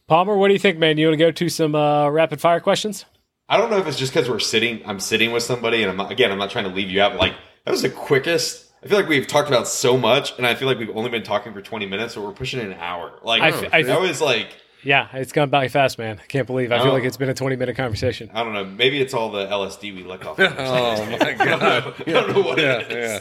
Palmer, 0.07 0.37
what 0.37 0.49
do 0.49 0.55
you 0.55 0.59
think, 0.61 0.78
man? 0.78 0.99
You 0.99 1.07
want 1.09 1.18
to 1.18 1.24
go 1.24 1.30
to 1.30 1.49
some 1.49 1.74
uh, 1.74 2.09
rapid 2.09 2.41
fire 2.41 2.61
questions? 2.61 3.05
I 3.49 3.57
don't 3.59 3.70
know 3.70 3.78
if 3.78 3.87
it's 3.87 3.99
just 3.99 4.12
because 4.12 4.28
we're 4.28 4.39
sitting, 4.41 4.82
I'm 4.87 4.99
sitting 5.01 5.32
with 5.32 5.43
somebody, 5.43 5.82
and 5.82 5.91
I'm 5.91 5.97
not, 5.97 6.11
again, 6.11 6.32
I'm 6.32 6.39
not 6.39 6.51
trying 6.51 6.64
to 6.64 6.70
leave 6.70 6.91
you 6.91 7.01
out, 7.03 7.12
but 7.12 7.20
like, 7.20 7.34
that 7.64 7.70
was 7.70 7.82
the 7.82 7.91
quickest. 7.91 8.70
I 8.84 8.89
feel 8.89 8.99
like 8.99 9.09
we've 9.09 9.26
talked 9.26 9.49
about 9.49 9.66
so 9.68 9.97
much, 9.97 10.37
and 10.37 10.47
I 10.47 10.55
feel 10.55 10.68
like 10.68 10.78
we've 10.78 10.95
only 10.97 11.11
been 11.11 11.22
talking 11.22 11.53
for 11.53 11.61
20 11.62 11.87
minutes, 11.87 12.14
but 12.14 12.22
we're 12.24 12.32
pushing 12.32 12.61
an 12.61 12.74
hour. 12.74 13.12
Like, 13.22 13.43
I 13.43 13.49
f- 13.49 13.72
I 13.72 13.80
f- 13.80 13.87
that 13.87 14.01
was 14.01 14.20
like, 14.20 14.49
Yeah, 14.84 15.09
it's 15.12 15.32
gone 15.32 15.51
by 15.51 15.66
fast, 15.68 15.99
man. 15.99 16.20
I 16.22 16.26
can't 16.26 16.47
believe. 16.47 16.70
I 16.72 16.78
feel 16.78 16.89
Oh. 16.91 16.93
like 16.95 17.03
it's 17.05 17.16
been 17.16 17.28
a 17.30 17.34
twenty 17.34 17.57
minute 17.57 17.76
conversation. 17.76 18.30
I 18.34 18.45
don't 18.45 18.53
know, 18.53 18.64
maybe 18.64 19.01
it's 19.01 19.14
all 19.14 19.30
the 19.30 19.47
LSD 19.47 19.95
we 19.95 20.05
licked 20.05 20.24
off. 20.24 20.39
Oh 20.41 21.07
my 21.07 21.18
I 21.20 21.34
don't 21.34 21.61
know, 21.61 21.95
I 21.99 22.11
don't 22.11 22.32
know 22.32 22.41
what 22.43 22.59
Yeah, 22.59 22.78
it 22.78 22.93
is. 22.93 23.11
yeah. 23.11 23.20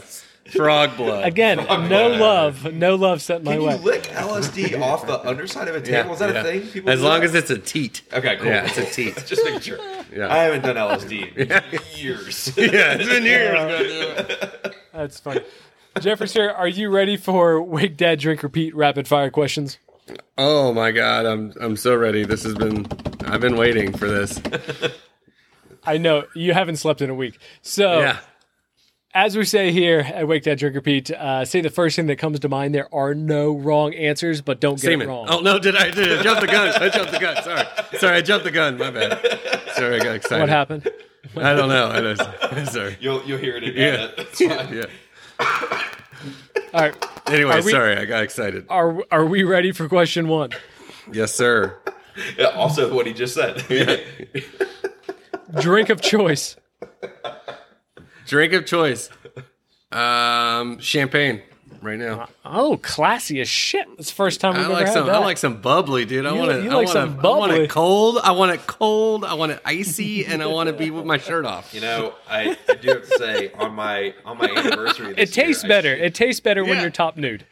Frog 0.50 0.96
blood. 0.96 1.24
Again, 1.26 1.56
no 1.88 2.08
love, 2.08 2.72
no 2.72 2.94
love 2.94 3.20
sent 3.20 3.42
my 3.44 3.52
Can 3.52 3.60
you 3.62 3.66
way. 3.68 3.76
lick 3.78 4.02
LSD 4.04 4.80
off 4.80 5.06
the 5.06 5.20
underside 5.26 5.68
of 5.68 5.74
a 5.74 5.80
table? 5.80 6.12
Is 6.12 6.18
that 6.20 6.32
yeah. 6.34 6.40
a 6.40 6.44
thing? 6.44 6.62
People 6.68 6.90
As 6.90 7.00
do 7.00 7.04
long 7.06 7.20
that? 7.20 7.26
as 7.26 7.34
it's 7.34 7.50
a 7.50 7.58
teat. 7.58 8.02
okay, 8.12 8.36
cool. 8.36 8.46
Yeah, 8.46 8.64
it's 8.66 8.78
a 8.78 8.84
teat. 8.86 9.16
Just 9.26 9.44
making 9.44 9.60
sure. 9.60 9.78
Yeah. 10.14 10.32
I 10.32 10.38
haven't 10.44 10.62
done 10.62 10.76
LSD 10.76 11.36
in 11.36 11.80
years. 11.96 12.52
yeah, 12.56 12.96
it's 12.98 13.08
been 13.08 13.24
years. 13.24 14.72
That's 14.92 15.18
funny. 15.20 15.40
Jeffrey, 16.00 16.28
sir, 16.28 16.50
are 16.50 16.68
you 16.68 16.90
ready 16.90 17.16
for 17.16 17.60
Wake 17.62 17.96
Dad 17.96 18.18
Drink 18.18 18.42
Repeat 18.42 18.74
rapid 18.76 19.08
fire 19.08 19.30
questions? 19.30 19.78
Oh 20.38 20.72
my 20.72 20.92
god, 20.92 21.26
I'm 21.26 21.52
I'm 21.60 21.76
so 21.76 21.96
ready. 21.96 22.24
This 22.24 22.44
has 22.44 22.54
been 22.54 22.86
I've 23.24 23.40
been 23.40 23.56
waiting 23.56 23.92
for 23.96 24.06
this. 24.06 24.40
I 25.84 25.98
know 25.98 26.24
you 26.34 26.52
haven't 26.52 26.76
slept 26.76 27.00
in 27.00 27.10
a 27.10 27.14
week, 27.14 27.38
so 27.62 28.00
Yeah. 28.00 28.18
As 29.18 29.34
we 29.34 29.46
say 29.46 29.72
here 29.72 30.00
at 30.00 30.28
Wake 30.28 30.42
Dad 30.42 30.58
Drink 30.58 30.74
Repeat, 30.76 31.10
uh, 31.10 31.46
say 31.46 31.62
the 31.62 31.70
first 31.70 31.96
thing 31.96 32.06
that 32.08 32.16
comes 32.16 32.38
to 32.40 32.50
mind. 32.50 32.74
There 32.74 32.94
are 32.94 33.14
no 33.14 33.56
wrong 33.56 33.94
answers, 33.94 34.42
but 34.42 34.60
don't 34.60 34.74
get 34.74 34.90
Semen. 34.90 35.06
it 35.08 35.10
wrong. 35.10 35.26
Oh 35.30 35.40
no, 35.40 35.58
did 35.58 35.74
I 35.74 35.90
did 35.90 36.18
I 36.18 36.22
jump 36.22 36.40
the 36.40 36.46
gun? 36.46 36.68
I 36.82 36.90
jumped 36.90 37.12
the 37.12 37.18
gun. 37.18 37.42
Sorry. 37.42 37.64
Sorry, 37.98 38.16
I 38.18 38.20
jumped 38.20 38.44
the 38.44 38.50
gun. 38.50 38.76
My 38.76 38.90
bad. 38.90 39.18
Sorry, 39.74 39.96
I 39.96 40.04
got 40.04 40.16
excited. 40.16 40.40
what 40.42 40.50
happened? 40.50 40.86
I 41.34 41.54
don't 41.54 41.70
know. 41.70 41.88
I 41.88 42.00
don't, 42.02 42.66
sorry. 42.70 42.98
You'll 43.00 43.22
you'll 43.24 43.38
hear 43.38 43.56
it 43.56 43.64
in 43.64 43.74
Yeah. 43.74 43.82
edit. 43.86 44.14
It's 44.18 44.38
fine. 44.42 44.74
Yeah. 45.40 45.82
All 46.74 46.80
right, 46.82 47.06
Anyway, 47.28 47.62
we- 47.62 47.70
sorry, 47.70 47.96
I 47.96 48.04
got 48.04 48.22
excited. 48.22 48.66
are 48.68 49.02
are 49.10 49.24
we 49.24 49.44
ready 49.44 49.72
for 49.72 49.88
question 49.88 50.28
one? 50.28 50.50
Yes, 51.10 51.34
sir. 51.34 51.78
Yeah, 52.38 52.46
also, 52.48 52.92
what 52.94 53.06
he 53.06 53.14
just 53.14 53.32
said. 53.34 53.64
Drink 55.58 55.88
of 55.88 56.02
choice. 56.02 56.56
Drink 58.26 58.52
of 58.52 58.66
choice. 58.66 59.08
Um, 59.92 60.78
champagne 60.80 61.42
right 61.80 61.98
now. 61.98 62.28
Oh, 62.44 62.76
classy 62.82 63.40
as 63.40 63.48
shit. 63.48 63.86
It's 63.98 64.08
the 64.10 64.14
first 64.16 64.40
time 64.40 64.54
we've 64.54 64.62
I 64.62 64.64
ever 64.64 64.72
like 64.74 64.86
had 64.86 64.94
some. 64.94 65.06
that. 65.06 65.14
I 65.14 65.18
like 65.18 65.38
some 65.38 65.60
bubbly, 65.60 66.04
dude. 66.04 66.26
I 66.26 66.32
You- 66.32 66.38
want 66.38 66.50
it. 66.50 66.64
you 66.64 66.70
I 66.70 66.74
like 66.74 66.86
want 66.86 66.88
some 66.90 67.08
it. 67.18 67.24
I 67.24 67.28
want 67.28 67.50
bubbly. 67.52 67.64
it 67.64 67.70
cold. 67.70 68.18
I 68.22 68.32
want 68.32 68.52
it 68.52 68.66
cold. 68.66 69.24
I 69.24 69.34
want 69.34 69.52
it 69.52 69.60
icy, 69.64 70.26
and 70.26 70.42
I 70.42 70.46
want 70.46 70.66
to 70.68 70.72
be 70.72 70.90
with 70.90 71.04
my 71.04 71.18
shirt 71.18 71.44
off. 71.44 71.72
You 71.72 71.80
know, 71.82 72.14
I, 72.28 72.56
I 72.68 72.74
do 72.74 72.88
have 72.88 73.08
to 73.08 73.18
say 73.18 73.52
on 73.52 73.74
my 73.74 74.12
on 74.24 74.38
my 74.38 74.46
anniversary. 74.48 75.14
it 75.18 75.32
tastes 75.32 75.62
year, 75.62 75.72
I 75.72 75.76
better. 75.76 75.96
sh- 75.96 76.00
It 76.00 76.14
tastes 76.14 76.40
better 76.40 76.64
when 76.64 76.74
Yeah. 76.74 76.82
you're 76.82 76.90
top 76.90 77.16
nude. 77.16 77.46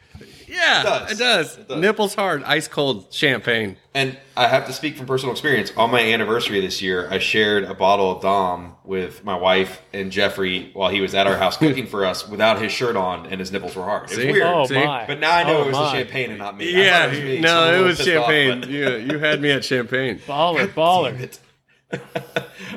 Yeah, 0.55 0.83
does. 0.83 1.11
it 1.11 1.17
does. 1.17 1.57
It 1.57 1.67
does. 1.67 1.79
Nipples 1.81 2.15
hard, 2.15 2.43
ice 2.43 2.67
cold 2.67 3.13
champagne. 3.13 3.77
and 3.93 4.17
I 4.37 4.47
have 4.47 4.65
to 4.67 4.73
speak 4.73 4.95
from 4.97 5.05
personal 5.05 5.33
experience. 5.33 5.71
On 5.75 5.91
my 5.91 5.99
anniversary 5.99 6.61
this 6.61 6.81
year, 6.81 7.07
I 7.11 7.19
shared 7.19 7.65
a 7.65 7.73
bottle 7.73 8.11
of 8.15 8.21
Dom 8.21 8.75
with 8.85 9.23
my 9.25 9.35
wife 9.35 9.81
and 9.93 10.11
Jeffrey 10.11 10.69
while 10.73 10.89
he 10.89 11.01
was 11.01 11.13
at 11.13 11.27
our 11.27 11.35
house 11.37 11.57
cooking 11.65 11.87
for 11.87 12.05
us 12.05 12.27
without 12.27 12.61
his 12.61 12.71
shirt 12.71 12.95
on 12.95 13.25
and 13.25 13.39
his 13.39 13.51
nipples 13.51 13.75
were 13.75 13.83
hard. 13.83 14.03
It 14.11 14.15
was 14.15 14.25
See? 14.25 14.31
weird. 14.31 14.43
Oh 14.47 14.65
See? 14.65 14.75
my! 14.75 15.05
But 15.05 15.19
now 15.19 15.35
I 15.35 15.43
know 15.43 15.57
Oh, 15.57 15.63
it 15.63 15.67
was 15.67 15.73
my. 15.75 15.83
the 15.91 15.91
champagne 16.03 16.29
and 16.29 16.39
not 16.39 16.57
me. 16.57 16.69
I 16.69 16.71
thought 16.73 16.79
Yeah, 16.83 17.05
it 17.05 17.09
was 17.09 17.19
me, 17.19 17.25
so 17.25 17.31
I'm 17.35 17.37
a 17.37 17.41
no, 17.41 17.63
it 17.67 17.71
little 17.71 17.85
was 17.87 17.97
pissed 17.97 18.09
off, 18.09 18.15
champagne. 18.29 18.59
but- 18.61 18.69
you, 18.69 18.89
you 19.13 19.19
had 19.19 19.41
me 19.41 19.51
at 19.51 19.65
champagne. 19.65 20.19
Baller, 20.27 20.67
baller. 20.73 21.39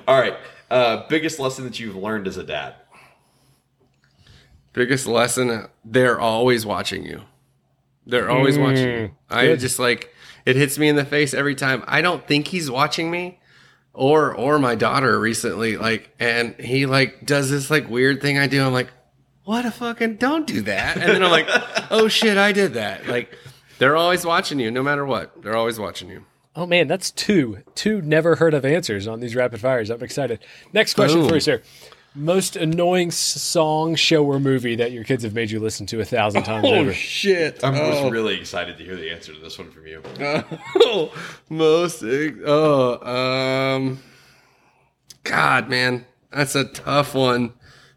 All 0.08 0.20
right. 0.20 0.34
Uh, 0.70 1.06
biggest 1.08 1.38
lesson 1.38 1.64
that 1.64 1.78
you've 1.80 1.96
learned 1.96 2.26
as 2.26 2.36
a 2.36 2.44
dad. 2.44 2.74
Biggest 4.72 5.06
lesson: 5.06 5.66
they're 5.84 6.20
always 6.20 6.66
watching 6.66 7.04
you. 7.04 7.22
They're 8.08 8.30
always 8.30 8.58
watching 8.58 8.88
you. 8.88 9.08
Mm, 9.08 9.10
I 9.30 9.46
good. 9.46 9.60
just 9.60 9.78
like 9.78 10.12
it 10.46 10.56
hits 10.56 10.78
me 10.78 10.88
in 10.88 10.96
the 10.96 11.04
face 11.04 11.34
every 11.34 11.54
time. 11.54 11.84
I 11.86 12.00
don't 12.00 12.26
think 12.26 12.48
he's 12.48 12.70
watching 12.70 13.10
me, 13.10 13.38
or 13.92 14.34
or 14.34 14.58
my 14.58 14.74
daughter 14.74 15.20
recently. 15.20 15.76
Like, 15.76 16.10
and 16.18 16.54
he 16.54 16.86
like 16.86 17.26
does 17.26 17.50
this 17.50 17.70
like 17.70 17.88
weird 17.88 18.22
thing 18.22 18.38
I 18.38 18.46
do. 18.46 18.64
I'm 18.64 18.72
like, 18.72 18.88
what 19.44 19.66
a 19.66 19.70
fucking 19.70 20.16
don't 20.16 20.46
do 20.46 20.62
that. 20.62 20.96
And 20.96 21.10
then 21.12 21.22
I'm 21.22 21.30
like, 21.30 21.48
oh 21.90 22.08
shit, 22.08 22.38
I 22.38 22.52
did 22.52 22.74
that. 22.74 23.06
Like, 23.06 23.30
they're 23.78 23.96
always 23.96 24.24
watching 24.24 24.58
you, 24.58 24.70
no 24.70 24.82
matter 24.82 25.04
what. 25.04 25.42
They're 25.42 25.56
always 25.56 25.78
watching 25.78 26.08
you. 26.08 26.24
Oh 26.56 26.66
man, 26.66 26.88
that's 26.88 27.10
two 27.10 27.58
two 27.74 28.00
never 28.00 28.36
heard 28.36 28.54
of 28.54 28.64
answers 28.64 29.06
on 29.06 29.20
these 29.20 29.36
rapid 29.36 29.60
fires. 29.60 29.90
I'm 29.90 30.02
excited. 30.02 30.40
Next 30.72 30.94
question 30.94 31.20
Boom. 31.20 31.28
for 31.28 31.34
you, 31.34 31.40
sir. 31.40 31.62
Most 32.18 32.56
annoying 32.56 33.10
song, 33.12 33.94
show, 33.94 34.24
or 34.24 34.40
movie 34.40 34.74
that 34.76 34.90
your 34.90 35.04
kids 35.04 35.22
have 35.22 35.34
made 35.34 35.50
you 35.52 35.60
listen 35.60 35.86
to 35.86 36.00
a 36.00 36.04
thousand 36.04 36.42
times 36.42 36.66
over. 36.66 36.90
Oh, 36.90 36.92
shit! 36.92 37.62
I 37.62 37.78
Oh. 37.80 38.02
was 38.02 38.10
really 38.12 38.38
excited 38.40 38.76
to 38.78 38.84
hear 38.84 38.96
the 38.96 39.10
answer 39.12 39.32
to 39.32 39.38
this 39.38 39.56
one 39.58 39.70
from 39.70 39.86
you. 39.86 40.02
Oh, 40.82 41.12
most 41.48 42.02
oh 42.02 43.06
um 43.76 44.02
god 45.22 45.68
man 45.68 46.06
that's 46.32 46.54
a 46.54 46.64
tough 46.64 47.14
one 47.14 47.52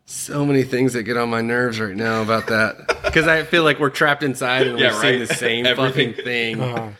so 0.05 0.45
many 0.45 0.63
things 0.63 0.93
that 0.93 1.03
get 1.03 1.15
on 1.17 1.29
my 1.29 1.39
nerves 1.41 1.79
right 1.79 1.95
now 1.95 2.21
about 2.21 2.47
that 2.47 2.75
because 3.05 3.27
i 3.27 3.43
feel 3.43 3.63
like 3.63 3.79
we're 3.79 3.89
trapped 3.89 4.21
inside 4.23 4.67
and 4.67 4.77
Yeah, 4.77 4.91
we're 4.93 5.01
seeing 5.01 5.19
right. 5.19 5.27
the 5.29 5.33
same 5.35 5.65
fucking 5.75 6.13
thing 6.15 6.61
Uh, 6.61 6.91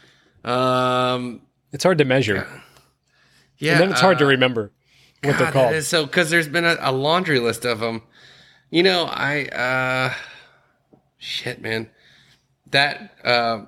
um 0.50 1.42
it's 1.74 1.84
hard 1.84 1.98
to 1.98 2.06
measure, 2.06 2.48
yeah 3.58 3.74
and 3.74 3.82
then 3.82 3.92
it's 3.92 4.00
hard 4.02 4.18
to 4.20 4.26
uh, 4.26 4.30
remember 4.30 4.72
what 5.24 5.32
God, 5.32 5.40
they're 5.40 5.52
called. 5.52 5.74
is 5.74 5.88
so 5.88 6.06
because 6.06 6.30
there's 6.30 6.48
been 6.48 6.66
a, 6.66 6.78
a 6.80 6.92
laundry 6.92 7.40
list 7.40 7.66
of 7.66 7.80
them 7.80 8.02
you 8.70 8.84
know 8.84 9.06
i 9.06 9.46
uh 9.46 10.14
shit 11.18 11.62
man 11.62 11.90
that 12.72 13.14
uh 13.24 13.66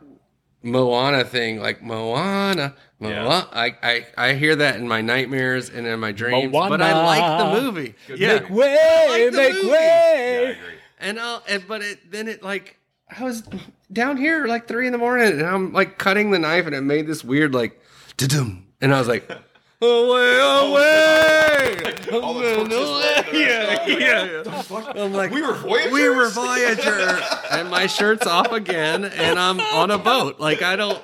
moana 0.64 1.24
thing 1.24 1.60
like 1.60 1.82
moana 1.84 2.74
Moana. 3.00 3.50
Yeah. 3.54 3.60
I, 3.60 3.76
I 3.84 4.06
I 4.30 4.34
hear 4.36 4.56
that 4.56 4.78
in 4.78 4.88
my 4.88 5.02
nightmares 5.02 5.70
and 5.70 5.86
in 5.86 6.00
my 6.00 6.14
dreams, 6.14 6.54
Moana. 6.54 6.70
but 6.70 6.82
I 6.82 7.04
like 7.06 7.38
the 7.38 7.46
Moana. 7.46 7.62
movie. 7.62 7.96
Yeah, 8.16 8.36
Make 8.40 8.50
way, 8.50 9.28
like 9.28 9.34
make 9.34 9.54
movie. 9.56 9.68
Yeah, 9.68 9.74
I 9.74 9.74
way. 9.74 10.52
agree. 10.52 10.76
and 11.00 11.20
I'll, 11.20 11.44
and 11.50 11.68
but 11.68 11.82
it 11.82 12.10
then 12.10 12.30
it 12.30 12.42
like 12.44 12.78
I 13.20 13.24
was 13.24 13.44
down 13.92 14.16
here 14.16 14.48
like 14.48 14.70
three 14.70 14.86
in 14.86 14.94
the 14.94 14.98
morning 14.98 15.28
and 15.34 15.42
I'm 15.46 15.74
like 15.74 15.98
cutting 15.98 16.32
the 16.32 16.40
knife 16.40 16.66
and 16.66 16.74
it 16.74 16.80
made 16.82 17.06
this 17.06 17.26
weird 17.26 17.54
like 17.54 17.78
dum 18.16 18.68
and 18.80 18.96
I 18.96 19.00
was 19.00 19.10
like 19.10 19.30
away 19.84 20.40
away! 20.70 21.94
All 22.14 22.34
the 22.36 22.42
torches 22.56 22.74
floating 22.78 23.28
in 23.28 23.34
the 23.34 23.40
yeah 23.40 23.68
restaurant. 23.68 24.96
yeah 24.96 25.04
I'm 25.04 25.14
like 25.14 25.32
We 25.32 25.42
were 25.42 25.54
Voyagers? 25.56 25.92
we 25.92 26.10
were 26.10 26.30
Voyager 26.30 27.20
and 27.52 27.70
my 27.70 27.88
shirt's 27.88 28.28
off 28.28 28.52
again 28.52 29.06
and 29.06 29.40
I'm 29.40 29.60
on 29.60 29.90
a 29.92 29.98
boat. 29.98 30.40
Like 30.40 30.62
I 30.62 30.76
don't 30.76 31.02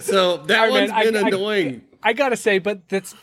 so 0.00 0.38
that 0.38 0.58
All 0.58 0.64
right, 0.64 0.70
one's 0.72 0.90
man, 0.90 1.04
been 1.12 1.16
I- 1.24 1.28
annoying. 1.28 1.82
I 1.95 1.95
gotta 2.12 2.36
say, 2.36 2.58
but 2.58 2.88
that's 2.88 3.14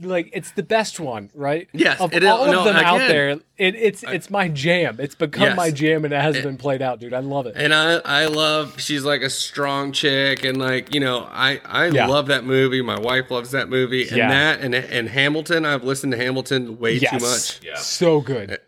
like 0.00 0.30
it's 0.32 0.50
the 0.52 0.62
best 0.62 0.98
one, 0.98 1.30
right? 1.34 1.68
Yes, 1.72 2.00
of 2.00 2.12
it 2.12 2.22
is- 2.22 2.28
all 2.28 2.46
no, 2.46 2.60
of 2.60 2.64
them 2.64 2.76
out 2.76 2.98
there, 2.98 3.30
it, 3.30 3.42
it's 3.58 4.02
it's 4.02 4.30
my 4.30 4.48
jam. 4.48 4.96
It's 5.00 5.14
become 5.14 5.42
Yes. 5.42 5.56
my 5.56 5.70
jam, 5.70 6.04
and 6.04 6.12
it 6.12 6.20
has 6.20 6.40
been 6.42 6.56
played 6.56 6.82
out, 6.82 6.98
dude. 7.00 7.14
I 7.14 7.20
love 7.20 7.46
it. 7.46 7.54
And 7.56 7.72
I, 7.74 7.94
I 8.04 8.26
love 8.26 8.80
she's 8.80 9.04
like 9.04 9.22
a 9.22 9.30
strong 9.30 9.92
chick 9.92 10.44
and 10.44 10.56
like 10.58 10.94
you 10.94 11.00
know 11.00 11.28
I 11.30 11.60
I 11.64 11.86
Yeah. 11.86 12.06
love 12.06 12.26
that 12.28 12.44
movie. 12.44 12.82
My 12.82 12.98
wife 12.98 13.30
loves 13.30 13.50
that 13.52 13.68
movie 13.68 14.08
and 14.08 14.16
Yeah. 14.16 14.28
that 14.28 14.60
and 14.60 14.74
and 14.74 15.08
Hamilton. 15.08 15.64
I've 15.64 15.84
listened 15.84 16.12
to 16.12 16.18
Hamilton 16.18 16.78
way 16.78 16.94
yes, 16.94 17.10
too 17.10 17.18
much. 17.26 17.60
Yeah. 17.66 17.78
so 17.78 18.20
good. 18.20 18.58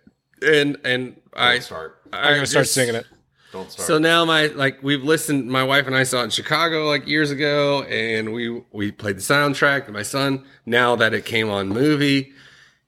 And 0.43 0.77
and 0.85 1.21
I 1.35 1.59
start. 1.61 2.01
I 2.13 2.29
I'm 2.29 2.35
gonna 2.35 2.47
start 2.47 2.65
just- 2.65 2.75
singing 2.75 2.95
it. 2.95 3.07
Don't 3.55 3.71
start. 3.71 3.87
So 3.87 3.99
now 3.99 4.25
my 4.25 4.47
like 4.49 4.83
we've 4.83 5.05
listened. 5.05 5.49
My 5.49 5.63
wife 5.63 5.87
and 5.87 5.95
I 5.95 6.03
saw 6.03 6.23
it 6.23 6.25
in 6.25 6.31
Chicago 6.31 6.89
like 6.89 7.07
years 7.07 7.31
ago, 7.31 7.85
and 7.85 8.33
we 8.33 8.63
we 8.73 8.91
played 8.91 9.17
the 9.17 9.23
soundtrack. 9.23 9.89
My 9.91 10.03
son, 10.03 10.45
now 10.67 10.97
that 10.97 11.15
it 11.15 11.25
came 11.25 11.49
on 11.49 11.69
movie, 11.69 12.33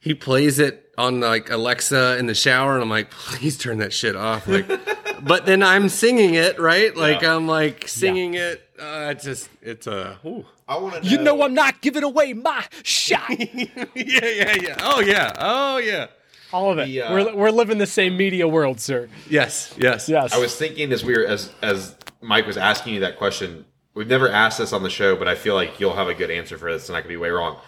he 0.01 0.13
plays 0.13 0.59
it 0.59 0.93
on 0.99 1.21
like 1.21 1.51
Alexa 1.51 2.19
in 2.19 2.27
the 2.27 2.35
shower, 2.35 2.75
and 2.75 2.83
I'm 2.83 2.91
like, 2.91 3.13
please 3.13 3.57
turn 3.57 3.79
that 3.79 3.93
shit 3.93 4.17
off. 4.17 4.49
Like, 4.49 4.67
but 5.23 5.47
then 5.47 5.63
I'm 5.63 5.89
singing 5.89 6.35
it 6.35 6.59
right. 6.59 6.97
Like 6.97 7.23
Yeah. 7.23 7.37
I'm 7.37 7.47
like 7.47 7.87
singing 7.87 8.35
it. 8.35 8.69
Uh, 8.77 9.11
it's 9.13 9.23
just 9.23 9.49
it's 9.63 9.87
a 9.87 10.19
uh, 10.25 10.43
I 10.67 10.79
want 10.79 11.01
to 11.01 11.09
You 11.09 11.19
know, 11.19 11.43
I'm 11.45 11.55
not 11.55 11.81
giving 11.81 12.03
away 12.03 12.33
my 12.33 12.65
shot. 12.83 13.31
yeah 13.39 13.87
yeah 13.95 14.57
yeah. 14.61 14.77
Oh 14.81 15.01
yeah 15.01 15.33
oh 15.39 15.77
yeah. 15.77 16.09
All 16.53 16.71
of 16.71 16.79
it. 16.79 16.87
The, 16.87 17.03
uh, 17.03 17.13
we're 17.13 17.35
we're 17.35 17.51
living 17.51 17.79
the 17.79 17.87
same 17.87 18.17
media 18.17 18.47
world, 18.47 18.81
sir. 18.81 19.09
Yes 19.29 19.75
yes 19.79 20.09
Yes. 20.09 20.33
I 20.33 20.39
was 20.39 20.57
thinking 20.57 20.93
as 20.93 21.05
we 21.05 21.17
were 21.17 21.25
as 21.25 21.53
as 21.63 21.97
Mike 22.21 22.47
was 22.47 22.57
asking 22.57 22.95
you 22.95 23.01
that 23.01 23.19
question. 23.19 23.65
We've 23.95 24.07
never 24.07 24.29
asked 24.29 24.59
this 24.59 24.73
on 24.73 24.83
the 24.83 24.91
show, 24.91 25.17
but 25.17 25.27
I 25.27 25.35
feel 25.35 25.55
like 25.55 25.81
you'll 25.81 25.95
have 25.97 26.09
a 26.09 26.15
good 26.15 26.31
answer 26.31 26.59
for 26.59 26.71
this, 26.71 26.89
and 26.89 26.97
I 26.97 27.01
could 27.01 27.09
be 27.09 27.17
way 27.17 27.31
wrong. 27.31 27.59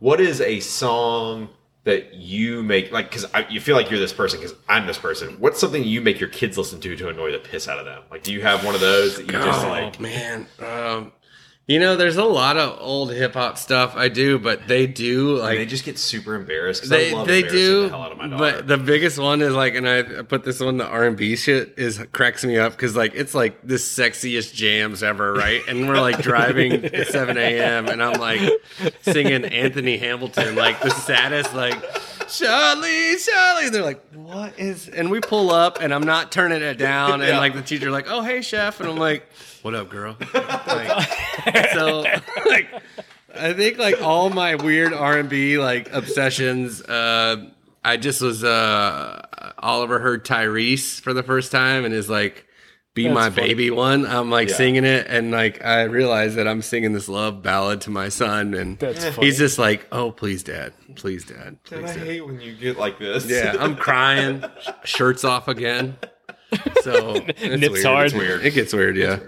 What 0.00 0.20
is 0.20 0.40
a 0.40 0.58
song 0.60 1.48
that 1.84 2.14
you 2.14 2.64
make 2.64 2.90
like 2.90 3.08
because 3.08 3.26
you 3.48 3.60
feel 3.60 3.76
like 3.76 3.90
you're 3.90 4.00
this 4.00 4.12
person 4.12 4.40
because 4.40 4.56
I'm 4.68 4.86
this 4.86 4.98
person? 4.98 5.36
What's 5.38 5.60
something 5.60 5.84
you 5.84 6.00
make 6.00 6.18
your 6.18 6.28
kids 6.28 6.58
listen 6.58 6.80
to 6.80 6.96
to 6.96 7.08
annoy 7.08 7.30
the 7.32 7.38
piss 7.38 7.68
out 7.68 7.78
of 7.78 7.84
them? 7.84 8.02
Like, 8.10 8.24
do 8.24 8.32
you 8.32 8.42
have 8.42 8.64
one 8.64 8.74
of 8.74 8.80
those 8.80 9.16
that 9.16 9.26
you 9.26 9.32
just 9.32 9.64
oh, 9.64 9.68
like? 9.68 10.00
man. 10.00 10.46
Um, 10.58 11.12
you 11.68 11.80
know, 11.80 11.96
there's 11.96 12.16
a 12.16 12.24
lot 12.24 12.56
of 12.56 12.78
old 12.80 13.12
hip 13.12 13.34
hop 13.34 13.58
stuff 13.58 13.96
I 13.96 14.08
do, 14.08 14.38
but 14.38 14.68
they 14.68 14.86
do 14.86 15.36
like 15.38 15.58
They 15.58 15.66
just 15.66 15.84
get 15.84 15.98
super 15.98 16.34
embarrassed. 16.36 16.88
they 16.88 17.10
I 17.10 17.14
love 17.14 17.26
they 17.26 17.42
do. 17.42 17.82
the 17.82 17.88
hell 17.88 18.02
out 18.02 18.12
of 18.12 18.18
my. 18.18 18.28
But 18.36 18.68
the 18.68 18.78
biggest 18.78 19.18
one 19.18 19.42
is 19.42 19.52
like, 19.52 19.74
and 19.74 19.88
I 19.88 20.02
put 20.22 20.44
this 20.44 20.60
one, 20.60 20.76
the 20.76 20.86
R 20.86 21.04
and 21.04 21.16
B 21.16 21.34
shit 21.34 21.74
is 21.76 22.00
cracks 22.12 22.44
me 22.44 22.56
up 22.56 22.72
because 22.72 22.94
like 22.94 23.14
it's 23.16 23.34
like 23.34 23.60
the 23.66 23.74
sexiest 23.74 24.54
jams 24.54 25.02
ever, 25.02 25.32
right? 25.32 25.60
And 25.66 25.88
we're 25.88 26.00
like 26.00 26.20
driving 26.20 26.72
at 26.84 27.08
7 27.08 27.36
a.m. 27.36 27.88
and 27.88 28.00
I'm 28.02 28.20
like 28.20 28.48
singing 29.02 29.44
Anthony 29.44 29.96
Hamilton, 29.96 30.54
like 30.54 30.80
the 30.82 30.90
saddest, 30.90 31.52
like 31.52 31.76
Charlie, 32.28 33.16
Charlie. 33.16 33.68
They're 33.70 33.82
like, 33.84 34.02
what 34.14 34.58
is? 34.58 34.88
And 34.88 35.10
we 35.10 35.20
pull 35.20 35.50
up, 35.50 35.78
and 35.80 35.92
I'm 35.94 36.04
not 36.04 36.32
turning 36.32 36.62
it 36.62 36.74
down, 36.78 37.20
and 37.20 37.30
Yeah. 37.30 37.38
like 37.38 37.54
the 37.54 37.62
teacher, 37.62 37.90
like, 37.90 38.06
oh 38.08 38.22
hey 38.22 38.42
chef, 38.42 38.80
and 38.80 38.88
I'm 38.88 38.96
like, 38.96 39.26
what 39.62 39.74
up, 39.74 39.88
girl? 39.90 40.16
Like, 40.34 41.70
so 41.72 42.04
like 42.46 42.68
I 43.34 43.52
think 43.52 43.78
like 43.78 44.00
all 44.00 44.30
my 44.30 44.54
weird 44.54 44.92
R 44.92 45.18
and 45.18 45.28
B 45.28 45.58
like 45.58 45.92
obsessions. 45.92 46.82
Uh, 46.82 47.50
I 47.84 47.96
just 47.96 48.20
was 48.20 48.42
uh, 48.42 49.52
Oliver 49.58 49.98
heard 49.98 50.24
Tyrese 50.24 51.00
for 51.00 51.12
the 51.12 51.22
first 51.22 51.52
time 51.52 51.84
and 51.84 51.94
is 51.94 52.08
like, 52.10 52.45
"Be 52.96 53.04
That's 53.04 53.14
my 53.14 53.30
funny. 53.30 53.46
baby 53.48 53.70
one." 53.70 54.04
I'm 54.06 54.28
like 54.30 54.48
Yeah. 54.48 54.56
singing 54.56 54.84
it 54.84 55.06
and 55.08 55.30
like 55.30 55.64
I 55.64 55.84
realize 55.84 56.34
that 56.34 56.48
I'm 56.48 56.62
singing 56.62 56.92
this 56.94 57.08
love 57.08 57.42
ballad 57.44 57.80
to 57.82 57.90
my 57.90 58.08
son 58.08 58.54
and 58.54 58.76
That's 58.80 59.04
funny. 59.04 59.26
he's 59.26 59.38
just 59.38 59.56
like, 59.58 59.86
"Oh 59.92 60.10
please, 60.10 60.42
dad, 60.42 60.72
please, 60.96 61.24
dad, 61.24 61.38
And 61.46 61.62
please, 61.64 61.90
I 61.90 61.94
dad." 61.94 62.06
hate 62.06 62.26
when 62.26 62.40
you 62.40 62.54
get 62.54 62.76
like 62.76 62.98
this. 62.98 63.24
Yeah, 63.26 63.54
I'm 63.60 63.76
crying, 63.86 64.42
shirts 64.82 65.22
off 65.22 65.46
again. 65.46 65.96
So 66.82 67.14
it's 67.28 67.60
Nips 67.60 67.72
weird. 67.74 67.84
hard. 67.86 68.06
It's 68.06 68.14
weird. 68.16 68.44
It 68.44 68.54
gets 68.54 68.72
weird. 68.72 68.96
Yeah. 68.96 69.18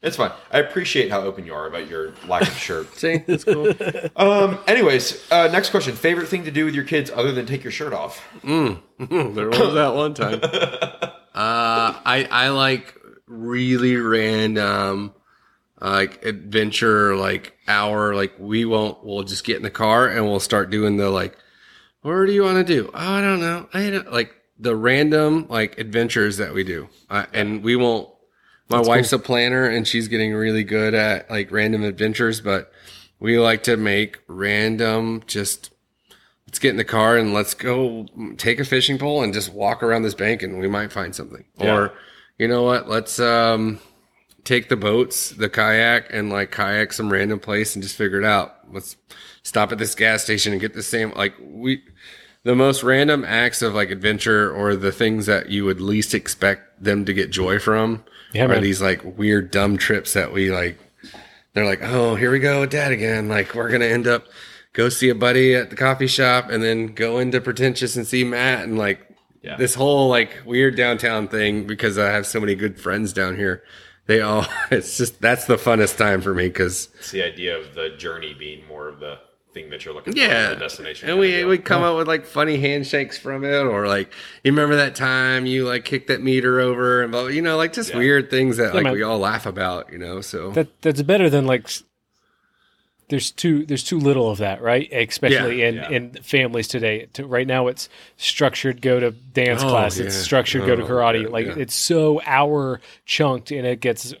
It's 0.00 0.16
fine. 0.16 0.30
I 0.52 0.60
appreciate 0.60 1.10
how 1.10 1.22
open 1.22 1.44
you 1.44 1.52
are 1.52 1.66
about 1.66 1.88
your 1.88 2.12
lack 2.28 2.42
of 2.42 2.56
shirt. 2.56 2.94
See, 2.96 3.16
that's 3.26 3.42
cool. 3.42 3.72
Um. 4.14 4.58
Anyways, 4.68 5.26
uh, 5.32 5.48
next 5.48 5.70
question. 5.70 5.96
Favorite 5.96 6.28
thing 6.28 6.44
to 6.44 6.52
do 6.52 6.64
with 6.66 6.74
your 6.76 6.84
kids 6.84 7.10
other 7.12 7.32
than 7.32 7.46
take 7.46 7.64
your 7.64 7.72
shirt 7.72 7.92
off? 7.92 8.24
there 8.44 9.48
was 9.48 9.74
that 9.74 9.92
one 9.94 10.14
time. 10.14 10.40
Uh, 11.34 11.98
I 12.04 12.28
I 12.30 12.48
like 12.50 12.94
really 13.28 13.96
random, 13.96 15.14
like 15.80 16.24
adventure, 16.24 17.16
like 17.16 17.56
hour. 17.66 18.14
Like 18.14 18.34
we 18.38 18.64
won't. 18.64 19.04
We'll 19.04 19.24
just 19.24 19.44
get 19.44 19.56
in 19.56 19.62
the 19.62 19.70
car 19.70 20.08
and 20.08 20.26
we'll 20.26 20.40
start 20.40 20.70
doing 20.70 20.96
the 20.96 21.10
like. 21.10 21.36
Where 22.02 22.26
do 22.26 22.32
you 22.32 22.42
want 22.42 22.64
to 22.66 22.74
do? 22.74 22.90
Oh, 22.94 22.98
I 22.98 23.20
don't 23.20 23.40
know. 23.40 23.68
I 23.74 23.90
don't 23.90 24.12
like 24.12 24.34
the 24.58 24.74
random 24.74 25.46
like 25.48 25.78
adventures 25.78 26.36
that 26.38 26.54
we 26.54 26.64
do, 26.64 26.88
uh, 27.10 27.26
and 27.32 27.62
we 27.62 27.76
won't. 27.76 28.08
My 28.70 28.80
wife's 28.80 29.14
a 29.14 29.18
planner 29.18 29.64
and 29.64 29.88
she's 29.88 30.08
getting 30.08 30.34
really 30.34 30.62
good 30.62 30.92
at 30.92 31.30
like 31.30 31.50
random 31.50 31.84
adventures, 31.84 32.42
but 32.42 32.70
we 33.18 33.38
like 33.38 33.62
to 33.62 33.78
make 33.78 34.18
random 34.26 35.22
just 35.26 35.70
let's 36.46 36.58
get 36.58 36.70
in 36.70 36.76
the 36.76 36.84
car 36.84 37.16
and 37.16 37.34
let's 37.34 37.54
go 37.54 38.06
take 38.36 38.58
a 38.60 38.64
fishing 38.64 38.98
pole 38.98 39.22
and 39.22 39.34
just 39.34 39.52
walk 39.52 39.82
around 39.82 40.02
this 40.02 40.14
bank 40.14 40.42
and 40.42 40.58
we 40.58 40.68
might 40.68 40.92
find 40.92 41.14
something. 41.14 41.44
Yeah. 41.58 41.74
Or 41.74 41.92
you 42.38 42.48
know 42.48 42.62
what? 42.62 42.88
Let's 42.88 43.18
um 43.20 43.80
take 44.44 44.68
the 44.68 44.76
boats, 44.76 45.30
the 45.30 45.48
kayak 45.50 46.12
and 46.12 46.30
like 46.30 46.50
kayak 46.50 46.92
some 46.92 47.12
random 47.12 47.38
place 47.40 47.74
and 47.74 47.82
just 47.82 47.96
figure 47.96 48.18
it 48.18 48.24
out. 48.24 48.54
Let's 48.72 48.96
stop 49.42 49.72
at 49.72 49.78
this 49.78 49.94
gas 49.94 50.22
station 50.22 50.52
and 50.52 50.60
get 50.60 50.74
the 50.74 50.82
same 50.82 51.12
like 51.14 51.34
we 51.40 51.82
the 52.44 52.54
most 52.54 52.82
random 52.82 53.24
acts 53.26 53.62
of 53.62 53.74
like 53.74 53.90
adventure 53.90 54.50
or 54.52 54.76
the 54.76 54.92
things 54.92 55.26
that 55.26 55.48
you 55.50 55.64
would 55.64 55.80
least 55.80 56.14
expect 56.14 56.82
them 56.82 57.04
to 57.04 57.12
get 57.12 57.30
joy 57.30 57.58
from 57.58 58.04
Yeah, 58.32 58.44
are 58.44 58.48
man. 58.48 58.62
these 58.62 58.80
like 58.80 59.02
weird 59.04 59.50
dumb 59.50 59.76
trips 59.76 60.12
that 60.14 60.32
we 60.32 60.50
like 60.50 60.78
they're 61.54 61.64
like, 61.64 61.80
oh, 61.82 62.14
here 62.14 62.30
we 62.30 62.38
go 62.38 62.60
with 62.60 62.70
dad 62.70 62.92
again. 62.92 63.28
Like 63.28 63.54
we're 63.54 63.70
gonna 63.70 63.86
end 63.86 64.06
up 64.06 64.26
go 64.74 64.88
see 64.88 65.08
a 65.08 65.14
buddy 65.14 65.54
at 65.54 65.70
the 65.70 65.76
coffee 65.76 66.06
shop 66.06 66.50
and 66.50 66.62
then 66.62 66.88
go 66.88 67.18
into 67.18 67.40
pretentious 67.40 67.96
and 67.96 68.06
see 68.06 68.22
Matt 68.22 68.64
and 68.64 68.78
like 68.78 69.00
Yeah. 69.42 69.56
this 69.56 69.74
whole 69.74 70.08
like 70.08 70.42
weird 70.44 70.76
downtown 70.76 71.28
thing 71.28 71.66
because 71.66 71.96
I 71.98 72.10
have 72.10 72.26
so 72.26 72.40
many 72.40 72.54
good 72.54 72.80
friends 72.80 73.12
down 73.12 73.36
here. 73.36 73.62
They 74.06 74.20
all 74.20 74.46
it's 74.70 74.96
just 74.98 75.20
that's 75.20 75.44
the 75.46 75.56
funnest 75.56 75.96
time 75.96 76.20
for 76.22 76.34
me 76.34 76.48
because 76.48 76.88
It's 76.98 77.10
the 77.12 77.22
idea 77.22 77.56
of 77.58 77.74
the 77.74 77.90
journey 77.96 78.34
being 78.34 78.66
more 78.66 78.88
of 78.88 79.00
the 79.00 79.18
thing 79.54 79.70
that 79.70 79.82
you're 79.84 79.94
looking 79.94 80.12
for, 80.12 80.18
yeah, 80.18 80.48
than 80.50 80.58
the 80.58 80.64
destination. 80.64 81.08
and 81.08 81.18
we 81.18 81.42
we 81.44 81.56
come 81.56 81.82
up 81.82 81.96
with 81.96 82.06
like 82.06 82.26
funny 82.26 82.58
handshakes 82.58 83.16
from 83.16 83.44
it 83.44 83.54
or 83.64 83.86
like 83.88 84.12
you 84.44 84.52
remember 84.52 84.76
that 84.76 84.94
time 84.94 85.46
you 85.46 85.66
like 85.66 85.84
kicked 85.86 86.08
that 86.08 86.20
meter 86.22 86.60
over 86.60 87.02
and 87.02 87.10
blah, 87.12 87.22
blah, 87.22 87.30
you 87.30 87.40
know 87.40 87.56
like 87.56 87.72
just 87.72 87.90
Yeah. 87.90 87.98
weird 87.98 88.28
things 88.30 88.58
that 88.58 88.74
like 88.74 88.84
man. 88.84 88.92
we 88.92 89.02
all 89.02 89.18
laugh 89.18 89.46
about 89.46 89.90
you 89.92 89.98
know 89.98 90.20
so 90.20 90.50
that 90.50 90.68
that's 90.82 91.00
better 91.02 91.30
than 91.30 91.46
like 91.46 91.64
s- 91.64 91.82
there's 93.08 93.30
too 93.30 93.64
there's 93.66 93.84
too 93.84 93.98
little 93.98 94.30
of 94.30 94.38
that 94.38 94.60
right 94.62 94.88
especially 94.92 95.60
Yeah, 95.62 95.68
in 95.68 95.74
yeah. 95.76 95.88
in 95.90 96.10
families 96.22 96.68
today 96.68 97.06
to, 97.14 97.26
right 97.26 97.46
now 97.46 97.66
it's 97.68 97.88
structured 98.16 98.80
go 98.82 99.00
to 99.00 99.10
dance 99.10 99.62
Oh, 99.62 99.68
class 99.70 99.98
it's 99.98 100.14
yeah. 100.16 100.22
structured 100.22 100.66
go 100.66 100.76
to 100.76 100.82
Oh, 100.82 100.86
karate 100.88 101.22
yeah, 101.22 101.28
like 101.28 101.46
yeah. 101.46 101.54
it's 101.56 101.74
so 101.74 102.20
hour 102.26 102.80
chunked 103.06 103.50
and 103.50 103.66
it 103.66 103.80
gets 103.80 104.14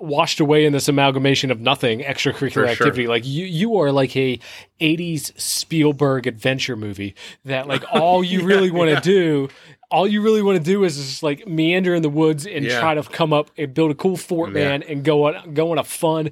washed 0.00 0.38
away 0.38 0.64
in 0.64 0.72
this 0.72 0.86
amalgamation 0.88 1.50
of 1.50 1.60
nothing 1.60 2.00
extracurricular 2.00 2.52
sure. 2.52 2.68
activity 2.68 3.08
like 3.08 3.26
you 3.26 3.44
you 3.46 3.76
are 3.78 3.90
like 3.90 4.16
a 4.16 4.38
80s 4.80 5.38
spielberg 5.40 6.28
adventure 6.28 6.76
movie 6.76 7.16
that 7.44 7.66
like 7.66 7.82
all 7.92 8.22
you 8.22 8.44
really 8.46 8.70
want 8.70 8.94
to 8.94 9.00
do 9.00 9.48
all 9.90 10.06
you 10.06 10.22
really 10.22 10.42
want 10.42 10.56
to 10.56 10.62
do 10.62 10.84
is 10.84 10.96
just 10.96 11.22
like 11.24 11.48
meander 11.48 11.94
in 11.96 12.02
the 12.02 12.08
woods 12.10 12.46
and 12.46 12.64
Yeah. 12.64 12.78
try 12.78 12.94
to 12.94 13.02
come 13.02 13.32
up 13.32 13.50
and 13.58 13.74
build 13.74 13.90
a 13.90 13.94
cool 13.94 14.16
fort 14.16 14.50
Yeah. 14.50 14.62
man 14.68 14.82
and 14.84 15.02
go 15.02 15.26
on 15.34 15.52
go 15.54 15.72
on 15.72 15.78
a 15.78 15.84
fun 15.84 16.30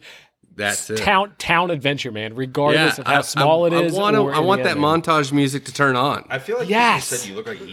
that's 0.57 0.89
it. 0.91 0.97
town 0.99 1.33
town 1.39 1.71
adventure 1.71 2.11
man 2.11 2.35
regardless 2.35 2.99
of 2.99 3.07
how 3.07 3.19
I- 3.19 3.21
small 3.23 3.65
I, 3.65 3.69
it 3.69 3.73
is 3.87 3.95
I 3.95 4.01
want, 4.01 4.17
or 4.17 4.35
I 4.35 4.39
want 4.41 4.63
that 4.65 4.77
montage 4.77 5.33
music 5.33 5.65
to 5.67 5.73
turn 5.75 5.97
on. 5.97 6.27
I 6.31 6.39
feel 6.39 6.59
like 6.59 6.69
Yes. 6.69 7.11
you 7.11 7.11
just 7.11 7.23
said 7.23 7.29
you 7.31 7.37
look 7.37 7.47
like 7.47 7.61
ET. 7.61 7.69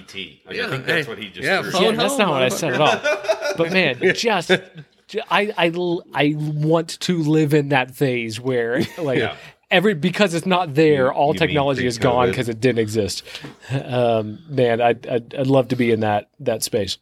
Like, 0.45 0.55
Yeah, 0.55 0.68
I 0.68 0.69
think 0.69 0.85
that's 0.85 1.05
hey, 1.05 1.10
what 1.11 1.18
he 1.18 1.30
just 1.30 1.45
yeah, 1.45 1.64
yeah, 1.81 1.91
that's 1.91 2.18
not 2.18 2.30
what 2.30 2.43
I 2.43 2.49
said 2.49 2.73
at 2.73 2.81
all. 2.81 3.55
But 3.57 3.72
man, 3.72 3.99
just 4.15 4.51
I, 4.51 5.53
I 5.57 5.72
I 6.14 6.35
want 6.38 6.99
to 7.01 7.18
live 7.23 7.53
in 7.53 7.69
that 7.69 7.91
phase 7.95 8.39
where 8.39 8.81
like 8.97 9.19
Yeah. 9.19 9.35
every 9.69 9.93
because 9.93 10.34
it's 10.34 10.45
not 10.45 10.73
there, 10.73 11.14
all 11.14 11.34
you 11.34 11.39
technology 11.39 11.85
is 11.85 11.97
gone 11.97 12.30
because 12.30 12.49
it 12.49 12.60
didn't 12.60 12.80
exist. 12.80 13.23
Um, 13.72 14.39
man, 14.49 14.81
I'd, 14.81 15.05
I'd 15.07 15.35
I'd 15.35 15.47
love 15.47 15.68
to 15.69 15.76
be 15.76 15.91
in 15.91 15.99
that 16.01 16.30
that 16.39 16.64
space. 16.64 16.97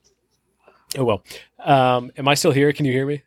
Oh 0.98 1.06
well. 1.06 1.24
Um, 1.60 2.12
am 2.18 2.28
I 2.28 2.34
still 2.34 2.52
here? 2.52 2.74
Can 2.74 2.86
you 2.86 2.92
hear 2.92 3.06
me? 3.06 3.22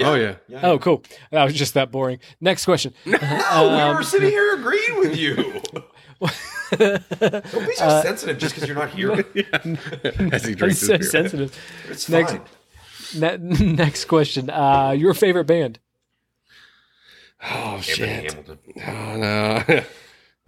Oh 0.00 0.14
yeah. 0.14 0.36
Oh, 0.62 0.78
cool. 0.78 1.02
That 1.30 1.44
was 1.44 1.54
just 1.54 1.74
that 1.74 1.90
boring. 1.90 2.18
Next 2.40 2.64
question. 2.64 2.94
Oh, 3.06 3.88
we 3.90 3.94
were 3.94 4.02
sitting 4.02 4.30
here 4.30 4.54
agreeing 4.54 4.98
with 4.98 5.16
you. 5.16 5.34
Don't 6.78 7.66
be 7.66 7.74
so 7.74 7.84
Uh, 7.84 8.02
sensitive 8.02 8.38
just 8.38 8.54
because 8.54 8.66
you're 8.68 8.76
not 8.78 8.90
here. 8.90 9.12
As 10.32 10.44
he 10.44 10.50
He's 10.50 10.56
drinks 10.56 10.80
his 10.80 10.86
so 10.88 10.98
beer. 10.98 11.02
sensitive. 11.08 11.58
It's 11.88 12.08
Next- 12.08 12.38
Ne- 13.14 13.36
next 13.36 14.06
question. 14.06 14.48
Uh, 14.48 14.92
your 14.96 15.12
favorite 15.12 15.44
band? 15.44 15.78
Oh 17.44 17.74
Anthony 17.76 17.82
shit. 17.82 18.32
Hamilton. 18.32 18.58
Oh 18.86 19.82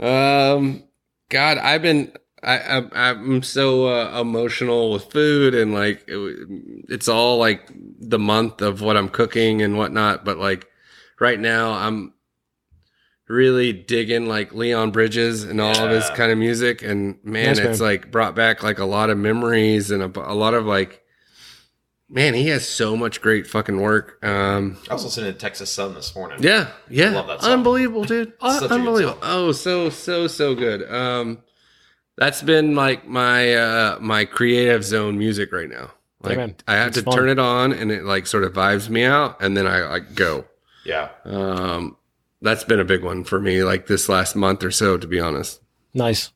no. 0.00 0.56
um, 0.56 0.84
God, 1.28 1.58
I've 1.58 1.82
been. 1.82 2.12
I, 2.44 2.78
I 2.78 3.10
I'm 3.10 3.42
so 3.42 3.86
uh, 3.88 4.20
emotional 4.20 4.92
with 4.92 5.10
food 5.10 5.54
and 5.54 5.72
like 5.72 6.04
it, 6.06 6.48
it's 6.88 7.08
all 7.08 7.38
like 7.38 7.68
the 7.98 8.18
month 8.18 8.60
of 8.62 8.80
what 8.80 8.96
I'm 8.96 9.08
cooking 9.08 9.62
and 9.62 9.76
whatnot. 9.76 10.24
But 10.24 10.38
like 10.38 10.68
right 11.20 11.38
now, 11.40 11.72
I'm 11.72 12.12
really 13.28 13.72
digging 13.72 14.26
like 14.26 14.52
Leon 14.52 14.90
Bridges 14.90 15.44
and 15.44 15.60
all 15.60 15.76
of 15.76 15.90
his 15.90 16.08
kind 16.10 16.30
of 16.30 16.38
music. 16.38 16.82
And 16.82 17.18
man, 17.24 17.46
Nice, 17.56 17.58
it's 17.58 17.80
man. 17.80 17.88
like 17.88 18.10
brought 18.10 18.34
back 18.34 18.62
like 18.62 18.78
a 18.78 18.84
lot 18.84 19.10
of 19.10 19.16
memories 19.18 19.90
and 19.90 20.02
a, 20.02 20.30
a 20.30 20.34
lot 20.34 20.52
of 20.52 20.66
like, 20.66 21.02
man, 22.10 22.34
he 22.34 22.48
has 22.48 22.68
so 22.68 22.96
much 22.96 23.22
great 23.22 23.46
fucking 23.46 23.80
work. 23.80 24.22
Um, 24.24 24.76
I 24.90 24.92
was 24.92 25.04
listening 25.04 25.32
to 25.32 25.38
Texas 25.38 25.72
Sun 25.72 25.94
this 25.94 26.14
morning. 26.14 26.42
yeah, 26.42 26.68
yeah, 26.90 27.10
love 27.10 27.26
that 27.28 27.40
song. 27.40 27.52
unbelievable, 27.52 28.04
dude. 28.04 28.34
Such 28.40 28.56
a 28.56 28.60
good 28.68 28.72
unbelievable. 28.72 29.18
Oh, 29.22 29.52
so 29.52 29.88
so 29.88 30.26
so 30.26 30.54
good. 30.54 30.82
Um, 30.92 31.38
that's 32.16 32.42
been 32.42 32.74
like 32.74 33.06
my 33.06 33.54
uh 33.54 33.98
my 34.00 34.24
creative 34.24 34.84
zone 34.84 35.18
music 35.18 35.52
right 35.52 35.68
now. 35.68 35.90
Like 36.22 36.36
man. 36.38 36.56
I 36.66 36.74
have 36.76 36.88
It's 36.88 36.98
to 36.98 37.02
fun. 37.04 37.14
turn 37.14 37.28
it 37.28 37.38
on 37.38 37.72
and 37.72 37.90
it 37.92 38.04
like 38.04 38.26
sort 38.26 38.44
of 38.44 38.52
vibes 38.54 38.88
me 38.88 39.04
out, 39.04 39.40
and 39.42 39.56
then 39.56 39.66
I 39.66 39.80
like 39.88 40.14
go. 40.14 40.44
Yeah. 40.84 41.08
Um, 41.24 41.96
that's 42.42 42.64
been 42.64 42.80
a 42.80 42.84
big 42.84 43.02
one 43.02 43.24
for 43.24 43.40
me, 43.40 43.62
like 43.64 43.86
this 43.86 44.08
last 44.08 44.36
month 44.36 44.62
or 44.64 44.70
so, 44.70 44.96
to 44.98 45.06
be 45.06 45.18
honest. 45.20 45.60
Nice. 45.94 46.30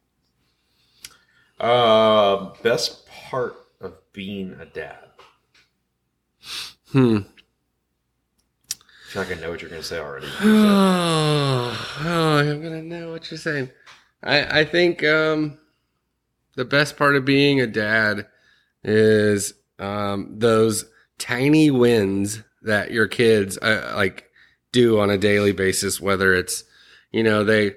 Uh, 1.61 2.51
best 2.63 3.07
part 3.09 3.55
of 3.81 3.95
being 4.13 4.57
a 4.61 4.65
dad. 4.65 5.05
Hmm. 6.93 7.19
I 8.71 9.11
feel 9.11 9.23
like 9.23 9.37
I 9.37 9.41
know 9.41 9.51
what 9.51 9.61
you're 9.63 9.71
going 9.71 9.83
to 9.83 9.87
say 9.89 9.99
already. 9.99 10.29
Oh, 10.41 11.99
oh, 12.05 12.39
I'm 12.39 12.63
gonna 12.63 12.83
know 12.83 13.11
what 13.11 13.31
you're 13.31 13.39
saying. 13.39 13.71
I 14.23 14.61
I 14.61 14.65
think 14.65 15.03
um, 15.05 15.59
the 16.59 16.65
best 16.65 16.97
part 16.97 17.15
of 17.15 17.25
being 17.25 17.61
a 17.61 17.69
dad 17.69 18.27
is 18.83 19.55
um, 19.79 20.35
those 20.39 20.87
tiny 21.17 21.71
wins 21.71 22.43
that 22.63 22.91
your 22.91 23.07
kids 23.07 23.57
uh, 23.59 23.93
like 23.95 24.29
do 24.73 24.99
on 24.99 25.09
a 25.09 25.17
daily 25.17 25.53
basis. 25.53 26.01
Whether 26.01 26.35
it's 26.35 26.65
you 27.13 27.23
know 27.23 27.45
they 27.45 27.77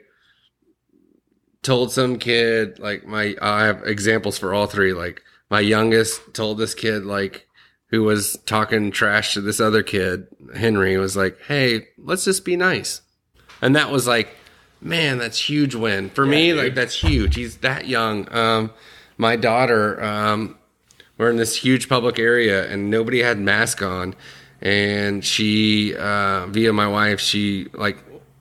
told 1.62 1.92
some 1.92 2.18
kid 2.18 2.80
like 2.80 3.06
my 3.06 3.36
I 3.40 3.66
have 3.66 3.84
examples 3.84 4.40
for 4.40 4.52
all 4.52 4.66
three. 4.66 4.94
Like 4.94 5.22
my 5.52 5.60
youngest 5.60 6.34
told 6.34 6.58
this 6.58 6.74
kid 6.74 7.06
like 7.06 7.48
who 7.92 8.02
was 8.02 8.36
talking 8.48 8.90
trash 8.90 9.36
to 9.36 9.42
this 9.42 9.60
other 9.60 9.84
kid, 9.84 10.26
Henry, 10.56 10.98
was 10.98 11.16
like, 11.16 11.38
"Hey, 11.46 11.90
let's 12.00 12.26
just 12.26 12.46
be 12.46 12.56
nice," 12.56 13.02
and 13.62 13.76
that 13.76 13.92
was 13.92 14.08
like, 14.08 14.36
man, 14.82 15.18
that's 15.18 15.38
huge 15.50 15.76
win 15.76 16.10
for 16.10 16.26
me. 16.26 16.50
dude. 16.52 16.58
Like 16.64 16.76
that's 16.76 16.96
huge. 16.96 17.36
He's 17.36 17.58
that 17.58 17.88
young. 17.88 18.32
Um, 18.34 18.72
my 19.18 19.36
daughter, 19.36 20.04
um, 20.04 20.58
we're 21.18 21.30
in 21.30 21.38
this 21.38 21.56
huge 21.56 21.88
public 21.88 22.18
area 22.20 22.68
and 22.72 22.90
nobody 22.90 23.22
had 23.22 23.40
mask 23.40 23.82
on, 23.82 24.16
and 24.62 25.24
she, 25.24 25.96
uh, 25.96 26.48
via 26.48 26.74
my 26.74 26.88
wife, 26.88 27.20
she 27.20 27.68
like 27.74 27.98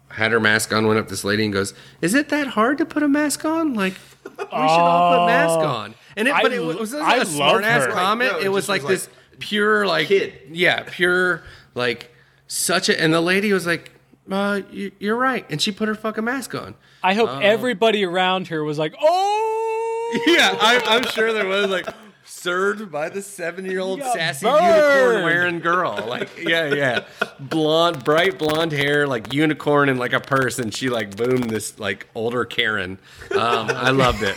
had 0.09 0.33
her 0.33 0.41
mask 0.41 0.73
on. 0.73 0.87
Went 0.87 0.99
up 0.99 1.09
this 1.09 1.23
lady 1.25 1.45
and 1.45 1.53
goes, 1.53 1.75
"Is 2.01 2.15
it 2.15 2.29
that 2.31 2.49
hard 2.49 2.79
to 2.79 2.87
put 2.87 3.03
a 3.03 3.09
mask 3.09 3.45
on? 3.45 3.75
Like." 3.75 3.95
We 4.39 4.45
should 4.47 4.53
all 4.53 5.19
put 5.21 5.27
mask 5.27 5.59
on, 5.61 5.95
and 6.17 6.29
it, 6.29 6.35
I 6.35 6.43
but 6.43 6.53
it 6.53 6.59
l- 6.61 6.79
was 6.79 6.95
I 6.95 7.17
a 7.17 7.19
love 7.19 7.29
smart 7.29 7.65
ass 7.65 7.87
comment. 7.93 8.33
Right, 8.33 8.37
no, 8.39 8.43
it 8.43 8.47
it 8.47 8.49
was 8.49 8.69
like 8.69 8.83
was 8.83 9.07
this 9.07 9.15
pure 9.39 9.87
like 9.87 10.09
Kid. 10.09 10.33
yeah 10.51 10.85
pure 10.91 11.43
like 11.75 12.11
such 12.47 12.89
a 12.89 12.99
and 13.01 13.13
the 13.13 13.21
lady 13.21 13.53
was 13.53 13.67
like 13.67 13.91
uh 14.31 14.61
you, 14.71 14.93
you're 14.99 15.17
right. 15.17 15.45
And 15.51 15.61
she 15.61 15.73
put 15.73 15.89
her 15.89 15.95
fucking 15.95 16.25
mask 16.25 16.55
on. 16.55 16.75
I 17.03 17.15
hope 17.15 17.31
everybody 17.43 18.05
around 18.05 18.49
her 18.49 18.63
was 18.65 18.79
like, 18.79 18.95
"Oh, 19.01 20.23
yeah 20.27 20.57
I, 20.61 20.81
i'm 20.87 21.05
sure 21.05 21.33
there 21.33 21.47
was 21.47 21.69
like 21.71 21.87
served 22.25 22.91
by 22.93 23.09
the 23.09 23.23
seven 23.23 23.65
year 23.65 23.81
old 23.81 24.03
sassy 24.03 24.45
burned. 24.47 24.65
unicorn 24.65 25.25
wearing 25.25 25.61
girl. 25.61 26.05
Like 26.07 26.37
yeah 26.39 26.73
yeah. 26.75 27.05
Blonde 27.41 28.05
bright 28.05 28.39
blonde 28.39 28.73
hair 28.73 29.07
like 29.07 29.33
unicorn 29.33 29.89
and 29.89 29.99
like 29.99 30.13
a 30.13 30.21
purse 30.21 30.59
and 30.59 30.73
she 30.75 30.91
like 30.91 31.17
boomed 31.17 31.51
this 31.51 31.79
like 31.79 32.09
older 32.15 32.45
karen. 32.45 32.99
Um 33.33 33.71
i 33.71 33.91
loved 33.91 34.23
it. 34.23 34.37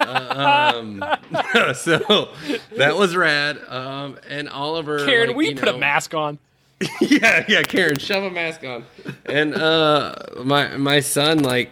Um 0.00 0.98
so 1.74 2.30
that 2.76 2.96
was 2.96 3.16
rad. 3.16 3.58
Um 3.68 4.18
and 4.28 4.48
oliver 4.48 5.04
Karen, 5.04 5.28
like, 5.28 5.36
we 5.36 5.54
put 5.54 5.64
know- 5.66 5.74
a 5.76 5.78
mask 5.78 6.14
on." 6.14 6.38
yeah, 7.00 7.44
yeah, 7.48 7.62
Karen, 7.62 7.98
shove 7.98 8.24
a 8.24 8.30
mask 8.30 8.64
on. 8.64 8.84
And 9.24 9.54
uh 9.54 10.14
my 10.44 10.76
my 10.76 11.00
son, 11.00 11.38
like, 11.38 11.70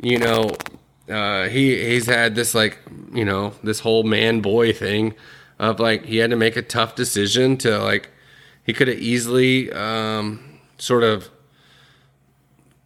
you 0.00 0.18
know, 0.18 0.56
uh 1.08 1.48
he 1.48 1.76
he's 1.90 2.06
had 2.06 2.34
this 2.34 2.54
like, 2.54 2.78
you 3.12 3.24
know, 3.24 3.52
this 3.62 3.80
whole 3.80 4.04
man 4.04 4.40
boy 4.40 4.72
thing 4.72 5.14
of 5.58 5.80
like 5.80 6.04
he 6.04 6.18
had 6.18 6.30
to 6.30 6.36
make 6.36 6.56
a 6.56 6.62
tough 6.62 6.94
decision 6.94 7.56
to 7.58 7.78
like 7.78 8.10
he 8.64 8.72
could 8.72 8.88
have 8.88 8.98
easily 8.98 9.70
um 9.72 10.60
sort 10.78 11.04
of 11.04 11.28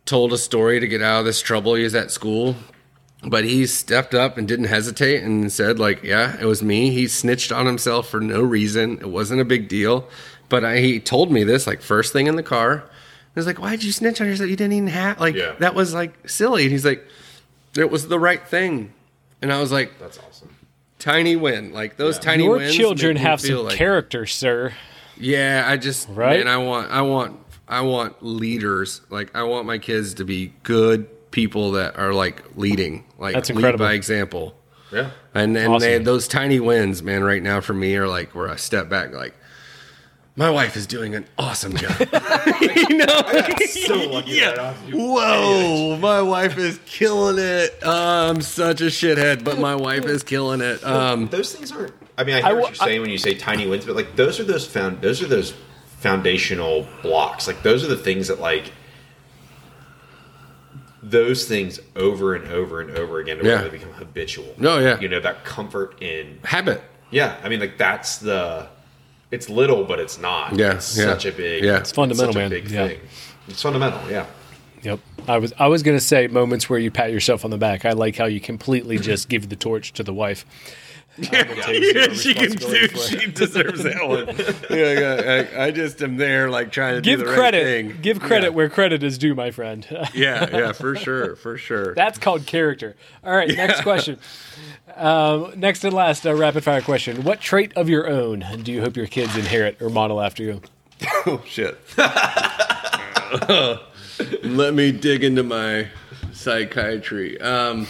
told 0.05 0.33
a 0.33 0.39
story 0.39 0.81
to 0.81 0.89
get 0.89 1.01
out 1.03 1.21
of 1.21 1.25
this 1.25 1.41
trouble 1.41 1.75
he 1.75 1.85
was 1.85 1.95
at 1.95 2.11
school. 2.11 2.57
But 3.25 3.45
he 3.45 3.67
stepped 3.67 4.17
up 4.17 4.37
and 4.37 4.49
didn't 4.49 4.65
hesitate 4.65 5.23
and 5.23 5.53
said, 5.53 5.79
like, 5.79 6.03
yeah, 6.03 6.37
it 6.41 6.45
was 6.45 6.61
me. 6.61 6.91
He 6.91 7.07
snitched 7.07 7.53
on 7.53 7.67
himself 7.67 8.09
for 8.09 8.21
no 8.21 8.41
reason. 8.43 8.99
It 8.99 9.11
wasn't 9.11 9.41
a 9.41 9.45
big 9.45 9.69
deal. 9.69 10.09
But 10.53 10.65
I, 10.67 10.79
he 10.81 11.01
told 11.01 11.33
me 11.33 11.45
this, 11.45 11.67
like, 11.67 11.81
first 11.81 12.13
thing 12.13 12.27
in 12.27 12.37
the 12.37 12.43
car. 12.43 12.85
I 12.85 12.91
was 13.35 13.47
like, 13.47 13.59
why 13.59 13.71
did 13.71 13.83
you 13.85 13.91
snitch 13.93 14.21
on 14.21 14.27
yourself? 14.27 14.51
You 14.51 14.57
didn't 14.57 14.75
even 14.75 14.89
have, 14.89 15.19
like, 15.19 15.35
Yeah. 15.35 15.55
that 15.61 15.75
was, 15.75 15.95
like, 15.95 16.29
silly. 16.29 16.65
And 16.65 16.71
he's 16.73 16.85
like, 16.85 17.03
it 17.75 17.91
was 17.91 18.09
the 18.09 18.19
right 18.19 18.47
thing. 18.47 18.93
And 19.41 19.51
I 19.51 19.59
was 19.61 19.73
like, 19.73 19.99
That's 19.99 20.19
awesome. 20.19 20.55
tiny 20.99 21.37
win. 21.37 21.73
Like, 21.73 21.97
those 21.97 22.19
tiny 22.19 22.45
Your 22.45 22.59
wins. 22.59 22.77
children 22.77 23.15
make 23.15 23.23
me 23.25 23.29
have 23.31 23.41
feel 23.41 23.59
some 23.61 23.67
like- 23.69 23.77
character, 23.79 24.27
sir. 24.27 24.75
yeah, 25.17 25.65
I 25.67 25.79
just 25.79 26.09
Right? 26.11 26.39
man, 26.45 26.49
I 26.49 26.59
want 26.59 26.91
I 26.91 27.01
want 27.01 27.39
I 27.67 27.81
want 27.81 28.23
leaders. 28.23 29.01
Like 29.09 29.35
I 29.35 29.45
want 29.45 29.67
my 29.67 29.79
kids 29.79 30.15
to 30.15 30.25
be 30.25 30.53
good 30.65 31.07
people 31.31 31.73
that 31.73 31.97
are 31.99 32.13
like 32.13 32.43
leading. 32.57 33.05
Like 33.19 33.35
That's 33.35 33.49
lead 33.49 33.57
incredible. 33.57 33.87
by 33.87 33.93
example. 33.95 34.55
Yeah. 34.93 35.11
And 35.35 35.57
and 35.57 35.81
they, 35.81 35.97
those 35.99 36.29
tiny 36.29 36.61
wins, 36.61 37.03
man, 37.03 37.25
right 37.25 37.43
now 37.43 37.61
for 37.63 37.73
me 37.73 37.97
are 37.97 38.07
like 38.09 38.35
where 38.35 38.49
I 38.51 38.57
step 38.57 38.89
back 38.91 39.15
like 39.15 39.35
my 40.35 40.49
wife 40.49 40.77
is 40.77 40.87
doing 40.87 41.15
an 41.15 41.27
awesome 41.39 41.77
job. 41.77 41.99
you 42.61 42.97
know? 42.97 43.07
So 43.67 43.95
lucky 44.09 44.33
Yeah. 44.33 44.51
that 44.53 44.59
I 44.59 44.63
don't 44.63 44.75
have 44.75 44.87
to 44.87 44.91
do 44.93 44.99
Whoa, 44.99 45.97
my 45.99 46.23
wife 46.23 46.57
is 46.59 46.81
killing 46.87 47.37
it. 47.39 47.79
I'm 47.85 48.41
such 48.41 48.81
a 48.81 48.85
shithead, 48.87 49.45
but 49.45 49.59
my 49.59 49.75
wife 49.75 50.05
is 50.07 50.23
killing 50.23 50.61
it. 50.61 50.83
Um, 50.85 51.29
those 51.29 51.55
things 51.55 51.71
aren't. 51.73 51.93
I 52.17 52.25
mean, 52.25 52.35
I 52.37 52.39
hear 52.39 52.47
I 52.47 52.53
what 52.55 52.69
you're 52.69 52.75
saying 52.77 53.01
when 53.03 53.11
you 53.11 53.19
say 53.19 53.35
tiny 53.35 53.67
wins, 53.67 53.85
but 53.85 53.95
like 53.97 54.17
those 54.17 54.39
are 54.41 54.45
those 54.45 54.67
found. 54.67 55.01
Those 55.03 55.23
are 55.23 55.27
those 55.27 55.55
foundational 55.99 56.87
blocks. 57.03 57.47
Like 57.47 57.63
those 57.63 57.85
are 57.85 57.89
the 57.89 57.97
things 57.97 58.29
that 58.29 58.41
like 58.41 58.71
those 61.03 61.47
things 61.47 61.81
over 61.97 62.35
and 62.35 62.49
over 62.53 62.81
and 62.81 62.91
over 62.97 63.19
again 63.19 63.39
to 63.39 63.45
Yeah. 63.45 63.61
where 63.63 63.71
become 63.71 63.93
habitual. 63.93 64.55
No, 64.57 64.79
yeah. 64.79 65.01
You 65.01 65.09
know 65.09 65.21
that 65.21 65.45
comfort 65.45 66.01
in. 66.01 66.39
habit. 66.45 66.83
Yeah, 67.11 67.37
I 67.43 67.49
mean, 67.49 67.61
like 67.61 67.77
that's 67.77 68.19
the. 68.19 68.69
It's 69.33 69.49
little, 69.49 69.83
but 69.85 69.99
it's 69.99 70.19
not. 70.19 70.57
Yeah, 70.57 70.75
it's 70.75 70.97
yeah. 70.97 71.05
such 71.07 71.27
a 71.27 71.33
big. 71.33 71.65
Yeah. 71.65 71.79
it's 71.79 71.91
fundamental, 71.91 72.35
such 72.35 72.37
a 72.37 72.39
man. 72.39 72.51
Big 72.51 72.71
Yeah. 72.71 72.89
thing. 72.89 73.01
It's 73.49 73.63
fundamental. 73.63 74.01
Yeah. 74.11 74.27
Yep. 74.83 75.01
I 75.27 75.39
was 75.39 75.53
I 75.59 75.69
was 75.69 75.83
gonna 75.83 76.01
say 76.01 76.27
moments 76.27 76.69
where 76.69 76.79
you 76.79 76.91
pat 76.91 77.11
yourself 77.11 77.45
on 77.45 77.51
the 77.51 77.59
back. 77.59 77.85
I 77.85 77.93
like 77.93 78.17
how 78.17 78.27
you 78.27 78.41
completely 78.41 78.99
just 78.99 79.29
give 79.29 79.49
the 79.49 79.57
torch 79.57 79.93
to 79.95 80.03
the 80.03 80.13
wife. 80.13 80.45
Yeah, 81.19 81.55
zero 81.67 82.09
she 82.15 82.33
can 82.35 82.53
do. 82.53 82.67
for 82.67 82.75
it. 82.75 82.97
She 83.21 83.27
deserves 83.31 83.83
that 83.83 84.09
one. 84.09 84.29
yeah, 84.79 84.99
yeah, 84.99 85.49
I, 85.61 85.65
I 85.67 85.71
just 85.71 86.01
am 86.03 86.17
there, 86.17 86.49
like 86.49 86.73
trying 86.73 86.95
to 86.95 87.01
Give 87.03 87.21
do 87.21 87.27
the 87.27 87.33
credit. 87.35 87.59
right 87.59 87.65
thing. 87.93 87.99
Give 88.01 88.19
credit 88.19 88.47
Yeah. 88.47 88.57
where 88.57 88.71
credit 88.71 89.03
is 89.03 89.19
due, 89.19 89.35
my 89.35 89.51
friend. 89.51 89.87
Yeah, 90.15 90.49
yeah, 90.51 90.73
for 90.73 90.97
sure, 90.97 91.37
for 91.37 91.59
sure. 91.59 91.95
That's 91.95 92.19
called 92.19 92.47
character. 92.47 92.97
All 93.25 93.35
right, 93.35 93.49
next 93.49 93.83
question. 93.83 94.19
Um, 94.97 95.53
next 95.57 95.85
and 95.85 95.93
last 95.95 96.27
uh, 96.27 96.35
rapid 96.35 96.65
fire 96.65 96.81
question: 96.83 97.25
What 97.25 97.41
trait 97.41 97.73
of 97.77 97.89
your 97.89 98.09
own 98.09 98.45
do 98.63 98.73
you 98.73 98.81
hope 98.81 98.97
your 98.97 99.07
kids 99.07 99.37
inherit 99.37 99.81
or 99.83 99.89
model 99.91 100.21
after 100.21 100.43
you? 100.43 100.61
oh 101.27 101.43
shit. 101.47 101.79
Let 104.45 104.75
me 104.75 104.93
dig 104.93 105.25
into 105.25 105.43
my 105.43 105.89
psychiatry. 106.33 107.41
Um, 107.41 107.87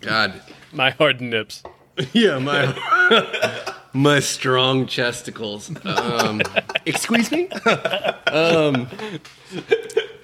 God, 0.00 0.40
My 0.72 0.90
hard 0.90 1.20
nips. 1.20 1.62
yeah, 2.12 2.38
my 2.38 3.74
my 3.92 4.20
strong 4.20 4.86
chesticles. 4.86 5.70
Um, 5.84 6.40
excuse 6.86 7.30
me. 7.32 7.48
um, 7.48 8.88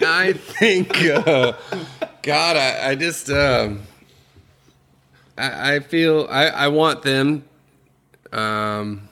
I 0.00 0.34
think, 0.34 1.02
uh, 1.04 1.54
God, 2.22 2.56
I, 2.56 2.90
I 2.90 2.94
just, 2.94 3.30
um, 3.30 3.82
I, 5.36 5.76
I 5.76 5.80
feel 5.80 6.26
I, 6.30 6.46
I 6.46 6.68
want 6.68 7.02
them. 7.02 7.44
Um, 8.32 9.08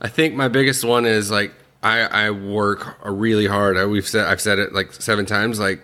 I 0.00 0.08
think 0.08 0.34
my 0.34 0.48
biggest 0.48 0.84
one 0.84 1.06
is 1.06 1.30
like 1.30 1.52
I 1.82 2.00
I 2.02 2.30
work 2.30 2.98
really 3.04 3.46
hard. 3.46 3.76
I, 3.76 3.86
we've 3.86 4.06
said 4.06 4.26
I've 4.26 4.40
said 4.40 4.58
it 4.58 4.72
like 4.72 4.92
seven 4.92 5.26
times. 5.26 5.58
Like 5.58 5.82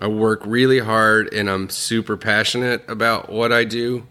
I 0.00 0.08
work 0.08 0.42
really 0.44 0.80
hard, 0.80 1.32
and 1.32 1.48
I'm 1.48 1.68
super 1.70 2.16
passionate 2.16 2.84
about 2.88 3.30
what 3.30 3.52
I 3.52 3.64
do. 3.64 4.06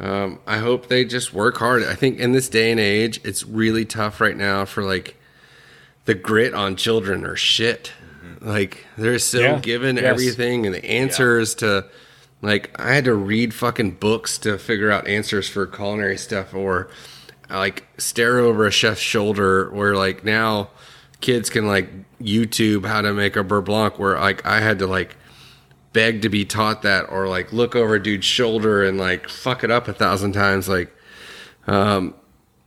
Um, 0.00 0.40
I 0.46 0.58
hope 0.58 0.88
they 0.88 1.04
just 1.04 1.32
work 1.32 1.56
hard. 1.58 1.84
I 1.84 1.94
think 1.94 2.18
in 2.18 2.32
this 2.32 2.48
day 2.48 2.70
and 2.72 2.80
age, 2.80 3.20
it's 3.24 3.44
really 3.44 3.84
tough 3.84 4.20
right 4.20 4.36
now 4.36 4.64
for 4.64 4.82
like 4.82 5.16
the 6.04 6.14
grit 6.14 6.52
on 6.52 6.74
children 6.76 7.24
or 7.24 7.36
shit. 7.36 7.92
Like 8.40 8.84
they're 8.98 9.20
so 9.20 9.38
Yeah. 9.40 9.58
given 9.60 9.96
Yes. 9.96 10.04
everything 10.04 10.66
and 10.66 10.74
the 10.74 10.84
answers 10.84 11.54
to 11.56 11.86
like 12.42 12.74
I 12.78 12.92
had 12.92 13.04
to 13.04 13.14
read 13.14 13.54
fucking 13.54 13.92
books 13.92 14.36
to 14.38 14.58
figure 14.58 14.90
out 14.90 15.06
answers 15.06 15.48
for 15.48 15.64
culinary 15.64 16.18
stuff 16.18 16.52
or 16.52 16.88
like 17.48 17.84
stare 17.96 18.40
over 18.40 18.66
a 18.66 18.70
chef's 18.72 19.00
shoulder 19.00 19.70
where 19.70 19.94
like 19.96 20.24
now 20.24 20.70
kids 21.24 21.48
can 21.48 21.66
like 21.66 21.88
YouTube 22.20 22.84
how 22.84 23.00
to 23.00 23.14
make 23.14 23.34
a 23.34 23.42
beurre 23.42 23.64
blanc 23.64 23.98
where 23.98 24.20
like 24.20 24.44
I 24.44 24.60
had 24.60 24.78
to 24.80 24.86
like 24.86 25.16
beg 25.94 26.20
to 26.20 26.28
be 26.28 26.44
taught 26.44 26.82
that 26.82 27.10
or 27.10 27.28
like 27.28 27.50
look 27.50 27.74
over 27.74 27.94
a 27.94 28.02
dude's 28.02 28.26
shoulder 28.26 28.84
and 28.84 28.98
like 28.98 29.30
fuck 29.30 29.64
it 29.64 29.70
up 29.70 29.88
a 29.88 29.94
thousand 29.94 30.32
times 30.32 30.68
like 30.68 30.94
um 31.66 32.14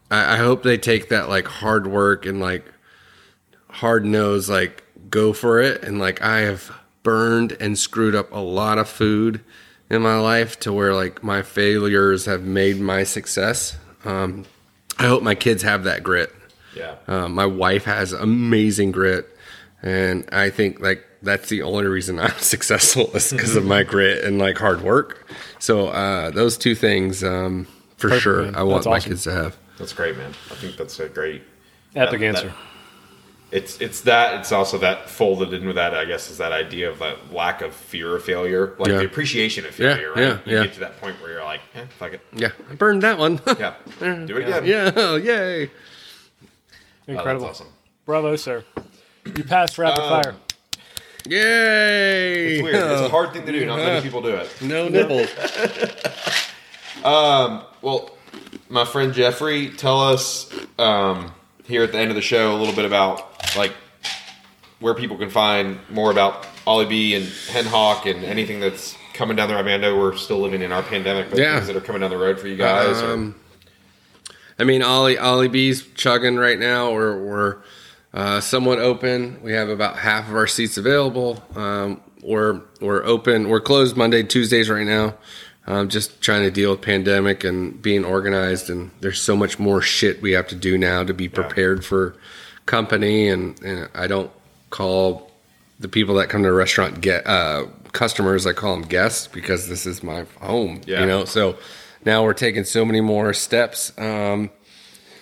I, 0.09 0.33
I 0.33 0.37
hope 0.37 0.63
they 0.63 0.79
take 0.79 1.09
that 1.09 1.29
like 1.29 1.47
hard 1.47 1.85
work 1.85 2.25
and 2.25 2.39
like 2.39 2.65
hard 3.69 4.05
nose 4.05 4.49
like 4.49 4.83
go 5.11 5.33
for 5.33 5.59
it 5.59 5.83
and 5.83 5.99
like 5.99 6.19
I 6.23 6.39
have 6.39 6.71
burned 7.03 7.55
and 7.59 7.77
screwed 7.77 8.15
up 8.15 8.31
a 8.31 8.39
lot 8.39 8.79
of 8.79 8.89
food 8.89 9.41
in 9.87 10.01
my 10.01 10.17
life 10.17 10.59
to 10.61 10.73
where 10.73 10.95
like 10.95 11.21
my 11.23 11.43
failures 11.43 12.25
have 12.25 12.41
made 12.41 12.79
my 12.79 13.03
success. 13.03 13.77
Um, 14.03 14.45
I 14.97 15.05
hope 15.05 15.21
my 15.21 15.35
kids 15.35 15.61
have 15.61 15.83
that 15.83 16.01
grit. 16.01 16.33
Yeah. 16.77 16.95
Um, 17.07 17.33
my 17.33 17.45
wife 17.45 17.85
has 17.85 18.13
amazing 18.13 18.91
grit, 18.91 19.27
and 19.81 20.27
I 20.31 20.49
think 20.49 20.79
like 20.79 21.03
that's 21.21 21.49
the 21.49 21.63
only 21.63 21.85
reason 21.87 22.19
I'm 22.25 22.37
successful 22.37 23.11
is 23.15 23.31
because 23.31 23.55
of 23.55 23.65
my 23.65 23.83
grit 23.83 24.23
and 24.23 24.37
like 24.39 24.57
hard 24.57 24.81
work. 24.81 25.27
So 25.59 25.87
uh, 25.87 26.29
those 26.31 26.57
two 26.57 26.75
things, 26.75 27.23
um, 27.23 27.65
for 27.97 28.09
Perfect, 28.09 28.21
sure, 28.23 28.41
man. 28.43 28.55
I 28.55 28.63
want 28.63 28.83
That's 28.83 28.85
my 28.87 28.95
awesome. 28.97 29.09
kids 29.11 29.23
to 29.23 29.31
have. 29.33 29.57
That's 29.79 29.93
great, 29.93 30.15
man. 30.17 30.33
I 30.51 30.55
think 30.55 30.77
that's 30.77 30.99
a 30.99 31.09
great 31.09 31.43
Epic 31.95 32.19
that- 32.19 32.25
answer. 32.25 32.47
that- 32.49 32.55
it's 33.49 33.79
it's 33.79 34.01
that 34.01 34.41
it's 34.41 34.51
also 34.51 34.77
that 34.79 35.09
folded 35.09 35.53
in 35.53 35.65
with 35.65 35.77
that 35.77 35.93
I 35.95 36.03
guess 36.03 36.29
is 36.29 36.37
that 36.39 36.51
idea 36.51 36.89
of 36.91 36.99
that 36.99 37.31
lack 37.33 37.61
of 37.61 37.73
fear 37.73 38.13
of 38.17 38.23
failure, 38.25 38.75
like 38.77 38.89
Yeah. 38.89 38.97
the 38.97 39.05
appreciation 39.05 39.65
of 39.65 39.79
Yeah, 39.79 39.93
failure. 39.95 40.09
right? 40.11 40.19
yeah, 40.19 40.37
you 40.45 40.57
yeah. 40.57 40.63
get 40.63 40.73
to 40.73 40.79
that 40.81 40.99
point 40.99 41.15
where 41.21 41.31
you're 41.31 41.43
like, 41.45 41.61
eh, 41.73 41.85
fuck 41.97 42.11
it, 42.11 42.19
Yeah, 42.35 42.49
I 42.69 42.75
burned 42.75 43.03
that 43.03 43.17
one. 43.17 43.39
yeah, 43.57 43.75
do 44.01 44.35
it 44.35 44.49
again. 44.49 44.65
yeah, 44.65 45.15
yay. 45.15 45.71
Oh, 47.09 47.13
that's 47.13 47.19
Incredible. 47.19 47.45
awesome. 47.47 47.67
Bravo, 48.05 48.35
sir. 48.35 48.63
You 49.25 49.43
passed 49.43 49.77
rapid 49.77 50.01
Um, 50.03 50.09
fire. 50.23 50.35
Yay! 51.25 52.53
It's 52.55 52.63
weird. 52.63 52.75
It's 52.75 53.01
a 53.01 53.09
hard 53.09 53.33
thing 53.33 53.45
to 53.45 53.51
do. 53.51 53.65
Not 53.65 53.77
many 53.79 54.01
people 54.01 54.21
do 54.21 54.29
it. 54.35 54.49
No 54.61 54.87
nibbles. 54.87 55.29
Well, 57.03 58.09
my 58.69 58.83
friend 58.85 59.13
Jeffrey, 59.13 59.69
tell 59.69 60.01
us 60.01 60.51
um, 60.79 61.31
here 61.65 61.83
at 61.83 61.91
the 61.93 61.97
end 61.99 62.09
of 62.09 62.15
the 62.15 62.21
show 62.21 62.53
a 62.55 62.57
little 62.57 62.73
bit 62.75 62.83
about 62.85 63.55
like 63.55 63.71
where 64.79 64.93
people 64.93 65.17
can 65.17 65.29
find 65.29 65.79
more 65.89 66.11
about 66.11 66.43
OliBea 66.65 67.15
and 67.17 67.25
Henhawk 67.25 68.09
and 68.13 68.25
anything 68.25 68.59
that's 68.59 68.97
coming 69.13 69.37
down 69.37 69.47
there. 69.47 69.57
I 69.57 69.61
mean, 69.61 69.73
I 69.75 69.77
know 69.77 69.95
we're 69.97 70.15
still 70.17 70.39
living 70.39 70.61
in 70.61 70.71
our 70.71 70.83
pandemic, 70.83 71.29
but 71.29 71.39
Yeah. 71.39 71.55
things 71.55 71.67
that 71.67 71.75
are 71.77 71.81
coming 71.81 72.01
down 72.01 72.09
the 72.09 72.17
road 72.17 72.39
for 72.39 72.47
you 72.47 72.57
guys. 72.57 73.01
or- 73.01 73.13
Um, 73.13 73.35
I 74.59 74.63
mean, 74.63 74.81
Ollie 74.81 75.15
OliBea's 75.15 75.83
chugging 75.95 76.37
right 76.37 76.57
now. 76.57 76.91
We're 76.91 77.23
we're 77.23 77.57
uh, 78.13 78.41
somewhat 78.41 78.79
open. 78.79 79.39
We 79.43 79.53
have 79.53 79.69
about 79.69 79.97
half 79.97 80.29
of 80.29 80.35
our 80.35 80.47
seats 80.47 80.77
available. 80.77 81.43
Um, 81.55 82.01
we're 82.23 82.61
we're 82.81 83.03
open. 83.03 83.49
We're 83.49 83.61
closed 83.61 83.95
Monday, 83.95 84.23
Tuesdays 84.23 84.69
right 84.69 84.85
now. 84.85 85.15
Um, 85.67 85.89
just 85.89 86.21
trying 86.21 86.43
to 86.43 86.51
deal 86.51 86.71
with 86.71 86.81
pandemic 86.81 87.43
and 87.43 87.81
being 87.81 88.05
organized. 88.05 88.69
And 88.69 88.89
there's 89.01 89.21
so 89.21 89.35
much 89.35 89.59
more 89.59 89.81
shit 89.81 90.21
we 90.21 90.31
have 90.31 90.47
to 90.47 90.55
do 90.55 90.77
now 90.77 91.03
to 91.03 91.13
be 91.13 91.27
prepared 91.27 91.83
for 91.83 92.15
company. 92.65 93.27
And, 93.27 93.61
and 93.61 93.89
I 93.93 94.07
don't 94.07 94.31
call 94.69 95.29
the 95.77 95.89
people 95.89 96.15
that 96.15 96.29
come 96.29 96.43
to 96.43 96.49
the 96.49 96.55
restaurant 96.55 97.01
get 97.01 97.27
uh, 97.27 97.65
customers. 97.91 98.47
I 98.47 98.53
call 98.53 98.77
them 98.77 98.87
guests 98.87 99.27
because 99.27 99.67
this 99.67 99.85
is 99.85 100.01
my 100.01 100.25
home. 100.39 100.79
Yeah. 100.85 101.01
You 101.01 101.05
know, 101.05 101.25
so 101.25 101.57
now 102.07 102.23
we're 102.23 102.33
taking 102.33 102.63
so 102.63 102.83
many 102.85 103.01
more 103.01 103.33
steps. 103.33 103.91
Um, 103.99 104.49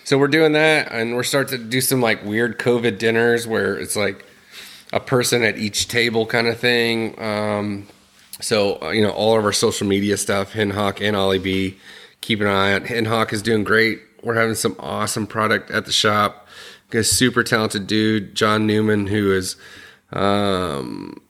so 0.05 0.17
we're 0.17 0.27
doing 0.27 0.53
that, 0.53 0.91
and 0.91 1.15
we're 1.15 1.23
starting 1.23 1.57
to 1.59 1.65
do 1.65 1.81
some 1.81 1.99
like 1.99 2.23
weird 2.23 2.59
COVID 2.59 2.99
dinners 2.99 3.47
where 3.47 3.75
it's 3.75 3.95
like 3.95 4.23
a 4.93 4.99
person 4.99 5.43
at 5.43 5.57
each 5.57 5.87
table 5.87 6.25
kind 6.27 6.47
of 6.47 6.59
thing. 6.59 7.19
Um, 7.19 7.87
so 8.39 8.79
uh, 8.81 8.91
you 8.91 9.01
know, 9.01 9.09
all 9.09 9.37
of 9.37 9.43
our 9.43 9.51
social 9.51 9.87
media 9.87 10.15
stuff, 10.15 10.53
Henhawk 10.53 11.01
and 11.01 11.17
OliBea, 11.17 11.75
keep 12.21 12.39
an 12.39 12.47
eye 12.47 12.73
on. 12.73 12.85
Henhawk 12.85 13.33
is 13.33 13.41
doing 13.41 13.63
great. 13.63 13.99
We're 14.23 14.35
having 14.35 14.55
some 14.55 14.75
awesome 14.79 15.27
product 15.27 15.71
at 15.71 15.85
the 15.85 15.91
shop. 15.91 16.47
A 16.93 17.03
super 17.03 17.43
talented 17.43 17.87
dude, 17.87 18.35
John 18.35 18.65
Newman, 18.65 19.07
who 19.07 19.33
is 19.33 19.57
um, 20.13 21.21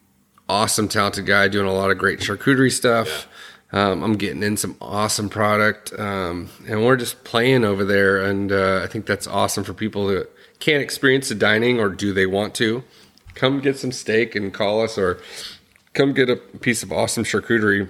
awesome, 0.48 0.88
talented 0.88 1.26
guy 1.26 1.48
doing 1.48 1.66
a 1.66 1.74
lot 1.74 1.90
of 1.90 1.98
great 1.98 2.20
charcuterie 2.20 2.72
stuff. 2.72 3.28
Um, 3.76 4.04
I'm 4.04 4.14
getting 4.14 4.42
in 4.42 4.56
some 4.58 4.78
awesome 4.82 5.28
product, 5.30 5.92
um, 6.00 6.50
and 6.66 6.86
we're 6.86 6.96
just 6.96 7.24
playing 7.26 7.66
over 7.66 7.84
there. 7.84 8.24
And 8.24 8.52
uh, 8.52 8.82
I 8.84 8.88
think 8.88 9.06
that's 9.06 9.28
awesome 9.28 9.64
for 9.64 9.74
people 9.74 10.08
that 10.08 10.32
can't 10.60 10.82
experience 10.82 11.30
the 11.30 11.36
dining 11.36 11.80
or 11.80 11.90
do 11.90 12.14
they 12.14 12.26
want 12.26 12.56
to 12.56 12.84
come 13.36 13.60
get 13.60 13.78
some 13.78 13.92
steak 13.92 14.34
and 14.34 14.54
call 14.54 14.82
us, 14.82 14.98
or 14.98 15.20
come 15.94 16.14
get 16.14 16.30
a 16.30 16.38
piece 16.38 16.82
of 16.82 16.92
awesome 16.92 17.24
charcuterie. 17.24 17.90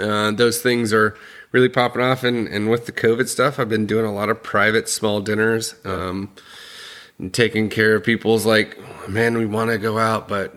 Uh, 0.00 0.30
those 0.32 0.60
things 0.60 0.92
are 0.92 1.16
really 1.52 1.68
popping 1.68 2.02
off, 2.02 2.24
and, 2.24 2.48
and 2.48 2.70
with 2.70 2.86
the 2.86 2.92
COVID 2.92 3.28
stuff, 3.28 3.58
I've 3.58 3.68
been 3.68 3.86
doing 3.86 4.04
a 4.04 4.12
lot 4.12 4.28
of 4.28 4.42
private 4.42 4.88
small 4.88 5.20
dinners. 5.20 5.74
Um, 5.84 6.30
and 7.18 7.34
taking 7.34 7.68
care 7.68 7.96
of 7.96 8.04
people's 8.04 8.46
like, 8.46 8.78
man, 9.08 9.36
we 9.36 9.44
want 9.44 9.70
to 9.70 9.78
go 9.78 9.98
out, 9.98 10.28
but 10.28 10.54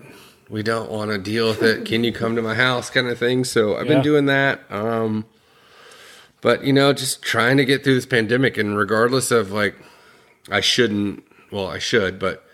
we 0.52 0.62
don't 0.62 0.90
want 0.90 1.10
to 1.10 1.16
deal 1.16 1.48
with 1.48 1.62
it. 1.62 1.86
Can 1.86 2.04
you 2.04 2.12
come 2.22 2.36
to 2.36 2.42
my 2.42 2.54
house, 2.54 2.90
kind 2.90 3.08
of 3.08 3.18
thing. 3.18 3.42
So 3.42 3.74
I've 3.74 3.86
Yeah. 3.86 3.94
been 3.94 4.02
doing 4.02 4.26
that. 4.26 4.60
Um, 4.70 5.24
but 6.42 6.62
you 6.62 6.72
know, 6.74 6.92
just 6.92 7.22
trying 7.22 7.56
to 7.56 7.64
get 7.64 7.82
through 7.82 7.94
this 7.94 8.06
pandemic, 8.06 8.58
and 8.58 8.76
regardless 8.76 9.30
of 9.30 9.50
like, 9.50 9.74
I 10.50 10.60
shouldn't. 10.60 11.24
Well, 11.50 11.68
I 11.68 11.78
should, 11.78 12.18
but 12.18 12.44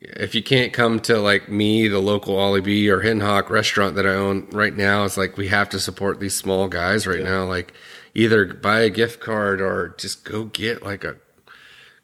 if 0.00 0.34
you 0.34 0.42
can't 0.42 0.72
come 0.72 1.00
to 1.00 1.18
like 1.18 1.48
me, 1.48 1.88
the 1.88 1.98
local 2.00 2.36
OliBea 2.36 2.88
or 2.90 3.00
Henhawk 3.02 3.50
restaurant 3.50 3.94
that 3.96 4.06
I 4.06 4.10
own 4.10 4.46
right 4.50 4.76
now, 4.76 5.04
it's 5.04 5.16
like 5.16 5.36
we 5.36 5.48
have 5.48 5.68
to 5.70 5.80
support 5.80 6.20
these 6.20 6.34
small 6.34 6.68
guys 6.68 7.06
right 7.06 7.22
now. 7.24 7.44
Like 7.44 7.72
either 8.14 8.44
buy 8.54 8.80
a 8.80 8.90
gift 8.90 9.20
card 9.20 9.60
or 9.60 9.94
just 9.98 10.24
go 10.24 10.44
get 10.44 10.82
like 10.84 11.02
a 11.04 11.16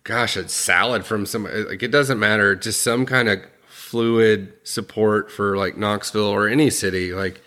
gosh, 0.05 0.37
a 0.37 0.49
salad 0.49 1.05
from 1.05 1.27
some 1.27 1.45
like 1.45 1.83
it 1.83 1.91
doesn't 1.93 2.19
matter, 2.19 2.57
just 2.57 2.83
some 2.83 3.05
kind 3.07 3.29
of 3.29 3.41
fluid 3.93 4.55
support 4.65 5.31
for 5.31 5.55
like 5.55 5.77
Knoxville 5.77 6.25
or 6.25 6.49
any 6.49 6.71
city. 6.71 7.13
Like 7.13 7.43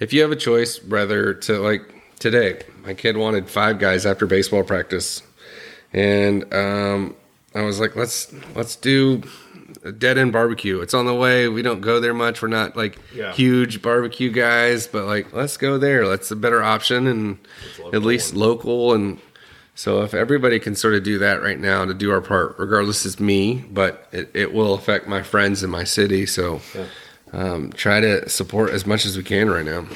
if 0.00 0.14
you 0.14 0.22
have 0.22 0.30
a 0.32 0.36
choice 0.36 0.82
whether 0.82 1.34
to 1.34 1.58
like 1.58 1.82
today, 2.18 2.62
my 2.82 2.94
kid 2.94 3.18
wanted 3.18 3.50
five 3.50 3.78
guys 3.78 4.06
after 4.06 4.24
baseball 4.26 4.64
practice. 4.64 5.22
And 5.92 6.52
um 6.54 7.14
I 7.54 7.60
was 7.62 7.78
like, 7.80 7.94
let's 7.96 8.32
let's 8.54 8.76
do 8.76 9.22
a 9.84 9.92
dead 9.92 10.16
end 10.16 10.32
barbecue. 10.32 10.80
It's 10.80 10.94
on 10.94 11.04
the 11.04 11.14
way. 11.14 11.48
We 11.48 11.60
don't 11.60 11.82
go 11.82 12.00
there 12.00 12.14
much. 12.14 12.40
We're 12.40 12.48
not 12.48 12.78
like 12.78 12.98
Yeah. 13.14 13.34
huge 13.34 13.82
barbecue 13.82 14.30
guys, 14.30 14.86
but 14.86 15.04
like 15.04 15.34
let's 15.34 15.58
go 15.58 15.76
there. 15.76 16.08
That's 16.08 16.30
a 16.30 16.36
better 16.36 16.62
option 16.62 17.06
and 17.06 17.38
at 17.92 18.02
least 18.02 18.34
local 18.34 18.94
and 18.94 19.20
so 19.74 20.02
if 20.02 20.14
everybody 20.14 20.58
can 20.58 20.74
sort 20.74 20.94
of 20.94 21.02
do 21.02 21.18
that 21.18 21.42
right 21.42 21.58
now 21.58 21.84
to 21.84 21.94
do 21.94 22.10
our 22.12 22.20
part, 22.20 22.56
regardless 22.58 23.04
it's 23.06 23.18
me, 23.18 23.64
but 23.70 24.06
it, 24.12 24.30
it 24.34 24.52
will 24.52 24.74
affect 24.74 25.06
my 25.08 25.22
friends 25.22 25.62
in 25.62 25.70
my 25.70 25.84
city. 25.84 26.26
So 26.26 26.60
um, 27.32 27.72
try 27.72 28.00
to 28.00 28.28
support 28.28 28.70
as 28.70 28.86
much 28.86 29.04
as 29.04 29.16
we 29.16 29.22
can 29.24 29.50
right 29.50 29.64
now. 29.64 29.86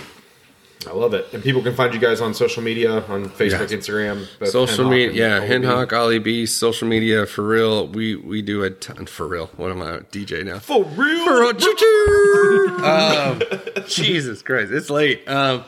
I 0.87 0.93
love 0.93 1.13
it. 1.13 1.27
And 1.33 1.43
people 1.43 1.61
can 1.63 1.75
find 1.75 1.93
you 1.93 2.01
guys 2.01 2.21
on 2.21 2.35
social 2.35 2.63
media 2.63 3.03
on 3.07 3.29
Facebook, 3.29 3.71
Yeah. 3.71 3.77
Instagram, 3.77 4.47
social 4.47 4.89
media, 4.89 5.41
yeah, 5.41 5.97
Ollie 5.99 6.19
B. 6.21 6.45
OliBea, 6.45 6.49
social 6.49 6.89
media 6.89 7.27
for 7.27 7.47
real. 7.47 7.89
We 7.89 8.15
we 8.17 8.43
do 8.43 8.63
a 8.63 8.71
ton 8.71 9.07
for 9.07 9.27
real. 9.27 9.47
What 9.57 9.71
am 9.73 9.83
I, 9.83 9.99
DJ 10.13 10.45
now? 10.45 10.61
For 10.61 10.85
real. 10.85 11.25
For 11.25 11.41
real. 11.41 11.53
Choo-choo! 11.53 12.79
um, 12.85 13.43
Jesus 13.89 14.41
Christ, 14.43 14.71
it's 14.73 14.89
late. 14.89 15.29
Um, 15.29 15.65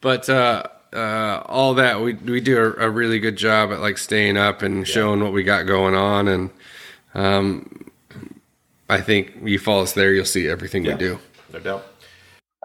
but 0.00 0.28
uh, 0.30 0.62
uh, 0.92 1.42
all 1.46 1.74
that 1.74 2.00
we 2.00 2.14
we 2.14 2.40
do 2.40 2.58
a, 2.58 2.86
a 2.86 2.90
really 2.90 3.18
good 3.18 3.36
job 3.36 3.72
at 3.72 3.80
like 3.80 3.98
staying 3.98 4.36
up 4.36 4.62
and 4.62 4.86
showing 4.86 5.22
what 5.22 5.32
we 5.32 5.42
got 5.42 5.66
going 5.66 5.94
on, 5.94 6.28
and 6.28 6.50
um, 7.14 7.90
I 8.88 9.00
think 9.00 9.34
you 9.42 9.58
follow 9.58 9.82
us 9.82 9.92
there, 9.92 10.12
you'll 10.14 10.24
see 10.24 10.48
everything 10.48 10.84
Yeah. 10.84 10.92
we 10.94 10.98
do. 10.98 11.18
No 11.52 11.58
doubt. 11.60 11.86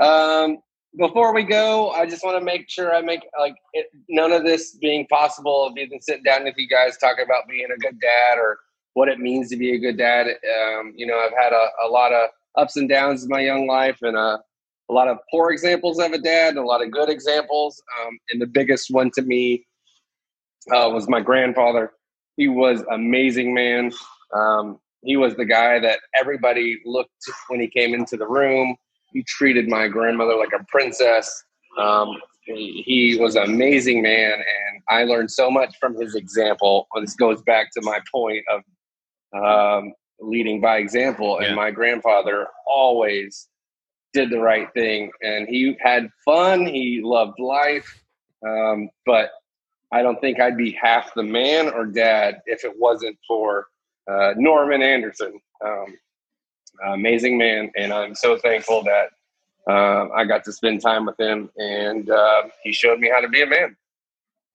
Um, 0.02 0.58
before 0.98 1.34
we 1.34 1.44
go, 1.44 1.90
I 1.92 2.06
just 2.06 2.24
want 2.24 2.38
to 2.38 2.44
make 2.44 2.70
sure 2.70 2.94
I 2.94 3.02
make 3.02 3.22
like 3.40 3.56
it, 3.74 3.88
none 4.10 4.32
of 4.32 4.44
this 4.44 4.76
being 4.76 5.08
possible 5.08 5.70
if 5.72 5.82
you 5.82 5.90
can 5.90 6.02
sit 6.02 6.24
down 6.24 6.44
with 6.44 6.54
you 6.58 6.68
guys 6.68 6.98
talking 6.98 7.26
about 7.26 7.48
being 7.50 7.68
a 7.76 7.80
good 7.80 8.00
dad 8.00 8.38
or 8.38 8.60
what 8.94 9.10
it 9.10 9.20
means 9.20 9.50
to 9.50 9.58
be 9.58 9.74
a 9.74 9.80
good 9.80 9.98
dad. 9.98 10.28
Um, 10.28 10.94
you 10.96 11.08
know, 11.08 11.18
I've 11.18 11.34
had 11.38 11.52
a, 11.52 11.68
a 11.86 11.88
lot 11.90 12.14
of 12.14 12.30
ups 12.58 12.78
and 12.78 12.88
downs 12.88 13.24
in 13.24 13.30
my 13.30 13.40
young 13.42 13.66
life, 13.68 13.98
and 14.04 14.16
a, 14.16 14.40
a 14.90 14.94
lot 14.94 15.08
of 15.08 15.18
poor 15.32 15.52
examples 15.52 16.00
of 16.00 16.12
a 16.12 16.18
dad, 16.18 16.58
a 16.58 16.62
lot 16.64 16.84
of 16.84 16.92
good 16.92 17.10
examples. 17.10 17.82
Um, 18.02 18.18
and 18.32 18.42
the 18.42 18.48
biggest 18.48 18.92
one 18.92 19.12
to 19.16 19.22
me 19.22 19.66
uh, 20.72 20.90
was 20.90 21.08
my 21.08 21.22
grandfather. 21.22 21.92
He 22.38 22.48
was 22.48 22.84
amazing 22.92 23.54
man. 23.54 23.92
Um, 24.36 24.80
he 25.04 25.18
was 25.18 25.36
the 25.36 25.46
guy 25.46 25.80
that 25.80 26.00
everybody 26.16 26.80
looked 26.86 27.12
when 27.50 27.60
he 27.60 27.68
came 27.68 27.94
into 27.94 28.18
the 28.18 28.28
room. 28.28 28.76
He 29.12 29.24
treated 29.24 29.68
my 29.70 29.88
grandmother 29.88 30.36
like 30.36 30.54
a 30.60 30.64
princess. 30.70 31.44
Um, 31.78 32.18
he, 32.46 32.84
he 32.86 33.18
was 33.20 33.36
an 33.36 33.44
amazing 33.44 34.02
man, 34.02 34.34
and 34.34 34.82
I 34.90 35.04
learned 35.04 35.32
so 35.32 35.50
much 35.52 35.76
from 35.80 36.00
his 36.00 36.16
example. 36.16 36.88
This 37.00 37.16
goes 37.16 37.42
back 37.44 37.68
to 37.74 37.82
my 37.84 38.00
point 38.12 38.44
of 38.52 38.62
um, 39.34 39.94
leading 40.20 40.60
by 40.62 40.78
example. 40.78 41.38
And 41.38 41.50
Yeah. 41.50 41.56
my 41.56 41.72
grandfather 41.72 42.48
always 42.68 43.48
did 44.14 44.30
the 44.30 44.40
right 44.40 44.72
thing, 44.74 45.12
and 45.22 45.48
he 45.48 45.76
had 45.80 46.10
fun. 46.24 46.66
He 46.66 47.02
loved 47.04 47.40
life, 47.40 48.04
um, 48.48 48.90
but 49.06 49.32
I 49.92 50.02
don't 50.02 50.20
think 50.22 50.40
I'd 50.40 50.58
be 50.58 50.72
half 50.72 51.14
the 51.14 51.24
man 51.24 51.70
or 51.70 51.86
dad 51.86 52.42
if 52.46 52.64
it 52.64 52.74
wasn't 52.78 53.18
for 53.28 53.68
uh, 54.10 54.34
Norman 54.38 54.82
Anderson. 54.82 55.40
Um, 55.64 55.98
amazing 56.86 57.38
man, 57.38 57.72
and 57.76 57.94
I'm 57.94 58.16
so 58.16 58.38
thankful 58.38 58.84
that 58.84 59.10
uh, 59.70 60.10
I 60.16 60.26
got 60.26 60.44
to 60.46 60.52
spend 60.52 60.82
time 60.82 61.06
with 61.06 61.20
him, 61.20 61.50
and 61.58 62.10
uh, 62.10 62.44
he 62.64 62.72
showed 62.72 63.00
me 63.00 63.10
how 63.10 63.22
to 63.22 63.30
be 63.30 63.42
a 63.42 63.48
man. 63.48 63.76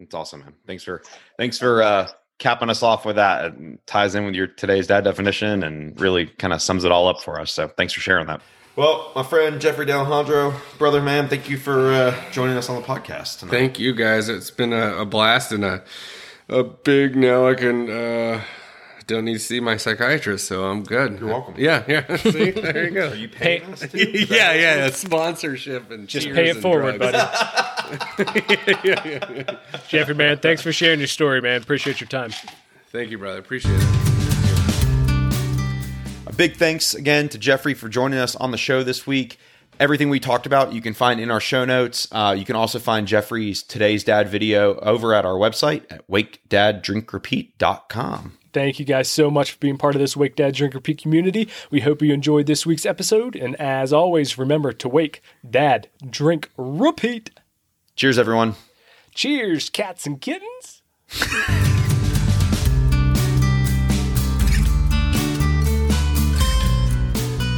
It's 0.00 0.14
awesome, 0.14 0.40
man. 0.40 0.54
Thanks 0.66 0.84
for 0.84 1.02
thanks 1.38 1.58
for 1.58 1.82
uh, 1.82 2.08
capping 2.38 2.70
us 2.70 2.82
off 2.82 3.04
with 3.04 3.16
that. 3.16 3.46
It 3.46 3.86
ties 3.86 4.14
in 4.14 4.24
with 4.24 4.34
your 4.34 4.46
today's 4.46 4.86
dad 4.86 5.04
definition 5.04 5.64
and 5.64 5.98
really 6.00 6.26
kind 6.26 6.52
of 6.52 6.62
sums 6.62 6.84
it 6.84 6.92
all 6.92 7.08
up 7.08 7.20
for 7.20 7.40
us. 7.40 7.52
So 7.52 7.68
thanks 7.68 7.92
for 7.92 8.00
sharing 8.00 8.26
that. 8.28 8.40
Well, 8.78 9.10
my 9.16 9.24
friend 9.24 9.60
Jeffrey 9.60 9.86
DeAlejandro, 9.86 10.54
brother 10.78 11.02
man, 11.02 11.26
thank 11.28 11.50
you 11.50 11.56
for 11.58 11.90
uh, 11.92 12.14
joining 12.30 12.56
us 12.56 12.68
on 12.68 12.80
the 12.80 12.86
podcast 12.86 13.40
tonight. 13.40 13.50
Thank 13.50 13.80
you 13.80 13.92
guys. 13.92 14.28
It's 14.28 14.52
been 14.52 14.72
a, 14.72 14.98
a 14.98 15.04
blast 15.04 15.50
and 15.50 15.64
a 15.64 15.82
a 16.48 16.62
big. 16.62 17.16
Now 17.16 17.48
I 17.48 17.54
can 17.54 17.90
uh, 17.90 18.40
don't 19.08 19.24
need 19.24 19.32
to 19.32 19.38
see 19.40 19.58
my 19.58 19.78
psychiatrist, 19.78 20.46
so 20.46 20.62
I'm 20.66 20.84
good. 20.84 21.18
You're 21.18 21.28
welcome. 21.28 21.54
Yeah, 21.58 21.82
yeah. 21.88 22.16
See, 22.18 22.52
there 22.52 22.84
you 22.84 22.90
go. 22.92 23.08
Are 23.08 23.14
you 23.16 23.28
paying 23.28 23.62
Hey- 23.64 23.72
us 23.72 23.80
too? 23.90 23.96
Is 23.98 24.28
that 24.28 24.36
yeah, 24.56 24.76
yeah, 24.84 24.90
sponsorship 24.90 25.90
and 25.90 26.06
Just 26.06 26.26
cheers 26.26 26.36
pay 26.36 26.48
it 26.50 26.54
and 26.54 26.62
forward, 26.62 26.98
drugs. 26.98 27.12
buddy. 28.16 29.56
Jeffrey, 29.88 30.14
man, 30.14 30.38
thanks 30.38 30.62
for 30.62 30.70
sharing 30.70 31.00
your 31.00 31.08
story, 31.08 31.40
man. 31.40 31.60
Appreciate 31.62 32.00
your 32.00 32.06
time. 32.08 32.30
Thank 32.92 33.10
you, 33.10 33.18
brother. 33.18 33.40
Appreciate 33.40 33.74
it. 33.76 34.27
Big 36.38 36.56
thanks 36.56 36.94
again 36.94 37.28
to 37.30 37.36
Jeffrey 37.36 37.74
for 37.74 37.88
joining 37.88 38.20
us 38.20 38.36
on 38.36 38.52
the 38.52 38.56
show 38.56 38.84
this 38.84 39.08
week. 39.08 39.40
Everything 39.80 40.08
we 40.08 40.20
talked 40.20 40.46
about 40.46 40.72
you 40.72 40.80
can 40.80 40.94
find 40.94 41.18
in 41.18 41.32
our 41.32 41.40
show 41.40 41.64
notes. 41.64 42.06
Uh, 42.12 42.32
you 42.38 42.44
can 42.44 42.54
also 42.54 42.78
find 42.78 43.08
Jeffrey's 43.08 43.60
Today's 43.60 44.04
Dad 44.04 44.28
video 44.28 44.78
over 44.78 45.14
at 45.14 45.26
our 45.26 45.34
website 45.34 45.82
at 45.90 46.06
wakedaddrinkrepeat.com. 46.06 48.38
Thank 48.52 48.78
you 48.78 48.84
guys 48.84 49.08
so 49.08 49.32
much 49.32 49.50
for 49.50 49.58
being 49.58 49.78
part 49.78 49.96
of 49.96 50.00
this 50.00 50.16
Wake 50.16 50.36
Dad 50.36 50.54
Drink 50.54 50.74
Repeat 50.74 51.02
community. 51.02 51.48
We 51.72 51.80
hope 51.80 52.02
you 52.02 52.12
enjoyed 52.12 52.46
this 52.46 52.64
week's 52.64 52.86
episode. 52.86 53.34
And 53.34 53.56
as 53.56 53.92
always, 53.92 54.38
remember 54.38 54.72
to 54.72 54.88
wake, 54.88 55.20
dad, 55.48 55.88
drink, 56.08 56.52
repeat. 56.56 57.32
Cheers, 57.96 58.16
everyone. 58.16 58.54
Cheers, 59.12 59.70
cats 59.70 60.06
and 60.06 60.20
kittens. 60.20 60.82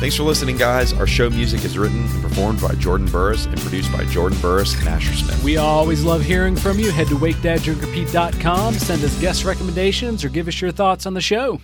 Thanks 0.01 0.17
for 0.17 0.23
listening, 0.23 0.57
guys. 0.57 0.95
Our 0.95 1.07
show 1.07 1.29
music 1.29 1.63
is 1.63 1.77
written 1.77 2.05
and 2.05 2.23
performed 2.23 2.59
by 2.63 2.75
Jordan 2.77 3.07
Burris 3.07 3.45
and 3.45 3.61
produced 3.61 3.93
by 3.93 4.07
Jordan 4.07 4.39
Burris 4.41 4.75
and 4.79 4.89
Asher 4.89 5.13
Smith. 5.13 5.45
We 5.45 5.59
always 5.59 6.03
love 6.03 6.23
hearing 6.23 6.57
from 6.57 6.79
you. 6.79 6.91
Head 6.91 7.09
to 7.09 7.17
wakedaddrinkrepeat.com, 7.17 8.75
send 8.75 9.05
us 9.05 9.21
guest 9.21 9.45
recommendations, 9.45 10.25
or 10.25 10.31
give 10.31 10.49
us 10.49 10.59
your 10.59 10.73
thoughts 10.73 11.05
on 11.05 11.13
the 11.13 11.21
show. 11.21 11.61